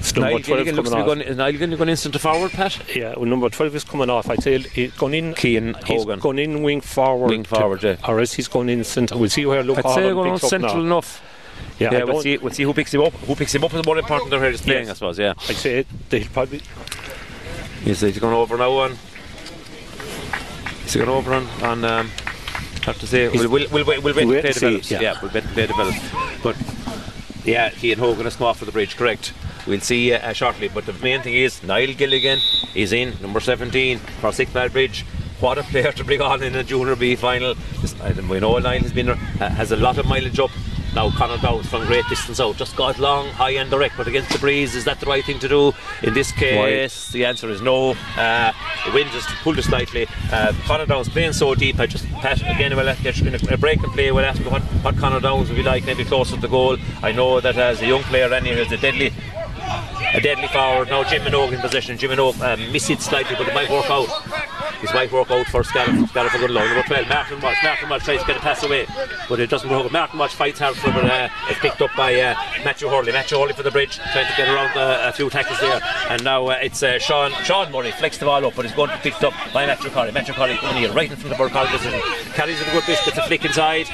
It's 0.00 0.14
number 0.16 0.30
Niall 0.30 0.40
12 0.40 0.46
Gilligan 0.64 0.76
looks 0.76 0.88
to 0.88 0.94
coming 0.96 1.06
going, 1.06 1.20
is 1.20 1.36
Niall 1.36 1.52
Gilligan 1.52 1.76
going 1.76 1.88
instant 1.90 2.14
to 2.14 2.18
forward, 2.18 2.52
Pat? 2.52 2.96
Yeah, 2.96 3.12
well, 3.18 3.26
number 3.26 3.50
12 3.50 3.74
is 3.76 3.84
coming 3.84 4.08
off. 4.08 4.30
I'd 4.30 4.42
say 4.42 4.56
he's 4.58 4.92
gone 4.94 5.12
in. 5.12 5.34
Keane 5.34 5.74
He's 5.84 6.00
Hogan. 6.04 6.18
gone 6.20 6.38
in 6.38 6.62
wing 6.62 6.80
forward. 6.80 7.28
Wing 7.28 7.44
forward, 7.44 7.82
yeah. 7.82 7.96
Or 8.08 8.18
else 8.18 8.32
he's 8.32 8.48
gone 8.48 8.70
in 8.70 8.82
centre. 8.82 9.18
We'll 9.18 9.28
see 9.28 9.44
where 9.44 9.62
Luke 9.62 9.76
I'd 9.84 9.94
say 9.94 10.10
going 10.10 10.30
on 10.32 10.38
picks 10.38 10.48
central 10.48 10.76
now. 10.76 10.80
enough. 10.80 11.22
Yeah, 11.78 11.92
Yeah, 11.92 12.04
we'll 12.04 12.22
see, 12.22 12.38
we'll 12.38 12.50
see 12.54 12.62
who 12.62 12.72
picks 12.72 12.94
him 12.94 13.02
up. 13.02 13.12
Who 13.12 13.34
picks 13.34 13.54
him 13.54 13.62
up 13.62 13.74
is 13.74 13.84
more 13.84 13.98
important 13.98 14.30
than 14.30 14.40
where 14.40 14.50
he's 14.50 14.62
playing, 14.62 14.86
Yes. 14.86 14.90
I 14.90 14.94
suppose, 14.94 15.18
yeah. 15.18 15.34
I'd 15.50 15.56
say 15.56 15.84
they'll 16.08 16.24
probably. 16.28 16.62
He's, 17.84 18.00
he's 18.00 18.18
going 18.18 18.34
over 18.34 18.56
now 18.56 18.70
on. 18.72 18.96
He's 20.92 20.96
going 20.96 21.08
over 21.08 21.32
on. 21.34 21.46
on 21.62 21.84
um, 21.84 22.08
have 22.82 22.98
to 22.98 23.06
say, 23.06 23.28
we'll, 23.28 23.48
we'll, 23.48 23.68
we'll, 23.70 23.84
wait- 23.84 24.02
we'll 24.02 24.12
wait 24.14 24.26
We'll 24.26 24.44
and 24.44 24.54
play 24.56 24.74
and 24.74 24.84
see, 24.84 24.94
yeah. 24.94 25.00
Yeah. 25.00 25.18
we'll 25.22 25.30
wait 25.30 25.44
and 25.44 25.52
play 25.52 25.66
develops. 25.68 25.98
But 26.42 26.56
yeah, 27.44 27.70
Keane 27.70 27.98
Hogan 27.98 28.24
has 28.24 28.34
come 28.34 28.48
off 28.48 28.58
for 28.58 28.64
the 28.64 28.72
bridge, 28.72 28.96
correct. 28.96 29.32
We'll 29.68 29.80
see 29.80 30.12
uh, 30.12 30.18
uh, 30.18 30.32
shortly. 30.32 30.66
But 30.68 30.86
the 30.86 30.92
main 30.94 31.22
thing 31.22 31.34
is, 31.34 31.62
Niall 31.62 31.92
Gilligan 31.94 32.40
is 32.74 32.92
in, 32.92 33.14
number 33.22 33.38
17, 33.38 33.98
for 33.98 34.32
Six 34.32 34.52
Mile 34.52 34.68
Bridge. 34.68 35.02
What 35.38 35.58
a 35.58 35.62
player 35.70 35.92
to 35.92 36.02
bring 36.02 36.20
on 36.22 36.42
in 36.42 36.56
a 36.56 36.64
Junior 36.64 36.96
B 36.96 37.14
final. 37.14 37.54
This- 37.80 37.94
I 38.00 38.10
We 38.12 38.40
know 38.40 38.58
Niall 38.58 38.80
has, 38.80 38.92
been, 38.92 39.10
uh, 39.10 39.14
has 39.50 39.70
a 39.70 39.76
lot 39.76 39.96
of 39.98 40.06
mileage 40.06 40.40
up. 40.40 40.50
Now 40.94 41.10
Conor 41.10 41.38
Downs 41.38 41.66
from 41.68 41.86
great 41.86 42.04
distance 42.08 42.40
out 42.40 42.56
just 42.56 42.76
got 42.76 42.98
long, 42.98 43.28
high 43.28 43.52
and 43.52 43.70
direct, 43.70 43.96
but 43.96 44.08
against 44.08 44.30
the 44.30 44.38
breeze, 44.38 44.74
is 44.74 44.84
that 44.84 45.00
the 45.00 45.06
right 45.06 45.24
thing 45.24 45.38
to 45.38 45.48
do? 45.48 45.72
In 46.02 46.14
this 46.14 46.32
case, 46.32 47.10
the 47.10 47.24
answer 47.24 47.48
is 47.48 47.62
no. 47.62 47.92
Uh, 48.16 48.52
the 48.86 48.92
wind 48.92 49.10
just 49.12 49.28
pulled 49.42 49.58
it 49.58 49.62
slightly. 49.62 50.06
Uh, 50.32 50.52
Conor 50.64 50.86
Downs 50.86 51.08
playing 51.08 51.32
so 51.32 51.54
deep. 51.54 51.78
I 51.78 51.86
just 51.86 52.06
Pat 52.14 52.40
again. 52.40 52.74
We'll 52.76 52.86
have 52.86 53.02
to, 53.02 53.26
in 53.26 53.34
a, 53.34 53.54
a 53.54 53.56
break 53.56 53.82
and 53.82 53.92
play. 53.92 54.10
We'll 54.10 54.24
ask 54.24 54.40
what 54.42 54.62
what 54.82 54.96
Conor 54.96 55.20
Downs 55.20 55.48
would 55.48 55.56
be 55.56 55.62
like, 55.62 55.84
maybe 55.84 56.04
closer 56.04 56.36
to 56.36 56.48
goal. 56.48 56.76
I 57.02 57.12
know 57.12 57.40
that 57.40 57.56
as 57.56 57.80
a 57.82 57.86
young 57.86 58.02
player, 58.02 58.28
Randy 58.28 58.50
has 58.50 58.72
a 58.72 58.76
deadly 58.76 59.12
a 60.14 60.20
deadly 60.20 60.48
forward. 60.48 60.88
Now 60.88 61.04
Jim 61.04 61.22
Minogue 61.22 61.52
in 61.52 61.60
possession. 61.60 61.96
Jim 61.98 62.10
Minogue 62.10 62.40
uh, 62.40 62.56
miss 62.72 62.90
it 62.90 63.00
slightly, 63.00 63.36
but 63.36 63.48
it 63.48 63.54
might 63.54 63.70
work 63.70 63.88
out. 63.90 64.08
This 64.80 64.94
might 64.94 65.12
work 65.12 65.30
out 65.30 65.46
for 65.46 65.62
Scariff. 65.62 66.08
Scariff 66.08 66.34
a 66.34 66.38
good 66.38 66.50
line. 66.50 66.66
Number 66.68 66.82
12, 66.82 67.08
Martin 67.08 67.40
Walsh. 67.40 67.62
Martin 67.62 67.88
Walsh 67.90 68.04
tries 68.04 68.20
to 68.20 68.26
get 68.26 68.36
a 68.38 68.40
pass 68.40 68.62
away, 68.62 68.86
but 69.28 69.38
it 69.38 69.50
doesn't 69.50 69.68
work. 69.68 69.92
Martin 69.92 70.18
Walsh 70.18 70.32
fights 70.32 70.58
hard 70.58 70.74
for 70.76 70.88
it, 70.88 71.04
uh, 71.04 71.28
it's 71.48 71.60
picked 71.60 71.82
up 71.82 71.90
by 71.96 72.14
uh, 72.14 72.34
Matthew 72.64 72.88
Hurley. 72.88 73.12
Matthew 73.12 73.38
Hurley 73.38 73.52
for 73.52 73.62
the 73.62 73.70
bridge, 73.70 73.98
trying 74.12 74.26
to 74.26 74.36
get 74.36 74.48
around 74.48 74.76
uh, 74.76 75.08
a 75.08 75.12
few 75.12 75.28
tackles 75.28 75.60
there. 75.60 75.80
And 76.08 76.24
now 76.24 76.46
uh, 76.46 76.58
it's 76.62 76.82
uh, 76.82 76.98
Sean 76.98 77.30
Sean 77.44 77.70
Murray 77.70 77.90
flicks 77.90 78.16
the 78.16 78.24
ball 78.24 78.44
up, 78.46 78.54
but 78.54 78.64
it's 78.64 78.74
going 78.74 78.88
to 78.88 78.96
be 78.96 79.10
picked 79.10 79.22
up 79.22 79.34
by 79.52 79.66
Matthew 79.66 79.90
Corey. 79.90 80.12
Matthew 80.12 80.34
Corey 80.34 80.56
coming 80.56 80.82
here, 80.82 80.92
right 80.92 81.10
in 81.10 81.16
front 81.16 81.34
of 81.34 81.40
our 81.40 81.50
Corey 81.50 81.68
position. 81.68 82.00
Carries 82.32 82.60
it 82.60 82.68
a 82.68 82.70
good 82.70 82.86
bit, 82.86 82.98
gets 83.04 83.18
a 83.18 83.22
flick 83.22 83.44
inside. 83.44 83.86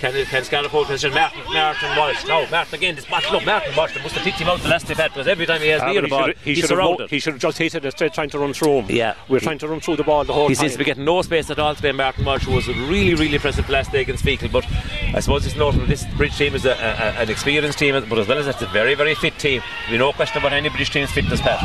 Can, 0.00 0.12
can 0.26 0.44
Scariff 0.44 0.70
hold 0.70 0.86
position? 0.86 1.14
Martin, 1.14 1.40
Martin 1.52 1.96
Walsh. 1.96 2.26
No, 2.26 2.46
Martin 2.50 2.74
again. 2.74 2.94
This 2.94 3.06
bottle 3.06 3.36
up. 3.36 3.44
Martin 3.46 3.74
Walsh. 3.76 3.94
They 3.94 4.02
must 4.02 4.14
have 4.14 4.24
picked 4.24 4.38
him 4.38 4.48
out 4.48 4.60
the 4.60 4.68
last 4.68 4.86
they've 4.86 4.96
had 4.96 5.12
because 5.12 5.26
every 5.28 5.46
time 5.46 5.60
he 5.60 5.68
has 5.68 5.80
Ah, 5.80 5.92
near 5.92 6.02
the 6.02 6.08
ball, 6.08 6.26
he 6.44 6.54
he's 6.54 6.58
should 6.66 6.78
have 6.78 7.10
he 7.10 7.18
should 7.18 7.34
have 7.34 7.40
just 7.42 7.58
hit 7.58 7.74
it 7.74 7.84
instead, 7.84 8.12
trying 8.12 8.28
to 8.30 8.38
run 8.38 8.52
through 8.52 8.80
him. 8.80 8.86
Yeah. 8.90 9.14
we're 9.28 9.38
He- 9.38 9.44
trying 9.46 9.58
to 9.58 9.68
run 9.68 9.80
through 9.80 9.96
the 9.96 10.04
ball 10.04 10.24
the 10.24 10.32
whole 10.32 10.48
He 10.48 10.54
time. 10.54 10.62
seems 10.62 10.72
to 10.72 10.78
be 10.78 10.84
getting 10.84 11.04
no 11.04 11.22
space 11.22 11.48
at 11.50 11.58
all 11.58 11.74
today, 11.74 11.92
Martin 11.92 12.24
Walsh, 12.24 12.46
was 12.46 12.68
really, 12.68 13.14
really 13.14 13.34
impressive 13.36 13.68
last 13.70 13.92
day 13.92 14.02
against 14.02 14.24
Feakle. 14.24 14.50
But 14.52 14.66
I 15.14 15.20
suppose 15.20 15.46
it's 15.46 15.56
notable 15.56 15.86
this 15.86 16.04
British 16.16 16.38
team 16.38 16.54
is 16.54 16.64
a, 16.66 16.72
a, 16.72 17.22
an 17.22 17.30
experienced 17.30 17.78
team, 17.78 17.94
but 18.08 18.18
as 18.18 18.26
well 18.28 18.38
as 18.38 18.46
it's 18.46 18.60
a 18.62 18.66
very, 18.66 18.94
very 18.94 19.14
fit 19.14 19.38
team. 19.38 19.62
There's 19.88 19.98
no 20.00 20.12
question 20.12 20.38
about 20.38 20.52
any 20.52 20.68
British 20.68 20.90
team's 20.90 21.10
fitness, 21.12 21.40
Pat. 21.40 21.62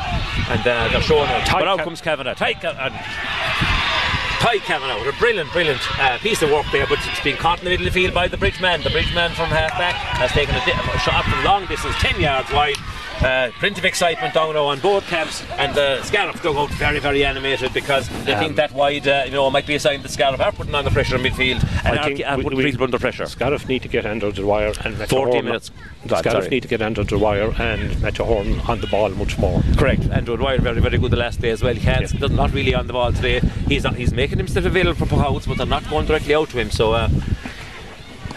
And 0.49 0.61
uh, 0.61 0.87
they're 0.89 1.01
showing 1.01 1.29
it. 1.29 1.49
But 1.51 1.67
out 1.67 1.79
comes 1.79 1.99
Kavanagh. 1.99 2.35
Ty 2.35 2.53
Kavanagh. 2.53 3.88
Ty 4.39 4.59
Kavanagh 4.59 5.03
with 5.03 5.13
a 5.13 5.19
brilliant, 5.19 5.51
brilliant 5.51 5.81
uh, 5.99 6.17
piece 6.19 6.41
of 6.41 6.49
work 6.49 6.65
there, 6.71 6.87
but 6.87 6.97
it's 7.11 7.19
been 7.19 7.35
caught 7.35 7.59
in 7.59 7.65
the 7.65 7.71
middle 7.71 7.85
of 7.85 7.93
the 7.93 7.99
field 7.99 8.13
by 8.13 8.25
the 8.25 8.37
bridge 8.37 8.61
man. 8.61 8.81
The 8.81 8.89
bridge 8.89 9.13
man 9.13 9.31
from 9.31 9.49
half 9.49 9.77
back 9.77 9.95
has 10.15 10.31
taken 10.31 10.55
a, 10.55 10.59
a 10.59 10.99
shot 10.99 11.25
from 11.25 11.43
long 11.43 11.65
distance, 11.65 11.93
10 11.99 12.21
yards 12.21 12.49
wide. 12.53 12.77
Uh, 13.21 13.51
plenty 13.59 13.79
of 13.79 13.85
excitement 13.85 14.33
down 14.33 14.53
now 14.53 14.65
on 14.65 14.79
both 14.79 15.05
camps, 15.07 15.43
and 15.57 15.75
the 15.75 16.01
Scariff 16.03 16.41
go 16.41 16.57
out 16.57 16.69
very, 16.71 16.99
very 16.99 17.25
animated 17.25 17.73
because 17.73 18.07
they 18.23 18.33
think 18.35 18.55
that 18.55 18.71
wide, 18.71 19.05
uh, 19.07 19.23
you 19.25 19.31
know, 19.31 19.49
might 19.51 19.67
be 19.67 19.75
a 19.75 19.79
sign 19.79 20.01
that 20.01 20.09
Scariff 20.09 20.39
are 20.39 20.53
putting 20.53 20.73
on 20.73 20.85
the 20.85 20.91
pressure 20.91 21.17
in 21.17 21.21
midfield 21.23 21.61
and 21.85 21.99
I 21.99 22.03
think 22.05 22.21
are 22.25 22.37
we- 22.37 22.43
putting 22.43 22.57
we- 22.59 22.77
under 22.83 22.97
pressure. 22.97 23.25
Scariff 23.25 23.67
need 23.67 23.81
to 23.81 23.89
get 23.89 24.05
under 24.05 24.31
the 24.31 24.45
wire 24.45 24.71
and 24.85 24.97
Metro 24.97 25.17
14 25.17 25.33
Horn- 25.33 25.45
minutes. 25.45 25.71
God, 26.07 26.19
Scariff 26.19 26.49
need 26.49 26.61
to 26.61 26.69
get 26.69 26.81
under 26.81 27.03
the 27.03 27.17
wire 27.17 27.53
and 27.59 28.01
Metro 28.01 28.23
Horn 28.25 28.61
on 28.67 28.79
the 28.79 28.87
ball 28.87 29.09
much 29.09 29.37
more. 29.37 29.61
Correct. 29.75 30.03
Andrew 30.11 30.37
Dwyer 30.37 30.61
very 30.61 30.79
very 30.79 30.97
good 30.97 31.11
the 31.11 31.17
last 31.17 31.41
day 31.41 31.49
as 31.49 31.61
well. 31.61 31.73
He 31.73 31.81
can't, 31.81 32.09
Yeah. 32.13 32.27
not 32.27 32.53
really 32.53 32.73
on 32.73 32.87
the 32.87 32.93
ball 32.93 33.11
today. 33.11 33.41
He's 33.67 33.83
not, 33.83 33.95
he's 33.95 34.13
making 34.13 34.37
himself 34.37 34.65
available 34.65 35.05
for 35.05 35.13
puckouts, 35.13 35.45
but 35.45 35.57
they're 35.57 35.65
not 35.67 35.87
going 35.89 36.05
directly 36.05 36.35
out 36.35 36.49
to 36.51 36.57
him. 36.59 36.71
So. 36.71 36.93
Uh, 36.93 37.09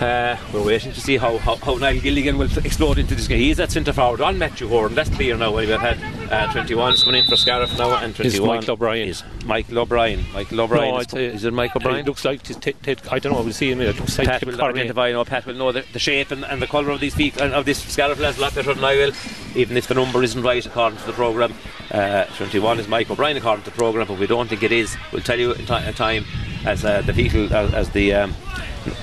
uh, 0.03 0.37
we're 0.53 0.65
waiting 0.65 0.93
to 0.93 1.01
see 1.01 1.17
how, 1.17 1.39
how, 1.39 1.57
how 1.57 1.77
Niall 1.77 2.01
Gilligan 2.01 2.37
will 2.37 2.51
explode 2.59 2.99
into 2.99 3.15
this 3.15 3.29
game. 3.29 3.39
He's 3.39 3.61
at 3.61 3.71
centre 3.71 3.93
forward 3.93 4.21
on 4.21 4.39
Matthew 4.39 4.69
Horn. 4.69 4.95
That's 4.95 5.11
clear 5.11 5.37
now. 5.37 5.55
We've 5.57 5.69
had 5.69 5.99
uh, 6.33 6.53
21 6.53 6.97
coming 6.97 7.23
in 7.23 7.29
for 7.31 7.37
Scariff 7.37 7.77
now, 7.79 7.97
and 7.97 8.15
21 8.15 8.49
Michael 8.49 8.73
O'Brien. 8.73 9.09
is 9.09 9.23
Michael 9.45 9.79
O'Brien. 9.79 10.25
Michael 10.35 10.61
O'Brien. 10.63 10.95
No, 10.95 11.01
is, 11.01 11.15
is 11.15 11.45
it 11.45 11.53
Michael 11.53 11.81
O'Brien? 11.81 12.01
It 12.01 12.07
looks 12.07 12.25
like 12.25 12.49
it's 12.51 12.59
t- 12.59 12.73
t- 12.73 12.97
I 13.11 13.19
don't 13.19 13.33
know. 13.33 13.43
We'll 13.43 13.53
see 13.53 13.73
minute. 13.75 13.97
It 13.97 14.01
looks 14.01 14.19
like 14.19 14.29
Pat 14.29 14.45
will 14.45 14.61
identify, 14.61 15.09
you 15.09 15.15
know, 15.15 15.25
Pat 15.25 15.47
will 15.47 15.55
know 15.55 15.73
the, 15.73 15.85
the 15.93 15.99
shape 15.99 16.31
and, 16.31 16.45
and 16.45 16.61
the 16.61 16.67
colour 16.67 16.91
of 16.91 17.01
these 17.01 17.15
feet 17.15 17.41
and 17.41 17.53
of 17.55 17.65
this 17.65 17.83
Scariff 17.83 18.19
lads 18.19 18.39
a 18.39 18.41
lot 18.41 18.55
better 18.55 18.75
than 18.75 18.85
I 18.85 18.97
will, 18.97 19.13
even 19.55 19.77
if 19.77 19.87
the 19.87 19.95
number 19.95 20.23
isn't 20.23 20.43
right 20.43 20.65
according 20.65 20.99
to 20.99 21.07
the 21.07 21.13
programme. 21.13 21.55
Uh, 21.91 22.25
21 22.37 22.81
is 22.81 22.89
Mike 22.89 23.11
O'Brien 23.11 23.37
according 23.37 23.65
to 23.65 23.71
the 23.71 23.77
programme, 23.77 24.09
but 24.09 24.19
we 24.19 24.27
don't 24.27 24.49
think 24.49 24.63
it 24.63 24.73
is. 24.73 24.97
We'll 25.13 25.23
tell 25.23 25.39
you 25.39 25.53
in, 25.53 25.67
ti- 25.67 25.87
in 25.87 25.95
time 25.95 26.25
as 26.65 26.85
uh, 26.85 27.03
the 27.03 27.13
people, 27.13 27.53
as, 27.55 27.73
as 27.75 27.91
the 27.91 28.15
um, 28.15 28.35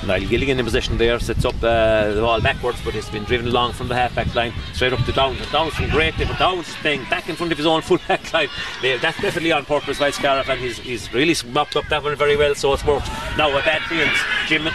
Niall 0.05 0.27
Gilligan 0.27 0.59
in 0.59 0.65
position 0.65 0.97
there 0.97 1.19
sets 1.19 1.45
up 1.45 1.55
uh, 1.63 2.13
the 2.13 2.21
ball 2.21 2.41
backwards, 2.41 2.79
but 2.83 2.95
it's 2.95 3.09
been 3.09 3.23
driven 3.23 3.47
along 3.47 3.73
from 3.73 3.87
the 3.87 3.95
half 3.95 4.13
back 4.15 4.33
line 4.35 4.53
straight 4.73 4.93
up 4.93 5.03
to 5.05 5.11
Downs. 5.11 5.39
And 5.39 5.51
Downs 5.51 5.73
from 5.73 5.89
great, 5.89 6.15
but 6.17 6.37
Downs 6.37 6.67
is 6.67 6.75
back 7.09 7.29
in 7.29 7.35
front 7.35 7.51
of 7.51 7.57
his 7.57 7.67
own 7.67 7.81
full 7.83 7.99
back 8.07 8.33
line. 8.33 8.49
That's 8.81 9.21
definitely 9.21 9.51
on 9.51 9.65
purpose 9.65 9.99
by 9.99 10.11
Scariff, 10.11 10.49
and 10.49 10.59
he's, 10.59 10.77
he's 10.79 11.13
really 11.13 11.35
mopped 11.51 11.75
up 11.75 11.87
that 11.89 12.03
one 12.03 12.15
very 12.15 12.37
well, 12.37 12.55
so 12.55 12.73
it's 12.73 12.85
worked. 12.85 13.07
Now, 13.37 13.49
a 13.57 13.61
bad 13.61 13.81
clearance. 13.83 14.17
Jim 14.47 14.67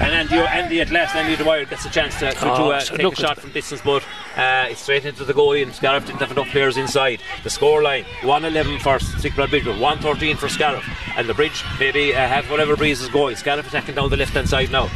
And 0.00 0.14
Andy, 0.14 0.36
Andy 0.36 0.80
at 0.80 0.90
last, 0.90 1.16
Andy 1.16 1.42
Dwyer 1.42 1.64
gets 1.64 1.84
a 1.84 1.90
chance 1.90 2.18
to, 2.20 2.30
to, 2.30 2.52
Oh, 2.52 2.56
to, 2.56 2.62
uh, 2.76 2.80
take 2.80 3.12
a 3.12 3.16
shot 3.16 3.38
from 3.40 3.50
distance, 3.50 3.80
but 3.84 4.04
uh, 4.36 4.66
it's 4.70 4.80
straight 4.80 5.04
into 5.04 5.24
the 5.24 5.34
goalie, 5.34 5.62
and 5.62 5.74
Scariff 5.74 6.06
didn't 6.06 6.20
have 6.20 6.30
enough 6.30 6.48
players 6.48 6.76
inside. 6.76 7.20
The 7.42 7.50
score 7.50 7.82
line 7.82 8.04
111 8.22 8.78
for 8.78 9.00
Six 9.00 9.36
Mile 9.36 9.48
Bridge, 9.48 9.66
113 9.66 10.36
for 10.36 10.48
Scariff. 10.48 10.84
And 11.16 11.28
the 11.28 11.34
bridge 11.34 11.64
maybe 11.80 12.14
uh, 12.14 12.28
have 12.28 12.48
whatever 12.48 12.76
breeze 12.76 13.00
is 13.00 13.08
going. 13.08 13.34
Scariff 13.34 13.66
attacking 13.66 13.96
down 13.96 14.08
the 14.10 14.16
left 14.16 14.34
hand 14.34 14.48
side 14.48 14.70
now. 14.70 14.88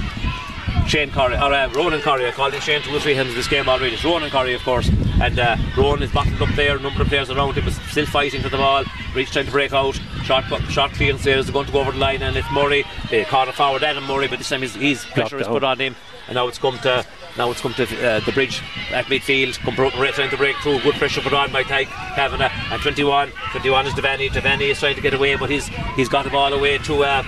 Shane 0.86 1.10
Corrie, 1.10 1.36
or 1.36 1.52
uh, 1.52 1.70
Ronan 1.72 2.00
Corrie, 2.00 2.26
I 2.26 2.32
called 2.32 2.54
him 2.54 2.60
Shane 2.60 2.82
two 2.82 2.94
or 2.94 3.00
three 3.00 3.14
times 3.14 3.34
this 3.34 3.48
game 3.48 3.68
already. 3.68 3.94
It's 3.94 4.04
Ronan 4.04 4.30
Corrie, 4.30 4.54
of 4.54 4.62
course, 4.62 4.90
and 5.20 5.38
uh, 5.38 5.56
Ronan 5.76 6.02
is 6.02 6.12
bottled 6.12 6.40
up 6.42 6.54
there. 6.54 6.76
A 6.76 6.80
number 6.80 7.02
of 7.02 7.08
players 7.08 7.30
around 7.30 7.54
him, 7.54 7.64
but 7.64 7.72
still 7.72 8.06
fighting 8.06 8.42
for 8.42 8.48
the 8.48 8.56
ball. 8.56 8.84
Reach 9.14 9.30
trying 9.30 9.46
to 9.46 9.50
break 9.50 9.72
out. 9.72 9.98
Short, 10.24 10.44
short 10.70 10.92
clearance 10.92 11.24
there 11.24 11.38
is 11.38 11.50
going 11.50 11.66
to 11.66 11.72
go 11.72 11.80
over 11.80 11.92
the 11.92 11.98
line, 11.98 12.22
and 12.22 12.36
it's 12.36 12.50
Murray. 12.52 12.84
They 13.10 13.24
caught 13.24 13.48
a 13.48 13.52
forward, 13.52 13.82
Adam 13.82 14.04
Murray, 14.04 14.28
but 14.28 14.38
this 14.38 14.48
time 14.48 14.62
his, 14.62 14.74
his 14.74 15.04
pressure 15.04 15.38
is 15.38 15.46
put 15.46 15.64
on 15.64 15.80
him, 15.80 15.96
and 16.26 16.34
now 16.34 16.48
it's 16.48 16.58
come 16.58 16.78
to 16.78 17.06
now 17.36 17.50
it's 17.50 17.60
come 17.60 17.72
to 17.74 17.84
uh, 17.84 18.20
the 18.20 18.32
bridge 18.32 18.62
at 18.90 19.06
midfield. 19.06 19.58
Come 19.60 19.74
bro- 19.74 19.90
right 19.98 20.12
trying 20.12 20.30
to 20.30 20.36
break 20.36 20.56
through. 20.56 20.80
Good 20.80 20.94
pressure 20.96 21.20
put 21.22 21.32
on 21.32 21.50
by 21.50 21.62
Tyke 21.62 21.88
Kavanagh. 21.88 22.50
And 22.70 22.82
21, 22.82 23.30
21 23.52 23.86
is 23.86 23.94
Devaney. 23.94 24.28
Devaney 24.28 24.70
is 24.70 24.78
trying 24.78 24.96
to 24.96 25.00
get 25.00 25.14
away, 25.14 25.36
but 25.36 25.48
he's 25.48 25.68
he's 25.96 26.08
got 26.08 26.24
the 26.24 26.30
ball 26.30 26.52
away 26.52 26.78
to. 26.78 27.04
Uh, 27.04 27.22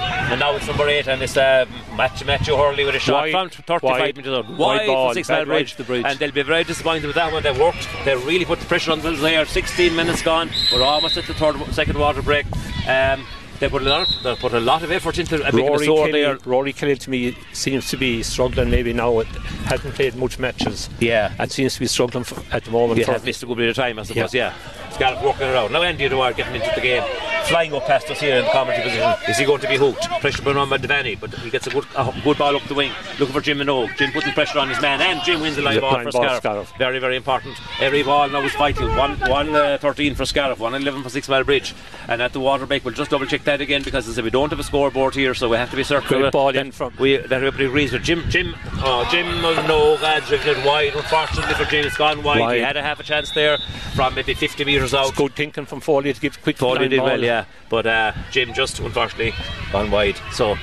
and 0.00 0.40
now 0.40 0.54
it's 0.56 0.66
number 0.66 0.88
eight, 0.88 1.06
and 1.08 1.22
it's 1.22 1.36
uh, 1.36 1.66
Matthew, 1.96 2.26
Matthew 2.26 2.56
Hurley 2.56 2.84
with 2.84 2.94
a 2.94 2.98
shot 2.98 3.32
Wide, 3.32 3.52
from 3.52 3.64
35 3.64 3.82
wide, 3.82 4.16
metres 4.16 4.32
out. 4.32 4.48
wide 4.48 4.58
Wide 4.58 4.86
ball, 4.86 5.08
for 5.08 5.14
six 5.14 5.28
bad 5.28 5.34
mile 5.34 5.40
right 5.40 5.58
bridge, 5.60 5.72
to 5.72 5.76
the 5.78 5.84
bridge. 5.84 6.04
and 6.06 6.18
they'll 6.18 6.32
be 6.32 6.42
very 6.42 6.64
disappointed 6.64 7.06
with 7.06 7.16
that 7.16 7.32
one. 7.32 7.42
They 7.42 7.58
worked, 7.58 7.88
they 8.04 8.16
really 8.16 8.44
put 8.44 8.60
the 8.60 8.66
pressure 8.66 8.92
on 8.92 8.98
themselves 9.00 9.22
there. 9.22 9.44
16 9.44 9.94
minutes 9.94 10.22
gone. 10.22 10.50
We're 10.72 10.82
almost 10.82 11.16
at 11.16 11.26
the 11.26 11.34
third, 11.34 11.56
second 11.72 11.98
water 11.98 12.22
break. 12.22 12.46
Um, 12.88 13.26
they 13.60 13.68
put 13.68 13.82
a 13.82 13.88
lot, 13.90 14.08
of, 14.08 14.22
they 14.22 14.34
put 14.36 14.54
a 14.54 14.60
lot 14.60 14.82
of 14.82 14.90
effort 14.90 15.18
into 15.18 15.46
a 15.46 15.52
big 15.52 15.66
Rory 15.66 15.84
sword 15.84 16.10
Kelly, 16.10 16.22
there. 16.22 16.38
Rory 16.46 16.72
Kelly 16.72 16.96
to 16.96 17.10
me 17.10 17.36
seems 17.52 17.90
to 17.90 17.98
be 17.98 18.22
struggling 18.22 18.70
maybe 18.70 18.94
now. 18.94 19.18
It 19.20 19.26
hasn't 19.66 19.94
played 19.94 20.16
much 20.16 20.38
matches. 20.38 20.88
Yeah. 20.98 21.34
And 21.38 21.52
seems 21.52 21.74
to 21.74 21.80
be 21.80 21.86
struggling 21.86 22.24
for, 22.24 22.42
at 22.54 22.64
the 22.64 22.70
moment. 22.70 22.98
He 22.98 23.04
for, 23.04 23.12
has 23.12 23.22
missed 23.22 23.42
a 23.42 23.46
good 23.46 23.58
bit 23.58 23.68
of 23.68 23.76
time, 23.76 23.98
I 23.98 24.04
suppose. 24.04 24.32
Yeah, 24.32 24.54
Scariff 24.92 25.22
working 25.22 25.48
it 25.48 25.54
out. 25.54 25.70
Now 25.70 25.82
Andy 25.82 26.08
Dwyer 26.08 26.32
getting 26.32 26.54
into 26.54 26.72
the 26.74 26.80
game, 26.80 27.02
flying 27.50 27.74
up 27.74 27.84
past 27.86 28.08
us 28.10 28.20
here 28.20 28.36
in 28.38 28.44
the 28.44 28.50
commentary 28.50 28.84
position. 28.84 29.14
Is 29.28 29.38
he 29.38 29.44
going 29.44 29.60
to 29.60 29.68
be 29.68 29.76
hooked? 29.76 30.04
Pressure 30.20 30.42
put 30.42 30.56
on 30.56 30.68
by 30.70 30.78
Devaney, 30.78 31.18
but 31.18 31.32
he 31.34 31.50
gets 31.50 31.66
a 31.66 31.70
good, 31.70 31.84
a 31.96 32.12
good 32.24 32.38
ball 32.38 32.56
up 32.56 32.62
the 32.64 32.74
wing, 32.74 32.92
looking 33.18 33.34
for 33.34 33.40
Jim 33.40 33.58
Minogue. 33.58 33.96
Jim 33.96 34.12
putting 34.12 34.32
pressure 34.32 34.58
on 34.58 34.68
his 34.68 34.80
man, 34.80 35.00
and 35.00 35.20
Jim 35.24 35.40
wins 35.40 35.56
the 35.56 35.62
line 35.62 35.74
The 35.74 35.80
ball 35.80 35.98
for 36.02 36.10
ball, 36.10 36.22
Scariff. 36.22 36.38
Scariff. 36.38 36.72
Very, 36.78 36.98
very 36.98 37.16
important. 37.16 37.56
Every 37.80 38.02
ball 38.02 38.28
now 38.28 38.40
is 38.42 38.52
vital. 38.54 38.88
One, 38.96 39.18
one 39.28 39.54
uh, 39.54 39.78
13 39.80 40.14
for 40.14 40.24
Scariff, 40.24 40.58
one 40.58 40.74
11 40.74 41.02
for 41.02 41.08
Six 41.10 41.28
Mile 41.28 41.44
Bridge, 41.44 41.74
and 42.08 42.22
at 42.22 42.32
the 42.32 42.40
water 42.40 42.66
break 42.66 42.84
we'll 42.84 42.94
just 42.94 43.10
double 43.10 43.26
check 43.26 43.44
that 43.44 43.60
again 43.60 43.82
because 43.82 44.06
as 44.08 44.14
I 44.14 44.16
said, 44.16 44.24
we 44.24 44.30
don't 44.30 44.50
have 44.50 44.60
a 44.60 44.64
scoreboard 44.64 45.14
here, 45.14 45.34
so 45.34 45.48
we 45.48 45.56
have 45.56 45.70
to 45.70 45.76
be 45.76 45.82
certain 45.84 46.08
Great 46.08 46.22
that- 46.22 46.32
ball 46.32 46.52
that 46.52 46.64
in 46.66 46.72
from- 46.72 46.94
we 46.98 47.16
that 47.16 47.32
everybody 47.32 47.64
agrees 47.66 47.92
with 47.92 48.02
Jim. 48.04 48.24
Jim, 48.30 48.54
oh, 48.78 49.06
Jim 49.10 49.26
Minogue 49.26 49.98
had 49.98 50.24
driven 50.24 50.56
it 50.56 50.64
wide. 50.66 50.94
Unfortunately 50.94 51.54
for 51.54 51.64
Jim, 51.70 51.86
it's 51.86 51.96
gone 51.96 52.22
wide. 52.22 52.56
He 52.56 52.60
had 52.62 52.76
a 52.76 52.82
half 52.82 53.00
a 53.00 53.02
chance 53.02 53.30
there 53.32 53.58
from 53.94 54.14
maybe 54.14 54.34
50 54.34 54.64
metres 54.64 54.94
out. 54.94 55.14
good 55.16 55.34
thinking 55.34 55.66
from 55.66 55.80
Foley 55.80 56.12
to 56.12 56.20
give 56.20 56.40
quick 56.42 56.56
Foley 56.56 56.80
line 56.80 56.90
did 56.90 56.98
ball. 56.98 57.06
well, 57.06 57.22
yeah. 57.22 57.39
But 57.68 57.86
uh, 57.86 58.12
Jim 58.30 58.52
just 58.54 58.78
unfortunately 58.80 59.34
gone 59.72 59.90
wide. 59.90 60.16
So 60.32 60.56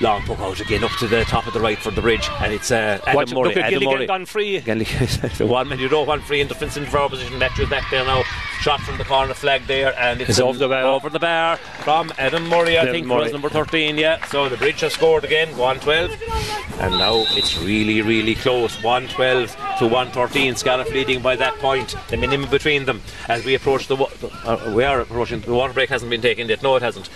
long 0.00 0.22
puck 0.22 0.38
out 0.40 0.60
again 0.60 0.82
up 0.84 0.90
to 0.98 1.06
the 1.06 1.24
top 1.24 1.46
of 1.46 1.52
the 1.54 1.60
right 1.60 1.78
for 1.78 1.90
the 1.90 2.00
bridge, 2.02 2.28
and 2.40 2.52
it's 2.52 2.70
uh, 2.70 2.98
Adam 3.06 3.14
Watch, 3.16 3.32
Murray. 3.32 3.42
look 3.48 3.56
at 3.56 3.64
Adam 3.64 3.78
Gilligan 3.80 3.94
Murray. 3.98 4.06
gone 4.06 4.26
free. 4.26 4.60
Gilligan- 4.60 5.48
one 5.48 5.68
man, 5.68 5.78
you 5.78 5.88
know, 5.88 6.02
one 6.02 6.20
free 6.20 6.40
in 6.40 6.48
defence 6.48 6.76
in 6.76 6.84
our 6.86 7.08
position. 7.08 7.38
Matthews 7.38 7.68
back 7.68 7.88
there 7.90 8.04
now. 8.04 8.22
Shot 8.60 8.80
from 8.80 8.96
the 8.98 9.04
corner 9.04 9.34
flag 9.34 9.66
there, 9.66 9.94
and 9.98 10.20
it's, 10.20 10.30
It's 10.30 10.40
over 10.40 10.58
the 10.58 10.68
bar. 10.68 10.84
over 10.84 11.10
the 11.10 11.18
bar 11.18 11.56
from 11.58 12.10
Adam 12.18 12.48
Murray, 12.48 12.78
I 12.78 12.82
Adam 12.82 12.94
think, 12.94 13.06
Murray. 13.06 13.24
was 13.24 13.32
number 13.32 13.48
13. 13.50 13.98
Yeah. 13.98 14.24
So 14.26 14.48
the 14.48 14.56
bridge 14.56 14.80
has 14.80 14.94
scored 14.94 15.24
again, 15.24 15.48
112, 15.58 16.80
and 16.80 16.92
now 16.98 17.24
it's 17.36 17.58
really, 17.58 18.00
really 18.02 18.34
close. 18.34 18.82
112 18.82 19.50
to 19.80 19.84
113. 19.84 20.56
Scariff 20.56 20.90
leading 20.92 21.20
by 21.22 21.36
that 21.36 21.54
point. 21.58 21.94
The 22.08 22.16
minimum 22.16 22.48
between 22.50 22.84
them 22.86 23.02
as 23.28 23.44
we 23.44 23.54
approach 23.54 23.86
the. 23.86 23.96
wa- 23.96 24.08
Uh, 24.44 24.72
we 24.74 24.82
are 24.84 25.00
approaching. 25.00 25.40
The 25.40 25.52
water 25.52 25.72
break 25.74 25.90
hasn't 25.90 26.10
been 26.10 26.22
taken 26.22 26.48
yet. 26.48 26.62
No, 26.62 26.74
it 26.76 26.82
hasn't. 26.82 27.10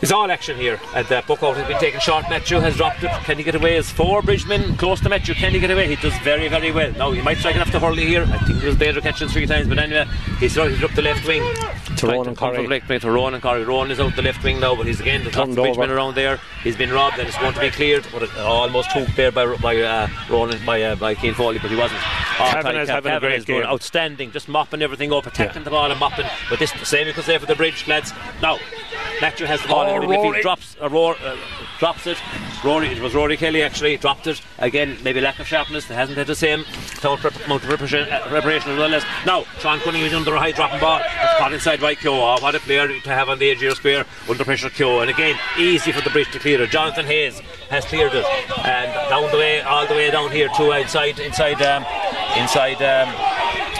It's 0.00 0.12
all 0.12 0.30
action 0.30 0.56
here. 0.56 0.78
And 0.94 1.06
the 1.08 1.22
puck 1.26 1.42
out 1.42 1.56
has 1.56 1.66
been 1.66 1.78
taken 1.80 1.98
short. 2.00 2.24
Matthew 2.30 2.60
has 2.60 2.76
dropped 2.76 3.02
it. 3.02 3.10
Can 3.24 3.36
he 3.36 3.42
get 3.42 3.56
away? 3.56 3.76
As 3.76 3.90
four 3.90 4.22
Bridgemen 4.22 4.76
close 4.76 5.00
to 5.00 5.08
Matthew. 5.08 5.34
Can 5.34 5.52
he 5.52 5.58
get 5.58 5.72
away? 5.72 5.88
He 5.88 5.96
does 5.96 6.16
very, 6.18 6.46
very 6.48 6.70
well. 6.70 6.92
Now 6.92 7.10
he 7.10 7.20
might 7.20 7.38
strike 7.38 7.56
enough 7.56 7.72
to 7.72 7.80
Hurley 7.80 8.06
here. 8.06 8.22
I 8.22 8.38
think 8.38 8.60
there's 8.60 8.76
danger 8.76 9.00
catching 9.00 9.28
three 9.28 9.46
times, 9.46 9.66
but 9.66 9.78
anyway, 9.78 10.06
he's 10.38 10.54
he's 10.54 10.82
up 10.84 10.92
the 10.92 11.02
left 11.02 11.26
wing. 11.26 11.42
To 11.96 12.06
Ronan 12.06 12.36
come 12.36 12.54
from 12.54 12.64
Corrie. 12.66 12.66
left 12.68 12.88
wing 12.88 13.00
to 13.00 13.10
Ronan 13.10 13.40
Corrie. 13.40 13.64
Ronan 13.64 13.90
is 13.90 13.98
out 13.98 14.14
the 14.14 14.22
left 14.22 14.44
wing 14.44 14.60
now, 14.60 14.76
but 14.76 14.86
he's 14.86 15.00
again 15.00 15.24
there's 15.24 15.34
lots 15.36 15.50
of 15.50 15.56
Bridgemen 15.56 15.90
around 15.90 16.14
there. 16.14 16.38
He's 16.62 16.76
been 16.76 16.92
robbed 16.92 17.18
and 17.18 17.26
it's 17.26 17.36
going 17.38 17.54
to 17.54 17.60
be 17.60 17.70
cleared. 17.70 18.06
But 18.12 18.22
it, 18.22 18.36
almost 18.38 18.92
hooked 18.92 19.16
there 19.16 19.32
by 19.32 19.56
by 19.56 19.76
uh, 19.80 20.08
Ronan 20.30 20.64
by 20.64 20.80
uh, 20.80 20.94
by 20.94 21.16
Keane 21.16 21.34
Foley, 21.34 21.58
but 21.58 21.70
he 21.72 21.76
wasn't. 21.76 22.00
Oh, 22.40 22.50
Kavanagh's 22.52 22.86
Ty- 22.86 22.94
having 22.94 23.12
a 23.12 23.18
great 23.20 23.44
game. 23.46 23.64
outstanding, 23.64 24.30
just 24.30 24.48
mopping 24.48 24.80
everything 24.80 25.12
up, 25.12 25.26
attacking 25.26 25.62
Yeah. 25.62 25.64
the 25.64 25.70
ball 25.70 25.90
and 25.90 25.98
mopping. 25.98 26.26
But 26.48 26.60
this 26.60 26.70
the 26.70 26.86
same 26.86 27.08
you 27.08 27.12
could 27.12 27.24
say 27.24 27.36
for 27.38 27.46
the 27.46 27.56
bridge 27.56 27.88
lads. 27.88 28.12
Now 28.40 28.58
Matthew 29.20 29.46
has 29.46 29.60
the 29.62 29.68
ball 29.68 29.86
Oh, 29.86 29.96
in 29.96 30.00
the 30.02 30.06
midfield, 30.14 30.42
drops 30.42 30.76
uh, 30.80 30.88
Roar, 30.88 31.16
uh, 31.24 31.36
drops 31.78 32.06
it. 32.06 32.18
Rory, 32.64 32.88
it 32.88 33.00
was 33.00 33.14
Rory 33.14 33.36
Kelly 33.36 33.62
actually 33.62 33.96
dropped 33.96 34.26
it 34.26 34.40
again. 34.58 34.96
Maybe 35.02 35.20
lack 35.20 35.38
of 35.38 35.46
sharpness. 35.46 35.86
He 35.86 35.94
hasn't 35.94 36.18
had 36.18 36.26
the 36.26 36.34
same 36.34 36.64
amount 37.02 37.24
of 37.24 37.60
preparation, 37.62 38.08
uh, 38.08 38.26
preparation 38.26 38.72
as 38.72 38.78
well 38.78 38.94
as 38.94 39.04
now. 39.24 39.44
Sean 39.60 39.78
Cunningham 39.80 40.08
is 40.08 40.14
under 40.14 40.34
a 40.34 40.38
high 40.38 40.52
dropping 40.52 40.80
ball. 40.80 41.00
It's 41.00 41.38
caught 41.38 41.52
inside 41.52 41.80
by 41.80 41.94
Kyo. 41.94 42.14
Oh, 42.14 42.40
what 42.40 42.54
a 42.54 42.60
player 42.60 42.88
to 42.88 43.10
have 43.10 43.28
on 43.28 43.38
the 43.38 43.50
edge 43.50 43.58
of 43.58 43.62
your 43.62 43.74
square 43.74 44.04
under 44.28 44.44
pressure. 44.44 44.70
Kyo 44.70 45.00
and 45.00 45.10
again 45.10 45.36
easy 45.58 45.92
for 45.92 46.00
the 46.02 46.10
bridge 46.10 46.30
to 46.32 46.38
clear 46.38 46.60
it. 46.62 46.70
Jonathan 46.70 47.06
Hayes 47.06 47.40
has 47.70 47.84
cleared 47.84 48.12
it 48.14 48.24
and 48.64 48.92
down 49.10 49.30
the 49.30 49.36
way, 49.38 49.60
all 49.62 49.86
the 49.86 49.94
way 49.94 50.10
down 50.10 50.30
here 50.30 50.48
to 50.56 50.72
inside 50.72 51.18
inside 51.20 51.62
um, 51.62 51.84
inside. 52.36 52.82
Um, 52.82 53.38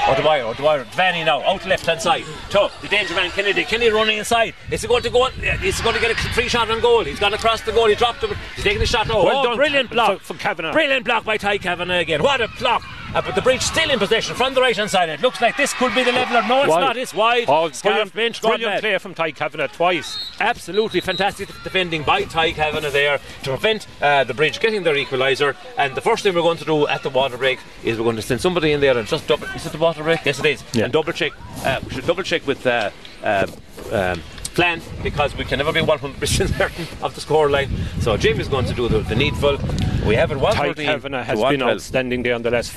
O'Dwyer, 0.09 0.45
O'Dwyer, 0.45 0.85
Vanny 0.85 1.23
now, 1.23 1.43
out 1.43 1.67
left 1.67 1.85
hand 1.85 2.01
side. 2.01 2.25
To 2.51 2.71
the 2.81 2.89
danger 2.89 3.15
man 3.15 3.31
Kennedy. 3.31 3.63
Kennedy 3.65 3.91
running 3.91 4.17
inside. 4.17 4.55
Is 4.71 4.81
he 4.81 4.89
going 4.89 5.03
to 5.03 5.08
go? 5.11 5.27
Is 5.27 5.79
he 5.79 5.83
going 5.83 5.95
to 5.95 6.01
get 6.01 6.11
a 6.11 6.15
free 6.15 6.49
shot 6.49 6.71
on 6.71 6.81
goal? 6.81 7.05
He's 7.05 7.21
gone 7.21 7.35
across 7.35 7.63
the 7.63 7.73
goal. 7.73 7.87
He 7.87 7.95
dropped 7.95 8.23
it. 8.23 8.31
He's 8.55 8.65
taking 8.65 8.81
the 8.81 8.87
shot 8.87 9.09
now. 9.09 9.25
Well 9.25 9.39
oh, 9.39 9.45
done 9.45 9.57
brilliant 9.57 9.91
block 9.91 10.21
for- 10.21 10.35
for 10.35 10.41
Kavanagh. 10.41 10.73
Brilliant 10.73 11.05
block 11.05 11.25
by 11.25 11.37
Ty 11.37 11.59
Kavanagh 11.59 12.01
again. 12.01 12.23
What 12.23 12.41
a 12.41 12.49
block! 12.59 12.85
Uh, 13.15 13.23
but 13.23 13.35
the 13.35 13.41
bridge 13.41 13.63
still 13.63 13.91
in 13.91 13.99
possession 13.99 14.35
from 14.35 14.53
the 14.53 14.61
right 14.61 14.77
hand 14.77 14.91
side. 14.91 15.09
It 15.09 15.23
looks 15.23 15.41
like 15.41 15.57
this 15.57 15.73
could 15.73 15.95
be 15.95 16.05
the 16.05 16.13
leveler. 16.13 16.43
No, 16.47 16.61
it's 16.61 16.69
Wide. 16.69 16.81
not. 16.81 16.97
It's 16.99 17.15
wide. 17.15 17.47
Oh, 17.49 17.71
Scariff 17.71 18.13
brilliant, 18.13 18.15
bench 18.15 18.43
brilliant 18.43 18.81
play 18.81 18.99
from 18.99 19.15
Ty 19.15 19.31
Kavanagh 19.33 19.69
twice. 19.69 20.19
Absolutely 20.41 21.01
fantastic 21.01 21.49
defending 21.65 22.03
by 22.03 22.25
Ty 22.25 22.53
Kavanagh 22.53 22.91
there 22.91 23.19
to 23.45 23.51
prevent 23.51 23.87
uh, 24.03 24.25
the 24.25 24.35
bridge 24.35 24.61
getting 24.61 24.83
their 24.83 24.95
equaliser. 24.95 25.57
And 25.79 25.95
the 25.95 26.03
first 26.03 26.23
thing 26.23 26.35
we're 26.35 26.43
going 26.43 26.59
to 26.59 26.67
do 26.67 26.87
at 26.87 27.03
the 27.03 27.09
water 27.09 27.39
break 27.39 27.61
is 27.83 27.97
we're 27.97 28.05
going 28.05 28.17
to 28.17 28.23
send 28.23 28.43
somebody 28.43 28.73
in 28.73 28.81
there 28.83 28.97
and 28.99 29.09
just 29.09 29.27
double. 29.27 29.47
Is 29.49 29.65
it 29.65 29.73
the 29.73 29.79
water 29.79 30.03
break? 30.03 30.23
Yes, 30.27 30.39
it 30.39 30.47
is. 30.47 30.63
Yeah. 30.75 30.85
And 30.85 30.93
double 30.93 31.13
check. 31.13 31.33
Uh, 31.65 31.81
we 31.85 31.95
should 31.95 32.07
double 32.07 32.23
check 32.23 32.47
with. 32.47 32.67
Uh, 32.67 32.91
uh, 33.23 33.47
um, 33.91 34.23
Flann 34.59 34.83
because 35.05 35.37
we 35.37 35.45
can 35.45 35.59
never 35.59 35.73
be 35.73 35.79
100% 35.79 36.19
certain 36.59 36.87
of 37.01 37.15
the 37.15 37.21
scoreline. 37.21 37.71
So 38.03 38.17
Jim 38.17 38.41
is 38.41 38.49
going 38.49 38.67
to 38.67 38.75
do 38.75 38.89
the, 38.89 38.99
the 38.99 39.15
needful. 39.15 39.57
We 40.05 40.17
have 40.17 40.33
it 40.33 40.35
Ty 40.35 40.75
113 40.75 40.87
Kavanagh 40.87 41.23
has 41.23 41.37
been 41.37 41.61
112. 41.63 41.71
outstanding 41.71 42.25
there 42.25 42.35
on 42.35 42.43
the 42.43 42.51
last 42.51 42.73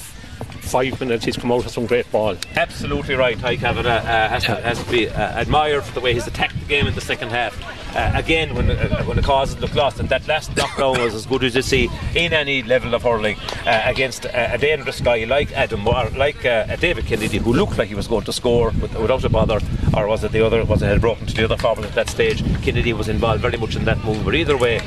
five 0.72 0.98
minutes. 1.02 1.26
He's 1.26 1.36
come 1.36 1.52
out 1.52 1.66
with 1.66 1.74
some 1.74 1.86
great 1.86 2.10
ball. 2.14 2.38
Absolutely 2.56 3.16
right. 3.16 3.38
Ty 3.38 3.58
Kavanagh 3.58 3.90
uh, 3.90 4.30
has, 4.30 4.44
to, 4.46 4.56
has 4.56 4.82
to 4.82 4.90
be 4.90 5.10
uh, 5.10 5.42
admired 5.42 5.84
for 5.84 5.94
the 5.94 6.00
way 6.00 6.14
he's 6.14 6.28
attacked 6.28 6.58
the 6.58 6.66
game 6.66 6.88
in 6.88 6.96
the 6.96 7.02
second 7.02 7.30
half. 7.30 7.54
Uh, 7.94 8.10
again, 8.16 8.56
when 8.56 8.72
uh, 8.72 9.04
when 9.04 9.18
the 9.18 9.22
causes 9.22 9.60
look 9.60 9.76
lost, 9.76 10.00
and 10.00 10.08
that 10.08 10.26
last 10.26 10.56
knockdown 10.56 10.98
was 11.02 11.14
as 11.14 11.26
good 11.26 11.44
as 11.44 11.54
you 11.58 11.62
see 11.62 11.90
in 12.16 12.32
any 12.32 12.64
level 12.64 12.96
of 12.96 13.04
hurling 13.04 13.38
uh, 13.66 13.82
against 13.86 14.24
a, 14.24 14.54
a 14.54 14.58
dangerous 14.58 15.02
guy 15.02 15.26
like 15.26 15.52
Adam, 15.52 15.84
like 15.84 16.46
uh, 16.46 16.74
David 16.78 17.06
Kennedy, 17.06 17.38
who 17.38 17.52
looked 17.52 17.78
like 17.78 17.90
he 17.90 17.96
was 17.96 18.08
going 18.08 18.24
to 18.24 18.32
score 18.32 18.72
without 18.82 19.26
a 19.26 19.30
bother, 19.30 19.60
or 19.94 20.08
was 20.08 20.24
it 20.24 20.32
the 20.32 20.46
other? 20.46 20.64
Was 20.64 20.82
it 20.82 20.86
had 20.86 21.02
broken 21.02 21.28
to 21.28 21.34
the 21.34 21.44
other 21.44 21.58
forward 21.58 21.84
at 21.84 21.96
that 21.96 22.10
stage? 22.10 22.42
Kennedy 22.62 22.94
was 22.94 23.10
involved 23.10 23.42
very 23.42 23.58
much 23.58 23.76
in 23.76 23.84
that 23.84 24.02
move, 24.06 24.24
but 24.24 24.36
either 24.36 24.56
way. 24.56 24.80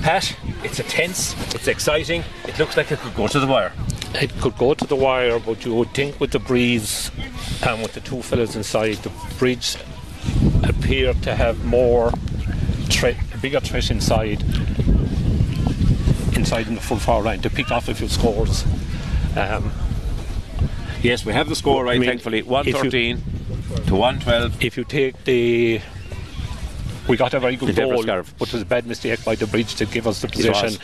Pat, 0.00 0.34
it's 0.64 0.78
a 0.78 0.82
tense, 0.84 1.34
it's 1.54 1.68
exciting, 1.68 2.24
it 2.48 2.58
looks 2.58 2.74
like 2.74 2.90
it 2.90 2.98
could 3.00 3.14
go 3.14 3.28
to 3.28 3.38
the 3.38 3.46
wire. 3.46 3.70
It 4.14 4.30
could 4.40 4.56
go 4.58 4.74
to 4.74 4.86
the 4.86 4.96
wire, 4.96 5.38
but 5.38 5.64
you 5.64 5.74
would 5.74 5.94
think 5.94 6.18
with 6.20 6.32
the 6.32 6.38
breeze 6.38 7.10
and 7.66 7.80
with 7.82 7.94
the 7.94 8.00
two 8.00 8.22
fellas 8.22 8.56
inside, 8.56 8.96
the 8.98 9.10
bridge 9.38 9.76
appeared 10.64 11.22
to 11.22 11.34
have 11.34 11.64
more 11.64 12.10
threat, 12.90 13.16
bigger 13.40 13.60
threat 13.60 13.90
inside, 13.90 14.42
inside 16.36 16.66
in 16.68 16.74
the 16.74 16.80
full 16.80 16.98
forward 16.98 17.24
line 17.26 17.40
to 17.42 17.50
pick 17.50 17.70
off 17.70 17.88
a 17.88 17.94
few 17.94 18.08
scores. 18.08 18.64
Um, 19.36 19.72
Yes, 21.02 21.24
we 21.24 21.32
have 21.32 21.48
the 21.48 21.56
score 21.56 21.84
right, 21.84 21.96
I 21.96 21.98
mean, 21.98 22.10
thankfully. 22.10 22.38
you- 22.38 22.44
113 22.44 23.22
to 23.86 23.94
112. 23.94 24.62
if 24.62 24.76
you 24.76 24.84
take 24.84 25.24
the 25.24 25.80
we 27.08 27.16
got 27.16 27.32
a 27.32 27.40
very 27.40 27.56
good 27.56 27.70
The 27.70 27.80
goal, 27.80 28.04
but 28.38 28.48
it 28.48 28.52
was 28.52 28.62
a 28.62 28.66
bad 28.66 28.86
mistake 28.86 29.24
by 29.24 29.34
the 29.34 29.46
bridge 29.46 29.74
to 29.76 29.86
give 29.86 30.06
us 30.06 30.20
the 30.20 30.28
was. 30.28 30.78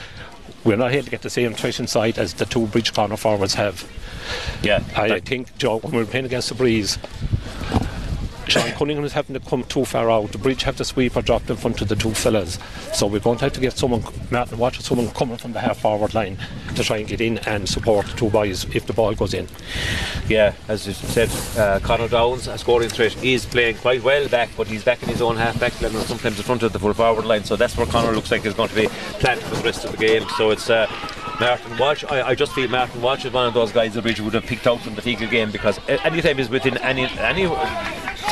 We're 0.67 0.77
not 0.77 0.93
able 0.93 1.05
to 1.05 1.11
get 1.11 1.23
the 1.23 1.31
same 1.31 1.55
threat 1.55 1.79
inside 1.79 2.19
as 2.19 2.35
the 2.35 2.45
two 2.45 2.67
bridge 2.67 2.93
corner 2.93 3.17
forwards 3.17 3.55
have. 3.55 3.89
Yeah. 4.63 4.83
I, 4.97 5.15
I 5.15 5.21
think, 5.21 5.57
Joe, 5.59 5.79
when 5.79 5.93
we 5.93 5.99
were 5.99 6.07
playing 6.07 6.27
against 6.27 6.49
the 6.49 6.57
breeze, 6.57 6.99
Sean 8.49 8.71
Cunningham 8.73 9.05
is 9.05 9.13
having 9.13 9.35
to 9.35 9.49
come 9.49 9.65
too 9.65 9.85
far 9.85 10.11
out. 10.11 10.31
The 10.33 10.39
bridge 10.39 10.63
have 10.63 10.77
the 10.77 10.85
sweeper 10.85 11.21
dropped 11.21 11.51
in 11.51 11.57
front 11.57 11.81
of 11.83 11.89
the 11.89 11.97
two 11.97 12.13
fellas. 12.13 12.59
So 12.93 13.07
we're 13.07 13.21
going 13.21 13.39
to 13.39 13.45
have 13.45 13.53
to 13.55 13.61
get 13.61 13.77
someone, 13.77 14.05
Martin, 14.31 14.59
watch 14.59 14.81
someone 14.81 15.11
coming 15.11 15.37
from 15.37 15.53
the 15.53 15.61
half 15.61 15.79
forward 15.79 16.15
line 16.15 16.39
to 16.75 16.85
try 16.85 16.99
and 16.99 17.09
get 17.09 17.21
in 17.21 17.39
and 17.39 17.69
support 17.69 18.07
the 18.07 18.17
two 18.17 18.31
boys 18.31 18.65
if 18.75 18.87
the 18.87 18.93
ball 18.93 19.15
goes 19.15 19.35
in. 19.35 19.49
Yeah, 20.29 20.55
as 20.69 20.87
you 20.87 20.93
said, 20.93 21.31
uh, 21.59 21.81
Conor 21.81 22.09
Downs, 22.09 22.47
a 22.47 22.57
scoring 22.57 22.89
threat, 22.89 23.23
is 23.23 23.45
playing 23.47 23.77
quite 23.79 24.03
well 24.03 24.29
back, 24.29 24.51
but 24.57 24.69
he's 24.69 24.85
back 24.85 25.03
in 25.03 25.09
his 25.09 25.21
own 25.21 25.37
half 25.37 25.59
back 25.59 25.81
line 25.83 25.95
and 25.95 26.05
sometimes 26.05 26.39
in 26.39 26.45
front 26.45 26.63
of 26.63 26.73
the 26.73 26.79
full 26.79 26.95
forward 26.95 27.25
line. 27.25 27.45
So 27.45 27.57
that's 27.57 27.77
where 27.77 27.87
Conor 27.87 28.13
looks 28.13 28.31
like 28.31 28.43
he's 28.43 28.55
going 28.55 28.69
to 28.69 28.75
be 28.75 28.87
planted 29.19 29.45
for 29.45 29.57
the 29.57 29.63
rest 29.65 29.85
of 29.85 29.93
the 29.93 29.99
game. 29.99 30.29
So 30.37 30.51
it's 30.51 30.71
uh, 30.71 30.87
Martin 31.41 31.77
Walsh. 31.79 32.05
I, 32.05 32.29
I 32.29 32.35
just 32.35 32.53
feel 32.53 32.69
Martin 32.69 33.03
Walsh 33.03 33.25
is 33.25 33.33
one 33.33 33.47
of 33.47 33.55
those 33.55 33.73
guys 33.73 33.95
the 33.95 34.03
Bridge 34.03 34.21
would 34.21 34.35
have 34.35 34.45
picked 34.45 34.67
out 34.67 34.81
from 34.81 34.95
the 34.95 35.03
Feakle 35.03 35.31
game 35.31 35.51
because 35.51 35.79
anytime 35.89 36.39
he's 36.39 36.49
within 36.49 36.79
any 36.79 37.07
any 37.19 37.47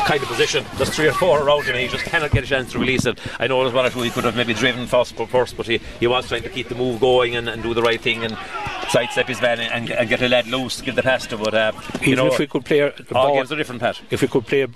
kind 0.01 0.21
of 0.21 0.27
position, 0.27 0.65
there's 0.77 0.89
three 0.89 1.07
or 1.07 1.13
four 1.13 1.41
around 1.41 1.63
him 1.63 1.75
and 1.75 1.83
he 1.83 1.87
just 1.87 2.05
cannot 2.05 2.31
get 2.31 2.43
a 2.43 2.47
chance 2.47 2.71
to 2.71 2.79
release 2.79 3.05
it. 3.05 3.19
I 3.39 3.47
know 3.47 3.61
there's 3.63 3.73
one 3.73 3.85
or 3.85 3.89
two 3.89 4.01
he 4.01 4.09
could 4.09 4.23
have 4.23 4.35
maybe 4.35 4.53
driven 4.53 4.87
first, 4.87 5.15
first 5.15 5.57
but 5.57 5.67
he, 5.67 5.79
he 5.99 6.07
was 6.07 6.27
trying 6.27 6.43
to 6.43 6.49
keep 6.49 6.69
the 6.69 6.75
move 6.75 6.99
going 6.99 7.35
and, 7.35 7.49
and 7.49 7.63
do 7.63 7.73
the 7.73 7.81
right 7.81 7.99
thing 7.99 8.23
and 8.23 8.37
sidestep 8.89 9.27
his 9.27 9.41
man 9.41 9.59
and, 9.59 9.89
and 9.89 10.09
get 10.09 10.21
a 10.21 10.27
lad 10.29 10.47
loose 10.47 10.77
to 10.77 10.83
give 10.83 10.95
the 10.95 11.03
pass 11.03 11.25
to. 11.27 11.37
But 11.37 11.53
uh, 11.53 11.71
you 12.01 12.13
Even 12.13 12.25
know, 12.25 12.31
if 12.31 12.39
we 12.39 12.47
could 12.47 12.65
play 12.65 12.79
the 12.79 13.15
all 13.15 13.27
ball, 13.27 13.35
games 13.35 13.51
are 13.51 13.55
different, 13.55 13.81
Pat. 13.81 14.01
if 14.09 14.21
we 14.21 14.27
could 14.27 14.45
play 14.45 14.61
a 14.61 14.69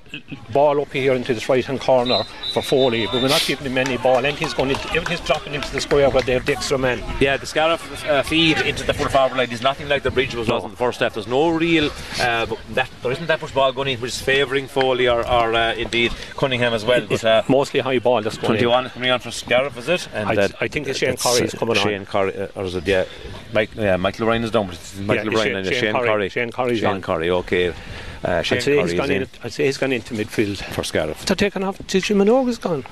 ball 0.51 0.81
up 0.81 0.91
here 0.91 1.13
into 1.13 1.33
this 1.33 1.47
right 1.49 1.63
hand 1.63 1.79
corner 1.79 2.23
for 2.53 2.61
Foley, 2.61 3.05
but 3.05 3.21
we're 3.21 3.29
not 3.29 3.43
giving 3.45 3.67
him 3.67 3.77
any 3.77 3.97
ball, 3.97 4.25
and 4.25 4.37
he's 4.37 4.53
going 4.53 4.71
into, 4.71 4.87
everything's 4.89 5.21
dropping 5.21 5.53
into 5.53 5.71
the 5.71 5.81
square 5.81 6.09
where 6.09 6.23
they 6.23 6.33
have 6.33 6.45
the 6.45 6.53
extra 6.53 6.77
man. 6.77 7.03
Yeah, 7.19 7.37
the 7.37 7.45
Scariff 7.45 8.05
uh, 8.05 8.23
feed 8.23 8.59
into 8.61 8.83
the 8.83 8.93
full 8.93 9.09
forward 9.09 9.37
line 9.37 9.51
is 9.51 9.61
nothing 9.61 9.87
like 9.87 10.03
the 10.03 10.11
bridge 10.11 10.35
was, 10.35 10.49
in 10.49 10.71
the 10.71 10.77
first 10.77 10.99
half. 10.99 11.13
There's 11.13 11.27
no 11.27 11.49
real, 11.49 11.89
uh, 12.19 12.45
but 12.45 12.57
that 12.71 12.89
there 13.03 13.11
isn't 13.11 13.27
that 13.27 13.41
much 13.41 13.53
ball 13.53 13.71
going 13.71 13.89
in, 13.89 14.01
which 14.01 14.11
is 14.11 14.21
favouring 14.21 14.67
Foley 14.67 15.07
or, 15.09 15.27
or 15.27 15.53
uh, 15.53 15.73
indeed 15.73 16.11
Cunningham 16.37 16.73
as 16.73 16.85
well. 16.85 17.05
But 17.07 17.23
uh, 17.23 17.43
mostly 17.47 17.79
high 17.79 17.99
ball 17.99 18.21
that's 18.21 18.37
going 18.37 18.49
21 18.59 18.85
is 18.87 18.91
coming 18.93 19.11
on 19.11 19.19
for 19.19 19.31
Scariff, 19.31 19.77
is 19.77 19.89
it? 19.89 20.07
And 20.13 20.39
I- 20.39 20.49
I 20.61 20.67
think 20.67 20.87
it's 20.87 20.99
Shane 20.99 21.09
that's, 21.11 21.23
Corrie 21.23 21.45
is 21.45 21.53
coming 21.53 21.77
on. 21.77 21.83
Shane 21.83 22.05
Corrie, 22.05 22.35
uh, 22.37 22.47
or 22.55 22.63
is 22.65 22.75
it? 22.75 22.87
Yeah, 22.87 23.05
Mike, 23.53 23.71
yeah, 23.75 23.97
Michael 23.97 24.27
Ryan 24.27 24.43
is 24.43 24.51
down, 24.51 24.67
but 24.67 24.75
it's 24.75 24.97
Michael 24.99 25.31
Yeah, 25.31 25.37
Ryan 25.39 25.47
Shane- 25.47 25.55
and 25.57 25.65
Shane 25.67 25.79
Shane. 25.81 25.93
Corrie. 25.93 26.29
Shane 26.29 26.51
Corrie's 26.51 26.79
Shane. 26.79 27.01
Corrie, 27.01 27.29
okay. 27.29 27.73
Uh, 28.23 28.41
Shane 28.41 28.57
I'd 28.57 28.63
say, 28.63 28.77
he's 28.81 28.91
is 28.91 28.99
gone 28.99 29.11
in 29.11 29.21
in, 29.23 29.27
I'd 29.43 29.53
say 29.53 29.65
he's 29.65 29.77
gone 29.77 29.91
into 29.93 30.13
midfield. 30.13 30.57
for 30.73 30.83
Scariff. 30.83 31.25
They're 31.25 31.35
taking 31.35 31.63
off. 31.63 31.79
Jim 31.87 32.17
Minogue 32.19 32.49
is 32.49 32.57
gone. 32.57 32.85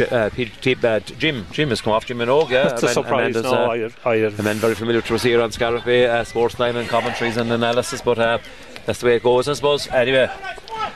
Uh, 0.00 0.04
uh, 0.14 1.00
Jim, 1.00 1.46
Jim 1.52 1.68
has 1.68 1.80
come 1.80 1.92
off. 1.92 2.06
Jim 2.06 2.18
Minogue, 2.18 2.50
yeah. 2.50 2.64
That's 2.68 2.82
a 2.82 2.88
surprise. 2.88 3.34
No, 3.34 3.52
uh, 3.52 3.88
I, 4.04 4.10
I, 4.10 4.28
man 4.42 4.56
very 4.56 4.74
familiar 4.74 5.02
to 5.02 5.14
us 5.14 5.22
here 5.22 5.40
on 5.40 5.52
Scariff 5.52 5.84
Bay, 5.84 6.06
uh, 6.06 6.24
sports 6.24 6.54
time 6.56 6.76
and 6.76 6.88
commentaries 6.88 7.36
and 7.36 7.50
analysis, 7.52 8.00
but 8.02 8.18
uh, 8.18 8.38
that's 8.86 9.00
the 9.00 9.06
way 9.06 9.16
it 9.16 9.22
goes, 9.22 9.48
I 9.48 9.52
suppose. 9.54 9.88
Anyway, 9.88 10.30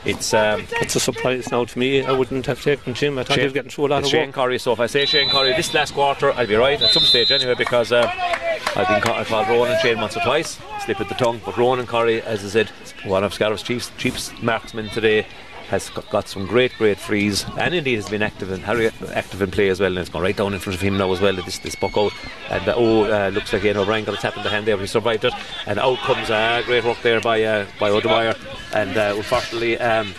it's 0.05 0.33
um, 0.33 0.65
it's 0.81 0.95
a 0.95 0.99
surprise 0.99 1.51
now 1.51 1.65
to 1.65 1.79
me. 1.79 2.03
I 2.03 2.11
wouldn't 2.11 2.45
have 2.45 2.61
taken 2.61 2.93
Jim. 2.93 3.17
I 3.17 3.23
thought 3.23 3.37
he 3.37 3.43
was 3.43 3.53
getting 3.53 3.71
through 3.71 3.87
a 3.87 3.89
lot 3.89 4.03
of 4.03 4.09
Shane 4.09 4.31
work. 4.35 4.59
So 4.59 4.71
if 4.73 4.79
I 4.79 4.85
say 4.87 5.05
Shane 5.05 5.29
Corrie 5.29 5.53
this 5.55 5.73
last 5.73 5.93
quarter, 5.93 6.31
I'll 6.33 6.47
be 6.47 6.55
right 6.55 6.81
at 6.81 6.91
some 6.91 7.03
stage 7.03 7.31
anyway, 7.31 7.55
because 7.55 7.91
uh, 7.91 8.09
I've 8.75 8.87
been 8.87 9.01
ca- 9.01 9.19
I 9.19 9.23
called 9.23 9.47
Ronan 9.47 9.77
Shane 9.81 9.99
once 9.99 10.15
or 10.15 10.21
twice, 10.21 10.59
slip 10.85 11.01
at 11.01 11.09
the 11.09 11.15
tongue, 11.15 11.41
but 11.45 11.57
Ronan 11.57 11.87
Corrie, 11.87 12.21
as 12.21 12.45
I 12.45 12.49
said, 12.49 12.69
one 13.05 13.23
of 13.23 13.33
Scariff's 13.33 13.63
chief, 13.63 13.95
chiefs 13.97 14.31
marksmen 14.41 14.89
today. 14.89 15.25
Has 15.69 15.89
got- 15.89 16.27
some 16.27 16.47
great, 16.47 16.75
great 16.77 16.97
frees, 16.97 17.45
and 17.57 17.75
indeed 17.75 17.95
has 17.95 18.09
been 18.09 18.23
active 18.23 18.51
in 18.51 18.61
very 18.61 18.87
active 19.13 19.41
in 19.41 19.51
play 19.51 19.69
as 19.69 19.79
well. 19.79 19.89
And 19.89 19.99
it's 19.99 20.09
gone 20.09 20.23
right 20.23 20.35
down 20.35 20.53
in 20.53 20.59
front 20.59 20.75
of 20.75 20.81
him 20.81 20.97
now 20.97 21.11
as 21.11 21.21
well. 21.21 21.33
This 21.33 21.59
this 21.59 21.75
buck 21.75 21.95
out, 21.95 22.11
and 22.49 22.67
uh, 22.67 22.73
oh, 22.75 23.03
uh, 23.03 23.29
looks 23.29 23.53
like 23.53 23.63
Ian 23.63 23.77
O'Brien 23.77 24.03
got 24.03 24.15
a 24.15 24.17
tap 24.17 24.35
in 24.35 24.43
the 24.43 24.49
hand 24.49 24.65
there, 24.65 24.77
he 24.77 24.87
survived 24.87 25.25
it. 25.25 25.33
And 25.67 25.77
out 25.79 25.99
comes 25.99 26.29
uh, 26.31 26.63
great 26.65 26.83
work 26.83 27.01
there 27.03 27.21
by 27.21 27.43
uh, 27.43 27.65
by 27.79 27.89
Odemeyer, 27.91 28.35
and 28.73 28.97
uh, 28.97 29.13
unfortunately. 29.15 29.77
Um, 29.77 30.13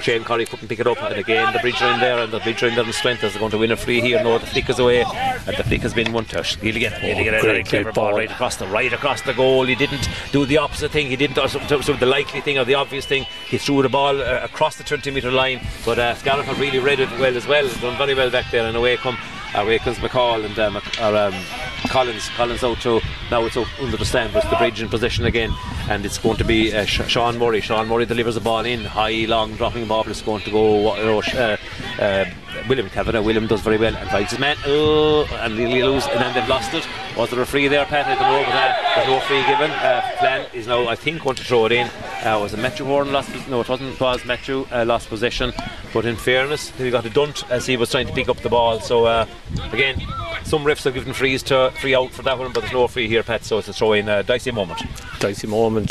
Shane 0.00 0.24
Corrie 0.24 0.46
couldn't 0.46 0.68
pick 0.68 0.80
it 0.80 0.86
up, 0.86 1.00
and 1.02 1.14
again 1.16 1.52
the 1.52 1.58
bridge 1.60 1.80
in 1.80 2.00
there, 2.00 2.18
and 2.18 2.32
the 2.32 2.40
bridge 2.40 2.62
in 2.62 2.74
there 2.74 2.84
in 2.84 2.92
strength 2.92 3.20
they're 3.20 3.30
going 3.38 3.50
to 3.50 3.58
win 3.58 3.72
a 3.72 3.76
free 3.76 4.00
here. 4.00 4.22
No, 4.22 4.38
the 4.38 4.46
flick 4.46 4.68
is 4.70 4.78
away, 4.78 5.02
and 5.02 5.56
the 5.56 5.64
flick 5.64 5.82
has 5.82 5.94
been 5.94 6.12
one 6.12 6.24
touch. 6.24 6.60
Gilligan, 6.60 6.92
Gilligan, 7.00 7.34
a 7.34 7.40
great 7.40 7.42
very 7.42 7.64
clever 7.64 7.92
ball 7.92 8.10
ball. 8.10 8.16
right 8.18 8.30
across 8.30 8.56
the 8.56 8.66
right 8.66 8.92
across 8.92 9.22
the 9.22 9.32
goal. 9.34 9.64
He 9.64 9.74
didn't 9.74 10.08
do 10.32 10.44
the 10.46 10.58
opposite 10.58 10.90
thing. 10.92 11.06
He 11.08 11.16
didn't 11.16 11.36
do 11.36 11.46
some- 11.48 11.66
some 11.82 11.94
of 11.94 12.00
the 12.00 12.06
likely 12.06 12.40
thing 12.40 12.58
or 12.58 12.64
the 12.64 12.74
obvious 12.74 13.06
thing. 13.06 13.26
He 13.48 13.58
threw 13.58 13.82
the 13.82 13.88
ball 13.88 14.20
uh, 14.20 14.40
across 14.42 14.76
the 14.76 14.84
20 14.84 15.10
metre 15.10 15.30
line, 15.32 15.60
but 15.84 15.98
uh, 15.98 16.14
Scariff 16.14 16.46
have 16.46 16.58
really 16.60 16.78
read 16.78 17.00
it 17.00 17.10
well 17.18 17.36
as 17.36 17.46
well. 17.46 17.66
Done 17.80 17.96
very 17.96 18.14
well 18.14 18.30
back 18.30 18.50
there, 18.50 18.66
and 18.66 18.76
away 18.76 18.96
come 18.96 19.16
away 19.54 19.78
comes 19.78 19.98
McCall 19.98 20.44
and 20.44 20.58
uh, 20.58 21.28
um, 21.28 21.88
Collins. 21.88 22.28
Collins 22.30 22.64
out 22.64 22.80
to 22.80 23.00
now 23.30 23.44
it's 23.44 23.56
out 23.56 23.66
under 23.80 23.96
the 23.96 24.04
stand, 24.04 24.32
but 24.32 24.42
it's 24.42 24.50
the 24.50 24.56
bridge 24.56 24.82
in 24.82 24.88
possession 24.88 25.24
again, 25.24 25.52
and 25.88 26.04
it's 26.04 26.18
going 26.18 26.36
to 26.36 26.44
be 26.44 26.74
uh, 26.74 26.84
Sh- 26.84 27.08
Sean 27.08 27.38
Murray. 27.38 27.60
Sean 27.60 27.88
Murray 27.88 28.06
delivers 28.06 28.34
the 28.34 28.40
ball 28.40 28.64
in 28.64 28.84
high, 28.84 29.24
long, 29.26 29.54
dropping 29.56 29.86
ball. 29.86 30.08
It's 30.08 30.22
going 30.22 30.42
to 30.42 30.50
go. 30.50 30.88
Uh, 30.90 31.56
uh, 31.98 32.24
William 32.68 32.88
Kavanagh. 32.88 33.22
William 33.22 33.46
does 33.46 33.60
very 33.60 33.78
well 33.78 33.94
and 33.94 34.10
finds 34.10 34.30
his 34.30 34.38
man. 34.38 34.56
Oh, 34.66 35.24
and 35.40 35.56
nearly 35.56 35.82
lose, 35.82 36.06
and 36.06 36.20
then 36.20 36.34
they've 36.34 36.48
lost 36.48 36.74
it. 36.74 36.86
Was 37.16 37.30
there 37.30 37.40
a 37.40 37.46
free 37.46 37.68
there, 37.68 37.84
Pat? 37.84 38.06
I 38.06 38.14
don't 38.14 38.22
know, 38.22 38.44
but 38.44 38.54
uh, 38.54 38.94
there's 38.94 39.08
no 39.08 39.20
free 39.20 39.44
given. 39.46 39.70
Uh, 39.70 40.16
Flann 40.18 40.46
is 40.52 40.66
now, 40.66 40.88
I 40.88 40.96
think, 40.96 41.22
going 41.22 41.36
to 41.36 41.44
throw 41.44 41.66
it 41.66 41.72
in. 41.72 41.88
Uh, 42.24 42.38
was 42.40 42.54
it 42.54 42.58
Metro 42.58 42.86
Horn 42.86 43.12
lost? 43.12 43.30
No, 43.48 43.60
it 43.60 43.68
wasn't. 43.68 43.94
It 43.94 44.00
was 44.00 44.24
Matthew 44.24 44.66
uh, 44.72 44.84
lost 44.84 45.08
possession. 45.08 45.52
But 45.92 46.04
in 46.04 46.16
fairness, 46.16 46.70
he 46.70 46.90
got 46.90 47.06
a 47.06 47.10
dunt 47.10 47.48
as 47.50 47.66
he 47.66 47.76
was 47.76 47.90
trying 47.90 48.06
to 48.06 48.12
pick 48.12 48.28
up 48.28 48.38
the 48.38 48.48
ball. 48.48 48.80
So 48.80 49.06
uh, 49.06 49.26
again, 49.72 50.00
some 50.44 50.64
refs 50.64 50.84
have 50.84 50.94
given 50.94 51.12
frees 51.12 51.42
to 51.44 51.72
free 51.80 51.94
out 51.94 52.10
for 52.10 52.22
that 52.22 52.38
one, 52.38 52.52
but 52.52 52.60
there's 52.60 52.72
no 52.72 52.86
free 52.88 53.08
here, 53.08 53.22
Pat. 53.22 53.44
So 53.44 53.58
it's 53.58 53.68
a 53.68 53.72
throw 53.72 53.92
in. 53.94 54.08
Uh, 54.08 54.22
dicey 54.22 54.50
moment. 54.50 54.82
Dicey 55.18 55.46
moment. 55.46 55.90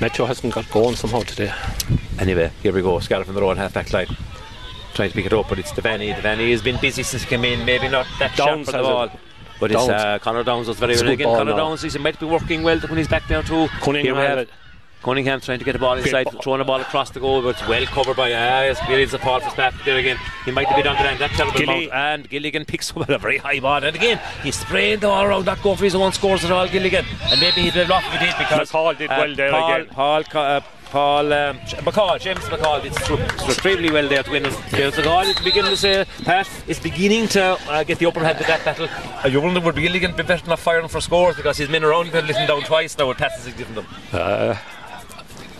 Metro 0.00 0.26
hasn't 0.26 0.54
got 0.54 0.70
going 0.70 0.94
somehow 0.94 1.22
today. 1.22 1.52
Anyway, 2.18 2.50
here 2.62 2.72
we 2.72 2.82
go. 2.82 3.00
Scariff 3.00 3.26
from 3.26 3.34
the 3.34 3.40
road, 3.40 3.56
half 3.56 3.74
back 3.74 3.92
line. 3.92 4.06
Trying 4.98 5.10
to 5.10 5.14
pick 5.14 5.26
it 5.26 5.32
up, 5.32 5.48
but 5.48 5.60
it's 5.60 5.70
Devaney. 5.70 6.12
Devaney 6.12 6.50
has 6.50 6.60
been 6.60 6.76
busy 6.80 7.04
since 7.04 7.22
he 7.22 7.28
came 7.28 7.44
in. 7.44 7.64
Maybe 7.64 7.86
not 7.88 8.04
that 8.18 8.34
Downs 8.36 8.66
sharp 8.66 8.66
for 8.66 8.72
the 8.72 8.78
ball. 8.78 9.04
it. 9.04 9.12
But 9.60 9.70
it's 9.70 9.86
Downs. 9.86 10.02
uh, 10.02 10.18
Conor 10.18 10.42
Downs 10.42 10.66
was 10.66 10.76
very 10.80 10.94
It's 10.94 11.02
a 11.02 11.04
well 11.04 11.12
good 11.16 11.22
again. 11.22 11.36
Conor 11.36 11.50
now. 11.52 11.56
Downs 11.56 11.82
he 11.82 11.98
might 12.00 12.18
be 12.18 12.26
working 12.26 12.64
well 12.64 12.80
when 12.80 12.98
he's 12.98 13.06
back 13.06 13.28
down 13.28 13.44
too. 13.44 13.68
Cunningham 13.80 14.04
Here 14.04 14.14
we 14.16 14.20
have 14.22 14.38
it. 14.38 14.50
Cunningham 15.04 15.40
trying 15.40 15.60
to 15.60 15.64
get 15.64 15.74
the 15.74 15.78
ball 15.78 15.96
inside, 15.96 16.26
throwing 16.42 16.58
the 16.58 16.64
ball 16.64 16.80
across 16.80 17.10
the 17.10 17.20
goal, 17.20 17.42
but 17.42 17.50
it's 17.50 17.68
well 17.68 17.86
covered 17.86 18.16
by 18.16 18.32
uh, 18.32 18.62
yes, 18.66 18.80
Gilligan's 18.88 19.14
a 19.14 19.20
Paul 19.20 19.38
Fitzpatrick 19.38 19.84
there 19.84 19.98
again. 19.98 20.18
He 20.44 20.50
might 20.50 20.66
have 20.66 20.82
been 20.82 20.92
the 20.92 21.18
that 21.18 21.30
terrible 21.30 21.56
Gilly. 21.60 21.92
and 21.92 22.28
Gilligan 22.28 22.64
picks 22.64 22.90
up 22.90 23.08
a 23.08 23.18
very 23.18 23.38
high 23.38 23.60
ball. 23.60 23.84
And 23.84 23.94
again, 23.94 24.20
he's 24.42 24.56
spraying 24.56 24.98
the 24.98 25.06
ball 25.06 25.24
around 25.24 25.44
that 25.44 25.62
goal 25.62 25.76
for 25.76 25.84
his 25.84 25.94
own 25.94 26.10
scores 26.12 26.44
at 26.44 26.50
all, 26.50 26.66
Gilligan. 26.66 27.04
And 27.30 27.40
maybe 27.40 27.60
he'd 27.60 27.74
have 27.74 27.88
lost 27.88 28.08
if 28.08 28.14
he 28.14 28.26
did 28.26 28.34
because 28.36 28.68
McCall 28.68 28.98
did 28.98 29.10
well 29.10 29.36
there 29.36 29.50
Paul, 29.52 29.72
again. 29.72 29.86
Paul, 29.94 30.24
uh, 30.34 30.60
Paul 30.90 31.32
um, 31.32 31.58
McCall, 31.58 32.18
James 32.18 32.40
McCall 32.40 32.82
did 32.82 32.92
stru- 32.92 33.16
stru- 33.16 33.48
extremely 33.48 33.90
well 33.90 34.08
there 34.08 34.22
to 34.22 34.30
win. 34.30 34.46
it. 34.46 34.54
James 34.70 34.94
McCall 34.94 35.44
beginning 35.44 35.70
to 35.70 35.76
say, 35.76 36.06
Pat 36.24 36.48
is 36.66 36.80
beginning 36.80 37.28
to 37.28 37.58
uh, 37.68 37.84
get 37.84 37.98
the 37.98 38.06
upper 38.06 38.20
hand 38.20 38.40
of 38.40 38.46
that 38.46 38.64
battle. 38.64 38.88
Uh, 38.90 39.28
you 39.28 39.40
wonder 39.40 39.60
would 39.60 39.76
Gilligan 39.76 40.16
be 40.16 40.22
better 40.22 40.44
enough 40.46 40.60
firing 40.60 40.88
for 40.88 41.00
scores 41.00 41.36
because 41.36 41.58
his 41.58 41.68
men 41.68 41.84
are 41.84 41.92
only 41.92 42.10
been 42.10 42.26
letting 42.26 42.46
down 42.46 42.62
twice 42.62 42.96
now 42.96 43.08
with 43.08 43.18
passes 43.18 43.44
he's 43.44 43.54
given 43.54 43.74
them. 43.74 43.86
Uh, 44.12 44.56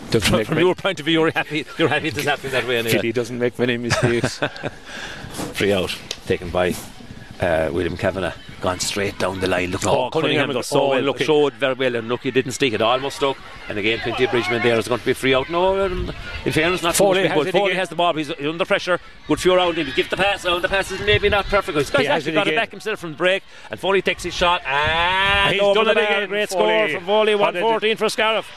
doesn't 0.09 0.27
From, 0.29 0.37
make 0.39 0.47
from 0.47 0.55
many, 0.55 0.65
your 0.65 0.75
point 0.75 0.99
of 0.99 1.05
view, 1.05 1.19
you're 1.19 1.31
happy. 1.31 1.65
You're 1.77 1.89
happy 1.89 2.09
this 2.09 2.25
happening 2.25 2.51
that 2.53 2.67
way. 2.67 2.79
Anyway. 2.79 2.93
Gilly 2.93 3.11
doesn't 3.11 3.37
make 3.37 3.59
many 3.59 3.77
mistakes. 3.77 4.39
Free 5.53 5.71
out 5.71 5.95
taken 6.25 6.49
by 6.49 6.73
uh, 7.39 7.69
William 7.71 7.95
Kavanagh. 7.97 8.33
Gone 8.61 8.79
straight 8.81 9.17
down 9.17 9.39
the 9.39 9.47
line. 9.47 9.71
Look, 9.71 9.85
Oh, 9.85 9.89
oh, 10.07 10.09
Cunningham 10.09 10.41
Cunningham 10.47 10.53
does 10.53 10.67
so 10.67 10.81
oh, 10.81 10.89
well. 10.89 11.01
lucky. 11.03 11.23
Showed 11.23 11.53
very 11.53 11.75
well, 11.75 11.95
and 11.95 12.09
look, 12.09 12.21
he 12.23 12.31
didn't 12.31 12.51
stick 12.51 12.73
it. 12.73 12.81
Almost 12.81 13.15
stuck. 13.15 13.37
And 13.69 13.77
again, 13.77 13.99
plenty 13.99 14.25
of 14.25 14.31
Bridgman 14.31 14.61
there 14.61 14.77
is 14.77 14.87
going 14.89 14.99
to 14.99 15.05
be 15.05 15.13
free 15.13 15.33
out. 15.33 15.49
No, 15.49 15.85
um, 15.85 16.11
in 16.43 16.51
fairness, 16.51 16.83
not 16.83 16.95
Foley 16.95 17.27
Foley 17.29 17.45
has 17.45 17.51
Foley 17.51 17.73
has 17.75 17.89
the 17.89 17.95
ball. 17.95 18.13
He's 18.15 18.29
under 18.31 18.65
pressure. 18.65 18.99
Good 19.27 19.39
few 19.39 19.53
around 19.53 19.77
him. 19.77 19.85
He 19.87 19.93
gives 19.93 20.09
the 20.09 20.17
pass. 20.17 20.43
Oh, 20.45 20.59
the 20.59 20.67
pass 20.67 20.91
is 20.91 20.99
maybe 21.01 21.29
not 21.29 21.45
perfect. 21.45 21.77
He's 21.77 21.89
He 21.89 22.07
actually 22.07 22.33
got 22.33 22.47
it 22.47 22.55
back 22.55 22.71
himself 22.71 22.99
from 22.99 23.11
the 23.11 23.17
break. 23.17 23.43
And 23.71 23.79
Foley 23.79 24.01
takes 24.01 24.23
his 24.23 24.33
shot. 24.33 24.61
And 24.65 25.53
He's 25.53 25.61
done 25.61 25.87
it 25.87 25.97
again, 25.97 26.27
Great 26.27 26.49
Foley. 26.49 26.63
score 26.65 26.89
from 26.89 27.05
Foley. 27.05 27.35
What 27.35 27.53
did 27.53 27.63
114 27.63 27.95
for 27.97 28.09
Scariff. 28.09 28.49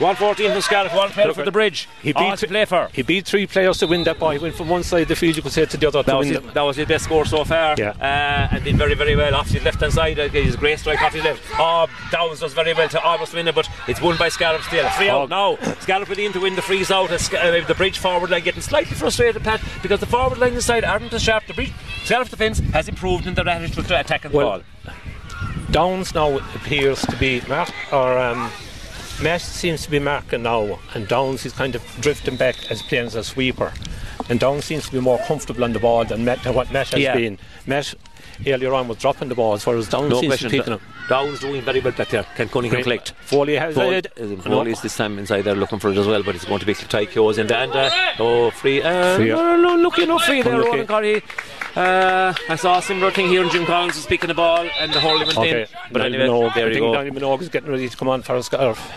114 0.00 0.52
for 0.54 0.60
Scariff. 0.62 0.94
One 0.94 1.10
player 1.10 1.32
for 1.34 1.44
the 1.44 1.52
bridge. 1.52 1.88
He 2.02 2.12
beat- 2.12 2.38
to 2.38 2.46
play 2.48 2.64
for. 2.64 2.88
he 2.92 3.02
beat 3.02 3.26
three 3.26 3.46
players 3.46 3.78
to 3.78 3.86
win 3.86 4.02
that 4.04 4.18
ball. 4.18 4.30
He 4.30 4.38
went 4.38 4.54
from 4.54 4.68
one 4.68 4.82
side 4.82 5.02
of 5.02 5.08
the 5.08 5.16
field, 5.16 5.36
you 5.36 5.42
could 5.42 5.52
say, 5.52 5.66
to 5.66 5.76
the 5.76 5.88
other 5.88 6.02
That 6.02 6.16
was, 6.16 6.28
his, 6.28 6.40
that 6.40 6.62
was 6.62 6.76
his 6.76 6.86
best 6.88 7.04
score 7.04 7.24
so 7.26 7.44
far. 7.44 7.74
Yeah. 7.76 7.90
Uh, 8.00 8.54
and 8.54 8.64
did 8.64 8.76
very, 8.76 8.94
very 8.94 9.14
well 9.14 9.34
off 9.34 9.48
his 9.50 9.62
left 9.62 9.80
hand 9.80 9.92
side. 9.92 10.18
Uh, 10.18 10.28
his 10.30 10.56
great 10.56 10.78
strike 10.78 11.02
off 11.02 11.12
his 11.12 11.22
left. 11.24 11.42
Oh, 11.58 11.86
Downs 12.10 12.40
does 12.40 12.54
very 12.54 12.72
well 12.72 12.88
to 12.88 13.00
almost 13.02 13.34
win 13.34 13.46
it, 13.46 13.54
but 13.54 13.68
it's 13.88 14.00
won 14.00 14.16
by 14.16 14.30
Scariff 14.30 14.64
still. 14.64 14.88
Free 14.90 15.10
Oh. 15.10 15.22
out 15.22 15.28
now. 15.28 15.56
Scariff 15.80 16.08
with 16.08 16.18
in 16.18 16.32
to 16.32 16.40
win 16.40 16.56
the 16.56 16.62
freeze 16.62 16.90
out. 16.90 17.10
Uh, 17.12 17.60
the 17.66 17.74
bridge 17.76 17.98
forward 17.98 18.30
line 18.30 18.42
getting 18.42 18.62
slightly 18.62 18.94
frustrated, 18.96 19.42
Pat, 19.44 19.60
because 19.82 20.00
the 20.00 20.06
forward 20.06 20.38
line 20.38 20.54
inside 20.54 20.84
aren't 20.84 21.12
as 21.12 21.22
sharp. 21.22 21.46
The 21.46 21.52
bridge, 21.54 21.72
Scariff 22.04 22.30
defence 22.30 22.58
has 22.72 22.88
improved 22.88 23.26
in 23.26 23.34
their 23.34 23.46
attitude 23.48 23.86
to 23.88 24.00
attacking 24.00 24.30
the 24.30 24.36
Well, 24.38 24.62
ball. 24.84 24.94
Downs 25.70 26.14
now 26.14 26.38
appears 26.38 27.02
to 27.02 27.16
be 27.16 27.42
mark 27.48 27.70
or 27.92 28.18
um, 28.18 28.50
Mesh 29.22 29.42
seems 29.44 29.82
to 29.82 29.90
be 29.90 29.98
marking 29.98 30.44
now, 30.44 30.78
and 30.94 31.06
Downs 31.06 31.44
is 31.44 31.52
kind 31.52 31.74
of 31.74 31.82
drifting 32.00 32.36
back 32.36 32.70
as 32.70 32.80
playing 32.80 33.06
as 33.06 33.14
a 33.14 33.22
sweeper. 33.22 33.70
And 34.30 34.40
Downs 34.40 34.64
seems 34.64 34.86
to 34.86 34.92
be 34.92 35.00
more 35.00 35.18
comfortable 35.26 35.62
on 35.64 35.74
the 35.74 35.78
ball 35.78 36.04
than 36.06 36.24
Met, 36.24 36.38
what 36.54 36.72
Mesh 36.72 36.92
has 36.92 37.00
Yeah. 37.00 37.14
been. 37.16 37.38
Mesh, 37.66 37.94
earlier 38.46 38.72
on 38.72 38.88
was 38.88 38.96
dropping 38.96 39.28
the 39.28 39.34
balls, 39.34 39.66
whereas 39.66 39.88
Down 39.88 40.08
No 40.08 40.20
seems 40.20 40.22
to 40.22 40.28
question. 40.28 40.50
be 40.50 40.58
picking 40.58 40.72
them. 40.72 40.80
Down's 41.10 41.40
doing 41.40 41.60
very 41.60 41.80
well 41.80 41.92
back 41.92 42.08
there. 42.08 42.22
Can 42.34 42.48
Cunningham 42.48 42.82
collect? 42.82 43.12
Foley 43.26 43.56
has 43.56 43.74
Paul, 43.74 43.90
it. 43.92 44.06
uh, 44.18 44.36
Foley 44.42 44.72
is 44.72 44.80
this 44.80 44.96
time 44.96 45.18
inside 45.18 45.42
there 45.42 45.54
looking 45.54 45.78
for 45.80 45.90
it 45.90 45.98
as 45.98 46.06
well, 46.06 46.22
but 46.22 46.34
it's 46.34 46.46
going 46.46 46.60
to 46.60 46.66
be 46.66 46.72
Tykeos 46.74 47.36
and 47.36 47.52
and 47.52 47.72
uh, 47.72 47.90
oh 48.20 48.50
free. 48.50 48.80
Uh, 48.82 49.16
Free. 49.16 49.28
no, 49.28 49.56
no, 49.56 49.76
no, 49.76 49.82
lucky 49.88 50.04
enough 50.04 50.22
free 50.24 50.40
there, 50.40 50.54
Unlucky. 50.54 50.70
Ronan 50.70 50.86
Curry. 50.86 51.22
Uh, 51.76 52.32
I 52.48 52.56
saw 52.56 52.78
a 52.78 52.82
similar 52.82 53.10
thing 53.10 53.28
here, 53.28 53.42
and 53.42 53.50
Jim 53.50 53.66
Collins 53.66 53.96
was 53.96 54.06
picking 54.06 54.28
the 54.28 54.34
ball, 54.34 54.66
and 54.80 54.92
the 54.94 55.00
hurling 55.00 55.26
went 55.26 55.38
Okay, 55.38 55.62
in. 55.62 55.66
But 55.92 55.98
Niall 55.98 56.06
anyway, 56.14 56.24
Minogue, 56.26 56.54
there 56.54 56.64
I 56.64 56.68
you 56.68 56.74
think 56.74 56.84
go. 56.84 56.92
Niall 56.94 57.04
Minogue 57.36 57.42
is 57.42 57.48
getting 57.50 57.70
ready 57.70 57.88
to 57.88 57.96
come 57.96 58.08
on 58.08 58.22
for 58.22 58.34
a 58.36 58.42
scarf. 58.42 58.90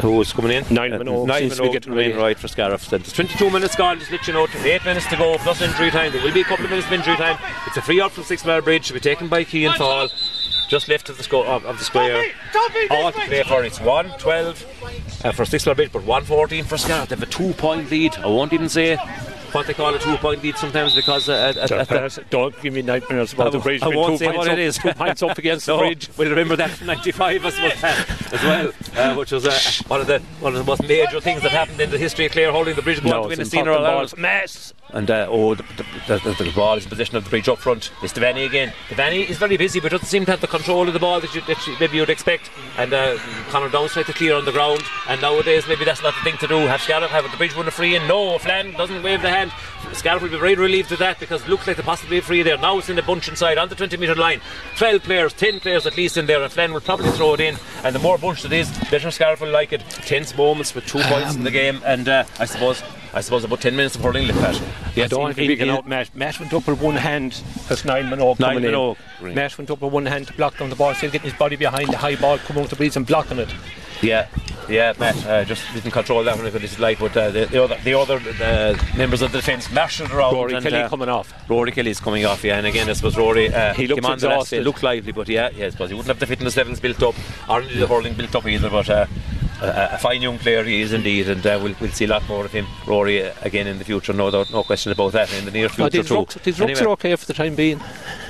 Who's 0.00 0.32
coming 0.32 0.52
in? 0.52 0.64
Niall 0.74 0.94
Uh, 0.94 0.98
Minogue 0.98 1.26
Niall 1.26 1.38
seems 1.38 1.56
to 1.56 1.62
be 1.62 1.68
Minogue 1.68 1.72
getting 1.72 1.90
coming 1.92 2.04
in 2.06 2.10
ready. 2.12 2.22
right 2.22 2.38
for 2.38 2.48
Scariff. 2.48 2.86
There's 2.88 3.12
22 3.12 3.50
minutes 3.50 3.74
gone, 3.76 3.98
just 3.98 4.10
let 4.10 4.26
you 4.26 4.32
know. 4.32 4.46
8 4.46 4.84
minutes 4.84 5.06
to 5.08 5.16
go, 5.16 5.36
plus 5.38 5.60
injury 5.62 5.90
time. 5.90 6.12
There 6.12 6.22
will 6.22 6.32
be 6.32 6.40
a 6.42 6.44
couple 6.44 6.64
of 6.64 6.70
minutes 6.70 6.86
of 6.86 6.92
injury 6.92 7.16
time. 7.16 7.38
It's 7.66 7.76
a 7.76 7.82
free 7.82 8.00
out 8.00 8.12
from 8.12 8.24
Six 8.24 8.44
Mile 8.44 8.60
Bridge. 8.60 8.86
Should 8.86 8.94
be 8.94 9.00
taken 9.00 9.28
by 9.28 9.44
Keane 9.44 9.72
Fall. 9.74 10.08
Just 10.68 10.88
left 10.88 11.08
of 11.08 11.16
the, 11.16 11.22
sco- 11.22 11.44
of, 11.46 11.64
of 11.64 11.78
the 11.78 11.84
square. 11.84 12.24
All 12.90 13.10
to 13.10 13.18
play 13.20 13.42
for. 13.42 13.64
It's 13.64 13.80
1 13.80 14.10
12 14.18 14.66
uh, 15.24 15.32
for 15.32 15.44
Six 15.46 15.64
Mile 15.64 15.74
Bridge, 15.74 15.90
but 15.92 16.04
1 16.04 16.24
14 16.24 16.64
for 16.64 16.76
Scariff. 16.76 17.08
They 17.08 17.16
have 17.16 17.22
a 17.22 17.26
two 17.30 17.54
point 17.54 17.90
lead. 17.90 18.14
I 18.16 18.26
won't 18.26 18.52
even 18.52 18.68
say 18.68 18.98
what 19.52 19.66
they 19.66 19.74
call 19.74 19.94
a 19.94 19.98
two 19.98 20.16
point 20.16 20.42
lead 20.42 20.56
sometimes 20.56 20.94
because 20.94 21.28
uh, 21.28 21.54
at, 21.56 21.70
at, 21.70 22.30
Don't 22.30 22.60
give 22.60 22.74
me 22.74 22.82
nightmares 22.82 23.32
about 23.32 23.52
the 23.52 23.58
bridge. 23.58 23.82
I 23.82 23.88
won't 23.88 24.12
two 24.12 24.18
say 24.18 24.36
what 24.36 24.46
up, 24.48 24.52
it 24.52 24.58
is. 24.58 24.78
Two 24.78 24.92
pints 24.92 25.22
up 25.22 25.38
against 25.38 25.66
the 25.66 25.76
bridge. 25.78 26.10
We'll 26.16 26.30
remember 26.30 26.56
that 26.56 26.70
from 26.70 26.86
'95 26.88 27.44
as 27.44 27.58
well, 27.58 27.72
as 28.32 28.42
well 28.42 28.72
uh, 28.96 29.14
which 29.14 29.32
was 29.32 29.46
uh, 29.46 29.58
one 29.88 30.00
of 30.00 30.06
the 30.06 30.20
one 30.40 30.54
of 30.54 30.58
the 30.58 30.64
most 30.64 30.82
major 30.82 31.20
things 31.20 31.42
that 31.42 31.52
happened 31.52 31.80
in 31.80 31.90
the 31.90 31.98
history 31.98 32.26
of 32.26 32.32
Clare 32.32 32.52
holding 32.52 32.74
the 32.74 32.82
bridge 32.82 33.02
going 33.02 33.10
No, 33.10 33.22
to 33.22 33.28
win 33.28 33.40
a 33.40 33.44
senior. 33.44 34.06
Mess. 34.16 34.74
And 34.90 35.10
uh, 35.10 35.26
oh, 35.28 35.54
the, 35.54 35.62
the, 36.06 36.18
the, 36.18 36.44
the 36.44 36.52
ball 36.52 36.76
is 36.78 36.84
in 36.84 36.90
possession 36.90 37.16
of 37.16 37.24
the 37.24 37.30
bridge 37.30 37.48
up 37.48 37.58
front. 37.58 37.90
It's 38.02 38.12
Devaney 38.12 38.46
again. 38.46 38.72
Devaney 38.88 39.28
is 39.28 39.36
very 39.36 39.58
busy, 39.58 39.80
but 39.80 39.90
doesn't 39.90 40.06
seem 40.06 40.24
to 40.24 40.30
have 40.30 40.40
the 40.40 40.46
control 40.46 40.88
of 40.88 40.94
the 40.94 40.98
ball 40.98 41.20
that, 41.20 41.34
you, 41.34 41.42
that 41.42 41.66
you, 41.66 41.76
maybe 41.78 41.98
you'd 41.98 42.08
expect. 42.08 42.50
And 42.78 42.94
uh, 42.94 43.18
Conor 43.50 43.68
Downs 43.68 43.92
tried 43.92 44.06
to 44.06 44.14
clear 44.14 44.34
on 44.34 44.46
the 44.46 44.52
ground. 44.52 44.82
And 45.06 45.20
nowadays, 45.20 45.68
maybe 45.68 45.84
that's 45.84 46.02
not 46.02 46.14
the 46.14 46.30
thing 46.30 46.38
to 46.38 46.46
do. 46.46 46.56
Have 46.66 46.80
Scariff 46.80 47.10
have 47.10 47.30
the 47.30 47.36
bridge 47.36 47.54
win 47.54 47.68
a 47.68 47.70
free 47.70 47.96
in? 47.96 48.08
No, 48.08 48.38
Flann 48.38 48.72
doesn't 48.72 49.02
wave 49.02 49.20
the 49.20 49.28
hand. 49.28 49.37
Scariff 49.92 50.22
will 50.22 50.28
be 50.28 50.38
very 50.38 50.54
relieved 50.54 50.92
of 50.92 50.98
that 50.98 51.18
because 51.18 51.42
it 51.42 51.48
looks 51.48 51.66
like 51.66 51.76
there 51.76 51.84
possibly 51.84 52.18
a 52.18 52.22
free 52.22 52.42
there. 52.42 52.58
Now 52.58 52.78
it's 52.78 52.88
in 52.88 52.96
the 52.96 53.02
bunch 53.02 53.28
inside 53.28 53.58
on 53.58 53.68
the 53.68 53.74
20 53.74 53.96
metre 53.96 54.14
line. 54.14 54.40
12 54.76 55.02
players, 55.02 55.32
10 55.32 55.60
players 55.60 55.86
at 55.86 55.96
least 55.96 56.16
in 56.16 56.26
there, 56.26 56.42
and 56.42 56.52
Flann 56.52 56.72
will 56.72 56.80
probably 56.80 57.10
throw 57.12 57.34
it 57.34 57.40
in. 57.40 57.56
And 57.84 57.94
the 57.94 57.98
more 57.98 58.18
bunched 58.18 58.44
it 58.44 58.52
is, 58.52 58.70
better 58.90 59.10
Scariff 59.10 59.40
will 59.40 59.50
like 59.50 59.72
it. 59.72 59.80
Tense 59.88 60.36
moments 60.36 60.74
with 60.74 60.86
two 60.86 61.00
points 61.02 61.34
in 61.34 61.44
the 61.44 61.50
game, 61.50 61.80
and 61.84 62.08
uh, 62.08 62.24
I 62.38 62.44
suppose. 62.44 62.82
I 63.14 63.22
suppose 63.22 63.42
about 63.42 63.62
10 63.62 63.74
minutes 63.74 63.96
of 63.96 64.02
hurling 64.02 64.26
left 64.28 64.38
pat. 64.38 65.02
I 65.02 65.06
don't 65.08 65.22
want 65.22 65.36
to 65.36 65.56
be 65.56 65.70
out 65.70 65.88
Matt. 65.88 66.14
Matt 66.14 66.38
went 66.38 66.52
up 66.52 66.66
with 66.66 66.80
one 66.80 66.94
hand. 66.94 67.42
That's 67.66 67.82
nine 67.86 68.04
Minogue 68.04 68.38
Niall 68.38 68.52
coming 68.52 68.64
Minogue. 68.64 68.98
in. 69.22 69.34
Matt 69.34 69.56
went 69.56 69.70
up 69.70 69.80
with 69.80 69.92
one 69.92 70.04
hand 70.04 70.26
to 70.26 70.34
block 70.34 70.58
down 70.58 70.68
the 70.68 70.76
ball. 70.76 70.94
Still 70.94 71.10
getting 71.10 71.30
his 71.30 71.38
body 71.38 71.56
behind 71.56 71.88
the 71.88 71.96
high 71.96 72.16
ball, 72.16 72.36
coming 72.36 72.62
out 72.62 72.68
the 72.68 72.76
breeze 72.76 72.96
and 72.96 73.06
blocking 73.06 73.38
it. 73.38 73.48
Yeah, 74.02 74.28
yeah, 74.68 74.92
Matt 74.98 75.26
uh, 75.26 75.44
just 75.44 75.64
didn't 75.72 75.90
control 75.90 76.22
that 76.24 76.36
one 76.36 76.46
if 76.46 76.54
it 76.54 76.62
is 76.62 76.78
like, 76.78 76.98
but 76.98 77.16
uh, 77.16 77.30
the, 77.30 77.46
the 77.46 77.62
other, 77.62 77.78
the 77.82 77.94
other 77.94 78.20
uh, 78.42 78.96
members 78.96 79.22
of 79.22 79.32
the 79.32 79.38
defence 79.38 79.70
marshalled 79.72 80.10
around. 80.10 80.34
Rory 80.34 80.54
and, 80.54 80.62
Kelly 80.62 80.82
uh, 80.82 80.88
coming 80.88 81.08
off. 81.08 81.32
Rory 81.48 81.72
Kelly's 81.72 82.00
coming 82.00 82.24
off, 82.24 82.44
yeah, 82.44 82.58
and 82.58 82.66
again, 82.66 82.88
I 82.88 82.92
suppose 82.92 83.16
Rory 83.16 83.52
uh, 83.52 83.74
He 83.74 83.86
looked 83.86 84.02
came 84.02 84.10
on 84.10 84.18
the 84.18 84.28
last 84.28 84.52
exhausted. 84.52 84.64
looked 84.64 84.82
lively, 84.82 85.12
but 85.12 85.28
yeah, 85.28 85.50
yeah, 85.54 85.66
I 85.66 85.70
suppose 85.70 85.90
he 85.90 85.94
wouldn't 85.94 86.08
have 86.08 86.20
the 86.20 86.26
fitness 86.26 86.56
levels 86.56 86.80
built 86.80 87.02
up, 87.02 87.14
or 87.48 87.62
the 87.62 87.86
hurling 87.86 88.14
built 88.14 88.34
up 88.34 88.46
either, 88.46 88.70
but. 88.70 89.08
Uh, 89.60 89.88
a, 89.90 89.94
a 89.94 89.98
fine 89.98 90.22
young 90.22 90.38
player 90.38 90.62
he 90.62 90.80
is 90.82 90.92
indeed, 90.92 91.28
and 91.28 91.44
uh, 91.46 91.58
we'll, 91.62 91.74
we'll 91.80 91.90
see 91.90 92.04
a 92.04 92.08
lot 92.08 92.26
more 92.28 92.44
of 92.44 92.52
him, 92.52 92.64
Rory, 92.86 93.24
uh, 93.24 93.32
again 93.42 93.66
in 93.66 93.78
the 93.78 93.84
future. 93.84 94.12
No 94.12 94.30
doubt, 94.30 94.52
no 94.52 94.62
question 94.62 94.92
about 94.92 95.12
that. 95.12 95.32
In 95.32 95.44
the 95.46 95.50
near 95.50 95.66
Oh, 95.66 95.68
future 95.68 95.90
these 95.90 96.08
too. 96.08 96.14
rocks, 96.14 96.34
these 96.44 96.60
Anyway. 96.60 96.80
are 96.80 96.88
okay 96.90 97.16
for 97.16 97.26
the 97.26 97.34
time 97.34 97.54
being. 97.56 97.80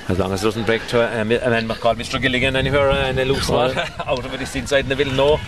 As 0.07 0.17
long 0.17 0.31
as 0.33 0.41
it 0.41 0.45
doesn't 0.45 0.65
break 0.65 0.85
to 0.87 1.01
a, 1.01 1.21
a, 1.21 1.25
mi- 1.25 1.35
a 1.35 1.49
man 1.49 1.67
called 1.67 1.97
Mr. 1.99 2.19
Gilligan 2.19 2.55
anywhere 2.55 2.89
uh, 2.89 2.95
and 2.95 3.19
a 3.19 3.25
loose 3.25 3.47
one 3.47 3.77
out 3.77 4.25
of 4.25 4.33
it, 4.33 4.41
it's 4.41 4.55
inside 4.55 4.85
in 4.85 4.89
the 4.89 4.95
middle. 4.95 5.13
No, 5.13 5.39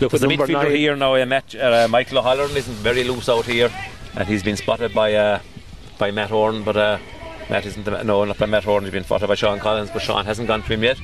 Look 0.00 0.12
a 0.12 0.16
midfielder 0.18 0.52
nine. 0.64 0.74
here 0.74 0.96
now. 0.96 1.14
Uh, 1.14 1.24
Matt, 1.24 1.54
uh, 1.54 1.86
Michael 1.88 2.18
O'Halloran 2.18 2.56
isn't 2.56 2.74
very 2.74 3.04
loose 3.04 3.28
out 3.28 3.44
here, 3.46 3.70
and 4.16 4.26
he's 4.26 4.42
been 4.42 4.56
spotted 4.56 4.92
by 4.92 5.14
uh, 5.14 5.40
by 5.98 6.10
Matt 6.10 6.30
Horn, 6.30 6.64
but 6.64 6.76
uh, 6.76 6.98
Matt 7.48 7.64
isn't. 7.66 7.84
The, 7.84 8.02
no, 8.02 8.24
not 8.24 8.38
by 8.38 8.46
Matt 8.46 8.64
Horn. 8.64 8.82
He's 8.84 8.92
been 8.92 9.04
spotted 9.04 9.28
by 9.28 9.34
Sean 9.36 9.58
Collins, 9.60 9.90
but 9.90 10.02
Sean 10.02 10.24
hasn't 10.24 10.48
gone 10.48 10.62
to 10.62 10.72
him 10.72 10.82
yet. 10.82 10.98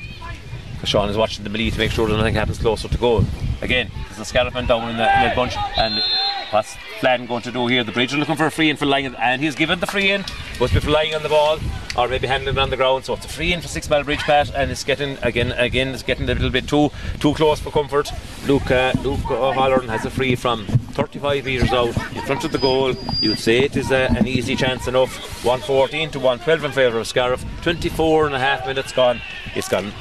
Sean 0.85 1.09
is 1.09 1.17
watching 1.17 1.43
the 1.43 1.49
melee 1.49 1.69
to 1.69 1.77
make 1.77 1.91
sure 1.91 2.07
that 2.07 2.15
nothing 2.15 2.35
happens 2.35 2.57
closer 2.57 2.87
to 2.87 2.97
goal. 2.97 3.25
Again, 3.61 3.89
there's 4.07 4.19
a 4.19 4.25
scallopman 4.25 4.67
down 4.67 4.89
in 4.89 4.97
the, 4.97 5.21
in 5.23 5.29
the 5.29 5.35
bunch, 5.35 5.55
and 5.77 6.03
what's 6.51 6.75
Flann 6.99 7.25
going 7.25 7.41
to 7.43 7.51
do 7.51 7.67
here? 7.67 7.83
The 7.83 7.91
bridge 7.91 8.13
are 8.13 8.17
looking 8.17 8.35
for 8.35 8.45
a 8.45 8.51
free 8.51 8.69
in 8.69 8.77
for 8.77 8.85
lying, 8.85 9.13
and 9.15 9.41
he's 9.41 9.55
given 9.55 9.79
the 9.79 9.87
free 9.87 10.11
in. 10.11 10.23
Must 10.59 10.73
be 10.73 10.79
for 10.79 10.89
lying 10.89 11.15
on 11.15 11.23
the 11.23 11.29
ball, 11.29 11.59
or 11.97 12.07
maybe 12.07 12.27
handling 12.27 12.55
it 12.55 12.59
on 12.59 12.69
the 12.69 12.77
ground. 12.77 13.05
So 13.05 13.13
it's 13.13 13.25
a 13.25 13.29
free 13.29 13.53
in 13.53 13.61
for 13.61 13.67
six 13.67 13.89
mile 13.89 14.03
bridge 14.03 14.19
pass, 14.19 14.51
and 14.51 14.71
it's 14.71 14.83
getting 14.83 15.17
again, 15.21 15.51
again, 15.53 15.89
it's 15.89 16.03
getting 16.03 16.25
a 16.29 16.33
little 16.33 16.49
bit 16.49 16.67
too 16.67 16.91
too 17.19 17.33
close 17.33 17.59
for 17.59 17.71
comfort. 17.71 18.11
Luke 18.47 18.69
uh, 18.71 18.93
Luke 19.03 19.29
O'Halloran 19.29 19.89
has 19.89 20.05
a 20.05 20.09
free 20.09 20.35
from 20.35 20.65
35 20.65 21.45
metres 21.45 21.73
out 21.73 21.87
in 21.87 22.21
front 22.25 22.43
of 22.43 22.51
the 22.51 22.57
goal. 22.57 22.93
You'd 23.21 23.39
say 23.39 23.59
it 23.59 23.75
is 23.75 23.91
a, 23.91 24.09
an 24.11 24.27
easy 24.27 24.55
chance 24.55 24.87
enough. 24.87 25.43
114 25.43 26.11
to 26.11 26.19
112 26.19 26.63
in 26.63 26.71
favour 26.71 26.99
of 26.99 27.07
Scariff. 27.07 27.43
24 27.63 28.27
and 28.27 28.35
a 28.35 28.39
half 28.39 28.65
minutes 28.65 28.91
gone. 28.91 29.19
It's 29.55 29.67
gone 29.67 29.91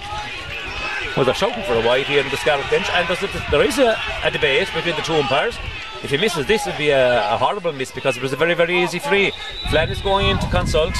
well, 1.17 1.25
they're 1.25 1.35
shouting 1.35 1.63
for 1.65 1.75
a 1.75 1.87
wide 1.87 2.07
here 2.07 2.23
in 2.23 2.31
the 2.31 2.37
Scarlet 2.37 2.69
bench, 2.71 2.89
and 2.91 3.07
there's 3.09 3.79
a, 3.79 3.83
a, 3.83 4.29
a 4.29 4.31
debate 4.31 4.69
between 4.75 4.97
the 4.97 5.03
two 5.03 5.15
umpires. 5.15 5.57
If 6.03 6.11
he 6.11 6.17
misses 6.17 6.47
this, 6.47 6.67
it'd 6.67 6.77
be 6.79 6.91
a, 6.91 7.35
a 7.35 7.39
horrible 7.39 7.73
miss 7.73 7.91
because 7.91 8.17
it 8.17 8.23
was 8.23 8.33
a 8.33 8.37
very, 8.37 8.55
very 8.55 8.83
easy 8.83 8.99
free. 8.99 9.33
Flann 9.71 9.89
is 9.89 10.01
going 10.01 10.29
in 10.29 10.39
to 10.39 10.47
consult. 10.49 10.95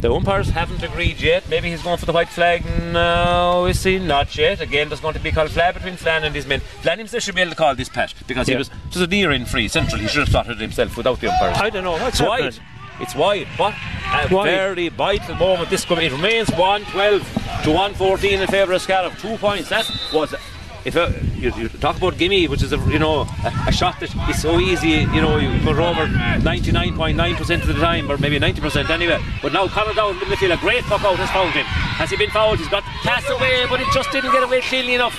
The 0.00 0.10
umpires 0.10 0.48
haven't 0.48 0.82
agreed 0.82 1.20
yet. 1.20 1.46
Maybe 1.50 1.68
he's 1.68 1.82
going 1.82 1.98
for 1.98 2.06
the 2.06 2.12
white 2.12 2.30
flag. 2.30 2.64
No, 2.90 3.66
is 3.66 3.82
he? 3.84 3.98
Not 3.98 4.34
yet. 4.34 4.62
Again, 4.62 4.88
there's 4.88 5.00
going 5.00 5.12
to 5.12 5.20
be 5.20 5.28
a 5.28 5.32
called 5.32 5.50
flag 5.50 5.74
between 5.74 5.96
Flann 5.96 6.24
and 6.24 6.34
his 6.34 6.46
men. 6.46 6.60
Flann 6.60 6.96
himself 6.96 7.22
should 7.22 7.34
be 7.34 7.42
able 7.42 7.50
to 7.50 7.56
call 7.56 7.74
this 7.74 7.90
patch 7.90 8.14
because 8.26 8.48
he 8.48 8.56
was 8.56 8.70
just 8.88 9.04
a 9.04 9.06
near 9.06 9.30
in 9.30 9.44
free 9.44 9.68
central. 9.68 10.00
He 10.00 10.08
should 10.08 10.20
have 10.20 10.30
started 10.30 10.58
himself 10.58 10.96
without 10.96 11.20
the 11.20 11.30
umpires. 11.30 11.58
I 11.58 11.68
don't 11.68 11.84
know. 11.84 11.92
What's 11.92 12.18
It's 12.18 12.26
wide. 12.26 12.58
It's 13.00 13.14
wide. 13.14 13.46
What 13.56 13.74
a 14.12 14.34
Wide. 14.34 14.44
very 14.50 14.88
vital 14.88 15.34
moment. 15.36 15.70
This 15.70 15.84
comes. 15.84 16.02
It 16.02 16.12
remains 16.12 16.50
112 16.50 17.22
to 17.64 17.70
114 17.70 18.40
in 18.40 18.46
favour 18.48 18.72
of 18.74 18.82
Scariff. 18.82 19.20
Two 19.20 19.36
points. 19.38 19.68
That 19.70 19.90
was. 20.12 20.34
If 20.82 20.96
uh, 20.96 21.10
you, 21.36 21.52
you 21.56 21.68
talk 21.68 21.98
about 21.98 22.16
gimme, 22.16 22.48
which 22.48 22.62
is 22.62 22.72
a 22.72 22.78
you 22.88 22.98
know 22.98 23.26
a, 23.44 23.52
a 23.68 23.72
shot 23.72 24.00
that 24.00 24.14
is 24.30 24.40
so 24.40 24.58
easy, 24.58 25.04
you 25.12 25.20
know 25.20 25.36
you 25.36 25.50
put 25.60 25.76
over 25.76 26.06
99.9% 26.06 27.60
of 27.60 27.66
the 27.66 27.74
time, 27.74 28.10
or 28.10 28.16
maybe 28.16 28.38
90% 28.40 28.88
anyway. 28.88 29.22
But 29.42 29.52
now 29.52 29.68
Conor 29.68 29.92
Down 29.92 30.14
in 30.14 30.18
the 30.20 30.24
midfield, 30.24 30.54
a 30.54 30.60
great 30.60 30.82
puck 30.84 31.04
out 31.04 31.16
has 31.16 31.30
found 31.30 31.52
him. 31.52 31.64
Has 31.66 32.08
he 32.08 32.16
been 32.16 32.30
fouled? 32.30 32.58
He's 32.58 32.68
got 32.68 32.82
pass 33.04 33.28
away, 33.28 33.66
but 33.68 33.80
it 33.80 33.88
just 33.92 34.10
didn't 34.10 34.32
get 34.32 34.42
away 34.42 34.62
cleanly 34.62 34.94
enough. 34.94 35.14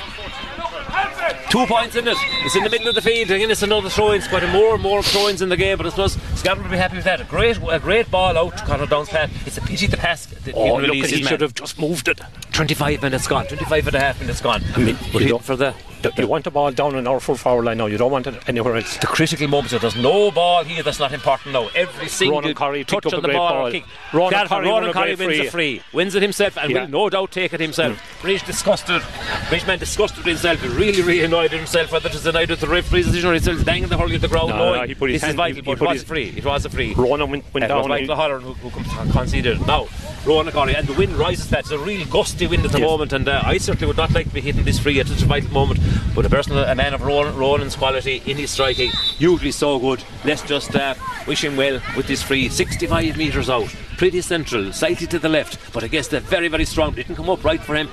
Two 1.50 1.66
points 1.66 1.96
in 1.96 2.08
it. 2.08 2.16
It's 2.46 2.56
in 2.56 2.64
the 2.64 2.70
middle 2.70 2.88
of 2.88 2.96
the 2.96 3.02
field. 3.02 3.30
Again, 3.32 3.52
it's 3.52 3.62
another 3.64 3.90
throw-in. 3.90 4.20
It's 4.20 4.28
quite 4.28 4.44
a 4.44 4.48
more 4.48 4.74
and 4.76 4.84
more 4.84 5.04
throw-ins 5.04 5.42
in 5.42 5.50
the 5.50 5.58
game. 5.58 5.78
But 5.78 5.86
I 5.88 5.90
suppose 5.90 6.18
Scotland 6.36 6.64
will 6.64 6.72
be 6.72 6.78
happy 6.78 6.96
with 6.96 7.06
that. 7.06 7.20
A 7.20 7.26
great, 7.26 7.58
a 7.70 7.80
great 7.80 8.10
ball 8.10 8.38
out 8.38 8.58
to 8.58 8.64
Conor 8.64 8.86
Down's. 8.86 9.10
It's 9.46 9.58
a 9.58 9.62
pity 9.62 9.88
the 9.88 9.98
pass. 9.98 10.26
Didn't 10.28 10.56
Oh, 10.56 10.76
look, 10.78 10.94
he 10.94 11.02
man. 11.02 11.28
should 11.28 11.42
have 11.42 11.54
just 11.54 11.78
moved 11.80 12.08
it. 12.08 12.22
25 12.54 13.02
minutes 13.02 13.28
gone. 13.28 13.46
25 13.48 13.88
and 13.88 13.96
a 13.96 14.00
half 14.00 14.20
minutes 14.22 14.40
gone. 14.42 14.62
I 14.76 14.80
mean, 14.80 14.98
but 15.12 15.22
you 15.24 15.38
he- 15.38 15.44
for 15.44 15.56
the 15.58 15.74
You 16.18 16.28
want 16.28 16.44
the 16.46 16.52
ball 16.52 16.72
down 16.72 16.96
in 16.96 17.08
our 17.08 17.20
full 17.20 17.36
forward 17.36 17.66
line 17.66 17.78
now. 17.78 17.86
You 17.86 17.98
don't 17.98 18.12
want 18.12 18.28
it 18.28 18.36
anywhere 18.48 18.76
else. 18.78 18.98
the 18.98 19.08
critical 19.08 19.48
moments. 19.48 19.72
There's 19.80 19.96
no 19.96 20.32
ball 20.32 20.64
here 20.64 20.84
that's 20.84 21.00
not 21.00 21.14
important 21.14 21.54
now. 21.54 21.70
Every 21.76 22.08
single 22.08 22.40
Ronan 22.42 22.56
Curry 22.56 22.84
touch 22.84 23.06
on 23.14 23.22
the 23.22 23.28
ball, 23.28 23.54
ball. 23.64 23.72
kick. 23.72 23.84
Ronan 24.14 24.48
Curry 24.48 24.68
Ronan 24.68 24.94
Curry 24.94 25.16
wins 25.16 25.20
free. 25.24 25.38
the 25.46 25.52
free, 25.52 25.82
wins 25.94 26.16
it 26.16 26.22
himself, 26.22 26.58
and 26.58 26.72
Yeah. 26.72 26.82
will 26.82 26.90
no 26.90 27.10
doubt 27.10 27.32
take 27.32 27.54
it 27.54 27.60
himself. 27.60 28.02
Bridge 28.22 28.44
disgusted. 28.44 29.02
Bridgeman 29.50 29.80
disgusted 29.80 30.18
with 30.20 30.28
himself. 30.28 30.62
Really, 30.78 31.02
really 31.02 31.24
annoyed 31.24 31.52
himself. 31.52 31.92
Whether 31.92 32.10
it 32.10 32.14
was 32.14 32.26
annoyed 32.26 32.50
with 32.50 32.60
the 32.62 32.68
referee's 32.68 33.06
decision 33.06 33.30
or 33.30 33.34
he's 33.34 33.44
still 33.44 33.64
banging 33.64 33.90
the 33.90 33.98
hurley 33.98 34.16
at 34.16 34.22
the 34.22 34.28
ground. 34.28 34.50
No, 34.50 34.74
no, 34.76 34.84
he 34.84 34.96
put 34.96 35.10
his 35.10 35.22
this 35.22 35.28
hand- 35.28 35.32
is 35.34 35.38
vital, 35.38 35.56
he- 35.56 35.62
he 35.62 35.76
but 35.76 35.82
it 35.82 35.88
was 35.88 36.04
a 36.04 36.06
free. 36.06 36.34
It 36.36 36.46
was 36.46 36.66
a 36.66 36.70
free. 36.70 36.94
Ronan 36.96 37.30
went, 37.32 37.44
went 37.54 37.64
It 37.66 37.72
was 37.72 37.82
down. 37.84 37.90
Michael 37.90 38.12
and 38.36 38.42
he- 38.44 38.48
who, 38.48 38.54
who 38.70 38.70
con- 38.84 39.12
conceded. 39.12 39.66
Now, 39.68 39.88
Ronan 40.26 40.54
Curry, 40.54 40.76
and 40.76 40.88
the 40.88 40.94
wind 40.94 41.14
rises. 41.16 41.50
That's 41.50 41.72
a 41.72 41.80
real 41.80 42.06
gusty 42.08 42.48
wind 42.48 42.64
at 42.66 42.72
the 42.72 42.80
Yes. 42.80 42.88
moment, 42.90 43.14
and 43.14 43.28
uh, 43.28 43.42
I 43.44 43.58
certainly 43.58 43.88
would 43.88 43.98
not 43.98 44.12
like 44.14 44.28
to 44.28 44.34
be 44.34 44.42
hitting 44.42 44.64
this 44.64 44.80
free 44.80 45.00
at 45.00 45.08
such 45.08 45.22
a 45.24 45.26
vital 45.26 45.50
moment. 45.52 45.80
But 46.14 46.26
a 46.26 46.30
person, 46.30 46.58
a 46.58 46.76
man 46.76 46.94
of 46.94 47.02
Ronan, 47.02 47.36
Ronan's 47.38 47.76
quality 47.76 48.22
in 48.26 48.38
his 48.38 48.52
striking, 48.52 48.92
usually 49.18 49.52
so 49.52 49.80
good. 49.80 50.04
Let's 50.26 50.42
just 50.42 50.76
uh, 50.76 50.96
wish 51.28 51.44
him 51.44 51.56
well 51.56 51.80
with 51.96 52.08
this 52.08 52.22
free. 52.22 52.50
65 52.50 53.18
metres 53.18 53.50
out, 53.50 53.74
pretty 53.98 54.22
central, 54.22 54.74
slightly 54.74 55.08
to 55.08 55.20
the 55.20 55.30
left, 55.30 55.74
but 55.74 55.84
I 55.84 55.88
guess 55.88 56.08
they're 56.10 56.20
very, 56.20 56.48
very 56.50 56.66
strong. 56.66 56.94
Didn't 56.94 57.16
come 57.16 57.30
up 57.30 57.44
right 57.44 57.62
for 57.62 57.76
him. 57.76 57.88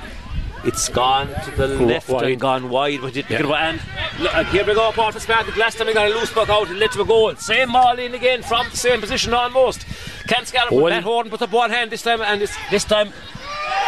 It's 0.65 0.89
gone 0.89 1.29
to 1.45 1.51
the 1.53 1.69
left 1.69 2.09
wide. 2.09 2.25
and 2.33 2.41
gone 2.41 2.69
wide, 2.69 3.01
but 3.01 3.17
it 3.17 3.27
Yeah. 3.31 3.39
didn't 3.39 3.53
and 3.53 3.81
look, 4.19 4.35
uh, 4.35 4.43
here 4.45 4.65
we 4.67 4.75
go, 4.75 4.91
Porter 4.91 5.21
Spartak. 5.21 5.57
Last 5.57 5.79
time 5.79 5.87
he 5.87 5.95
got 5.95 6.11
a 6.11 6.15
loose 6.15 6.33
puck 6.33 6.49
out 6.49 6.69
and 6.69 6.81
let 6.81 6.91
to 6.93 7.03
a 7.03 7.05
goal. 7.05 7.35
Same 7.37 7.71
ball 7.73 7.97
in 7.99 8.13
again 8.13 8.43
from 8.43 8.67
the 8.69 8.77
same 8.77 9.01
position 9.01 9.33
almost. 9.33 9.87
Can't 10.27 10.49
Scallop 10.49 10.73
Well- 10.73 10.83
with 10.85 10.95
Matt 10.95 11.05
Horton 11.05 11.31
put 11.31 11.39
the 11.39 11.47
one 11.47 11.71
hand 11.71 11.93
this 11.93 12.03
time, 12.03 12.21
and 12.21 12.43
it's, 12.43 12.53
this 12.73 12.83
time 12.85 13.13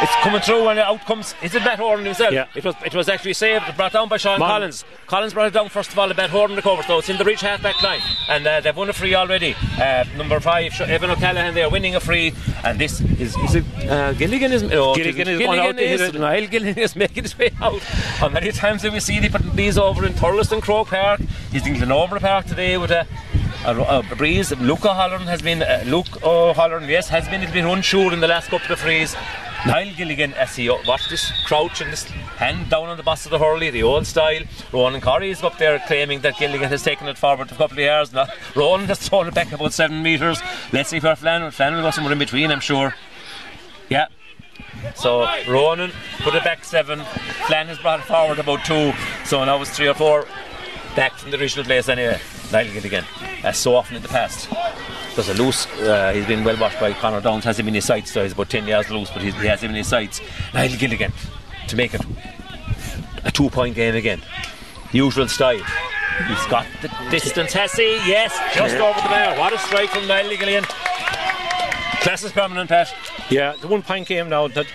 it's 0.02 0.14
coming 0.16 0.40
through 0.40 0.68
and 0.68 0.78
it 0.78 0.84
out 0.84 1.04
comes. 1.06 1.34
Is 1.42 1.54
it 1.54 1.62
Matt 1.62 1.78
Horn 1.78 2.04
himself? 2.04 2.32
Yeah. 2.32 2.46
It 2.54 2.64
was. 2.64 2.74
It 2.84 2.94
was 2.94 3.08
actually 3.08 3.34
saved, 3.34 3.64
brought 3.76 3.92
down 3.92 4.08
by 4.08 4.16
Sean. 4.16 4.38
Collins. 4.38 4.84
Collins 5.06 5.34
brought 5.34 5.48
it 5.48 5.54
down 5.54 5.68
first 5.68 5.92
of 5.92 5.98
all. 5.98 6.08
The 6.08 6.14
Matt 6.14 6.30
Horn 6.30 6.54
recovers 6.54 6.86
though. 6.86 6.98
It's 6.98 7.08
in 7.08 7.18
the 7.18 7.24
reach 7.24 7.40
half 7.40 7.62
back 7.62 7.82
line, 7.82 8.00
and 8.28 8.46
uh, 8.46 8.60
they've 8.60 8.76
won 8.76 8.88
a 8.88 8.92
free 8.92 9.14
already. 9.14 9.54
Uh, 9.78 10.04
number 10.16 10.40
five, 10.40 10.78
Evan 10.80 11.10
O'Callaghan, 11.10 11.54
they're 11.54 11.70
winning 11.70 11.96
a 11.96 12.00
free, 12.00 12.32
and 12.64 12.78
this 12.78 13.00
is 13.00 13.36
is 13.36 13.54
it 13.56 13.64
uh, 13.88 14.12
Gilligan 14.14 14.52
is 14.52 14.62
oh, 14.64 14.94
Gilligan 14.94 15.28
is 15.28 15.40
out 15.40 15.78
is, 15.78 16.00
hit 16.00 16.14
it. 16.14 16.18
Niall 16.18 16.46
Gilligan 16.46 16.78
is 16.78 16.96
making 16.96 17.24
his 17.24 17.36
way 17.38 17.50
out. 17.60 17.80
How 17.80 18.28
many 18.28 18.52
times 18.52 18.82
have 18.82 18.92
we 18.92 19.00
seen 19.00 19.22
he 19.22 19.28
putting 19.28 19.54
these 19.56 19.78
over 19.78 20.06
in 20.06 20.12
Thurleston 20.14 20.60
Croke 20.60 20.88
Park? 20.88 21.20
He's 21.52 21.66
in 21.66 21.74
Glenormand 21.74 22.20
Park 22.20 22.46
today 22.46 22.76
with 22.76 22.90
a. 22.90 23.06
A, 23.62 23.76
a 23.76 24.16
breeze. 24.16 24.58
Luke 24.58 24.86
O'Halloran 24.86 25.26
has 25.26 25.42
been 25.42 25.62
uh, 25.62 25.82
Luke 25.84 26.24
O'Halloran, 26.24 26.88
yes, 26.88 27.10
has 27.10 27.28
been 27.28 27.42
a 27.42 27.52
bit 27.52 27.62
unsure 27.62 28.10
in 28.10 28.20
the 28.20 28.26
last 28.26 28.48
couple 28.48 28.72
of 28.72 28.80
frees. 28.80 29.14
Niall 29.66 29.92
Gilligan, 29.94 30.32
as 30.34 30.56
he 30.56 30.70
watch 30.70 31.08
this 31.08 31.30
crouch 31.44 31.80
and 31.80 31.92
this 31.92 32.04
hand 32.04 32.70
down 32.70 32.88
on 32.88 32.96
the 32.96 33.02
bus 33.02 33.26
of 33.26 33.30
the 33.30 33.38
hurley, 33.38 33.70
the 33.70 33.82
old 33.82 34.06
style. 34.06 34.42
Ronan 34.72 35.00
Corrie 35.00 35.30
is 35.30 35.42
up 35.42 35.58
there 35.58 35.78
claiming 35.86 36.20
that 36.20 36.38
Gilligan 36.38 36.68
has 36.68 36.82
taken 36.82 37.06
it 37.08 37.18
forward 37.18 37.52
a 37.52 37.54
couple 37.54 37.78
of 37.78 37.84
yards. 37.84 38.12
Now, 38.12 38.26
Ronan 38.54 38.86
has 38.86 39.06
thrown 39.06 39.28
it 39.28 39.34
back 39.34 39.52
about 39.52 39.72
seven 39.72 40.02
metres. 40.02 40.40
Let's 40.72 40.88
see 40.88 40.98
where 40.98 41.14
Flann, 41.14 41.50
Flann 41.50 41.74
will 41.74 41.82
go 41.82 41.90
somewhere 41.90 42.12
in 42.12 42.18
between, 42.18 42.50
I'm 42.50 42.60
sure. 42.60 42.94
Yeah. 43.90 44.06
So 44.94 45.28
Ronan 45.46 45.92
put 46.20 46.34
it 46.34 46.44
back 46.44 46.64
seven. 46.64 47.00
Flann 47.46 47.66
has 47.66 47.78
brought 47.78 48.00
it 48.00 48.06
forward 48.06 48.38
about 48.38 48.64
two. 48.64 48.92
So 49.24 49.44
now 49.44 49.60
it's 49.60 49.76
three 49.76 49.88
or 49.88 49.94
four 49.94 50.26
back 50.96 51.12
from 51.12 51.30
the 51.30 51.38
original 51.38 51.64
place 51.64 51.88
anyway. 51.88 52.18
Niall 52.50 52.72
Gilligan, 52.72 53.04
as 53.44 53.58
so 53.58 53.76
often 53.76 53.96
in 53.96 54.02
the 54.02 54.08
past. 54.08 54.48
There's 55.14 55.28
a 55.28 55.34
loose, 55.34 55.66
uh, 55.80 56.12
he's 56.14 56.26
been 56.26 56.44
well 56.44 56.56
watched 56.58 56.78
by 56.80 56.92
Conor 56.92 57.20
Downs, 57.20 57.44
has 57.44 57.58
him 57.58 57.68
in 57.68 57.74
his 57.74 57.84
sights, 57.84 58.12
so 58.12 58.22
he's 58.22 58.32
about 58.32 58.48
10 58.48 58.66
yards 58.66 58.90
loose, 58.90 59.10
but 59.10 59.22
he's, 59.22 59.34
he 59.34 59.46
has 59.48 59.60
him 59.62 59.70
in 59.70 59.76
his 59.76 59.88
sights. 59.88 60.20
Niall 60.54 60.76
Gilligan 60.76 61.12
to 61.68 61.76
make 61.76 61.94
it 61.94 62.00
a 63.24 63.30
two 63.30 63.50
point 63.50 63.74
game 63.74 63.94
again. 63.96 64.22
Usual 64.92 65.28
style. 65.28 65.60
He's 66.26 66.46
got 66.46 66.66
the 66.82 66.88
distance, 67.10 67.52
has 67.54 67.72
he? 67.72 67.96
Yes, 68.06 68.32
just 68.54 68.76
over 68.76 69.00
the 69.00 69.08
bar. 69.08 69.38
What 69.38 69.52
a 69.52 69.58
strike 69.58 69.90
from 69.90 70.06
Niall 70.06 70.28
Gilligan. 70.36 70.64
Class 72.02 72.24
is 72.24 72.32
permanent, 72.32 72.68
Pat. 72.68 72.94
Yeah, 73.28 73.54
the 73.60 73.68
one 73.68 73.82
point 73.82 74.06
game 74.08 74.28
now 74.28 74.48
that 74.48 74.66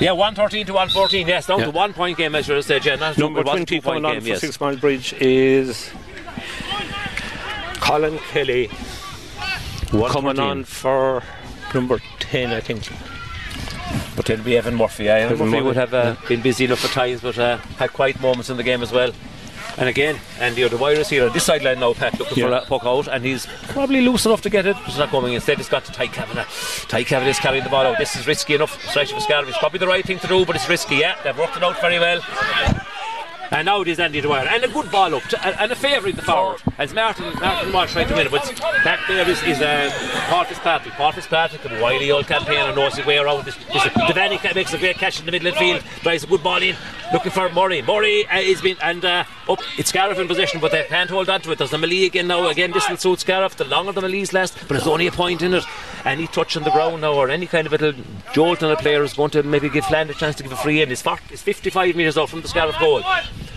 Yeah, 0.00 0.12
113 0.12 0.64
to 0.66 0.72
114, 0.72 1.26
yes, 1.28 1.46
down 1.46 1.58
Yeah. 1.58 1.66
to 1.66 1.70
one 1.72 1.92
point 1.92 2.16
game, 2.16 2.32
should 2.42 2.56
have 2.56 2.64
said, 2.64 2.84
yeah. 2.86 2.96
Number 3.18 3.40
it 3.40 3.44
was 3.46 3.52
a 3.52 3.56
20 3.56 3.64
two-point 3.66 3.84
coming 3.84 4.04
on 4.06 4.12
game, 4.14 4.22
for 4.22 4.28
yes. 4.28 4.40
Six 4.40 4.58
Mile 4.58 4.76
Bridge 4.76 5.12
is 5.20 5.90
Colin 7.90 8.18
Kelly 8.30 8.68
coming 9.88 10.36
113. 10.36 10.40
on 10.40 10.62
for 10.62 11.24
number 11.74 11.98
10 12.20 12.50
I 12.50 12.60
think 12.60 12.88
But 14.14 14.30
it'll 14.30 14.44
be 14.44 14.56
Evan 14.56 14.76
Murphy. 14.76 15.06
Yeah, 15.06 15.14
Evan 15.14 15.32
Evan 15.32 15.38
Murphy 15.38 15.50
Murphy, 15.50 15.66
would 15.66 15.76
have 15.76 15.92
uh, 15.92 16.14
been 16.28 16.40
busy 16.40 16.66
enough 16.66 16.84
at 16.84 16.92
times, 16.92 17.20
but 17.20 17.36
uh, 17.36 17.56
had 17.78 17.92
quiet 17.92 18.20
moments 18.20 18.48
in 18.48 18.56
the 18.56 18.62
game 18.62 18.80
as 18.82 18.92
well. 18.92 19.10
And 19.76 19.88
again, 19.88 20.20
and 20.38 20.54
the 20.54 20.62
other 20.62 20.76
wire 20.76 21.00
is 21.00 21.08
here 21.08 21.26
on 21.26 21.32
this 21.32 21.46
sideline 21.46 21.80
now, 21.80 21.92
Pat, 21.94 22.16
looking 22.16 22.44
for 22.44 22.50
that 22.50 22.62
a 22.62 22.66
puck 22.66 22.84
out, 22.84 23.08
and 23.08 23.24
he's 23.24 23.46
probably 23.70 24.02
loose 24.02 24.24
enough 24.24 24.42
to 24.42 24.50
get 24.50 24.66
it, 24.66 24.76
but 24.76 24.86
it's 24.86 24.98
not 24.98 25.08
coming. 25.08 25.34
Instead, 25.34 25.58
it's 25.58 25.68
got 25.68 25.84
to 25.86 25.90
Ty 25.90 26.06
Kavanagh. 26.06 26.46
Ty 26.86 27.02
Kavanagh 27.02 27.30
is 27.30 27.40
carrying 27.40 27.64
the 27.64 27.70
ball 27.70 27.86
out. 27.86 27.98
This 27.98 28.14
is 28.14 28.24
risky 28.24 28.54
enough, 28.54 28.80
stretch 28.88 29.12
for 29.12 29.18
Scariff. 29.18 29.48
It's 29.48 29.58
probably 29.58 29.80
the 29.80 29.88
right 29.88 30.04
thing 30.04 30.20
to 30.20 30.28
do, 30.28 30.46
but 30.46 30.54
it's 30.54 30.68
risky, 30.68 30.98
yeah. 30.98 31.16
They've 31.24 31.36
worked 31.36 31.56
it 31.56 31.64
out 31.64 31.80
very 31.80 31.98
well. 31.98 32.20
And 33.50 33.66
now 33.66 33.80
it 33.80 33.88
is 33.88 33.98
Andy 33.98 34.20
Dwyer. 34.20 34.46
And 34.46 34.62
a 34.62 34.68
good 34.68 34.90
ball 34.92 35.14
up, 35.14 35.24
to, 35.24 35.60
and, 35.60 35.72
a 35.72 35.76
favour 35.76 36.08
in 36.08 36.16
the 36.16 36.22
forward. 36.22 36.62
As 36.78 36.94
Martin, 36.94 37.34
Martin 37.40 37.72
Walsh 37.72 37.92
trying 37.92 38.06
to 38.08 38.14
win 38.14 38.26
it, 38.26 38.30
but 38.30 38.46
back 38.84 39.00
there 39.08 39.28
is, 39.28 39.42
is 39.42 39.60
uh, 39.60 39.90
Paul 40.28 40.44
Fitzpatrick. 40.44 40.94
Paul 40.94 41.12
Fitzpatrick, 41.12 41.64
a 41.64 41.82
wily 41.82 42.10
old 42.10 42.26
campaigner, 42.26 42.74
knows 42.74 42.96
his 42.96 43.04
way 43.04 43.18
around. 43.18 43.44
This, 43.44 43.56
this, 43.56 43.82
Devaney 43.82 44.54
makes 44.54 44.72
a 44.72 44.78
great 44.78 44.96
catch 44.96 45.18
in 45.18 45.26
the 45.26 45.32
middle 45.32 45.48
of 45.48 45.54
the 45.54 45.60
field, 45.60 45.82
drives 46.02 46.24
a 46.24 46.26
good 46.28 46.42
ball 46.42 46.62
in, 46.62 46.76
looking 47.12 47.32
for 47.32 47.48
Murray. 47.50 47.82
Murray 47.82 48.26
uh, 48.28 48.38
is 48.38 48.60
been, 48.62 48.76
and 48.82 49.04
uh, 49.04 49.24
up, 49.48 49.58
it's 49.76 49.88
Scariff 49.88 50.18
in 50.18 50.28
possession, 50.28 50.60
but 50.60 50.70
they 50.70 50.84
can't 50.84 51.10
hold 51.10 51.28
on 51.28 51.40
to 51.40 51.50
it. 51.50 51.58
There's 51.58 51.70
the 51.70 51.78
melee 51.78 52.04
again 52.04 52.28
now. 52.28 52.46
Again, 52.48 52.70
this 52.70 52.88
will 52.88 52.96
suit 52.96 53.20
Scariff. 53.20 53.56
The 53.56 53.64
longer 53.64 53.92
the 53.92 54.02
melee's 54.02 54.32
last, 54.32 54.56
but 54.60 54.68
there's 54.68 54.86
only 54.86 55.08
a 55.08 55.12
point 55.12 55.42
in 55.42 55.54
it. 55.54 55.64
Any 56.04 56.26
touch 56.26 56.56
on 56.56 56.62
the 56.62 56.70
ground 56.70 57.02
now, 57.02 57.12
or 57.14 57.28
any 57.28 57.46
kind 57.46 57.66
of 57.66 57.72
little 57.72 57.92
jolt 58.32 58.62
on 58.62 58.70
a 58.72 58.76
player 58.76 59.02
is 59.02 59.12
going 59.14 59.30
to 59.30 59.42
maybe 59.42 59.68
give 59.68 59.84
Flann 59.84 60.08
a 60.10 60.14
chance 60.14 60.36
to 60.36 60.42
give 60.42 60.52
a 60.52 60.56
free 60.56 60.80
in. 60.82 60.88
He's, 60.88 61.02
40, 61.02 61.22
it's 61.30 61.42
55 61.42 61.94
metres 61.94 62.16
out 62.16 62.28
from 62.30 62.40
the 62.40 62.48
Scariff 62.48 62.78
goal. 62.78 63.02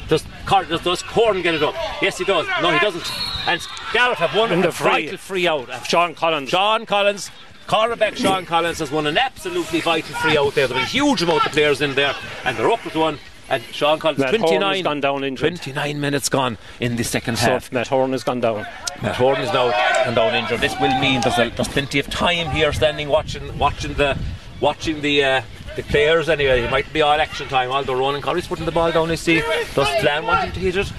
Does, 0.09 0.25
Cor- 0.45 0.65
does, 0.65 0.81
does 0.81 1.01
Corn 1.03 1.41
get 1.41 1.55
it 1.55 1.63
up? 1.63 1.73
Yes, 2.01 2.17
he 2.17 2.25
does. 2.25 2.45
No, 2.61 2.71
he 2.71 2.79
doesn't. 2.79 3.09
And 3.47 3.61
Scariff 3.89 4.17
have 4.17 4.35
won 4.35 4.51
a 4.51 4.61
the 4.61 4.71
free. 4.71 4.89
vital 5.05 5.17
free 5.17 5.47
out. 5.47 5.69
Sean 5.87 6.13
Collins 6.13 6.49
Sean 6.49 6.85
Collins, 6.85 7.31
cornerback 7.67 8.15
Sean 8.17 8.45
Collins 8.45 8.79
has 8.79 8.91
won 8.91 9.07
an 9.07 9.17
absolutely 9.17 9.79
vital 9.79 10.15
free 10.17 10.37
out 10.37 10.53
there. 10.55 10.67
There 10.67 10.77
was 10.77 10.85
a 10.85 10.89
huge 10.89 11.21
amount 11.21 11.45
of 11.45 11.51
players 11.53 11.81
in 11.81 11.95
there, 11.95 12.13
and 12.43 12.57
they're 12.57 12.71
up 12.71 12.83
with 12.83 12.95
one. 12.95 13.17
And 13.53 13.63
Sean 13.71 13.99
Collins, 13.99 14.19
Matt 14.19 14.35
Horn 14.35 14.61
has 14.61 14.81
29, 14.81 14.84
gone 14.84 15.01
down 15.01 15.23
injured. 15.23 15.55
29 15.57 16.01
minutes 16.01 16.30
gone 16.30 16.57
in 16.80 16.95
the 16.95 17.03
second 17.03 17.38
so 17.38 17.51
half. 17.51 17.71
Matt 17.71 17.88
Horn 17.88 18.11
has 18.11 18.23
gone 18.23 18.39
down 18.39 18.65
Matt 19.01 19.15
Horn 19.15 19.41
is 19.41 19.51
now 19.53 19.69
gone 20.05 20.15
down 20.15 20.35
injured. 20.35 20.61
This 20.61 20.80
will 20.80 20.97
mean 20.99 21.21
there's, 21.21 21.38
a, 21.38 21.49
there's 21.49 21.67
plenty 21.67 21.99
of 21.99 22.09
time 22.09 22.49
here 22.51 22.71
standing 22.73 23.09
watching 23.09 23.57
watching 23.59 23.93
the 23.93 24.17
watching 24.59 25.01
the 25.01 25.23
uh, 25.23 25.41
the 25.75 25.84
players 25.84 26.30
anyway. 26.30 26.61
It 26.61 26.71
might 26.71 26.91
be 26.93 27.01
all 27.01 27.19
action 27.19 27.47
time. 27.47 27.69
Although 27.69 27.95
Ronan 27.95 28.21
Corrie's 28.21 28.47
putting 28.47 28.65
the 28.65 28.71
ball 28.71 28.91
down, 28.91 29.11
I 29.11 29.15
see. 29.15 29.41
Does 29.75 29.89
Flann 30.01 30.25
want 30.25 30.45
him 30.45 30.51
to 30.53 30.59
hit 30.59 30.77
it? 30.77 30.91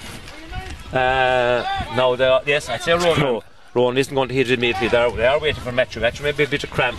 Uh, 0.93 1.65
no, 1.95 2.15
they 2.15 2.25
are, 2.25 2.41
yes, 2.45 2.69
I'd 2.69 2.81
say 2.81 2.93
Ronan. 2.93 3.19
No. 3.19 3.43
Ronan 3.73 3.97
isn't 3.97 4.15
going 4.15 4.29
to 4.29 4.33
hit 4.33 4.49
it 4.49 4.57
immediately. 4.57 4.87
They're, 4.87 5.11
they 5.11 5.27
are 5.27 5.39
waiting 5.39 5.61
for 5.61 5.73
Metro. 5.73 6.01
Metro 6.01 6.23
may 6.23 6.31
be 6.31 6.45
a 6.45 6.47
bit 6.47 6.63
of 6.63 6.69
cramp. 6.69 6.97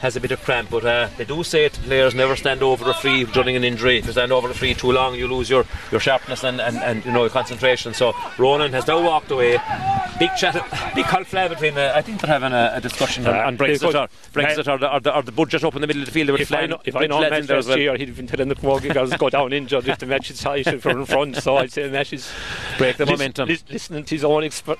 Has 0.00 0.16
a 0.16 0.20
bit 0.20 0.30
of 0.32 0.40
cramp, 0.42 0.70
but 0.70 0.82
uh, 0.86 1.10
they 1.18 1.26
do 1.26 1.42
say 1.44 1.68
to 1.68 1.80
players 1.82 2.14
never 2.14 2.34
stand 2.34 2.62
over 2.62 2.88
a 2.88 2.94
free 2.94 3.24
during 3.24 3.54
an 3.54 3.64
injury. 3.64 3.98
If 3.98 4.06
you 4.06 4.12
stand 4.12 4.32
over 4.32 4.48
a 4.48 4.54
free 4.54 4.72
too 4.72 4.92
long, 4.92 5.14
you 5.14 5.28
lose 5.28 5.50
your, 5.50 5.66
your 5.92 6.00
sharpness 6.00 6.42
and, 6.42 6.58
and, 6.58 6.78
and 6.78 7.04
you 7.04 7.12
know 7.12 7.20
your 7.20 7.28
concentration. 7.28 7.92
So 7.92 8.14
Ronan 8.38 8.72
has 8.72 8.86
now 8.86 9.02
walked 9.04 9.30
away. 9.30 9.58
Big 10.18 10.30
chat, 10.38 10.54
big 10.94 11.04
conflict 11.04 11.50
between. 11.50 11.76
Uh, 11.76 11.92
I 11.94 12.00
think 12.00 12.18
they're 12.22 12.30
having 12.32 12.52
a, 12.54 12.72
a 12.76 12.80
discussion 12.80 13.26
on, 13.26 13.34
Uh, 13.36 13.38
on 13.42 13.56
they 13.58 13.66
Brexit 13.74 13.80
could- 13.80 13.94
or 13.96 14.08
Brexit 14.32 14.72
or 14.72 14.78
the, 14.78 14.90
or, 14.94 15.00
the, 15.00 15.16
or 15.16 15.22
the 15.22 15.32
budget 15.32 15.64
up 15.64 15.74
in 15.74 15.82
the 15.82 15.86
middle 15.86 16.00
of 16.00 16.06
the 16.06 16.12
field. 16.12 16.28
There 16.28 16.34
were 16.34 16.40
if 16.40 16.50
I 16.54 16.64
know, 16.64 16.80
if 16.82 16.96
I 16.96 17.06
know 17.06 17.18
lads 17.20 17.30
Matt 17.32 17.40
in 17.40 17.46
there 17.46 17.56
as 17.58 17.66
last 17.66 17.74
well. 17.76 17.78
year, 17.78 17.96
he'd 17.98 18.08
have 18.08 18.16
been 18.16 18.26
telling 18.26 18.48
the 18.48 18.54
Camogie 18.54 18.94
girls 18.94 19.12
go 19.18 19.28
down 19.28 19.52
injured 19.52 19.86
if 19.86 19.98
the 19.98 20.06
match 20.06 20.30
is 20.30 20.40
tight 20.40 20.66
and 20.66 20.80
from 20.82 21.00
in 21.00 21.04
front. 21.04 21.36
So 21.36 21.58
I'd 21.58 21.72
say 21.72 21.82
the 21.82 21.90
match 21.90 22.14
is 22.14 22.26
break 22.78 22.96
the 22.96 23.04
lis- 23.04 23.18
momentum. 23.18 23.48
lis- 23.48 23.64
listening 23.68 24.04
to 24.04 24.14
his 24.14 24.24
own 24.24 24.44
exp- 24.44 24.78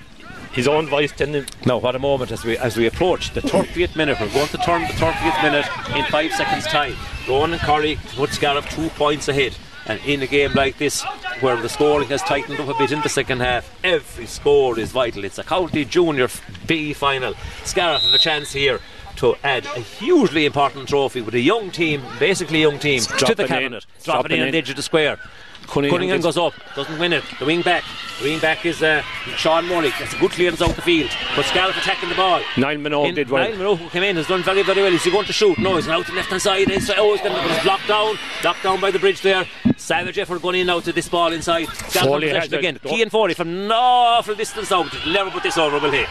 his 0.53 0.67
own 0.69 0.87
voice, 0.89 1.13
telling 1.13 1.35
him 1.35 1.47
Now, 1.65 1.79
what 1.79 1.95
a 1.95 1.99
moment 1.99 2.33
as 2.33 2.45
we 2.45 2.57
as 2.59 2.77
we 2.77 2.87
approach 2.87 3.33
the 3.33 3.41
30th 3.41 3.97
minute. 3.97 4.19
We're 4.21 4.33
going 4.33 4.49
to 4.49 4.59
turn 4.59 4.83
the 4.83 4.95
30th 4.95 5.43
minute 5.43 5.67
in 5.97 6.05
five 6.07 6.33
seconds' 6.33 6.67
time. 6.67 6.95
Rowan 7.29 7.53
and 7.53 7.63
Corrie 7.63 7.99
put 8.17 8.31
Scariff 8.31 8.69
two 8.71 8.89
points 8.91 9.29
ahead. 9.29 9.55
And 9.87 9.99
in 10.07 10.23
a 10.23 10.27
game 10.27 10.53
like 10.53 10.77
this, 10.79 11.03
where 11.41 11.57
the 11.61 11.69
scoring 11.69 12.09
has 12.09 12.23
tightened 12.23 12.61
up 12.61 12.69
a 12.69 12.79
bit 12.79 12.93
in 12.93 13.01
the 13.01 13.09
second 13.09 13.41
half, 13.41 13.75
every 13.83 14.27
score 14.27 14.79
is 14.79 14.93
vital. 14.93 15.25
It's 15.25 15.39
a 15.39 15.43
county 15.43 15.85
junior 15.85 16.29
B 16.67 16.93
final. 16.93 17.35
Scariff 17.65 18.03
have 18.03 18.15
a 18.15 18.19
chance 18.19 18.53
here 18.53 18.79
to 19.17 19.35
add 19.43 19.65
a 19.75 19.81
hugely 19.81 20.45
important 20.47 20.89
trophy 20.89 21.23
with 21.23 21.35
a 21.35 21.41
young 21.41 21.71
team, 21.71 22.03
basically 22.19 22.63
a 22.63 22.69
young 22.69 22.79
team, 22.79 23.01
to 23.01 23.09
the 23.09 23.17
Dropping 23.19 23.41
in. 23.43 23.49
cabinet, 23.49 23.87
dropping 24.05 24.29
Dropping 24.29 24.33
in 24.37 24.41
on 24.43 24.47
in. 24.49 24.53
the 24.53 24.59
edge 24.59 24.71
of 24.71 24.77
the 24.77 24.83
square. 24.83 25.19
Cunningham 25.67 25.91
Cunningham 25.99 26.21
goes 26.21 26.37
up, 26.37 26.53
doesn't 26.75 26.99
win 26.99 27.13
it. 27.13 27.23
The 27.39 27.45
wing 27.45 27.63
back, 27.63 27.85
the 28.21 28.25
wing 28.29 28.41
back 28.41 28.67
is 28.67 28.83
uh, 28.83 29.03
Sean 29.37 29.67
Murray. 29.69 29.91
That's 29.99 30.13
a 30.15 30.19
good 30.19 30.33
clearance 30.33 30.61
out 30.61 30.75
the 30.75 30.83
field, 30.83 31.11
but 31.37 31.45
Scariff 31.45 31.77
attacking 31.77 32.09
the 32.09 32.15
ball. 32.17 32.41
Niall 32.57 32.77
Minogue 32.77 33.09
In- 33.11 33.15
did 33.15 33.31
well. 33.31 33.49
Niall 33.49 33.57
Minogue, 33.59 33.79
who 33.79 33.89
came 33.91 34.03
in, 34.03 34.17
has 34.17 34.27
done 34.27 34.43
very, 34.43 34.63
very 34.63 34.83
well. 34.83 34.93
Is 34.93 35.05
he 35.05 35.11
going 35.11 35.27
to 35.27 35.33
shoot? 35.33 35.59
No, 35.59 35.77
he's 35.77 35.87
out 35.89 36.05
to 36.07 36.11
the 36.11 36.17
left 36.17 36.31
hand 36.31 36.43
side. 36.43 36.69
It's, 36.71 36.91
oh, 36.91 37.13
he's, 37.13 37.21
gonna, 37.23 37.41
he's 37.53 37.63
blocked 37.63 37.87
down, 37.87 38.17
blocked 38.43 38.63
down 38.65 38.81
by 38.81 38.91
the 38.91 38.99
bridge 38.99 39.23
there. 39.23 39.47
Savage 39.77 40.19
effort 40.19 40.43
going 40.43 40.57
in 40.61 40.67
now 40.67 40.81
to 40.81 40.93
this 40.93 41.09
ball 41.09 41.33
inside. 41.33 41.69
Scariff 41.69 42.09
Foley 42.09 42.29
in 42.31 42.35
has 42.35 42.45
possession 42.47 42.55
it. 42.55 42.59
again. 42.59 42.81
Don't- 42.83 42.93
Keane 42.97 43.11
Foley 43.11 43.35
from 43.35 43.49
an 43.49 43.73
awful 43.73 44.35
distance 44.35 44.73
out. 44.73 44.89
He'll 44.91 45.13
never 45.13 45.31
put 45.31 45.43
this 45.45 45.57
over, 45.57 45.79
will 45.79 45.93
he? 45.93 46.05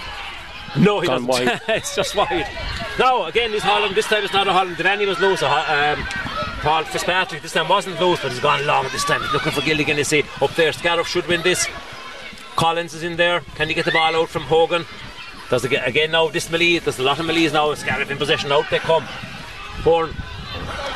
No, 0.78 1.00
he 1.00 1.08
Gone 1.08 1.26
doesn't. 1.26 1.62
it's 1.68 1.96
just 1.96 2.16
wide. 2.16 2.48
Now, 3.00 3.26
again, 3.26 3.52
this 3.52 3.64
Holland, 3.64 3.96
this 3.96 4.06
time 4.06 4.24
it's 4.24 4.34
not 4.34 4.48
a 4.48 4.54
Holland. 4.54 4.78
Devaney 4.78 5.08
was 5.08 5.20
loose. 5.20 5.42
Um, 5.42 6.06
Paul 6.60 6.84
Fitzpatrick 6.84 7.42
this 7.42 7.54
time 7.54 7.70
wasn't 7.70 8.00
loose, 8.00 8.22
but 8.22 8.32
he's 8.32 8.42
gone 8.42 8.66
long 8.66 8.84
this 8.92 9.04
time. 9.04 9.22
He's 9.22 9.34
looking 9.34 9.52
for 9.52 9.62
Gilligan, 9.62 9.98
you 9.98 10.04
see. 10.04 10.24
Up 10.42 10.52
there, 10.56 10.72
Scariff 10.72 11.08
should 11.08 11.28
win 11.28 11.42
this. 11.42 11.68
Collins 12.56 12.94
is 12.94 13.04
in 13.04 13.16
there. 13.16 13.42
Can 13.56 13.68
he 13.70 13.74
get 13.74 13.86
the 13.86 13.92
ball 13.92 14.16
out 14.16 14.30
from 14.30 14.44
Hogan? 14.44 14.86
Does 15.50 15.66
it 15.66 15.70
get, 15.70 15.88
again 15.88 16.12
now 16.12 16.28
this 16.28 16.52
melee, 16.52 16.80
there's 16.80 17.00
a 17.00 17.04
lot 17.04 17.20
of 17.20 17.26
melees 17.26 17.54
now, 17.54 17.74
Scariff 17.74 18.12
in 18.12 18.18
possession, 18.18 18.52
out 18.52 18.66
they 18.70 18.80
come. 18.80 19.04
Horn. 19.84 20.14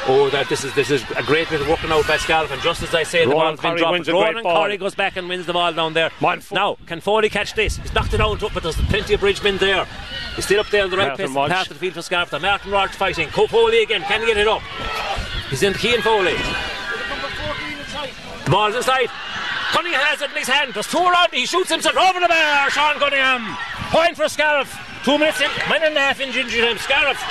Oh, 0.05 0.29
that 0.31 0.49
this 0.49 0.65
is 0.65 0.75
this 0.75 0.91
is 0.91 1.01
a 1.15 1.23
great 1.23 1.49
bit 1.49 1.61
of 1.61 1.69
working 1.69 1.89
out 1.91 2.05
by 2.05 2.17
Scariff, 2.17 2.51
and 2.51 2.61
just 2.61 2.83
as 2.83 2.93
I 2.93 3.03
say, 3.03 3.23
the 3.23 3.31
Rowan 3.31 3.55
ball's 3.55 3.61
been 3.61 3.77
dropped. 3.77 3.91
wins 3.93 4.07
a 4.09 4.11
great 4.11 4.35
Ronan. 4.35 4.43
Corrie 4.43 4.77
goes 4.77 4.95
back 4.95 5.15
and 5.15 5.29
wins 5.29 5.45
the 5.45 5.53
ball 5.53 5.71
down 5.71 5.93
there. 5.93 6.11
Now, 6.51 6.75
can 6.85 6.99
Foley 6.99 7.29
catch 7.29 7.53
this? 7.53 7.77
He's 7.77 7.93
knocked 7.93 8.13
it 8.13 8.19
out, 8.19 8.41
but 8.53 8.61
there's 8.61 8.75
plenty 8.75 9.13
of 9.13 9.21
bridgemen 9.21 9.57
there. 9.59 9.87
He's 10.35 10.43
still 10.43 10.59
up 10.59 10.67
there 10.67 10.83
in 10.83 10.91
the 10.91 10.97
right 10.97 11.17
Martin 11.17 11.33
place, 11.33 11.51
path 11.51 11.71
of 11.71 11.75
the 11.75 11.79
field 11.79 11.93
for 11.93 12.01
Scariff. 12.01 12.31
The 12.31 12.39
Martin 12.39 12.71
Walsh 12.71 12.91
fighting. 12.91 13.29
Foley 13.29 13.83
again, 13.83 14.01
can 14.01 14.19
he 14.19 14.27
get 14.27 14.37
it 14.37 14.47
up? 14.47 14.61
He's 15.53 15.61
in 15.61 15.75
Keane 15.75 16.01
Foley. 16.01 16.33
The 18.43 18.49
ball's 18.49 18.75
inside. 18.75 19.05
Cunningham 19.69 20.01
has 20.01 20.19
it 20.23 20.31
in 20.31 20.37
his 20.37 20.47
hand. 20.47 20.73
There's 20.73 20.87
two 20.87 20.97
around. 20.97 21.29
He 21.31 21.45
shoots 21.45 21.69
himself 21.69 21.95
over 21.95 22.19
the 22.19 22.27
bar. 22.27 22.71
Sean 22.71 22.95
Cunningham. 22.97 23.55
Point 23.93 24.17
for 24.17 24.27
Scariff. 24.27 24.73
Two 25.05 25.19
minutes 25.19 25.41
in. 25.41 25.51
Minute 25.69 25.89
and 25.89 25.97
a 25.97 25.99
half 25.99 26.19
in 26.19 26.31
ginger 26.31 26.59
time. 26.65 26.79
Scariff 26.79 27.21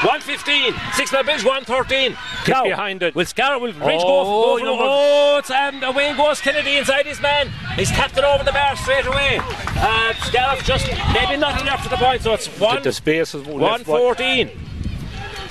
115. 0.00 0.72
Six 0.94 1.12
man 1.12 1.26
bridge, 1.26 1.44
113. 1.44 2.16
Get 2.46 2.64
behind 2.64 3.02
it. 3.02 3.14
Will 3.14 3.26
Scarra, 3.26 3.60
will 3.60 3.74
Bridge 3.74 4.00
Oh, 4.02 4.24
go, 4.24 4.24
go 4.24 4.58
for 4.58 4.64
number- 4.64 4.84
Oh, 4.88 5.36
it's, 5.36 5.50
um, 5.50 5.82
away 5.84 6.14
goes 6.16 6.40
Kennedy 6.40 6.78
inside 6.78 7.04
his 7.04 7.20
man. 7.20 7.52
He's 7.76 7.90
tapped 7.90 8.16
it 8.16 8.24
over 8.24 8.44
the 8.44 8.52
bar 8.52 8.76
straight 8.76 9.04
away. 9.04 9.40
Uh, 9.76 10.14
Scarra 10.24 10.56
just 10.64 10.86
maybe 11.12 11.36
not 11.36 11.60
enough 11.60 11.82
to 11.82 11.90
the 11.90 11.98
point, 11.98 12.22
so 12.22 12.32
it's 12.32 12.46
one, 12.58 12.82
The 12.82 12.94
space 12.94 13.34
is 13.34 13.44
left 13.46 13.86
114. 13.86 14.71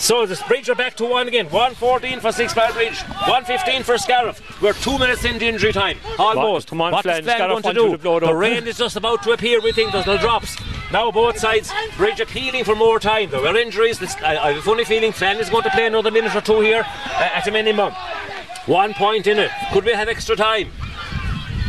So 0.02 0.26
the 0.26 0.44
Bridge 0.48 0.68
are 0.68 0.74
back 0.74 0.96
to 0.96 1.06
one 1.06 1.28
again. 1.28 1.46
114 1.46 2.22
for 2.22 2.32
Six 2.32 2.56
Mile 2.56 2.74
Bridge. 2.74 3.00
115 3.04 3.84
for 3.84 4.00
Scariff. 4.00 4.60
We're 4.60 4.74
two 4.74 4.98
minutes 4.98 5.24
into 5.24 5.46
injury 5.46 5.72
time. 5.72 6.00
Almost. 6.18 6.70
Come 6.70 6.82
on, 6.82 6.92
what 6.92 7.04
Flann. 7.04 7.24
Flann 7.24 7.38
going 7.38 7.62
to 7.62 7.74
do? 7.74 7.98
blow 8.00 8.20
the 8.20 8.34
rain 8.34 8.66
is 8.66 8.80
just 8.80 8.96
about 8.96 9.22
to 9.24 9.32
appear. 9.32 9.62
We 9.62 9.72
think 9.72 9.92
there's 9.92 10.08
no 10.08 10.18
drops. 10.18 10.58
Now 10.92 11.12
both 11.12 11.38
sides. 11.38 11.72
Bridge 11.98 12.20
appealing 12.20 12.64
for 12.64 12.76
more 12.76 13.00
time. 13.00 13.30
There 13.30 13.42
were 13.42 13.56
injuries. 13.56 14.00
This- 14.00 14.16
I, 14.24 14.38
I 14.38 14.48
have 14.54 14.58
a 14.58 14.62
funny 14.64 14.86
feeling 14.86 15.12
Flann 15.12 15.38
is 15.38 15.52
going 15.52 15.64
to 15.64 15.70
play 15.70 15.86
another 15.86 16.10
minute 16.10 16.36
or 16.36 16.42
two 16.42 16.62
here 16.62 16.82
uh, 16.84 17.30
at 17.36 17.48
a 17.48 17.52
minimum. 17.52 17.94
One 18.66 18.96
point 18.96 19.28
in 19.28 19.38
it. 19.38 19.52
Could 19.72 19.86
we 19.86 19.94
have 19.94 20.10
extra 20.10 20.36
time? 20.36 20.72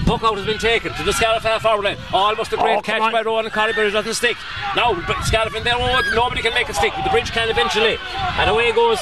Puck 0.07 0.23
out 0.25 0.37
has 0.37 0.47
been 0.47 0.59
taken 0.59 0.93
to 0.95 1.03
the 1.03 1.13
Scariff 1.13 1.43
half 1.43 1.63
forward 1.63 1.85
line. 1.85 1.97
Almost 2.13 2.53
a 2.53 2.57
great 2.57 2.79
Oh, 2.79 2.83
catch 2.83 3.01
on. 3.01 3.13
by 3.13 3.23
Rowan 3.23 3.45
and 3.45 3.55
Corey, 3.55 3.73
but 3.73 3.87
it 3.87 3.91
doesn't 3.91 4.15
stick. 4.15 4.37
Now, 4.77 4.95
Scariff 5.23 5.55
in 5.55 5.65
there, 5.65 5.75
oh, 5.77 6.03
nobody 6.15 6.43
can 6.43 6.55
make 6.55 6.69
it 6.69 6.77
stick. 6.77 6.93
But 6.95 7.05
the 7.05 7.11
bridge 7.11 7.31
can 7.31 7.49
eventually. 7.49 7.99
And 8.39 8.51
away 8.51 8.73
goes. 8.73 8.99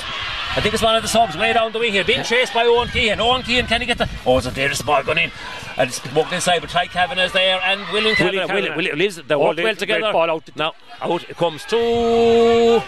I 0.56 0.60
think 0.60 0.74
it's 0.74 0.82
one 0.82 0.96
of 0.96 1.02
the 1.02 1.08
subs 1.08 1.36
way 1.36 1.52
down 1.52 1.70
the 1.70 1.78
wing 1.78 1.92
here. 1.92 2.02
Being 2.04 2.24
chased 2.24 2.52
by 2.52 2.64
Owen 2.64 2.88
Keehan. 2.88 3.20
Owen 3.20 3.42
Keehan, 3.42 3.68
can 3.68 3.80
he 3.80 3.86
get 3.86 3.98
the. 3.98 4.08
Oh, 4.26 4.38
it's 4.38 4.48
a 4.48 4.50
dangerous 4.50 4.82
ball 4.82 5.02
going 5.04 5.18
in. 5.18 5.30
And 5.76 5.88
it's 5.88 6.00
walked 6.12 6.32
inside, 6.32 6.60
but 6.60 6.70
Ty 6.70 6.86
is 7.18 7.32
there, 7.32 7.60
and 7.62 7.80
William 7.92 8.16
Kavanagh. 8.16 8.52
William, 8.52 8.76
William, 8.76 8.98
Liz, 8.98 9.16
they 9.16 9.36
work 9.36 9.56
well 9.56 9.76
together. 9.76 10.12
ball 10.12 10.28
out. 10.28 10.50
Now, 10.56 10.74
out 11.00 11.22
it 11.30 11.36
comes 11.36 11.64
to. 11.66 12.82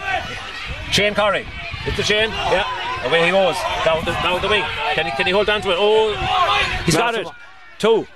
Shane 0.91 1.13
Curry. 1.13 1.47
It's 1.85 1.97
the 1.97 2.03
chain. 2.03 2.29
Yeah. 2.29 3.07
Away 3.07 3.25
he 3.25 3.31
goes. 3.31 3.55
Down 3.83 4.03
the, 4.05 4.11
down 4.11 4.41
the 4.41 4.47
wing. 4.49 4.63
Can 4.93 5.05
he, 5.05 5.11
can 5.11 5.25
he 5.25 5.31
hold 5.31 5.49
on 5.49 5.61
to 5.61 5.71
it? 5.71 5.77
Oh, 5.79 6.13
he's 6.85 6.95
got 6.95 7.15
it. 7.15 7.27
Two. 7.83 8.07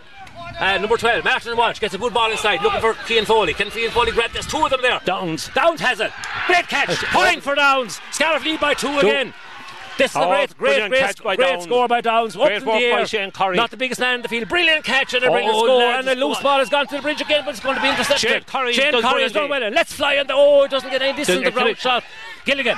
And 0.61 0.81
number 0.81 0.95
12, 0.95 1.25
Martin 1.25 1.57
Walsh 1.57 1.81
gets 1.81 1.93
a 1.93 1.97
good 1.97 2.13
ball 2.13 2.31
inside, 2.31 2.61
looking 2.61 2.79
for 2.79 2.93
Cian 3.05 3.25
Foley. 3.25 3.53
Can 3.53 3.69
Cian 3.69 3.91
Foley 3.91 4.13
grab? 4.13 4.31
There's 4.31 4.47
two 4.47 4.63
of 4.63 4.69
them 4.69 4.81
there. 4.81 5.01
Downs. 5.03 5.49
Downs 5.53 5.81
has 5.81 5.99
it. 5.99 6.09
Great 6.47 6.69
catch. 6.69 6.95
Point 7.07 7.43
for 7.43 7.53
Downs. 7.53 7.99
Scariff 8.11 8.45
lead 8.45 8.61
by 8.61 8.73
two, 8.75 8.97
again. 8.97 9.33
This 9.97 10.11
is 10.11 10.15
a 10.15 10.19
Oh, 10.21 10.29
great, 10.29 10.57
great, 10.57 10.89
great, 10.89 11.01
catch 11.01 11.21
by 11.21 11.35
great 11.35 11.49
Downs. 11.49 11.63
score 11.65 11.89
by 11.89 11.99
Downs. 11.99 12.37
Great 12.37 12.63
work 12.65 12.81
by. 12.81 13.03
Shane 13.03 13.31
Curry. 13.31 13.57
Not 13.57 13.71
the 13.71 13.75
biggest 13.77 13.99
man 13.99 14.15
in 14.15 14.21
the 14.21 14.29
field. 14.29 14.47
Brilliant 14.47 14.85
catch 14.85 15.13
and 15.13 15.25
a 15.25 15.27
oh, 15.27 15.31
brilliant 15.31 15.53
Oh, 15.53 15.65
score. 15.65 15.81
And 15.81 16.07
the 16.07 16.15
loose 16.15 16.39
ball 16.39 16.59
has 16.59 16.69
gone 16.69 16.87
to 16.87 16.95
the 16.95 17.01
bridge 17.01 17.19
again, 17.19 17.41
but 17.43 17.51
it's 17.51 17.59
going 17.59 17.75
to 17.75 17.81
be 17.81 17.89
intercepted. 17.89 18.29
Shane 18.29 18.43
Curry 18.43 18.71
Shane 18.71 19.01
Curry 19.01 19.23
has 19.23 19.33
done 19.33 19.49
well. 19.49 19.69
Let's 19.69 19.91
fly 19.91 20.17
on 20.17 20.27
the. 20.27 20.33
Oh, 20.33 20.63
it 20.63 20.71
doesn't 20.71 20.91
get 20.91 21.01
any 21.01 21.17
distance. 21.17 21.39
The 21.39 21.51
get 21.51 21.55
round 21.55 21.65
clear. 21.65 21.75
shot. 21.75 22.03
Gilligan. 22.45 22.77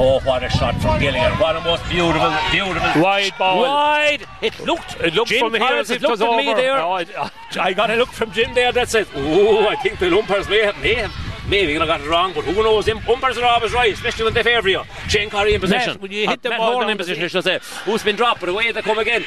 Oh, 0.00 0.20
what 0.20 0.44
a 0.44 0.48
shot 0.48 0.80
from 0.80 1.00
Gilligan. 1.00 1.32
What 1.40 1.56
a 1.56 1.60
most 1.60 1.82
beautiful, 1.88 2.32
beautiful. 2.52 3.02
Wide 3.02 3.32
ball. 3.36 3.62
Wide. 3.62 4.24
It 4.40 4.58
looked. 4.60 4.94
It 5.00 5.12
looked 5.14 5.28
Jim 5.30 5.40
from 5.40 5.52
here 5.54 5.60
Collins, 5.60 5.90
it 5.90 5.96
it 5.96 6.02
looked 6.02 6.22
at 6.22 6.36
me 6.36 6.48
over. 6.50 6.60
there. 6.60 6.78
Oh, 6.80 6.92
I- 6.92 7.30
I 7.58 7.72
got 7.72 7.90
a 7.90 7.96
look 7.96 8.10
from 8.10 8.30
Jim 8.30 8.54
there 8.54 8.70
that 8.72 8.88
says, 8.88 9.08
"Oh, 9.16 9.66
I 9.66 9.74
think 9.76 9.98
the 9.98 10.16
umpires 10.16 10.48
may 10.48 10.62
have, 10.64 10.78
may 10.80 10.94
have, 10.94 11.12
maybe 11.48 11.76
I 11.76 11.84
got 11.86 12.00
it 12.00 12.08
wrong, 12.08 12.32
but 12.32 12.44
who 12.44 12.52
knows? 12.52 12.88
Umpires 12.88 13.38
are 13.38 13.44
always 13.44 13.72
right, 13.72 13.92
especially 13.92 14.24
when 14.26 14.34
they 14.34 14.42
favour 14.44 14.68
you." 14.68 14.82
Shane 15.08 15.30
Curry 15.30 15.54
in 15.54 15.60
possession. 15.60 15.94
Matt, 15.94 16.00
when 16.02 16.12
you 16.12 16.20
hit 16.28 16.30
Uh, 16.30 16.36
the 16.42 16.48
Matt 16.50 16.58
ball 16.60 16.82
in 16.82 16.88
the 16.88 16.96
position, 16.96 17.24
I 17.24 17.26
should 17.28 17.42
say. 17.44 17.58
Who's 17.84 18.04
been 18.04 18.14
dropped, 18.16 18.38
but 18.40 18.48
away 18.50 18.70
they 18.70 18.82
come 18.82 18.98
again. 19.00 19.24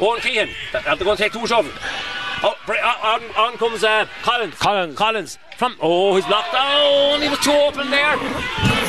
Owen 0.00 0.20
Keehan. 0.20 0.48
Are 0.86 0.96
they 0.96 1.04
going 1.04 1.16
to 1.16 1.22
take 1.22 1.32
two 1.32 1.46
shots? 1.46 1.68
Oh, 2.42 2.54
uh, 2.68 2.72
on, 3.02 3.22
on 3.36 3.56
comes 3.58 3.82
uh, 3.82 4.06
Collins. 4.22 4.54
Collins. 4.54 4.96
Collins. 4.96 5.38
From 5.56 5.76
oh, 5.80 6.14
he's 6.14 6.24
blocked 6.26 6.52
down. 6.52 7.20
He 7.20 7.28
was 7.28 7.38
too 7.40 7.50
open 7.50 7.90
there. 7.90 8.16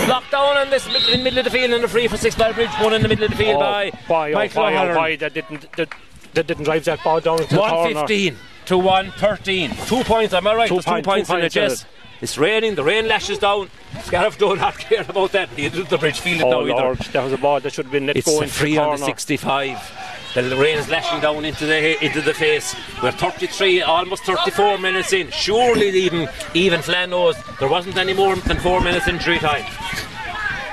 Blocked 0.06 0.32
down 0.32 0.58
in 0.62 0.70
this 0.70 0.88
mid- 0.88 1.10
in 1.10 1.20
the 1.20 1.24
middle 1.24 1.40
of 1.40 1.46
the 1.46 1.52
field 1.52 1.72
and 1.72 1.84
a 1.84 1.88
free 1.88 2.08
for 2.08 2.18
six 2.18 2.36
bridge. 2.36 2.70
One 2.80 2.94
in 2.94 3.02
the 3.02 3.08
middle 3.08 3.26
of 3.26 3.32
the 3.32 3.38
field 3.38 3.58
Oh, 3.58 3.60
by 3.60 3.92
why, 4.08 4.32
oh, 4.34 4.40
O'Halloran. 4.42 4.96
why 4.96 5.16
that 5.16 5.34
didn't 5.34 5.72
that, 5.78 5.90
that 6.36 6.48
didn't 6.48 6.66
drive 6.66 6.86
that 6.86 7.04
ball 7.04 7.20
down 7.22 7.40
to 7.40 7.44
the 7.46 7.56
corner. 7.58 7.72
115 7.96 8.36
to 8.66 8.78
113. 8.78 9.72
Two 9.88 10.04
points, 10.04 10.34
am 10.34 10.46
I 10.46 10.54
right? 10.56 10.68
Two 10.68 10.76
point- 10.82 11.04
two 11.04 11.10
points 11.10 11.30
two 11.30 11.36
in 11.36 11.42
points 11.42 11.56
in 11.56 11.62
yes. 11.64 11.86
It's 12.22 12.38
raining, 12.38 12.76
the 12.76 12.84
rain 12.84 13.08
lashes 13.08 13.40
down. 13.40 13.70
Scariff 14.04 14.38
do 14.38 14.50
not 14.50 14.58
have 14.60 14.78
care 14.78 15.06
about 15.08 15.32
that. 15.32 15.50
He 15.50 15.70
did 15.70 15.88
the 15.88 15.98
bridge 15.98 16.20
field 16.20 16.42
it 16.42 16.46
Oh 16.46 16.66
now 16.66 16.92
either. 16.92 17.04
That 17.12 17.24
was 17.24 17.34
a 17.34 17.38
ball 17.38 17.60
that 17.62 17.72
should 17.72 17.86
have 17.86 17.92
been 17.92 18.08
let 18.08 18.18
It's 18.18 18.28
go 18.28 18.42
into 18.42 18.54
free 18.54 18.76
the 18.76 18.82
on 18.82 19.00
the 19.00 19.06
65. 19.06 20.10
The 20.36 20.56
rain 20.58 20.78
is 20.78 20.90
lashing 20.90 21.22
down 21.22 21.44
into 21.46 21.66
the 21.66 22.06
into 22.06 22.22
the 22.22 22.34
face. 22.34 22.76
We're 23.02 23.12
33, 23.12 23.82
almost 23.82 24.24
34 24.26 24.78
minutes 24.78 25.12
in. 25.14 25.32
Surely 25.32 25.90
even 25.90 26.30
even 26.54 26.82
Flann 26.82 27.10
knows 27.12 27.36
there 27.60 27.70
wasn't 27.70 27.98
any 27.98 28.14
more 28.14 28.36
than 28.36 28.60
four 28.60 28.80
minutes 28.82 29.08
injury 29.08 29.40
time. 29.40 29.66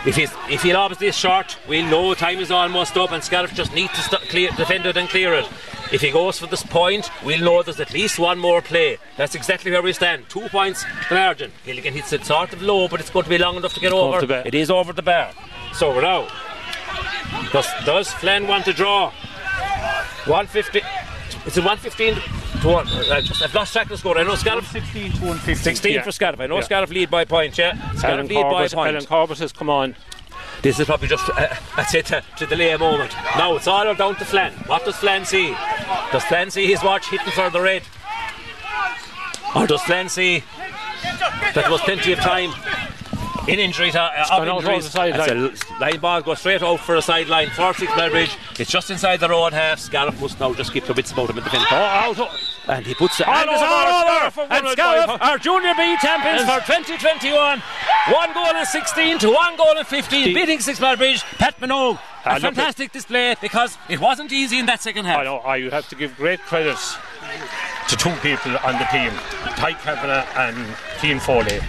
If 0.04 0.14
he's 0.16 0.30
if 0.50 0.62
he 0.62 0.74
lobs 0.74 0.98
this 0.98 1.16
short, 1.16 1.56
we'll 1.66 1.86
know 1.86 2.12
time 2.14 2.38
is 2.38 2.50
almost 2.50 2.96
up, 2.96 3.12
and 3.12 3.24
Scariff 3.24 3.54
just 3.54 3.72
need 3.72 3.88
to 3.90 4.00
st- 4.02 4.28
clear, 4.28 4.50
defend 4.50 4.84
it 4.84 4.96
and 4.96 5.08
clear 5.08 5.32
it. 5.34 5.48
If 5.92 6.00
he 6.00 6.10
goes 6.10 6.38
for 6.38 6.46
this 6.46 6.62
point, 6.64 7.10
we'll 7.24 7.40
know 7.40 7.62
there's 7.62 7.78
at 7.80 7.92
least 7.92 8.18
one 8.18 8.38
more 8.38 8.60
play. 8.60 8.98
That's 9.16 9.34
exactly 9.34 9.70
where 9.70 9.82
we 9.82 9.92
stand. 9.92 10.28
Two 10.28 10.48
points, 10.48 10.84
the 11.08 11.14
margin. 11.14 11.52
Gilligan 11.64 11.94
hits 11.94 12.12
it 12.12 12.24
sort 12.24 12.52
of 12.52 12.60
low, 12.62 12.88
but 12.88 12.98
it's 13.00 13.10
going 13.10 13.24
to 13.24 13.30
be 13.30 13.38
long 13.38 13.56
enough 13.56 13.74
to 13.74 13.80
get 13.80 13.92
off 13.92 14.16
over. 14.16 14.26
the. 14.26 14.46
It 14.46 14.54
is 14.54 14.70
over 14.70 14.92
the 14.92 15.02
bar. 15.02 15.30
So 15.72 15.94
we're 15.94 16.02
now. 16.02 16.28
Does, 17.52 17.66
does 17.84 18.12
Flann 18.14 18.48
want 18.48 18.64
to 18.64 18.72
draw? 18.72 19.10
150. 20.26 20.80
Is 21.46 21.56
it 21.56 21.64
115 21.64 22.14
to 22.62 22.66
1? 22.68 22.88
I 23.12 23.20
just, 23.20 23.40
I've 23.42 23.54
lost 23.54 23.72
track 23.72 23.84
of 23.86 23.90
the 23.90 23.98
score. 23.98 24.18
I 24.18 24.24
know 24.24 24.34
Scariff. 24.34 24.66
16 24.68 25.12
to 25.12 25.18
150. 25.18 25.54
16 25.62 25.92
Yeah. 25.94 26.02
for 26.02 26.10
Scariff. 26.10 26.40
I 26.40 26.46
know 26.46 26.56
Yeah. 26.56 26.62
Scariff 26.62 26.90
lead 26.90 27.10
by 27.10 27.24
point, 27.24 27.56
yeah. 27.56 27.78
Alan 27.80 27.96
Scariff 27.98 28.28
lead 28.28 28.34
by 28.34 28.40
a 28.40 28.42
Corbett, 28.42 28.72
point. 28.72 28.88
Alan 28.96 29.06
Corbett 29.06 29.38
has 29.38 29.52
come 29.52 29.70
on. 29.70 29.94
This 30.62 30.80
is 30.80 30.86
probably 30.86 31.08
just, 31.08 31.28
uh, 31.30 31.54
that's 31.76 31.94
it, 31.94 32.06
to 32.06 32.46
delay 32.46 32.72
a 32.72 32.78
moment. 32.78 33.14
Now 33.36 33.54
it's 33.56 33.68
all 33.68 33.94
down 33.94 34.16
to 34.16 34.24
Flann. 34.24 34.52
What 34.66 34.84
does 34.84 34.96
Flann 34.96 35.24
see? 35.24 35.54
Does 36.12 36.24
Flann 36.24 36.50
see 36.50 36.66
his 36.66 36.82
watch 36.82 37.08
hitting 37.08 37.32
for 37.32 37.50
the 37.50 37.60
red? 37.60 37.82
Or 39.54 39.66
does 39.66 39.82
Flann 39.82 40.08
see 40.08 40.42
that 41.54 41.54
there 41.54 41.70
was 41.70 41.80
plenty 41.82 42.12
of 42.12 42.18
time 42.18 42.52
in 43.48 43.58
injury 43.58 43.90
to, 43.92 44.00
uh, 44.00 44.28
gone 44.28 44.48
of 44.48 44.56
injuries? 44.58 44.68
over 44.68 44.82
the 44.82 44.90
sideline. 44.90 45.48
That's 45.54 45.70
a 45.70 45.80
line 45.80 46.00
ball 46.00 46.22
goes 46.22 46.40
straight 46.40 46.62
out 46.62 46.80
for 46.80 46.96
a 46.96 47.02
sideline 47.02 47.50
for 47.50 47.72
six 47.74 47.92
Bridge. 47.94 48.36
It's 48.58 48.70
just 48.70 48.90
inside 48.90 49.20
the 49.20 49.28
road 49.28 49.52
half. 49.52 49.78
Scariff 49.78 50.20
must 50.20 50.40
now 50.40 50.52
just 50.54 50.72
keep 50.72 50.84
the 50.84 50.92
wits 50.94 51.12
about 51.12 51.30
him 51.30 51.38
in 51.38 51.44
the 51.44 51.50
defence. 51.50 51.66
Oh, 51.70 51.74
out. 51.76 52.30
And 52.68 52.84
he 52.84 52.94
puts 52.94 53.20
it 53.20 53.28
All 53.28 53.34
and 53.34 53.50
it's 53.50 53.62
over, 53.62 53.70
all 53.72 54.00
Scariff 54.00 54.38
over. 54.38 54.52
And 54.52 54.64
one 54.64 54.72
Scariff 54.72 55.22
are 55.22 55.38
Junior 55.38 55.74
B 55.76 55.96
champions 56.02 56.42
Yes. 56.42 56.60
for 56.66 56.66
2021. 56.66 57.62
One 58.10 58.32
goal 58.34 58.46
and 58.46 58.66
16 58.66 59.18
to 59.20 59.30
one 59.32 59.56
goal 59.56 59.76
and 59.76 59.86
15, 59.86 60.34
beating 60.34 60.58
Six 60.60 60.80
Mile 60.80 60.96
Bridge. 60.96 61.22
Pat 61.38 61.58
Minogue. 61.60 61.98
Ah, 62.24 62.30
A 62.30 62.34
look 62.34 62.42
fantastic 62.42 62.90
display 62.90 63.36
because 63.40 63.78
it 63.88 64.00
wasn't 64.00 64.32
easy 64.32 64.58
in 64.58 64.66
that 64.66 64.82
second 64.82 65.04
half. 65.04 65.18
I 65.20 65.24
know. 65.24 65.36
I 65.38 65.56
you 65.56 65.70
have 65.70 65.88
to 65.90 65.94
give 65.94 66.16
great 66.16 66.40
credits 66.40 66.96
to 67.88 67.96
two 67.96 68.10
people 68.16 68.56
on 68.64 68.72
the 68.80 68.84
team, 68.90 69.12
Ty 69.56 69.74
Kavanagh 69.74 70.26
and 70.36 70.74
Keane 71.00 71.20
Foley. 71.20 71.60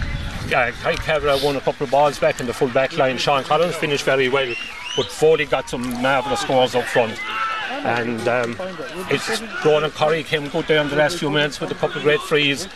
Uh, 0.52 0.70
Ty 0.72 0.94
Kavanagh 0.96 1.44
won 1.44 1.56
a 1.56 1.60
couple 1.60 1.84
of 1.84 1.90
balls 1.90 2.18
back 2.18 2.40
in 2.40 2.46
the 2.46 2.54
full 2.54 2.68
back 2.68 2.96
line. 2.96 3.18
Sean 3.18 3.44
Collins 3.44 3.74
finished 3.76 4.04
very 4.04 4.28
well, 4.28 4.54
but 4.96 5.06
Foley 5.06 5.44
got 5.44 5.68
some 5.68 5.82
marvellous 6.00 6.40
scores 6.40 6.74
up 6.74 6.84
front. 6.84 7.18
And 7.84 8.26
um, 8.26 8.56
it's 9.10 9.42
Ronan 9.64 9.90
Curry 9.90 10.24
came 10.24 10.48
good 10.48 10.66
there 10.66 10.80
in 10.80 10.88
the 10.88 10.96
last 10.96 11.18
few 11.18 11.30
minutes 11.30 11.60
with 11.60 11.70
a 11.70 11.74
couple 11.74 11.98
of 11.98 12.02
great 12.02 12.20
frees. 12.20 12.66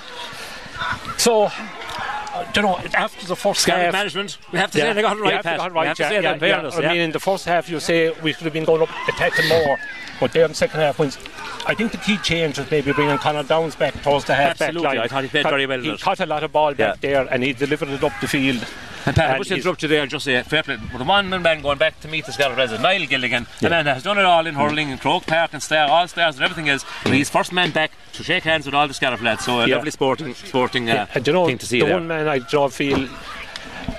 So, 1.16 1.44
uh, 1.44 2.52
you 2.54 2.62
know, 2.62 2.76
after 2.94 3.26
the 3.26 3.36
first 3.36 3.62
Scariff 3.62 3.86
half, 3.86 3.92
management. 3.92 4.38
We 4.52 4.58
have 4.58 4.70
to 4.72 4.78
say 4.78 4.92
they 4.92 5.02
got 5.02 5.16
it 5.16 5.20
right, 5.20 5.42
Pat. 5.42 5.56
got 5.56 5.66
it 5.68 5.72
We 5.72 5.76
right, 5.78 5.86
have 5.88 5.96
to 5.96 6.04
say 6.04 6.22
yeah, 6.22 6.36
that 6.36 6.46
yeah. 6.46 6.88
I 6.88 6.92
mean, 6.92 7.00
in 7.00 7.12
the 7.12 7.20
first 7.20 7.46
half, 7.46 7.68
you 7.70 7.80
say 7.80 8.10
we 8.22 8.34
could 8.34 8.44
have 8.44 8.52
been 8.52 8.64
going 8.64 8.82
up 8.82 8.90
attacking 9.08 9.48
more, 9.48 9.78
but 10.20 10.32
there 10.32 10.44
in 10.44 10.50
the 10.50 10.54
second 10.54 10.80
half, 10.80 10.98
when 10.98 11.10
I 11.64 11.74
think 11.74 11.92
the 11.92 11.98
key 11.98 12.18
change 12.18 12.58
was 12.58 12.70
maybe 12.70 12.92
bringing 12.92 13.16
Connor 13.18 13.44
Downs 13.44 13.76
back 13.76 13.94
towards 14.02 14.24
the 14.24 14.34
half 14.34 14.58
back 14.58 14.68
Absolutely, 14.70 14.96
line. 14.96 14.98
I 14.98 15.06
thought 15.08 15.22
he 15.22 15.28
played 15.30 15.44
Cut- 15.44 15.50
very 15.50 15.66
well 15.66 15.80
He 15.80 15.90
it. 15.90 16.00
caught 16.00 16.18
a 16.20 16.26
lot 16.26 16.42
of 16.42 16.50
ball 16.52 16.74
back 16.74 16.96
Yeah. 17.00 17.10
there, 17.22 17.28
and 17.30 17.42
he 17.44 17.52
delivered 17.52 17.88
it 17.90 18.02
up 18.02 18.12
the 18.20 18.26
field. 18.26 18.66
And 19.04 19.16
Pat, 19.16 19.26
I 19.26 19.28
And 19.30 19.38
must 19.38 19.50
he's- 19.50 19.60
interrupt 19.60 19.82
you 19.82 19.88
there 19.88 20.02
and 20.02 20.10
just 20.10 20.24
say, 20.24 20.40
fair 20.42 20.62
play. 20.62 20.76
With 20.76 20.98
the 20.98 21.04
one 21.04 21.28
man 21.28 21.60
going 21.62 21.78
back 21.78 21.98
to 22.00 22.08
meet 22.08 22.24
the 22.26 22.32
Scariff 22.32 22.56
resident, 22.56 22.82
Niall 22.82 23.06
Gilligan, 23.06 23.46
a 23.62 23.68
man 23.68 23.84
that 23.84 23.94
has 23.94 24.02
done 24.04 24.18
it 24.18 24.24
all 24.24 24.46
in 24.46 24.54
hurling 24.54 24.90
and 24.92 25.00
Croke 25.00 25.26
Park 25.26 25.50
and 25.52 25.62
Star, 25.62 25.88
all 25.88 26.06
stars 26.08 26.36
and 26.36 26.44
everything 26.44 26.68
else. 26.68 26.84
But 27.04 27.12
he's 27.12 27.28
first 27.30 27.52
man 27.52 27.70
back 27.70 27.90
to 28.14 28.22
shake 28.24 28.44
hands 28.44 28.66
with 28.66 28.74
all 28.74 28.86
the 28.88 28.94
Scariff 28.94 29.20
lads. 29.22 29.44
So 29.44 29.60
a 29.60 29.66
Yeah. 29.66 29.76
lovely 29.76 29.90
sporting, 29.92 30.34
sporting 30.34 30.88
uh, 30.90 31.06
and 31.14 31.26
you 31.26 31.32
know, 31.32 31.46
thing 31.46 31.58
to 31.58 31.66
see 31.66 31.78
the 31.80 31.86
there. 31.86 31.94
one 31.94 32.06
man 32.06 32.28
I 32.28 32.38
draw 32.38 32.68
feel 32.68 33.08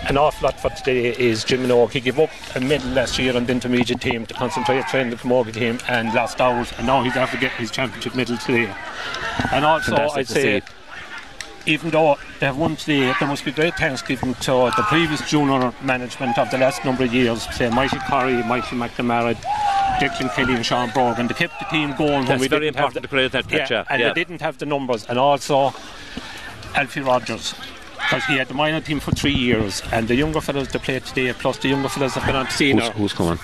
an 0.08 0.18
awful 0.18 0.46
lot 0.46 0.60
for 0.60 0.70
today 0.70 1.16
is 1.18 1.44
Jim 1.44 1.64
Minogue. 1.64 1.92
He 1.92 2.00
gave 2.00 2.20
up 2.20 2.30
a 2.56 2.60
medal 2.60 2.90
last 2.92 3.18
year 3.18 3.36
on 3.36 3.46
the 3.46 3.52
intermediate 3.52 4.02
team 4.02 4.26
to 4.26 4.34
concentrate 4.34 4.86
training 4.88 5.12
the 5.12 5.16
camogie 5.16 5.54
team 5.54 5.80
and 5.88 6.14
lost 6.14 6.42
out, 6.42 6.72
and 6.78 6.88
now 6.88 7.04
he's 7.04 7.16
after 7.16 7.38
getting 7.38 7.58
his 7.58 7.72
championship 7.72 8.16
medal 8.16 8.38
today. 8.38 8.74
And 9.52 9.66
also, 9.66 9.96
Fantastic 9.96 10.18
I'd 10.20 10.28
say. 10.28 10.62
Even 11.66 11.92
though 11.92 12.18
they 12.42 12.46
have 12.48 12.58
won 12.58 12.76
today, 12.76 13.14
there 13.18 13.28
must 13.28 13.46
be 13.46 13.52
great 13.52 13.74
thanks 13.76 14.02
given 14.02 14.34
to 14.34 14.70
the 14.76 14.84
previous 14.90 15.30
junior 15.30 15.74
management 15.82 16.38
of 16.38 16.52
the 16.52 16.58
last 16.58 16.84
number 16.84 17.06
of 17.06 17.14
years, 17.14 17.44
say 17.56 17.70
Michael 17.70 18.00
Corey, 18.00 18.44
Michael 18.44 18.78
McNamara, 18.78 19.34
Declan 19.98 20.34
Kelly, 20.36 20.56
and 20.56 20.66
Sean 20.66 20.90
Brogan. 20.90 21.28
They 21.28 21.34
kept 21.34 21.58
the 21.60 21.66
team 21.66 21.96
going 21.96 22.12
when 22.12 22.26
That's 22.26 22.42
we 22.42 22.50
very 22.50 22.66
didn't 22.66 22.76
have 22.76 22.88
important 22.88 23.04
to 23.04 23.10
credit 23.10 23.32
that 23.32 23.48
catch, 23.48 23.72
yeah. 23.72 23.86
and 23.90 24.02
yeah. 24.02 24.10
they 24.10 24.14
didn't 24.14 24.42
have 24.42 24.58
the 24.58 24.66
numbers, 24.66 25.06
and 25.06 25.18
also 25.18 25.74
Alfie 26.76 27.00
Rogers. 27.00 27.56
Because 28.14 28.28
he 28.28 28.38
had 28.38 28.48
the 28.48 28.54
minor 28.54 28.82
team 28.82 29.00
for 29.00 29.12
three 29.12 29.34
years, 29.34 29.82
and 29.92 30.08
the 30.08 30.16
younger 30.16 30.42
fellows 30.42 30.68
that 30.70 30.82
play 30.84 31.00
today, 31.00 31.34
plus 31.34 31.58
the 31.58 31.70
younger 31.70 31.90
fellows 31.90 32.14
that 32.14 32.26
been 32.26 32.36
on 32.36 32.50
senior, 32.50 32.84
Who's, 32.92 33.12
who's 33.12 33.14
coming? 33.14 33.40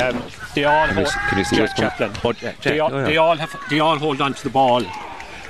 um, 0.00 0.22
they 0.54 0.64
all 0.64 0.86
Can 0.88 0.98
you, 0.98 1.10
can 1.28 1.38
you 1.38 1.44
see 1.44 1.56
Jack? 1.56 1.76
Chaplin. 1.76 2.10
Oh, 2.24 2.32
Jack, 2.32 2.60
They 2.62 2.80
all, 2.80 2.92
Oh, 2.92 2.98
yeah. 2.98 3.04
they 3.04 3.16
all 3.18 3.36
have 3.36 3.54
they 3.70 3.78
all 3.80 3.98
hold 3.98 4.20
on 4.20 4.34
to 4.34 4.42
the 4.42 4.50
ball. 4.50 4.82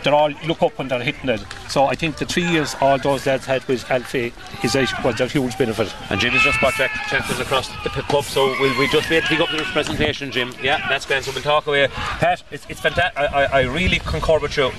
They 0.04 0.10
all 0.10 0.30
look 0.46 0.62
up 0.62 0.78
when 0.78 0.88
they're 0.88 1.02
hitting 1.02 1.28
it. 1.30 1.44
So 1.68 1.86
I 1.86 1.94
think 1.94 2.16
the 2.18 2.26
three 2.26 2.46
years 2.48 2.76
all 2.80 2.98
those 2.98 3.26
lads 3.26 3.44
had 3.46 3.64
with 3.66 3.90
Alfie 3.90 4.32
is 4.62 4.74
a, 4.76 4.86
was 5.04 5.20
a 5.20 5.26
huge 5.26 5.56
benefit. 5.58 5.92
And 6.10 6.20
Jim 6.20 6.32
has 6.32 6.42
just 6.42 6.60
brought 6.60 6.74
Jack 6.74 6.90
Chaplin 7.08 7.40
across 7.40 7.68
the 7.82 7.90
pit 7.90 8.04
pub, 8.04 8.24
so 8.24 8.46
will 8.60 8.78
we 8.78 8.86
just 8.88 9.08
be 9.08 9.16
able 9.16 9.26
to 9.28 9.34
pick 9.36 9.40
up 9.40 9.50
the 9.50 9.62
presentation, 9.72 10.30
Jim? 10.30 10.52
Yeah, 10.62 10.86
that's 10.88 11.06
grand. 11.06 11.24
So 11.24 11.32
we'll 11.32 11.42
talk 11.42 11.66
away. 11.66 11.88
Pat, 11.88 12.42
it's, 12.50 12.66
it's 12.68 12.80
fantastic. 12.80 13.18
I, 13.18 13.26
I, 13.26 13.44
I 13.44 13.60
really 13.62 13.98
concur 13.98 14.38
with 14.38 14.56
you. 14.56 14.70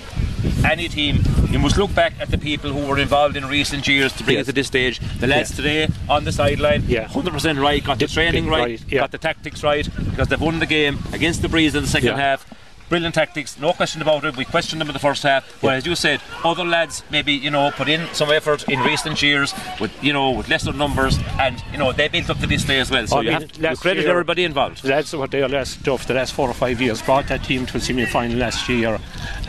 Any 0.66 0.88
team, 0.88 1.20
you 1.50 1.60
must 1.60 1.78
look 1.78 1.94
back 1.94 2.14
at 2.20 2.30
the 2.30 2.38
people 2.38 2.72
who 2.72 2.88
were 2.88 3.00
involved 3.00 3.36
in 3.36 3.46
recent 3.48 3.88
years 3.88 4.14
to 4.14 4.24
bring 4.24 4.38
Yes. 4.38 4.44
it 4.46 4.52
to 4.52 4.54
this 4.54 4.68
stage. 4.68 5.00
The 5.20 5.28
lads 5.28 5.52
Yeah. 5.52 5.56
today 5.56 5.88
on 6.10 6.24
the 6.24 6.32
sideline, 6.32 6.84
Yeah. 6.88 7.08
100% 7.08 7.60
right, 7.60 7.84
got 7.84 8.00
the 8.00 8.06
Did- 8.08 8.14
training 8.14 8.48
right, 8.48 8.60
right, 8.62 8.84
yeah. 8.88 9.00
got 9.02 9.12
the 9.12 9.18
tactics 9.18 9.64
right, 9.64 9.88
because 10.10 10.28
they've 10.30 10.40
won 10.42 10.60
the 10.60 10.66
game 10.66 11.00
against 11.14 11.42
the 11.42 11.50
Breeze 11.50 11.76
in 11.76 11.84
the 11.84 11.90
second 11.90 12.10
Yeah. 12.10 12.18
half. 12.18 12.46
Brilliant 12.90 13.16
tactics, 13.16 13.60
no 13.60 13.74
question 13.74 14.02
about 14.02 14.24
it. 14.24 14.38
We 14.38 14.46
questioned 14.46 14.80
them 14.80 14.88
in 14.88 14.94
the 14.94 15.00
first 15.00 15.22
half. 15.24 15.60
But 15.62 15.74
as 15.76 15.86
you 15.86 15.94
said, 15.96 16.22
other 16.46 16.64
lads 16.64 17.04
maybe 17.12 17.34
you 17.34 17.52
know 17.52 17.70
put 17.72 17.90
in 17.90 18.08
some 18.14 18.32
effort 18.32 18.68
in 18.70 18.80
recent 18.80 19.22
years 19.22 19.54
with 19.82 19.92
you 20.02 20.14
know 20.14 20.32
with 20.32 20.48
lesser 20.48 20.72
numbers, 20.72 21.20
and 21.38 21.62
you 21.74 21.78
know 21.80 21.92
they 21.92 22.08
built 22.08 22.30
up 22.30 22.40
to 22.40 22.48
this 22.48 22.64
day 22.64 22.80
as 22.80 22.90
well. 22.90 23.06
So 23.06 23.18
I 23.18 23.22
you 23.22 23.32
mean, 23.32 23.42
have 23.42 23.52
to 23.52 23.76
credit 23.76 24.04
year- 24.04 24.12
everybody 24.12 24.46
involved. 24.46 24.84
That's 24.84 25.12
what 25.14 25.32
their 25.32 25.50
last 25.50 25.82
stuff. 25.82 26.08
The 26.08 26.14
last 26.14 26.32
four 26.34 26.50
or 26.50 26.54
five 26.54 26.80
years 26.80 27.02
brought 27.02 27.28
that 27.28 27.44
team 27.44 27.66
to 27.66 27.78
a 27.78 27.80
semi-final 27.82 28.38
last 28.38 28.70
year, 28.70 29.00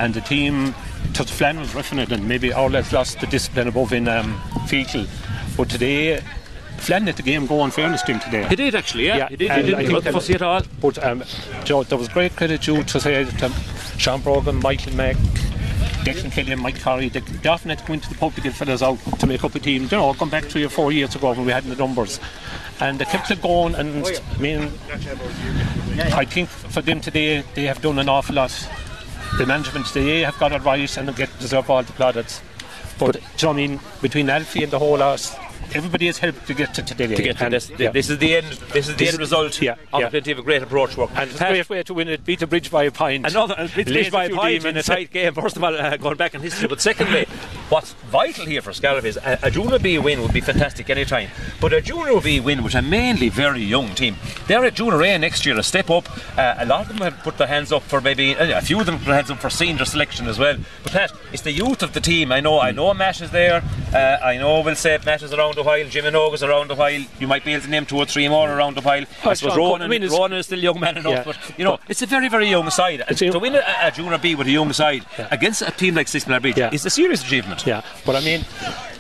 and 0.01 0.15
the 0.15 0.21
team, 0.21 0.75
because 1.13 1.31
Flann 1.31 1.61
was 1.61 1.73
roughing 1.77 2.01
it, 2.01 2.11
and 2.11 2.27
maybe 2.27 2.53
our 2.53 2.69
lads 2.69 2.93
lost 2.93 3.21
the 3.21 3.27
discipline 3.29 3.69
above 3.69 3.93
in 3.93 4.09
um, 4.09 4.37
Feakle. 4.67 5.07
But 5.57 5.71
today, 5.71 6.21
Flann 6.79 7.05
let 7.05 7.17
the 7.17 7.23
game 7.23 7.47
go 7.47 7.61
on 7.61 7.71
fairness 7.71 8.03
to 8.03 8.13
him 8.13 8.21
today. 8.21 8.47
He 8.49 8.57
did 8.57 8.75
actually, 8.75 9.07
yeah. 9.07 9.17
Yeah, 9.17 9.29
he 9.29 9.37
did. 9.37 9.51
He 9.51 9.63
didn't 9.63 9.77
think 9.79 9.91
look 9.91 10.05
that- 10.05 10.13
fussy 10.15 10.35
at 10.35 10.43
all. 10.43 10.63
But 10.81 11.03
um, 11.05 11.23
Joe, 11.65 11.83
there 11.83 11.99
was 11.99 12.09
great 12.09 12.35
credit 12.37 12.63
due 12.63 12.83
to 12.83 13.01
say 13.01 13.25
to 13.25 13.49
Sean 13.99 14.21
Brogan, 14.21 14.57
Michael 14.61 14.95
Mack, 14.95 15.17
Declan 16.05 16.31
Kelly, 16.33 16.53
and 16.53 16.63
Mike 16.63 16.81
Corey. 16.81 17.09
They, 17.09 17.21
they 17.21 17.49
often 17.49 17.71
had 17.71 17.81
to 17.81 17.85
go 17.87 17.93
into 17.95 18.09
the 18.09 18.15
pub 18.15 18.35
to 18.35 18.41
get 18.41 18.55
fellas 18.55 18.83
out 18.83 18.99
to 19.19 19.27
make 19.27 19.45
up 19.45 19.55
a 19.55 19.59
team. 19.59 19.83
You 19.83 19.89
know, 19.91 20.15
come 20.15 20.31
back 20.31 20.45
three 20.45 20.65
or 20.65 20.69
four 20.69 20.93
years 20.93 21.15
ago 21.15 21.31
when 21.33 21.45
we 21.45 21.53
had 21.53 21.65
the 21.65 21.77
numbers, 21.77 22.21
and 22.81 22.99
they 22.99 23.05
kept 23.05 23.31
it 23.31 23.43
going. 23.43 23.75
And 23.75 24.07
I 24.07 24.39
mean, 24.39 24.71
I 26.15 26.25
think 26.25 26.49
for 26.49 26.81
them 26.81 27.01
today, 27.01 27.43
they 27.55 27.65
have 27.65 27.83
done 27.83 27.99
an 27.99 28.09
awful 28.09 28.37
lot. 28.37 28.69
The 29.37 29.45
management 29.47 29.87
today 29.87 30.21
have 30.21 30.39
got 30.39 30.53
it 30.53 30.63
right 30.65 30.97
and 30.97 31.09
they 31.09 31.13
get 31.13 31.39
deserve 31.39 31.69
all 31.69 31.83
the 31.83 31.93
plaudits. 31.93 32.41
But, 32.99 33.13
do 33.13 33.19
you 33.21 33.25
know 33.43 33.49
what 33.49 33.53
I 33.53 33.57
mean? 33.69 33.81
Between 34.01 34.31
Alfie 34.31 34.63
and 34.65 34.73
the 34.73 34.79
whole 34.79 34.97
lot, 34.99 35.21
everybody 35.75 36.07
has 36.07 36.19
helped 36.19 36.47
to 36.47 36.55
get 36.55 36.75
to 36.75 36.83
today. 36.83 37.07
To 37.07 37.23
get 37.23 37.39
to 37.39 37.51
this, 37.51 37.71
yeah. 37.79 37.91
this 37.91 38.11
is 38.11 38.19
the 38.19 38.37
end. 38.37 38.47
This 38.47 38.89
is 38.89 38.97
the 38.97 39.05
This 39.05 39.15
end 39.15 39.19
result 39.19 39.61
yeah, 39.61 39.77
of 39.93 40.01
yeah. 40.01 40.09
plenty 40.09 40.33
of 40.33 40.39
a 40.39 40.43
great 40.43 40.63
approach 40.63 40.97
work. 40.97 41.11
And 41.15 41.31
Pat, 41.31 41.51
great 41.51 41.69
way 41.69 41.83
to 41.83 41.95
win 41.95 42.09
it, 42.09 42.25
beat 42.25 42.43
a 42.43 42.47
bridge 42.47 42.71
by 42.71 42.85
a 42.85 42.91
pint. 42.91 43.27
Another 43.27 43.69
least 43.77 44.09
a 44.09 44.13
by 44.13 44.25
a 44.25 44.29
few 44.29 44.37
point 44.37 44.65
in 44.65 44.77
a 44.77 44.83
tight 44.83 45.11
game. 45.11 45.35
First 45.35 45.57
of 45.57 45.65
all, 45.65 45.75
uh, 45.75 45.97
going 45.97 46.17
back 46.17 46.35
in 46.35 46.41
history, 46.41 46.69
but 46.69 46.81
secondly, 46.81 47.27
what's 47.69 47.93
vital 48.11 48.47
here 48.47 48.63
for 48.63 48.73
Scariff 48.73 49.05
is 49.05 49.17
a, 49.19 49.39
a 49.43 49.51
Junior 49.51 49.79
B 49.79 49.99
win 49.99 50.23
would 50.23 50.33
be 50.33 50.41
fantastic 50.41 50.91
any 50.91 51.05
time. 51.05 51.31
But 51.61 51.73
a 51.73 51.81
Junior 51.81 52.21
B 52.21 52.41
win, 52.41 52.63
which 52.63 52.75
a 52.75 52.83
mainly 52.83 53.29
very 53.29 53.63
young 53.63 53.95
team, 53.95 54.17
they're 54.47 54.65
at 54.65 54.75
Junior 54.75 55.03
A 55.03 55.19
next 55.19 55.45
year, 55.47 55.59
a 55.59 55.63
step 55.63 55.91
up. 55.91 56.09
Uh, 56.39 56.57
a 56.59 56.67
lot 56.67 56.83
of 56.83 56.89
them 56.89 56.99
have 56.99 57.19
put 57.23 57.39
their 57.39 57.47
hands 57.47 57.73
up 57.73 57.83
for 57.83 58.01
maybe 58.01 58.35
uh, 58.37 58.59
a 58.59 58.63
few 58.63 58.81
of 58.81 58.87
them 58.87 58.97
put 58.99 59.07
their 59.07 59.15
hands 59.15 59.31
up 59.31 59.39
for 59.39 59.51
senior 59.51 59.85
selection 59.85 60.27
as 60.27 60.39
well. 60.39 60.57
But 60.83 60.93
Pat, 60.93 61.13
it's 61.33 61.43
the 61.43 61.53
youth 61.53 61.83
of 61.83 61.93
the 61.93 62.01
team. 62.01 62.33
I 62.33 62.41
know, 62.41 62.61
I 62.61 62.71
know 62.71 62.93
Matt 62.95 63.21
is 63.21 63.31
there. 63.31 63.63
Uh, 63.93 64.19
I 64.23 64.37
know 64.37 64.61
we'll 64.61 64.75
say 64.75 64.99
Matt 65.05 65.23
is 65.23 65.33
around 65.33 65.58
a 65.59 65.63
while. 65.63 65.85
Jim 65.89 66.07
and 66.07 66.17
is 66.35 66.43
around 66.43 66.71
a 66.71 66.75
while. 66.75 67.05
You 67.19 67.27
might 67.27 67.45
be 67.45 67.53
able 67.55 67.65
to 67.65 67.71
name 67.71 67.87
two 67.87 67.97
or 67.97 68.07
three 68.07 68.29
more 68.29 68.51
around 68.51 68.79
a 68.79 68.81
while. 68.81 69.03
I 69.03 69.07
Oh, 69.31 69.35
suppose 69.35 69.53
Sean, 69.55 69.59
Ronan, 69.59 69.83
I 69.83 69.89
mean, 69.89 70.09
Ronan 70.09 70.39
is 70.39 70.47
still 70.47 70.59
young 70.59 70.81
man 70.81 70.97
enough, 70.97 71.13
Yeah. 71.13 71.23
but 71.25 71.37
you 71.59 71.65
know, 71.65 71.79
it's 71.89 72.03
a 72.03 72.07
very, 72.07 72.29
very 72.29 72.49
young 72.49 72.69
side. 72.71 73.03
And 73.07 73.17
to 73.19 73.39
win 73.39 73.55
a, 73.57 73.63
a 73.83 73.91
junior 73.91 74.19
B 74.19 74.35
with 74.35 74.47
a 74.47 74.51
young 74.51 74.73
side 74.73 75.05
against 75.31 75.63
a 75.63 75.71
team 75.71 75.95
like 75.95 76.07
Sixmiller 76.07 76.41
Bridge 76.41 76.57
Yeah. 76.59 76.71
is 76.73 76.85
a 76.87 76.91
serious 76.91 77.23
achievement. 77.23 77.67
Yeah, 77.67 77.83
but 78.07 78.17
I 78.17 78.21
mean, 78.21 78.45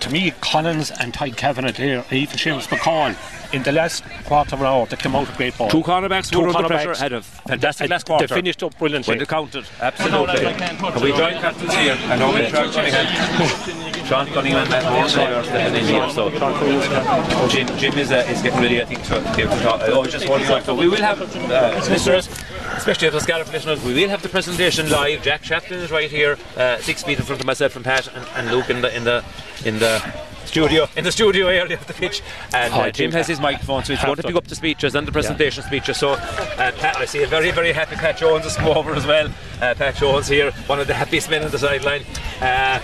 to 0.00 0.10
me, 0.10 0.32
Collins 0.40 0.90
and 0.90 1.14
Ty 1.14 1.30
Kavanagh 1.30 1.80
even 2.12 2.36
Seamus 2.38 2.68
McCall, 2.68 3.14
in 3.52 3.62
the 3.62 3.72
last 3.72 4.04
quarter 4.26 4.54
of 4.54 4.60
an 4.60 4.66
hour, 4.66 4.86
they 4.86 4.96
came 4.96 5.14
out 5.16 5.26
with 5.26 5.36
great 5.36 5.56
ball. 5.56 5.70
Two 5.70 5.82
cornerbacks 5.82 6.30
Two 6.30 6.40
were 6.40 6.48
under 6.48 6.68
cornerbacks. 6.68 6.84
pressure, 6.84 7.02
had 7.02 7.12
a 7.12 7.22
fantastic 7.22 7.84
And 7.84 7.90
last 7.90 8.06
quarter. 8.06 8.26
They 8.26 8.34
finished 8.34 8.62
up 8.62 8.78
brilliantly. 8.78 9.12
when 9.12 9.18
they 9.18 9.26
counted, 9.26 9.64
absolutely. 9.80 10.40
Can 10.40 11.02
we 11.02 11.12
join 11.12 11.32
captains 11.40 11.74
here? 11.74 11.96
I 12.02 12.16
know 12.16 12.32
we 12.34 12.48
Sean 12.48 12.70
Cunningham. 12.72 14.06
Sean 14.06 14.26
Cunningham 14.26 14.62
and 14.62 14.70
Matt 14.70 14.92
Moore 14.92 15.08
so 15.08 15.22
are 15.22 15.44
stepping 15.44 15.80
in 15.80 15.86
here. 15.86 16.10
So 16.10 17.48
Jim, 17.48 17.66
Jim 17.78 17.98
is, 17.98 18.10
uh, 18.12 18.26
is 18.28 18.42
getting 18.42 18.60
ready, 18.60 18.80
I 18.82 18.84
think, 18.84 19.02
to 19.04 19.20
be 19.36 19.42
able 19.42 19.56
to 19.56 19.62
talk. 19.62 19.80
Oh, 19.84 20.04
just 20.06 20.26
hold 20.26 20.42
on. 20.42 20.62
So 20.64 20.74
we 20.74 20.88
will 20.88 20.96
have 20.96 21.20
uh, 21.20 21.80
listeners, 21.88 22.28
especially 22.76 23.10
the 23.10 23.20
Scariff 23.20 23.52
listeners, 23.52 23.82
we 23.84 23.94
will 23.94 24.08
have 24.08 24.22
the 24.22 24.28
presentation 24.28 24.90
live. 24.90 25.22
Jack 25.22 25.42
Chaplin 25.42 25.80
is 25.80 25.90
right 25.90 26.10
here, 26.10 26.36
uh, 26.56 26.78
six 26.78 27.02
feet 27.02 27.18
in 27.18 27.24
front 27.24 27.40
of 27.40 27.46
myself 27.46 27.76
and 27.76 27.84
Pat 27.84 28.08
and, 28.14 28.26
and 28.36 28.50
Luke 28.50 28.70
in 28.70 28.80
the 28.82 28.94
in 28.96 29.04
the 29.04 29.24
in 29.64 29.78
the 29.78 30.02
studio 30.48 30.88
in 30.96 31.04
the 31.04 31.12
studio 31.12 31.46
area 31.46 31.74
of 31.78 31.86
the 31.86 31.94
pitch 31.94 32.22
and 32.54 32.72
Oh, 32.74 32.80
uh, 32.80 32.90
Jim 32.90 33.12
has 33.12 33.26
his 33.26 33.40
microphone 33.40 33.84
so 33.84 33.92
he's 33.94 34.02
going 34.04 34.16
to 34.16 34.22
pick 34.22 34.36
up 34.36 34.46
the 34.48 34.54
speeches 34.54 34.94
and 34.94 35.06
the 35.06 35.12
presentation 35.12 35.62
speeches 35.62 35.96
so 35.98 36.10
uh, 36.12 36.72
Pat, 36.72 36.96
I 36.96 37.04
see 37.04 37.22
a 37.22 37.26
very 37.26 37.50
very 37.50 37.72
happy 37.72 37.96
Pat 37.96 38.16
Jones 38.18 38.44
has 38.44 38.56
come 38.56 38.76
over 38.76 38.94
as 38.94 39.06
well. 39.06 39.28
Uh, 39.60 39.74
Pat 39.74 39.96
Jones 39.96 40.26
here 40.28 40.50
one 40.66 40.80
of 40.80 40.86
the 40.86 40.94
happiest 40.94 41.30
men 41.30 41.44
on 41.44 41.50
the 41.50 41.58
sideline. 41.58 42.02
Uh, 42.40 42.80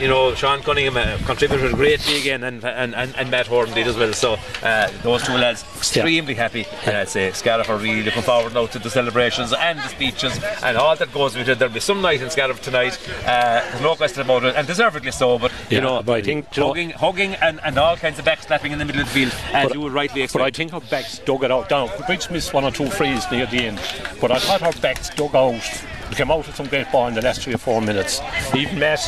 you 0.00 0.08
know 0.08 0.34
Sean 0.34 0.60
Cunningham 0.62 0.96
uh, 0.96 1.18
contributed 1.26 1.72
greatly 1.72 2.18
again 2.20 2.44
and, 2.44 2.64
and, 2.64 2.94
and, 2.94 3.14
and 3.16 3.30
Matt 3.30 3.46
Horton 3.46 3.74
did 3.74 3.86
as 3.86 3.96
well 3.96 4.12
so 4.12 4.36
uh, 4.62 4.90
those 5.02 5.22
two 5.22 5.32
lads 5.32 5.64
extremely 5.76 6.34
happy 6.34 6.66
and 6.84 6.96
I'd 6.96 7.08
say 7.08 7.30
Scariff 7.32 7.68
are 7.68 7.78
really 7.78 8.02
looking 8.02 8.22
forward 8.22 8.54
now 8.54 8.66
to 8.66 8.78
the 8.78 8.90
celebrations 8.90 9.52
and 9.52 9.78
the 9.78 9.88
speeches 9.88 10.38
and 10.62 10.76
all 10.76 10.96
that 10.96 11.12
goes 11.12 11.36
with 11.36 11.48
it 11.48 11.58
there'll 11.58 11.74
be 11.74 11.80
some 11.80 12.02
night 12.02 12.20
in 12.20 12.30
Scariff 12.30 12.60
tonight 12.60 12.98
uh, 13.26 13.62
no 13.82 13.94
question 13.94 14.22
about 14.22 14.44
it 14.44 14.56
and 14.56 14.66
deservedly 14.66 15.12
so 15.12 15.38
but 15.38 15.52
you 15.70 15.80
know 15.80 16.02
but 16.02 16.16
I 16.16 16.22
think, 16.22 16.54
hugging, 16.54 16.90
hugging 16.90 17.34
and, 17.36 17.60
and 17.64 17.78
all 17.78 17.96
kinds 17.96 18.18
of 18.18 18.24
backslapping 18.24 18.70
in 18.70 18.78
the 18.78 18.84
middle 18.84 19.02
of 19.02 19.08
the 19.08 19.12
field 19.12 19.32
as 19.52 19.72
you 19.72 19.80
would 19.80 19.92
rightly 19.92 20.22
expect. 20.22 20.40
But 20.40 20.46
I 20.46 20.50
think 20.50 20.72
our 20.72 20.80
backs 20.80 21.18
dug 21.20 21.44
it 21.44 21.50
out. 21.50 21.68
Down. 21.68 21.88
Bridge 22.06 22.30
missed 22.30 22.52
one 22.52 22.64
or 22.64 22.70
two 22.70 22.90
frees 22.90 23.30
near 23.30 23.46
the 23.46 23.58
end. 23.58 23.80
But 24.20 24.30
I 24.30 24.38
thought 24.38 24.62
our 24.62 24.72
backs 24.80 25.10
dug 25.10 25.34
out. 25.34 25.60
We 26.08 26.16
came 26.16 26.30
out 26.30 26.46
with 26.46 26.56
some 26.56 26.66
great 26.66 26.90
ball 26.92 27.08
in 27.08 27.14
the 27.14 27.22
last 27.22 27.42
three 27.42 27.54
or 27.54 27.58
four 27.58 27.80
minutes. 27.80 28.20
Even 28.54 28.78
Matt 28.78 29.00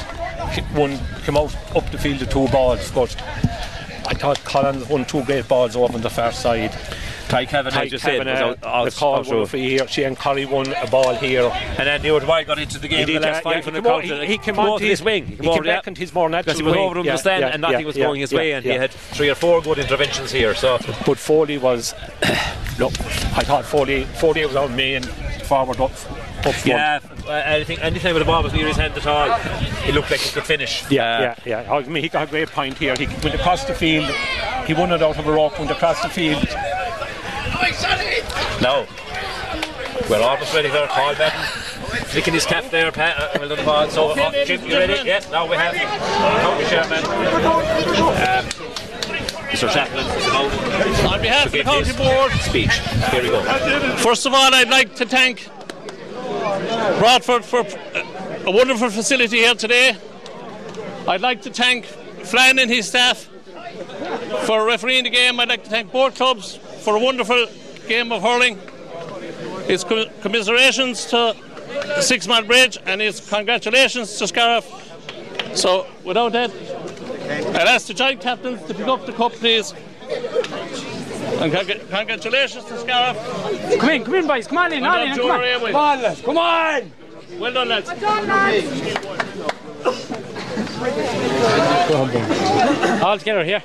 one 0.75 0.99
came 1.25 1.37
out 1.37 1.55
up 1.77 1.91
the 1.91 1.99
field 1.99 2.21
with 2.21 2.31
two 2.31 2.49
balls. 2.49 2.91
But 2.93 3.15
I 4.07 4.15
thought 4.15 4.43
Collins 4.45 4.89
won 4.89 5.05
two 5.05 5.25
great 5.25 5.49
balls 5.49 5.77
over 5.77 5.95
on 5.95 6.01
the 6.01 6.11
far 6.11 6.33
side. 6.33 6.73
Ty 7.29 7.45
Kavanagh 7.47 7.71
Ty 7.75 7.89
just 7.89 8.05
said 8.05 8.19
was 8.19 8.29
out, 8.29 8.65
out, 8.65 8.85
the 8.85 8.91
call 8.93 9.17
out 9.17 9.27
one 9.27 9.47
for 9.47 9.57
here. 9.57 9.87
Shane 9.89 10.15
Curry 10.15 10.47
won 10.47 10.73
a 10.75 10.87
ball 10.87 11.13
here. 11.17 11.51
and 11.53 11.79
then 11.89 12.01
Newt 12.03 12.25
White 12.25 12.47
got 12.47 12.61
into 12.61 12.79
the 12.79 12.87
game 12.87 13.07
He 13.09 13.15
the 13.15 13.21
last 13.21 13.45
yeah, 13.45 13.61
five 13.61 13.67
yeah, 13.67 13.73
he 13.73 13.81
came 13.81 13.87
on- 13.89 14.03
he- 14.03 14.27
he 14.27 14.39
came 14.39 14.55
Come 14.55 14.67
over 14.67 14.79
to 14.79 14.85
his 14.87 15.03
wing 15.03 15.27
he 15.27 15.37
came 15.37 15.49
over 15.49 15.65
back 15.65 15.89
into 15.89 16.01
his 16.01 16.15
more 16.15 16.29
natural 16.29 16.55
because 16.55 16.59
he 16.61 16.63
was 16.65 16.77
over 16.77 17.01
him 17.01 17.07
Yeah, 17.07 17.13
the 17.13 17.19
stand 17.19 17.41
yeah, 17.41 17.49
and 17.49 17.63
nothing 17.63 17.85
was 17.85 17.97
going 17.97 18.21
his 18.21 18.33
way 18.33 18.53
and 18.53 18.65
he 18.65 18.71
had 18.71 18.93
three 18.93 19.29
or 19.29 19.35
four 19.35 19.61
good 19.61 19.79
interventions 19.79 20.31
here 20.31 20.55
so 20.55 20.79
But 21.05 21.19
Foley 21.19 21.59
was, 21.59 21.95
look, 22.79 22.93
I 23.35 23.43
thought 23.43 23.65
Foley, 23.65 24.05
Foley 24.05 24.47
was 24.47 24.55
on 24.55 24.77
me 24.77 24.95
and 24.95 25.07
forward 25.47 25.81
up, 25.81 25.91
up 26.39 26.55
front. 26.55 26.67
yeah 26.67 27.01
I 27.29 27.65
think 27.65 27.83
anytime 27.83 28.15
with 28.15 28.23
the 28.23 28.27
ball 28.27 28.43
was 28.43 28.53
near 28.53 28.67
his 28.69 28.77
hand 28.77 28.95
at 28.97 29.07
all 29.07 29.29
it 29.89 29.95
looked 29.95 30.11
like 30.11 30.21
he 30.21 30.31
could 30.33 30.45
finish 30.45 30.85
Yeah, 30.91 31.03
Uh, 31.05 31.21
yeah, 31.45 31.63
yeah. 31.65 31.73
I 31.73 31.83
mean, 31.83 32.03
he 32.03 32.09
got 32.09 32.29
a 32.29 32.31
great 32.31 32.49
point 32.51 32.77
here. 32.79 32.95
He 32.97 33.07
went 33.07 33.35
across 33.35 33.65
the 33.65 33.75
field. 33.75 34.11
He 34.67 34.75
won 34.75 34.93
it 34.93 35.03
out 35.03 35.19
of 35.19 35.27
a 35.27 35.33
rock. 35.33 35.59
Went 35.59 35.71
across 35.71 36.03
the 36.03 36.09
field. 36.09 36.43
No. 38.63 38.87
we're 40.11 40.23
almost 40.23 40.55
ready 40.55 40.69
for 40.69 40.87
Paul 40.89 41.15
Madden. 41.15 41.41
Flicking 42.07 42.35
his 42.35 42.45
cap 42.47 42.65
there, 42.71 42.91
Pat. 42.93 43.17
Uh, 43.19 43.39
well 43.39 43.49
done, 43.55 43.65
Paul. 43.65 43.89
So, 43.91 44.11
uh, 44.11 44.45
Jim, 44.45 44.65
you 44.65 44.77
ready? 44.77 45.07
Yeah, 45.09 45.21
now 45.31 45.47
we 45.49 45.57
have 45.57 45.75
County 45.75 46.65
Chairman. 46.67 47.05
Um, 47.05 48.47
Mr. 49.51 49.71
Chaplin 49.73 50.05
On 51.07 51.21
behalf 51.21 51.47
of 51.47 51.53
the 51.53 51.59
give 51.59 51.67
county 51.67 51.93
board, 51.97 52.33
speech. 52.33 52.73
Here 53.11 53.23
we 53.23 53.29
go. 53.29 53.43
first 53.99 54.27
of 54.27 54.35
all, 54.35 54.53
I'd 54.55 54.69
like 54.69 54.95
to 54.97 55.07
thank 55.07 55.49
Broadford 56.98 57.44
for 57.44 57.66
a 58.47 58.51
wonderful 58.51 58.90
facility 58.90 59.39
here 59.39 59.55
today. 59.55 59.97
I'd 61.07 61.20
like 61.20 61.43
to 61.43 61.51
thank 61.51 61.85
Flann 61.85 62.59
and 62.59 62.70
his 62.70 62.89
staff 62.89 63.28
for 64.44 64.65
refereeing 64.65 65.05
the 65.05 65.11
game. 65.11 65.39
I'd 65.39 65.48
like 65.48 65.65
to 65.65 65.70
thank 65.70 65.93
both 65.93 66.16
clubs 66.16 66.57
for 66.57 66.97
a 66.97 67.01
wonderful 67.01 67.47
game 67.86 68.12
of 68.12 68.23
hurling. 68.23 68.59
It's 69.69 69.85
commiserations 70.23 71.07
to 71.07 71.36
Six 72.01 72.27
Mile 72.27 72.44
Bridge 72.44 72.78
and 72.86 73.01
it's 73.03 73.28
congratulations 73.28 74.16
to 74.19 74.27
Scariff. 74.27 74.65
So, 75.55 75.86
without 76.05 76.32
that, 76.32 76.51
I'd 76.51 77.69
ask 77.69 77.86
the 77.86 77.94
joint 77.94 78.20
captains 78.20 78.62
to 78.66 78.74
pick 78.74 78.86
up 78.86 79.07
the 79.07 79.12
cup, 79.12 79.32
please. 79.32 79.73
And 81.39 81.53
congr- 81.53 81.89
congratulations 81.91 82.65
to 82.65 82.79
Scariff. 82.79 83.17
Come 83.79 83.91
in, 83.91 84.05
come 84.05 84.15
in, 84.15 84.27
boys. 84.27 84.47
Come 84.47 84.59
on 84.59 84.73
in, 84.73 84.83
Well 84.83 84.93
done, 84.93 85.09
in. 85.09 85.17
Come 85.17 85.31
on. 85.31 85.61
Come 85.63 85.77
on, 85.77 86.03
lads. 86.03 86.21
Come 86.23 86.39
on. 86.39 86.93
Well 87.39 87.53
done, 87.53 87.69
lads. 87.69 87.89
All 93.03 93.19
together 93.19 93.45
here. 93.45 93.63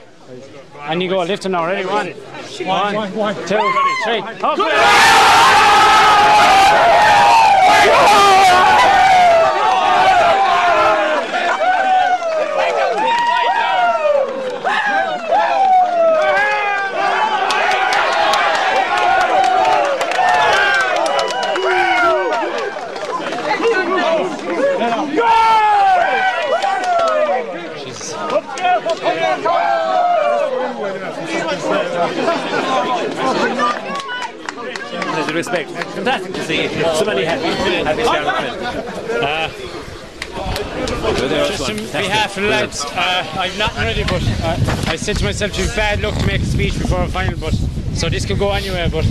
And 0.82 1.02
you 1.02 1.10
go 1.10 1.24
lifting 1.24 1.52
now. 1.54 1.66
Ready? 1.66 1.86
One, 2.66 3.16
one, 3.16 3.36
two, 3.48 3.60
three. 4.04 4.22
Up. 29.32 29.72
With 35.16 35.32
respect, 35.36 35.72
fantastic 35.72 36.34
to 36.34 36.44
see 36.44 36.68
so 36.68 37.06
many 37.06 37.24
happy, 37.24 37.46
happy 37.86 38.04
men. 38.04 39.52
Just 41.48 41.70
on 41.70 41.76
behalf 41.78 42.36
of 42.36 42.44
the 42.44 42.50
lads, 42.50 42.84
uh, 42.84 43.26
I'm 43.38 43.58
not 43.58 43.74
ready, 43.76 44.04
but 44.04 44.22
uh, 44.44 44.58
I 44.88 44.98
said 44.98 45.16
to 45.18 45.24
myself, 45.24 45.58
it's 45.58 45.74
bad 45.78 46.02
luck 46.02 46.18
to 46.18 46.28
make 46.28 46.42
a 46.42 46.46
speech 46.46 46.78
before 46.78 47.04
a 47.04 47.08
final, 47.08 47.40
but 47.40 47.54
so 47.94 48.10
this 48.10 48.26
could 48.26 48.40
go 48.40 48.52
anywhere. 48.52 48.90
But 48.90 49.06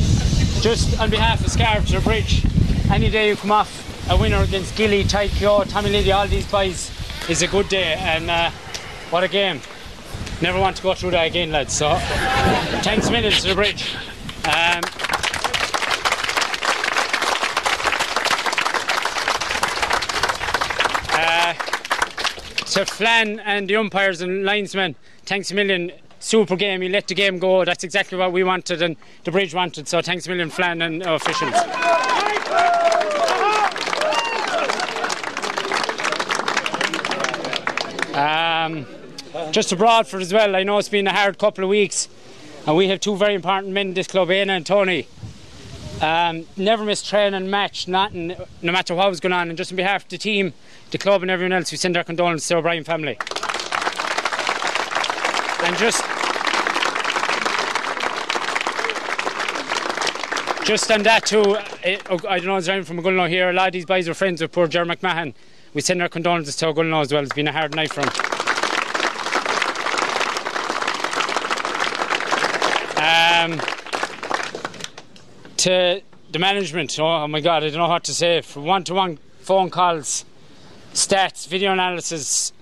just 0.60 1.00
on 1.00 1.08
behalf 1.08 1.40
of 1.42 1.50
the 1.90 2.00
Bridge, 2.00 2.44
any 2.90 3.08
day 3.08 3.28
you 3.28 3.36
come 3.36 3.52
off 3.52 4.10
a 4.10 4.16
winner 4.18 4.42
against 4.42 4.76
Gilly, 4.76 5.04
Tycho, 5.04 5.64
Tommy 5.64 5.90
Liddy, 5.90 6.12
all 6.12 6.26
these 6.26 6.50
boys 6.50 6.90
is 7.30 7.40
a 7.40 7.46
good 7.46 7.68
day, 7.68 7.94
and 7.98 8.30
uh, 8.30 8.50
what 9.10 9.24
a 9.24 9.28
game. 9.28 9.60
Never 10.42 10.58
want 10.58 10.76
to 10.76 10.82
go 10.82 10.94
through 10.94 11.10
that 11.10 11.26
again, 11.26 11.52
lads. 11.52 11.74
So 11.74 11.96
thanks 12.82 13.08
a 13.08 13.12
million 13.12 13.32
to 13.32 13.48
the 13.48 13.54
Bridge. 13.54 13.94
Um, 14.46 14.82
to 22.70 22.86
Flann 22.86 23.40
and 23.40 23.68
the 23.68 23.76
umpires 23.76 24.22
and 24.22 24.44
linesmen, 24.44 24.94
thanks 25.26 25.50
a 25.50 25.54
million. 25.54 25.92
Super 26.20 26.54
game, 26.54 26.82
you 26.82 26.88
let 26.90 27.08
the 27.08 27.14
game 27.14 27.38
go. 27.38 27.64
That's 27.64 27.82
exactly 27.82 28.16
what 28.16 28.30
we 28.30 28.44
wanted 28.44 28.82
and 28.82 28.94
the 29.24 29.30
bridge 29.30 29.54
wanted. 29.54 29.88
So 29.88 30.02
thanks 30.02 30.26
a 30.26 30.30
million, 30.30 30.50
Flann 30.50 30.82
and 30.82 31.02
officials. 31.02 31.54
Um, 38.14 38.86
just 39.50 39.68
to 39.70 39.76
Broadford 39.76 40.22
as 40.22 40.32
well. 40.32 40.56
I 40.56 40.62
know 40.62 40.78
it's 40.78 40.88
been 40.88 41.06
a 41.06 41.12
hard 41.12 41.38
couple 41.38 41.64
of 41.64 41.70
weeks, 41.70 42.08
and 42.66 42.76
we 42.76 42.88
have 42.88 43.00
two 43.00 43.16
very 43.16 43.34
important 43.34 43.72
men 43.72 43.88
in 43.88 43.94
this 43.94 44.06
club, 44.06 44.30
Aina 44.30 44.54
and 44.54 44.66
Tony. 44.66 45.06
Um, 46.00 46.46
never 46.56 46.84
miss 46.84 47.02
training, 47.02 47.34
and 47.34 47.50
match, 47.50 47.86
nothing, 47.86 48.34
no 48.62 48.72
matter 48.72 48.94
what 48.94 49.08
was 49.10 49.20
going 49.20 49.32
on. 49.32 49.48
And 49.50 49.58
just 49.58 49.70
on 49.70 49.76
behalf 49.76 50.04
of 50.04 50.08
the 50.08 50.18
team, 50.18 50.54
the 50.90 50.98
club, 50.98 51.22
and 51.22 51.30
everyone 51.30 51.52
else, 51.52 51.70
we 51.70 51.76
send 51.76 51.96
our 51.96 52.04
condolences 52.04 52.48
to 52.48 52.54
the 52.54 52.58
O'Brien 52.58 52.84
family. 52.84 53.18
And 55.62 55.76
just. 55.76 56.02
Just 60.64 60.90
on 60.92 61.02
that 61.02 61.26
too, 61.26 61.56
I, 61.84 61.98
I 62.28 62.38
don't 62.38 62.46
know, 62.46 62.56
is 62.56 62.66
there 62.66 62.76
anyone 62.76 62.84
from 62.86 62.98
Ogonnelloe 62.98 63.28
here? 63.28 63.50
A 63.50 63.52
lot 63.52 63.68
of 63.68 63.72
these 63.72 63.86
boys 63.86 64.08
are 64.08 64.14
friends 64.14 64.40
with 64.40 64.52
poor 64.52 64.68
Ger 64.68 64.84
McMahon. 64.84 65.34
We 65.74 65.80
send 65.80 66.00
our 66.00 66.08
condolences 66.08 66.54
to 66.56 66.66
Ogonnelloe 66.66 67.02
as 67.02 67.12
well. 67.12 67.24
It's 67.24 67.34
been 67.34 67.48
a 67.48 67.52
hard 67.52 67.74
night 67.74 67.92
for 67.92 68.02
him. 68.02 68.29
Um, 73.52 73.60
to 75.58 76.00
the 76.30 76.38
management, 76.38 76.98
oh 76.98 77.26
my 77.28 77.40
God, 77.40 77.64
I 77.64 77.68
don't 77.68 77.78
know 77.78 77.88
what 77.88 78.04
to 78.04 78.14
say. 78.14 78.40
For 78.40 78.60
one-to-one 78.60 79.18
phone 79.40 79.70
calls, 79.70 80.24
stats, 80.94 81.46
video 81.46 81.72
analysis. 81.72 82.52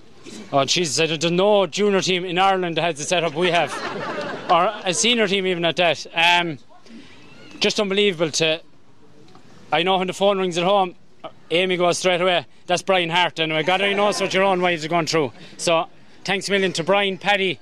Oh 0.52 0.64
Jesus, 0.64 0.98
I 1.00 1.16
don't 1.16 1.36
know 1.36 1.66
junior 1.66 2.00
team 2.00 2.24
in 2.24 2.38
Ireland 2.38 2.76
has 2.78 2.98
the 2.98 3.04
setup 3.04 3.34
we 3.34 3.50
have, 3.50 3.72
or 4.50 4.72
a 4.84 4.92
senior 4.92 5.28
team 5.28 5.46
even 5.46 5.64
at 5.64 5.76
that. 5.76 6.06
Um, 6.12 6.58
just 7.60 7.80
unbelievable. 7.80 8.30
To 8.32 8.60
I 9.72 9.82
know 9.82 9.98
when 9.98 10.06
the 10.06 10.12
phone 10.12 10.38
rings 10.38 10.58
at 10.58 10.64
home, 10.64 10.94
Amy 11.50 11.76
goes 11.76 11.98
straight 11.98 12.20
away. 12.20 12.46
That's 12.66 12.82
Brian 12.82 13.10
Hart, 13.10 13.38
and 13.38 13.52
anyway. 13.52 13.64
God 13.64 13.80
only 13.80 13.94
knows 13.94 14.20
what 14.20 14.34
your 14.34 14.44
own 14.44 14.60
wives 14.60 14.84
are 14.84 14.88
going 14.88 15.06
through. 15.06 15.32
So 15.56 15.86
thanks 16.24 16.48
a 16.48 16.52
million 16.52 16.72
to 16.74 16.84
Brian, 16.84 17.16
Paddy, 17.16 17.60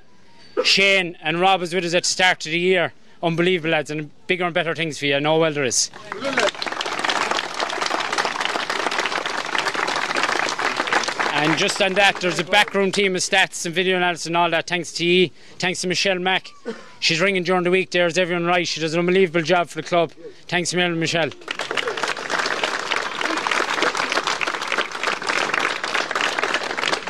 Shane, 0.65 1.17
and 1.23 1.41
Rob 1.41 1.61
was 1.61 1.75
with 1.75 1.85
us 1.85 1.95
at 1.95 2.05
the 2.05 2.09
start 2.09 2.47
of 2.47 2.53
the 2.53 2.59
year. 2.59 2.93
Unbelievable 3.27 3.71
lads, 3.71 3.91
and 3.91 4.09
bigger 4.29 4.45
and 4.45 4.55
better 4.55 4.73
things 4.73 4.99
for 5.01 5.07
you. 5.07 5.19
Know 5.19 5.37
well 5.39 5.53
there 5.53 5.65
is. 5.65 5.91
And 11.33 11.59
just 11.59 11.83
on 11.83 11.95
that, 11.95 12.19
there's 12.21 12.39
a 12.39 12.45
backroom 12.45 12.93
team 12.93 13.17
of 13.17 13.23
stats 13.23 13.67
and 13.67 13.75
video 13.75 13.97
analysis 13.97 14.27
and 14.27 14.37
all 14.37 14.49
that. 14.51 14.69
Thanks 14.69 14.93
to 14.93 15.05
you, 15.05 15.31
thanks 15.59 15.81
to 15.81 15.89
Michelle 15.89 16.21
Mack. 16.21 16.49
She's 17.01 17.21
ringing 17.21 17.43
during 17.43 17.65
the 17.65 17.71
week 17.73 17.91
there. 17.91 18.07
Is 18.07 18.17
everyone 18.17 18.47
right? 18.47 18.67
She 18.67 18.81
does 18.81 18.95
an 18.95 19.01
unbelievable 19.01 19.43
job 19.43 19.71
for 19.71 19.83
the 19.83 19.89
club. 19.89 20.13
Thanks 20.47 20.73
Michelle. 20.73 21.31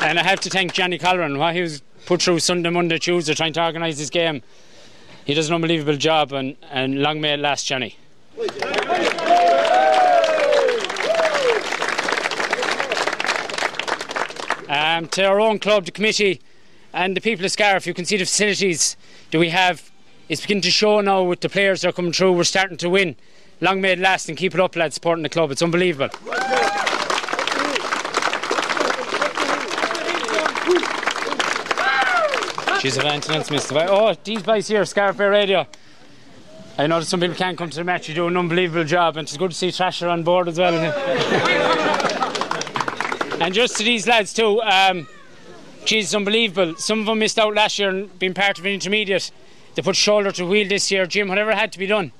And 0.01 0.17
I 0.17 0.23
have 0.23 0.39
to 0.39 0.49
thank 0.49 0.73
Johnny 0.73 0.97
Colleran. 0.97 1.37
What 1.37 1.53
he 1.53 1.61
was 1.61 1.83
put 2.07 2.23
through 2.23 2.39
Sunday, 2.39 2.71
Monday, 2.71 2.97
Tuesday 2.97 3.35
trying 3.35 3.53
to 3.53 3.63
organise 3.63 3.99
this 3.99 4.09
game. 4.09 4.41
He 5.27 5.33
does 5.33 5.49
an 5.49 5.55
unbelievable 5.55 5.97
job, 5.97 6.31
and, 6.31 6.55
and 6.71 7.01
long 7.01 7.19
may 7.19 7.33
it 7.33 7.41
last, 7.41 7.65
Johnny. 7.65 7.97
Um, 14.69 15.09
to 15.09 15.25
our 15.25 15.41
own 15.41 15.59
club, 15.59 15.83
the 15.83 15.91
committee, 15.91 16.39
and 16.93 17.13
the 17.13 17.19
people 17.19 17.43
of 17.43 17.51
Scariff, 17.51 17.85
you 17.85 17.93
can 17.93 18.05
see 18.05 18.15
the 18.15 18.23
facilities 18.23 18.95
that 19.31 19.39
we 19.39 19.49
have. 19.49 19.91
It's 20.29 20.39
beginning 20.39 20.61
to 20.61 20.71
show 20.71 21.01
now 21.01 21.23
with 21.23 21.41
the 21.41 21.49
players 21.49 21.81
that 21.81 21.89
are 21.89 21.91
coming 21.91 22.13
through. 22.13 22.31
We're 22.31 22.45
starting 22.45 22.77
to 22.77 22.89
win. 22.89 23.17
Long 23.59 23.81
may 23.81 23.91
it 23.91 23.99
last 23.99 24.29
and 24.29 24.37
keep 24.37 24.53
it 24.53 24.61
up, 24.61 24.77
lads, 24.77 24.95
supporting 24.95 25.23
the 25.23 25.29
club. 25.29 25.51
It's 25.51 25.61
unbelievable. 25.61 26.07
She's 32.79 32.97
a 32.97 33.03
maintenance, 33.03 33.49
Mr. 33.49 33.87
Oh, 33.89 34.15
these 34.23 34.43
guys 34.43 34.67
here, 34.67 34.85
Scariff 34.85 35.17
Bay 35.17 35.25
Radio. 35.25 35.65
I 36.77 36.85
know 36.85 37.01
some 37.01 37.19
people 37.19 37.35
can't 37.35 37.57
come 37.57 37.71
to 37.71 37.77
the 37.77 37.83
match. 37.83 38.07
You 38.07 38.13
do 38.13 38.27
an 38.27 38.37
unbelievable 38.37 38.83
job, 38.83 39.17
and 39.17 39.27
it's 39.27 39.35
good 39.35 39.49
to 39.49 39.57
see 39.57 39.69
Trasher 39.69 40.11
on 40.11 40.21
board 40.21 40.47
as 40.47 40.59
well. 40.59 40.75
and 43.41 43.51
just 43.51 43.77
to 43.77 43.83
these 43.83 44.05
lads 44.05 44.31
too, 44.31 44.61
um, 44.61 45.07
geez, 45.85 46.05
it's 46.05 46.13
unbelievable. 46.13 46.75
Some 46.77 46.99
of 46.99 47.07
them 47.07 47.17
missed 47.17 47.39
out 47.39 47.55
last 47.55 47.79
year 47.79 47.89
and 47.89 48.19
being 48.19 48.35
part 48.35 48.59
of 48.59 48.65
an 48.65 48.73
intermediate. 48.73 49.31
They 49.73 49.81
put 49.81 49.95
shoulder 49.95 50.31
to 50.33 50.45
wheel 50.45 50.67
this 50.67 50.91
year, 50.91 51.07
Jim, 51.07 51.29
whatever 51.29 51.55
had 51.55 51.71
to 51.71 51.79
be 51.79 51.87
done. 51.87 52.11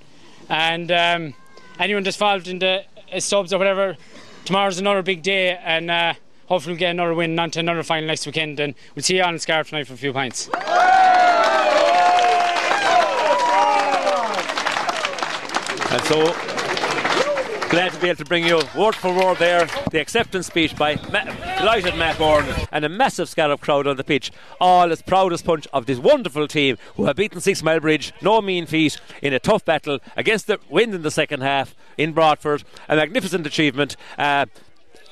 And 0.49 0.91
um, 0.91 1.35
anyone 1.77 2.01
that's 2.01 2.17
involved 2.17 2.47
in 2.47 2.57
the 2.57 2.83
uh, 3.13 3.19
subs 3.19 3.53
or 3.53 3.59
whatever, 3.59 3.95
tomorrow's 4.43 4.79
another 4.79 5.03
big 5.03 5.21
day, 5.21 5.55
and 5.55 5.91
uh, 5.91 6.15
hopefully 6.47 6.73
we'll 6.73 6.79
get 6.79 6.91
another 6.91 7.13
win 7.13 7.37
on 7.37 7.51
to 7.51 7.59
another 7.59 7.83
final 7.83 8.07
next 8.07 8.25
weekend. 8.25 8.59
And 8.59 8.73
we'll 8.95 9.03
see 9.03 9.17
you 9.17 9.23
on 9.23 9.35
the 9.35 9.39
Scarf 9.39 9.69
tonight 9.69 9.87
for 9.87 9.93
a 9.93 9.97
few 9.97 10.13
pints. 10.13 10.49
And 15.89 16.03
so, 16.03 16.25
glad 17.69 17.91
to 17.93 17.99
be 17.99 18.09
able 18.09 18.17
to 18.17 18.25
bring 18.25 18.45
you 18.45 18.61
word 18.77 18.93
for 18.93 19.13
word 19.13 19.37
there 19.37 19.67
the 19.89 19.99
acceptance 19.99 20.47
speech 20.47 20.75
by 20.75 20.95
Ma- 21.11 21.23
delighted 21.57 21.95
Matt 21.95 22.17
Gordon 22.17 22.53
and 22.71 22.83
a 22.83 22.89
massive 22.89 23.29
scallop 23.29 23.61
crowd 23.61 23.87
on 23.87 23.95
the 23.95 24.03
pitch. 24.03 24.31
All 24.59 24.91
as 24.91 25.01
proud 25.01 25.31
as 25.31 25.41
punch 25.41 25.65
of 25.71 25.85
this 25.85 25.97
wonderful 25.97 26.47
team 26.47 26.77
who 26.95 27.05
have 27.05 27.15
beaten 27.15 27.39
Six 27.39 27.63
Mile 27.63 27.79
Bridge, 27.79 28.13
no 28.21 28.41
mean 28.41 28.65
feat, 28.65 28.99
in 29.21 29.33
a 29.33 29.39
tough 29.39 29.63
battle 29.63 29.99
against 30.15 30.47
the 30.47 30.59
wind 30.69 30.93
in 30.93 31.03
the 31.03 31.11
second 31.11 31.41
half 31.41 31.73
in 31.97 32.11
Broadford. 32.11 32.63
A 32.89 32.95
magnificent 32.95 33.47
achievement. 33.47 33.95
Uh, 34.17 34.45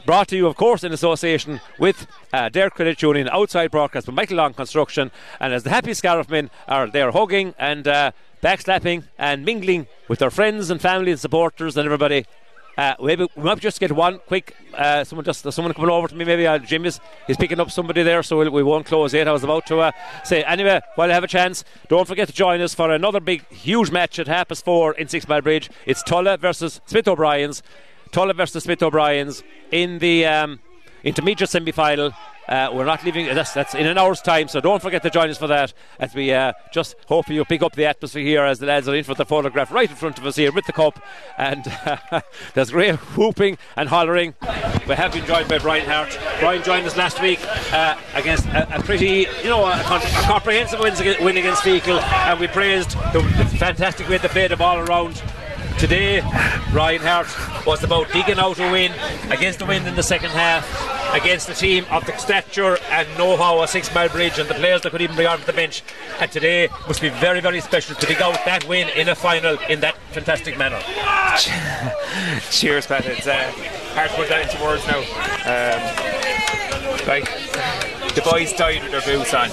Brought 0.05 0.27
to 0.27 0.37
you, 0.37 0.45
of 0.45 0.55
course, 0.55 0.83
in 0.83 0.93
association 0.93 1.61
with 1.79 2.05
uh, 2.31 2.49
Derg 2.49 2.73
Credit 2.73 3.01
Union, 3.01 3.27
outside 3.29 3.71
broadcast 3.71 4.05
by 4.05 4.13
Michael 4.13 4.37
Long 4.37 4.53
Construction. 4.53 5.09
And 5.39 5.51
as 5.51 5.63
the 5.63 5.71
happy 5.71 5.95
Scariff 5.95 6.29
men 6.29 6.51
are 6.67 6.87
there 6.87 7.09
hugging 7.11 7.55
and 7.57 7.87
uh, 7.87 8.11
backslapping 8.43 9.05
and 9.17 9.43
mingling 9.43 9.87
with 10.07 10.19
their 10.19 10.29
friends 10.29 10.69
and 10.69 10.79
family 10.79 11.09
and 11.09 11.19
supporters 11.19 11.75
and 11.75 11.85
everybody. 11.85 12.27
Uh, 12.77 12.93
maybe 13.01 13.25
we 13.35 13.43
might 13.43 13.59
just 13.59 13.79
get 13.79 13.93
one 13.93 14.19
quick. 14.27 14.55
Uh, 14.75 15.03
someone 15.03 15.25
just 15.25 15.51
someone 15.51 15.73
coming 15.73 15.89
over 15.89 16.07
to 16.07 16.15
me. 16.15 16.23
Maybe 16.23 16.45
uh, 16.45 16.59
Jim 16.59 16.85
is, 16.85 16.99
he's 17.25 17.37
picking 17.37 17.59
up 17.59 17.71
somebody 17.71 18.03
there, 18.03 18.21
so 18.21 18.37
we'll, 18.37 18.51
we 18.51 18.61
won't 18.61 18.85
close 18.85 19.11
yet. 19.11 19.27
I 19.27 19.31
was 19.31 19.43
about 19.43 19.65
to 19.67 19.79
uh, 19.79 19.91
say 20.23 20.43
anyway. 20.43 20.81
While 20.95 21.09
I 21.09 21.13
have 21.15 21.23
a 21.23 21.27
chance, 21.27 21.63
don't 21.87 22.07
forget 22.07 22.27
to 22.27 22.33
join 22.33 22.61
us 22.61 22.75
for 22.75 22.91
another 22.91 23.19
big, 23.21 23.47
huge 23.47 23.89
match 23.89 24.19
at 24.19 24.27
half 24.27 24.49
past 24.49 24.65
four 24.65 24.93
in 24.93 25.07
Six 25.07 25.27
Mile 25.27 25.41
Bridge. 25.41 25.71
It's 25.87 26.03
Tulla 26.03 26.37
versus 26.37 26.79
Smith 26.85 27.07
O'Brien's. 27.07 27.63
Tulla 28.11 28.33
versus 28.33 28.63
Smith 28.63 28.81
O'Brien's 28.81 29.43
in 29.71 29.99
the 29.99 30.25
um, 30.25 30.59
intermediate 31.03 31.49
semi 31.49 31.71
final 31.71 32.11
Uh, 32.47 32.69
we're 32.71 32.85
not 32.85 33.03
leaving. 33.03 33.25
That's 33.25 33.53
that's 33.53 33.73
in 33.73 33.87
an 33.87 33.97
hour's 33.97 34.21
time, 34.21 34.47
so 34.47 34.61
don't 34.61 34.79
forget 34.79 35.01
to 35.01 35.09
join 35.09 35.31
us 35.31 35.37
for 35.39 35.47
that. 35.47 35.73
As 35.99 36.13
we 36.13 36.31
uh, 36.31 36.53
just 36.71 36.95
hope 37.07 37.27
you 37.27 37.43
pick 37.43 37.63
up 37.63 37.73
the 37.73 37.85
atmosphere 37.87 38.23
here 38.23 38.43
as 38.43 38.59
the 38.59 38.67
lads 38.67 38.87
are 38.87 38.93
in 38.93 39.03
for 39.03 39.15
the 39.15 39.25
photograph 39.25 39.71
right 39.71 39.89
in 39.89 39.95
front 39.95 40.19
of 40.19 40.25
us 40.27 40.35
here 40.35 40.51
with 40.51 40.65
the 40.67 40.73
cup, 40.73 41.01
and 41.39 41.65
there's 42.53 42.69
great 42.69 42.97
whooping 43.17 43.57
and 43.75 43.89
hollering. 43.89 44.35
We 44.87 44.93
have 44.93 45.13
been 45.13 45.25
joined 45.25 45.47
by 45.47 45.57
Brian 45.57 45.87
Hart. 45.87 46.19
Brian 46.39 46.61
joined 46.61 46.85
us 46.85 46.95
last 46.95 47.19
week 47.19 47.39
uh, 47.73 47.97
against 48.13 48.45
a, 48.49 48.77
a, 48.77 48.83
pretty, 48.83 49.25
you 49.41 49.49
know, 49.49 49.65
a, 49.65 49.71
a 49.71 49.99
comprehensive 50.27 50.79
win 50.79 51.37
against 51.37 51.63
Feakle, 51.63 51.99
and 51.99 52.39
we 52.39 52.45
praised 52.45 52.91
the, 53.11 53.21
the 53.21 53.45
fantastic 53.57 54.07
way 54.07 54.19
they 54.19 54.27
played 54.27 54.51
the 54.51 54.57
ball 54.57 54.77
around 54.77 55.19
today, 55.77 56.21
Brian 56.71 57.01
Hart 57.01 57.27
was 57.65 57.83
about 57.83 58.11
digging 58.11 58.39
out 58.39 58.59
a 58.59 58.71
win 58.71 58.91
against 59.31 59.59
the 59.59 59.65
wind 59.65 59.87
in 59.87 59.95
the 59.95 60.03
second 60.03 60.31
half 60.31 60.65
against 61.13 61.49
a 61.49 61.53
team 61.53 61.85
of 61.91 62.05
the 62.05 62.15
stature 62.17 62.77
and 62.89 63.07
know-how 63.17 63.61
of 63.61 63.69
Six 63.69 63.93
Mile 63.93 64.09
Bridge 64.09 64.37
and 64.37 64.49
the 64.49 64.53
players 64.53 64.81
that 64.81 64.91
could 64.91 65.01
even 65.01 65.15
bring 65.15 65.27
onto 65.27 65.45
the 65.45 65.53
bench. 65.53 65.83
And 66.19 66.31
today 66.31 66.69
must 66.87 67.01
be 67.01 67.09
very, 67.09 67.39
very 67.39 67.61
special 67.61 67.95
to 67.95 68.05
dig 68.05 68.21
out 68.21 68.33
that 68.45 68.67
win 68.67 68.89
in 68.89 69.09
a 69.09 69.15
final 69.15 69.57
in 69.69 69.79
that 69.81 69.97
fantastic 70.11 70.57
manner. 70.57 70.79
Cheers, 72.51 72.87
Pat. 72.87 73.05
It's 73.05 73.27
uh, 73.27 73.51
hard 73.93 74.09
to 74.09 74.15
put 74.15 74.29
that 74.29 74.51
into 74.51 74.63
words 74.63 74.85
now. 74.87 74.99
Um, 75.45 77.07
like 77.07 77.25
the 78.15 78.21
boys 78.21 78.53
died 78.53 78.83
with 78.83 78.91
their 78.91 79.01
boots 79.01 79.33
on 79.33 79.49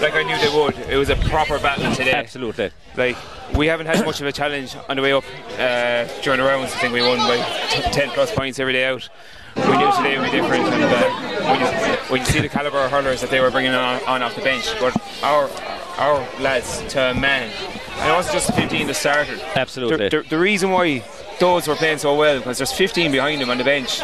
like 0.00 0.14
I 0.14 0.22
knew 0.22 0.36
they 0.38 0.54
would. 0.54 0.78
It 0.90 0.96
was 0.96 1.10
a 1.10 1.16
proper 1.16 1.58
battle 1.58 1.94
today. 1.94 2.12
Absolutely. 2.12 2.70
Like 2.96 3.16
we 3.54 3.66
haven't 3.66 3.86
had 3.86 4.04
much 4.04 4.20
of 4.20 4.26
a 4.26 4.32
challenge 4.32 4.76
on 4.88 4.96
the 4.96 5.02
way 5.02 5.12
up 5.12 5.24
uh, 5.58 6.04
during 6.22 6.40
the 6.40 6.46
rounds. 6.46 6.72
I 6.72 6.78
think 6.78 6.92
we 6.92 7.02
won 7.02 7.18
by 7.18 7.36
t- 7.70 7.82
ten 7.92 8.10
plus 8.10 8.34
points 8.34 8.58
every 8.58 8.72
day 8.72 8.86
out. 8.86 9.08
We 9.56 9.76
knew 9.76 9.92
today 9.96 10.18
would 10.18 10.32
be 10.32 10.38
different, 10.38 10.64
and 10.64 10.82
uh, 10.82 11.48
when, 11.48 11.60
you, 11.60 11.96
when 12.10 12.20
you 12.22 12.26
see 12.26 12.40
the 12.40 12.48
caliber 12.48 12.78
of 12.78 12.90
hurlers 12.90 13.20
that 13.20 13.30
they 13.30 13.38
were 13.40 13.52
bringing 13.52 13.70
on, 13.72 14.02
on 14.04 14.22
off 14.22 14.34
the 14.34 14.42
bench, 14.42 14.66
but 14.80 14.96
our 15.22 15.48
our 15.96 16.18
lads 16.40 16.82
to 16.88 17.10
a 17.10 17.14
man, 17.14 17.52
and 17.98 18.10
it 18.10 18.12
wasn't 18.12 18.34
just 18.34 18.48
the 18.48 18.52
15 18.54 18.88
that 18.88 18.94
started. 18.94 19.40
Absolutely. 19.54 20.08
The, 20.08 20.22
the, 20.22 20.28
the 20.30 20.38
reason 20.38 20.70
why 20.72 21.04
those 21.38 21.68
were 21.68 21.76
playing 21.76 21.98
so 21.98 22.16
well 22.16 22.38
because 22.38 22.58
there's 22.58 22.72
15 22.72 23.12
behind 23.12 23.40
them 23.40 23.50
on 23.50 23.58
the 23.58 23.64
bench. 23.64 24.00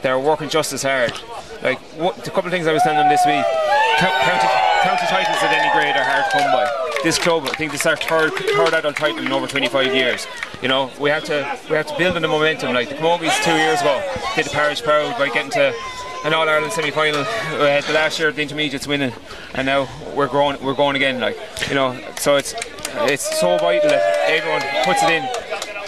They're 0.00 0.18
working 0.18 0.48
just 0.48 0.72
as 0.72 0.82
hard. 0.82 1.12
Like 1.62 1.78
what, 1.96 2.26
a 2.26 2.30
couple 2.30 2.46
of 2.46 2.50
things 2.50 2.66
I 2.66 2.72
was 2.72 2.82
telling 2.82 2.98
them 2.98 3.08
this 3.08 3.24
week. 3.26 3.44
County, 3.98 4.48
county 4.82 5.06
titles 5.06 5.36
at 5.42 5.52
any 5.52 5.70
grade 5.72 5.96
are 5.96 6.04
hard 6.04 6.24
to 6.30 6.38
come 6.38 6.52
by. 6.52 6.83
This 7.04 7.18
club, 7.18 7.44
I 7.44 7.50
think 7.50 7.70
this 7.70 7.82
is 7.82 7.86
our 7.86 7.96
third, 7.98 8.32
third 8.32 8.72
adult 8.72 8.96
title 8.96 9.18
in 9.18 9.30
over 9.30 9.46
25 9.46 9.94
years. 9.94 10.26
You 10.62 10.68
know, 10.68 10.90
we 10.98 11.10
have 11.10 11.22
to 11.24 11.58
we 11.68 11.76
have 11.76 11.86
to 11.88 11.98
build 11.98 12.16
on 12.16 12.22
the 12.22 12.28
momentum. 12.28 12.72
Like 12.72 12.88
the 12.88 12.94
Camogies 12.94 13.44
two 13.44 13.54
years 13.54 13.82
ago 13.82 14.02
did 14.34 14.46
the 14.46 14.50
parish 14.50 14.82
proud 14.82 15.18
by 15.18 15.28
getting 15.28 15.50
to 15.50 15.74
an 16.24 16.32
All 16.32 16.48
Ireland 16.48 16.72
semi 16.72 16.90
final. 16.90 17.20
Uh, 17.20 17.82
the 17.82 17.92
last 17.92 18.18
year 18.18 18.32
the 18.32 18.40
intermediates 18.40 18.86
winning, 18.86 19.12
and 19.52 19.66
now 19.66 19.86
we're 20.14 20.28
growing 20.28 20.56
we're 20.64 20.72
going 20.72 20.96
again. 20.96 21.20
Like 21.20 21.36
you 21.68 21.74
know, 21.74 21.94
so 22.16 22.36
it's 22.36 22.54
it's 23.04 23.38
so 23.38 23.58
vital 23.58 23.90
that 23.90 24.02
everyone 24.26 24.62
puts 24.86 25.02
it 25.02 25.10
in 25.10 25.24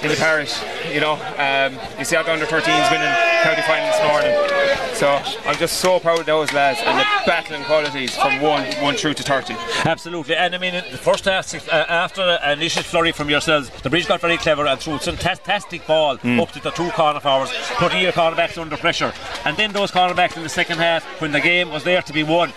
in 0.05 0.10
the 0.10 0.16
parish. 0.16 0.52
You 0.92 1.00
know, 1.00 1.14
um, 1.38 1.78
you 1.98 2.04
see 2.04 2.16
how 2.16 2.22
the 2.22 2.32
under 2.32 2.46
13s 2.46 2.90
winning 2.90 3.14
county 3.42 3.62
final 3.62 3.86
this 3.86 4.02
morning. 4.02 4.56
So 4.94 5.08
I'm 5.46 5.56
just 5.56 5.78
so 5.78 6.00
proud 6.00 6.20
of 6.20 6.26
those 6.26 6.52
lads 6.52 6.80
and 6.82 6.98
the 6.98 7.04
battling 7.26 7.64
qualities 7.64 8.16
from 8.16 8.40
one 8.40 8.64
one 8.82 8.96
through 8.96 9.14
to 9.14 9.22
30. 9.22 9.54
Absolutely, 9.84 10.34
and 10.36 10.54
I 10.54 10.58
mean 10.58 10.74
the 10.90 10.98
first 10.98 11.26
half 11.26 11.54
uh, 11.68 11.84
after 11.88 12.22
an 12.22 12.58
initial 12.58 12.82
flurry 12.82 13.12
from 13.12 13.28
yourselves, 13.28 13.70
the 13.82 13.90
bridge 13.90 14.08
got 14.08 14.20
very 14.20 14.38
clever 14.38 14.66
and 14.66 14.80
threw 14.80 14.98
some 14.98 15.16
fantastic 15.16 15.86
ball 15.86 16.16
mm. 16.18 16.40
up 16.40 16.50
to 16.52 16.62
the 16.62 16.70
two 16.70 16.90
corner 16.90 17.20
forwards, 17.20 17.52
putting 17.74 18.00
your 18.00 18.12
cornerbacks 18.12 18.56
under 18.56 18.76
pressure, 18.76 19.12
and 19.44 19.56
then 19.56 19.72
those 19.72 19.90
cornerbacks 19.90 20.36
in 20.36 20.42
the 20.42 20.48
second 20.48 20.78
half 20.78 21.04
when 21.20 21.32
the 21.32 21.40
game 21.40 21.70
was 21.70 21.84
there 21.84 22.02
to 22.02 22.12
be 22.12 22.22
won 22.22 22.52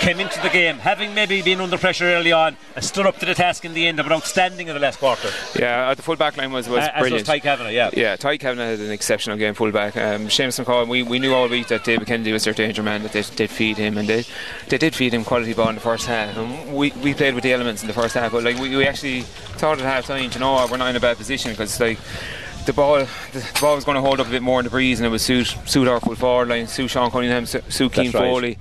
came 0.00 0.20
into 0.20 0.40
the 0.40 0.48
game, 0.48 0.78
having 0.78 1.14
maybe 1.14 1.42
been 1.42 1.60
under 1.60 1.78
pressure 1.78 2.04
early 2.06 2.32
on, 2.32 2.56
stood 2.80 3.06
up 3.06 3.18
to 3.18 3.26
the 3.26 3.34
task 3.34 3.64
in 3.64 3.74
the 3.74 3.86
end, 3.86 3.96
but 3.96 4.12
outstanding 4.12 4.68
in 4.68 4.74
the 4.74 4.80
last 4.80 4.98
quarter. 4.98 5.28
Yeah, 5.58 5.88
uh, 5.88 5.94
the 5.94 6.02
full 6.02 6.16
back 6.16 6.36
line 6.36 6.52
was, 6.52 6.68
was 6.68 6.84
uh, 6.84 6.92
brilliant. 6.98 7.26
Kavanagh, 7.66 7.94
yeah. 7.94 8.02
Yeah, 8.10 8.16
Ty 8.16 8.36
Kavanagh 8.36 8.70
had 8.70 8.80
an 8.80 8.90
exceptional 8.90 9.36
game 9.36 9.54
fullback. 9.54 9.96
Um, 9.96 10.26
Seamus 10.26 10.62
McCall, 10.62 10.88
we, 10.88 11.02
we 11.02 11.18
knew 11.18 11.32
all 11.32 11.48
week 11.48 11.68
that 11.68 11.84
David 11.84 12.06
Kennedy 12.06 12.32
was 12.32 12.44
their 12.44 12.54
danger 12.54 12.82
man, 12.82 13.02
that 13.02 13.12
they 13.12 13.22
did 13.22 13.50
feed 13.50 13.76
him, 13.76 13.98
and 13.98 14.08
they, 14.08 14.24
they 14.68 14.78
did 14.78 14.94
feed 14.94 15.12
him 15.12 15.24
quality 15.24 15.54
ball 15.54 15.68
in 15.68 15.74
the 15.74 15.80
first 15.80 16.06
half. 16.06 16.36
And 16.36 16.74
we, 16.74 16.90
we 17.02 17.14
played 17.14 17.34
with 17.34 17.44
the 17.44 17.52
elements 17.52 17.82
in 17.82 17.88
the 17.88 17.94
first 17.94 18.14
half, 18.14 18.32
but 18.32 18.44
like 18.44 18.58
we, 18.58 18.76
we 18.76 18.86
actually 18.86 19.22
thought 19.22 19.78
at 19.78 19.84
half 19.84 20.06
time, 20.06 20.30
you 20.30 20.38
know, 20.38 20.66
we're 20.70 20.76
not 20.76 20.90
in 20.90 20.96
a 20.96 21.00
bad 21.00 21.16
position 21.16 21.52
because 21.52 21.78
like 21.80 21.98
the 22.66 22.72
ball 22.72 22.98
the 22.98 23.58
ball 23.60 23.76
was 23.76 23.84
going 23.84 23.94
to 23.94 24.00
hold 24.00 24.20
up 24.20 24.26
a 24.26 24.30
bit 24.30 24.42
more 24.42 24.60
in 24.60 24.64
the 24.64 24.70
breeze 24.70 24.98
and 24.98 25.06
it 25.06 25.10
was 25.10 25.22
suit 25.22 25.46
suit 25.64 25.88
our 25.88 26.00
full 26.00 26.14
forward 26.14 26.48
line 26.48 26.66
suit 26.66 26.88
Sean 26.88 27.10
Cunningham 27.10 27.46
suit 27.46 27.92
Keane 27.92 28.10
Foley. 28.10 28.58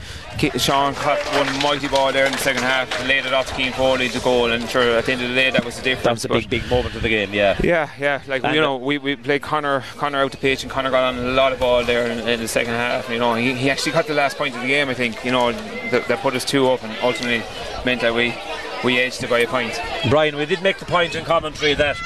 Sean 0.58 0.94
caught 0.94 1.20
one 1.36 1.62
mighty 1.64 1.88
ball 1.88 2.14
there 2.14 2.26
in 2.26 2.32
the 2.32 2.38
second 2.38 2.62
half 2.62 2.88
laid 3.08 3.26
it 3.26 3.34
off 3.34 3.48
to 3.48 3.56
Keane 3.56 3.74
Foley 3.74 4.10
to 4.10 4.20
goal 4.20 4.52
and 4.52 4.70
sure 4.70 4.98
at 4.98 5.06
the 5.06 5.12
end 5.12 5.22
of 5.24 5.30
the 5.30 5.36
day 5.36 5.50
that 5.50 5.66
was 5.66 5.76
the 5.78 5.82
difference 5.82 6.22
that 6.22 6.30
was 6.32 6.46
a 6.46 6.48
big 6.48 6.62
big 6.62 6.70
moment 6.70 6.96
of 6.96 7.02
the 7.02 7.10
game 7.10 7.34
yeah. 7.34 7.60
Yeah 7.64 7.90
yeah 8.00 8.22
like 8.28 8.44
and 8.44 8.56
you 8.56 8.62
know 8.62 8.78
we, 8.78 8.98
we 9.00 9.16
played 9.16 9.42
Connor 9.42 9.84
Connor 9.98 10.20
out 10.20 10.32
the 10.32 10.38
pitch 10.38 10.64
and 10.64 10.72
Connor 10.72 10.92
got 10.92 11.16
on 11.16 11.26
a 11.26 11.32
lot 11.32 11.52
of 11.52 11.60
ball 11.60 11.84
there 11.84 12.08
in, 12.08 12.20
in 12.28 12.40
the 12.40 12.48
second 12.48 12.74
half 12.74 13.10
you 13.10 13.20
know 13.20 13.34
he, 13.34 13.54
he 13.54 13.70
actually 13.70 13.92
got 13.92 14.08
the 14.08 14.14
last 14.14 14.38
point 14.38 14.56
of 14.56 14.62
the 14.62 14.68
game 14.68 14.88
I 14.90 14.94
think 14.94 15.26
you 15.26 15.32
know 15.32 15.52
that, 15.52 16.08
that 16.08 16.20
put 16.20 16.36
us 16.36 16.46
two 16.46 16.68
up 16.68 16.84
and 16.84 16.96
ultimately 17.02 17.44
meant 17.86 18.02
that 18.02 18.14
we 18.14 18.36
we 18.84 19.00
edged 19.00 19.24
it 19.24 19.30
by 19.32 19.40
a 19.40 19.48
point. 19.48 19.80
Brian 20.10 20.36
we 20.36 20.46
did 20.46 20.62
make 20.62 20.78
the 20.78 20.86
point 20.86 21.16
in 21.16 21.26
commentary 21.26 21.74
that 21.74 21.98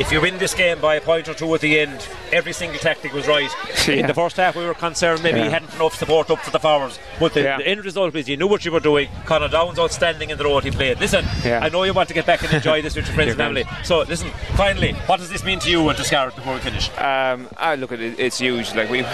if 0.00 0.10
you 0.10 0.20
win 0.20 0.38
this 0.38 0.54
game 0.54 0.80
by 0.80 0.96
a 0.96 1.00
point 1.00 1.28
or 1.28 1.34
two 1.34 1.54
at 1.54 1.60
the 1.60 1.78
end, 1.78 2.08
every 2.34 2.52
single 2.52 2.78
tactic 2.78 3.12
was 3.12 3.26
right. 3.26 3.50
Yeah. 3.84 3.96
In 3.96 4.06
the 4.06 4.14
first 4.14 4.38
half, 4.38 4.56
we 4.56 4.64
were 4.64 4.72
concerned 4.72 5.22
maybe 5.22 5.38
yeah. 5.38 5.44
you 5.44 5.50
hadn't 5.50 5.74
enough 5.74 5.94
support 5.94 6.30
up 6.30 6.38
for 6.38 6.50
the 6.50 6.58
forwards. 6.58 6.98
But 7.20 7.34
the, 7.34 7.42
yeah. 7.42 7.58
the, 7.58 7.68
end 7.68 7.84
result 7.84 8.14
is 8.14 8.26
you 8.30 8.38
knew 8.38 8.46
what 8.46 8.64
you 8.64 8.72
were 8.72 8.80
doing. 8.80 9.10
Connor 9.26 9.48
Downs 9.48 9.78
outstanding 9.78 10.30
in 10.30 10.38
the 10.38 10.44
role 10.44 10.60
he 10.60 10.70
played. 10.70 11.00
Listen, 11.00 11.22
I 11.44 11.68
know 11.68 11.82
you 11.82 11.92
want 11.92 12.08
to 12.08 12.14
get 12.14 12.24
back 12.24 12.42
and 12.42 12.50
enjoy 12.50 12.80
this 12.80 12.96
with 12.96 13.06
your 13.06 13.14
friends 13.14 13.30
and 13.32 13.38
family. 13.38 13.64
So, 13.82 14.00
listen, 14.02 14.30
finally, 14.54 14.92
what 15.06 15.18
does 15.20 15.28
this 15.28 15.44
mean 15.44 15.58
to 15.60 15.70
you 15.70 15.86
and 15.86 15.98
to 15.98 16.04
Scariff 16.04 16.34
before 16.34 16.54
we 16.54 16.60
finish? 16.60 16.88
Um, 16.98 17.46
I 17.58 17.74
look 17.74 17.92
at 17.92 18.00
it, 18.00 18.18
it's 18.18 18.38
huge. 18.38 18.74
Like 18.74 18.88
we 18.88 19.04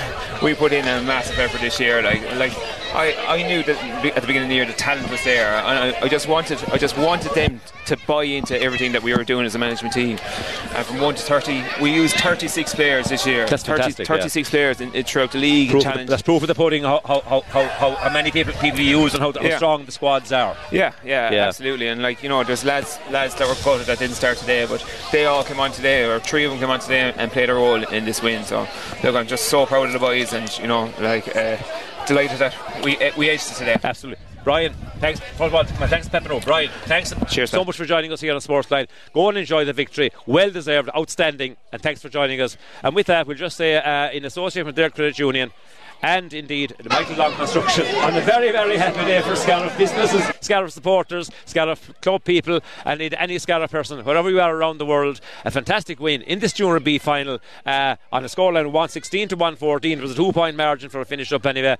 we 0.40 0.54
put 0.54 0.72
in 0.72 0.86
a 0.86 1.02
massive 1.02 1.38
effort 1.40 1.60
this 1.60 1.80
year. 1.80 2.00
Like 2.02 2.22
like 2.36 2.52
I, 2.94 3.14
I 3.26 3.42
knew 3.42 3.64
that 3.64 4.04
at 4.04 4.20
the 4.20 4.26
beginning 4.26 4.44
of 4.44 4.48
the 4.50 4.54
year 4.54 4.66
the 4.66 4.72
talent 4.72 5.10
was 5.10 5.24
there. 5.24 5.56
I, 5.56 5.98
I 6.00 6.08
just 6.08 6.28
wanted 6.28 6.62
I 6.70 6.78
just 6.78 6.96
wanted 6.96 7.32
them 7.32 7.60
to 7.86 7.96
buy 8.06 8.22
into 8.22 8.60
everything 8.60 8.92
that 8.92 9.02
we 9.02 9.14
were 9.14 9.24
doing 9.24 9.46
as 9.46 9.56
a 9.56 9.58
management 9.58 9.94
team. 9.94 10.18
And 10.74 10.86
from 10.86 11.00
one 11.00 11.16
to 11.16 11.22
thirty, 11.22 11.64
we 11.80 11.92
used 11.92 12.16
36 12.16 12.74
players 12.74 13.09
this 13.10 13.26
year. 13.26 13.46
That's 13.46 13.62
30, 13.62 14.04
36 14.04 14.48
yeah. 14.48 14.50
players 14.50 14.80
in, 14.80 14.94
in, 14.94 15.04
throughout 15.04 15.32
the 15.32 15.38
league. 15.38 15.70
Proof 15.70 15.84
the, 15.84 16.04
that's 16.08 16.22
proof 16.22 16.42
of 16.42 16.48
the 16.48 16.54
pudding. 16.54 16.84
How, 16.84 17.00
how, 17.04 17.20
how, 17.20 17.40
how, 17.42 17.94
how 17.94 18.12
many 18.12 18.30
people 18.30 18.52
people 18.54 18.80
you 18.80 18.98
use 19.00 19.14
and 19.14 19.22
how, 19.22 19.32
how 19.32 19.42
yeah. 19.42 19.56
strong 19.56 19.84
the 19.84 19.92
squads 19.92 20.32
are. 20.32 20.56
Yeah, 20.72 20.92
yeah, 21.04 21.30
yeah, 21.30 21.46
absolutely. 21.48 21.88
And 21.88 22.02
like 22.02 22.22
you 22.22 22.28
know, 22.28 22.42
there's 22.42 22.64
lads 22.64 22.98
lads 23.10 23.34
that 23.36 23.46
were 23.48 23.54
cut 23.56 23.86
that 23.86 23.98
didn't 23.98 24.16
start 24.16 24.38
today, 24.38 24.66
but 24.66 24.84
they 25.12 25.26
all 25.26 25.44
came 25.44 25.60
on 25.60 25.72
today, 25.72 26.04
or 26.04 26.18
three 26.20 26.44
of 26.44 26.50
them 26.50 26.60
came 26.60 26.70
on 26.70 26.80
today 26.80 27.12
and 27.16 27.30
played 27.30 27.50
a 27.50 27.54
role 27.54 27.82
in 27.82 28.04
this 28.04 28.22
win. 28.22 28.44
So 28.44 28.66
look, 29.04 29.14
I'm 29.14 29.26
just 29.26 29.46
so 29.46 29.66
proud 29.66 29.86
of 29.86 29.92
the 29.92 29.98
boys, 29.98 30.32
and 30.32 30.56
you 30.58 30.66
know, 30.66 30.92
like. 31.00 31.36
Uh, 31.36 31.58
delighted 32.06 32.38
that 32.38 32.54
we 32.82 32.96
uh, 32.96 33.12
we 33.16 33.28
aced 33.28 33.52
it 33.52 33.56
today. 33.56 33.76
Absolutely. 33.84 34.24
Brian, 34.44 34.72
thanks. 34.98 35.20
First 35.20 35.40
of 35.40 35.54
all, 35.54 35.64
my 35.78 35.86
thanks, 35.86 36.08
Pepino. 36.08 36.42
Brian, 36.44 36.70
thanks 36.84 37.12
Cheers, 37.28 37.50
so 37.50 37.58
man. 37.58 37.66
much 37.66 37.76
for 37.76 37.84
joining 37.84 38.12
us 38.12 38.20
here 38.20 38.34
on 38.34 38.40
Sportsline. 38.40 38.88
Go 39.12 39.28
and 39.28 39.38
enjoy 39.38 39.64
the 39.64 39.72
victory. 39.72 40.10
Well 40.26 40.50
deserved, 40.50 40.88
outstanding, 40.96 41.56
and 41.72 41.82
thanks 41.82 42.00
for 42.00 42.08
joining 42.08 42.40
us. 42.40 42.56
And 42.82 42.94
with 42.94 43.06
that, 43.06 43.26
we'll 43.26 43.36
just 43.36 43.56
say, 43.56 43.76
uh, 43.76 44.10
in 44.10 44.24
association 44.24 44.66
with 44.66 44.76
Derg 44.76 44.94
Credit 44.94 45.18
Union, 45.18 45.52
and 46.02 46.32
indeed 46.32 46.74
the 46.78 46.88
Michael 46.88 47.16
Long 47.16 47.32
Construction 47.34 47.86
on 47.96 48.16
a 48.16 48.20
very, 48.20 48.50
very 48.52 48.76
happy 48.76 49.04
day 49.04 49.20
for 49.22 49.36
Scariff 49.36 49.76
businesses, 49.76 50.24
Scariff 50.40 50.72
supporters, 50.72 51.30
Scariff 51.44 51.92
club 52.00 52.24
people, 52.24 52.60
and 52.84 53.00
any 53.00 53.38
Scariff 53.38 53.70
person, 53.70 54.02
wherever 54.04 54.30
you 54.30 54.40
are 54.40 54.54
around 54.54 54.78
the 54.78 54.86
world. 54.86 55.20
A 55.44 55.50
fantastic 55.50 56.00
win 56.00 56.22
in 56.22 56.38
this 56.38 56.52
Junior 56.52 56.80
B 56.80 56.98
final 56.98 57.38
uh, 57.66 57.96
on 58.12 58.24
a 58.24 58.28
scoreline 58.28 58.66
of 58.66 58.72
116 58.72 59.28
to 59.28 59.36
114. 59.36 59.98
It 59.98 60.02
was 60.02 60.12
a 60.12 60.14
two 60.14 60.32
point 60.32 60.56
margin 60.56 60.88
for 60.88 61.00
a 61.00 61.04
finish 61.04 61.32
up 61.32 61.44
anyway. 61.46 61.76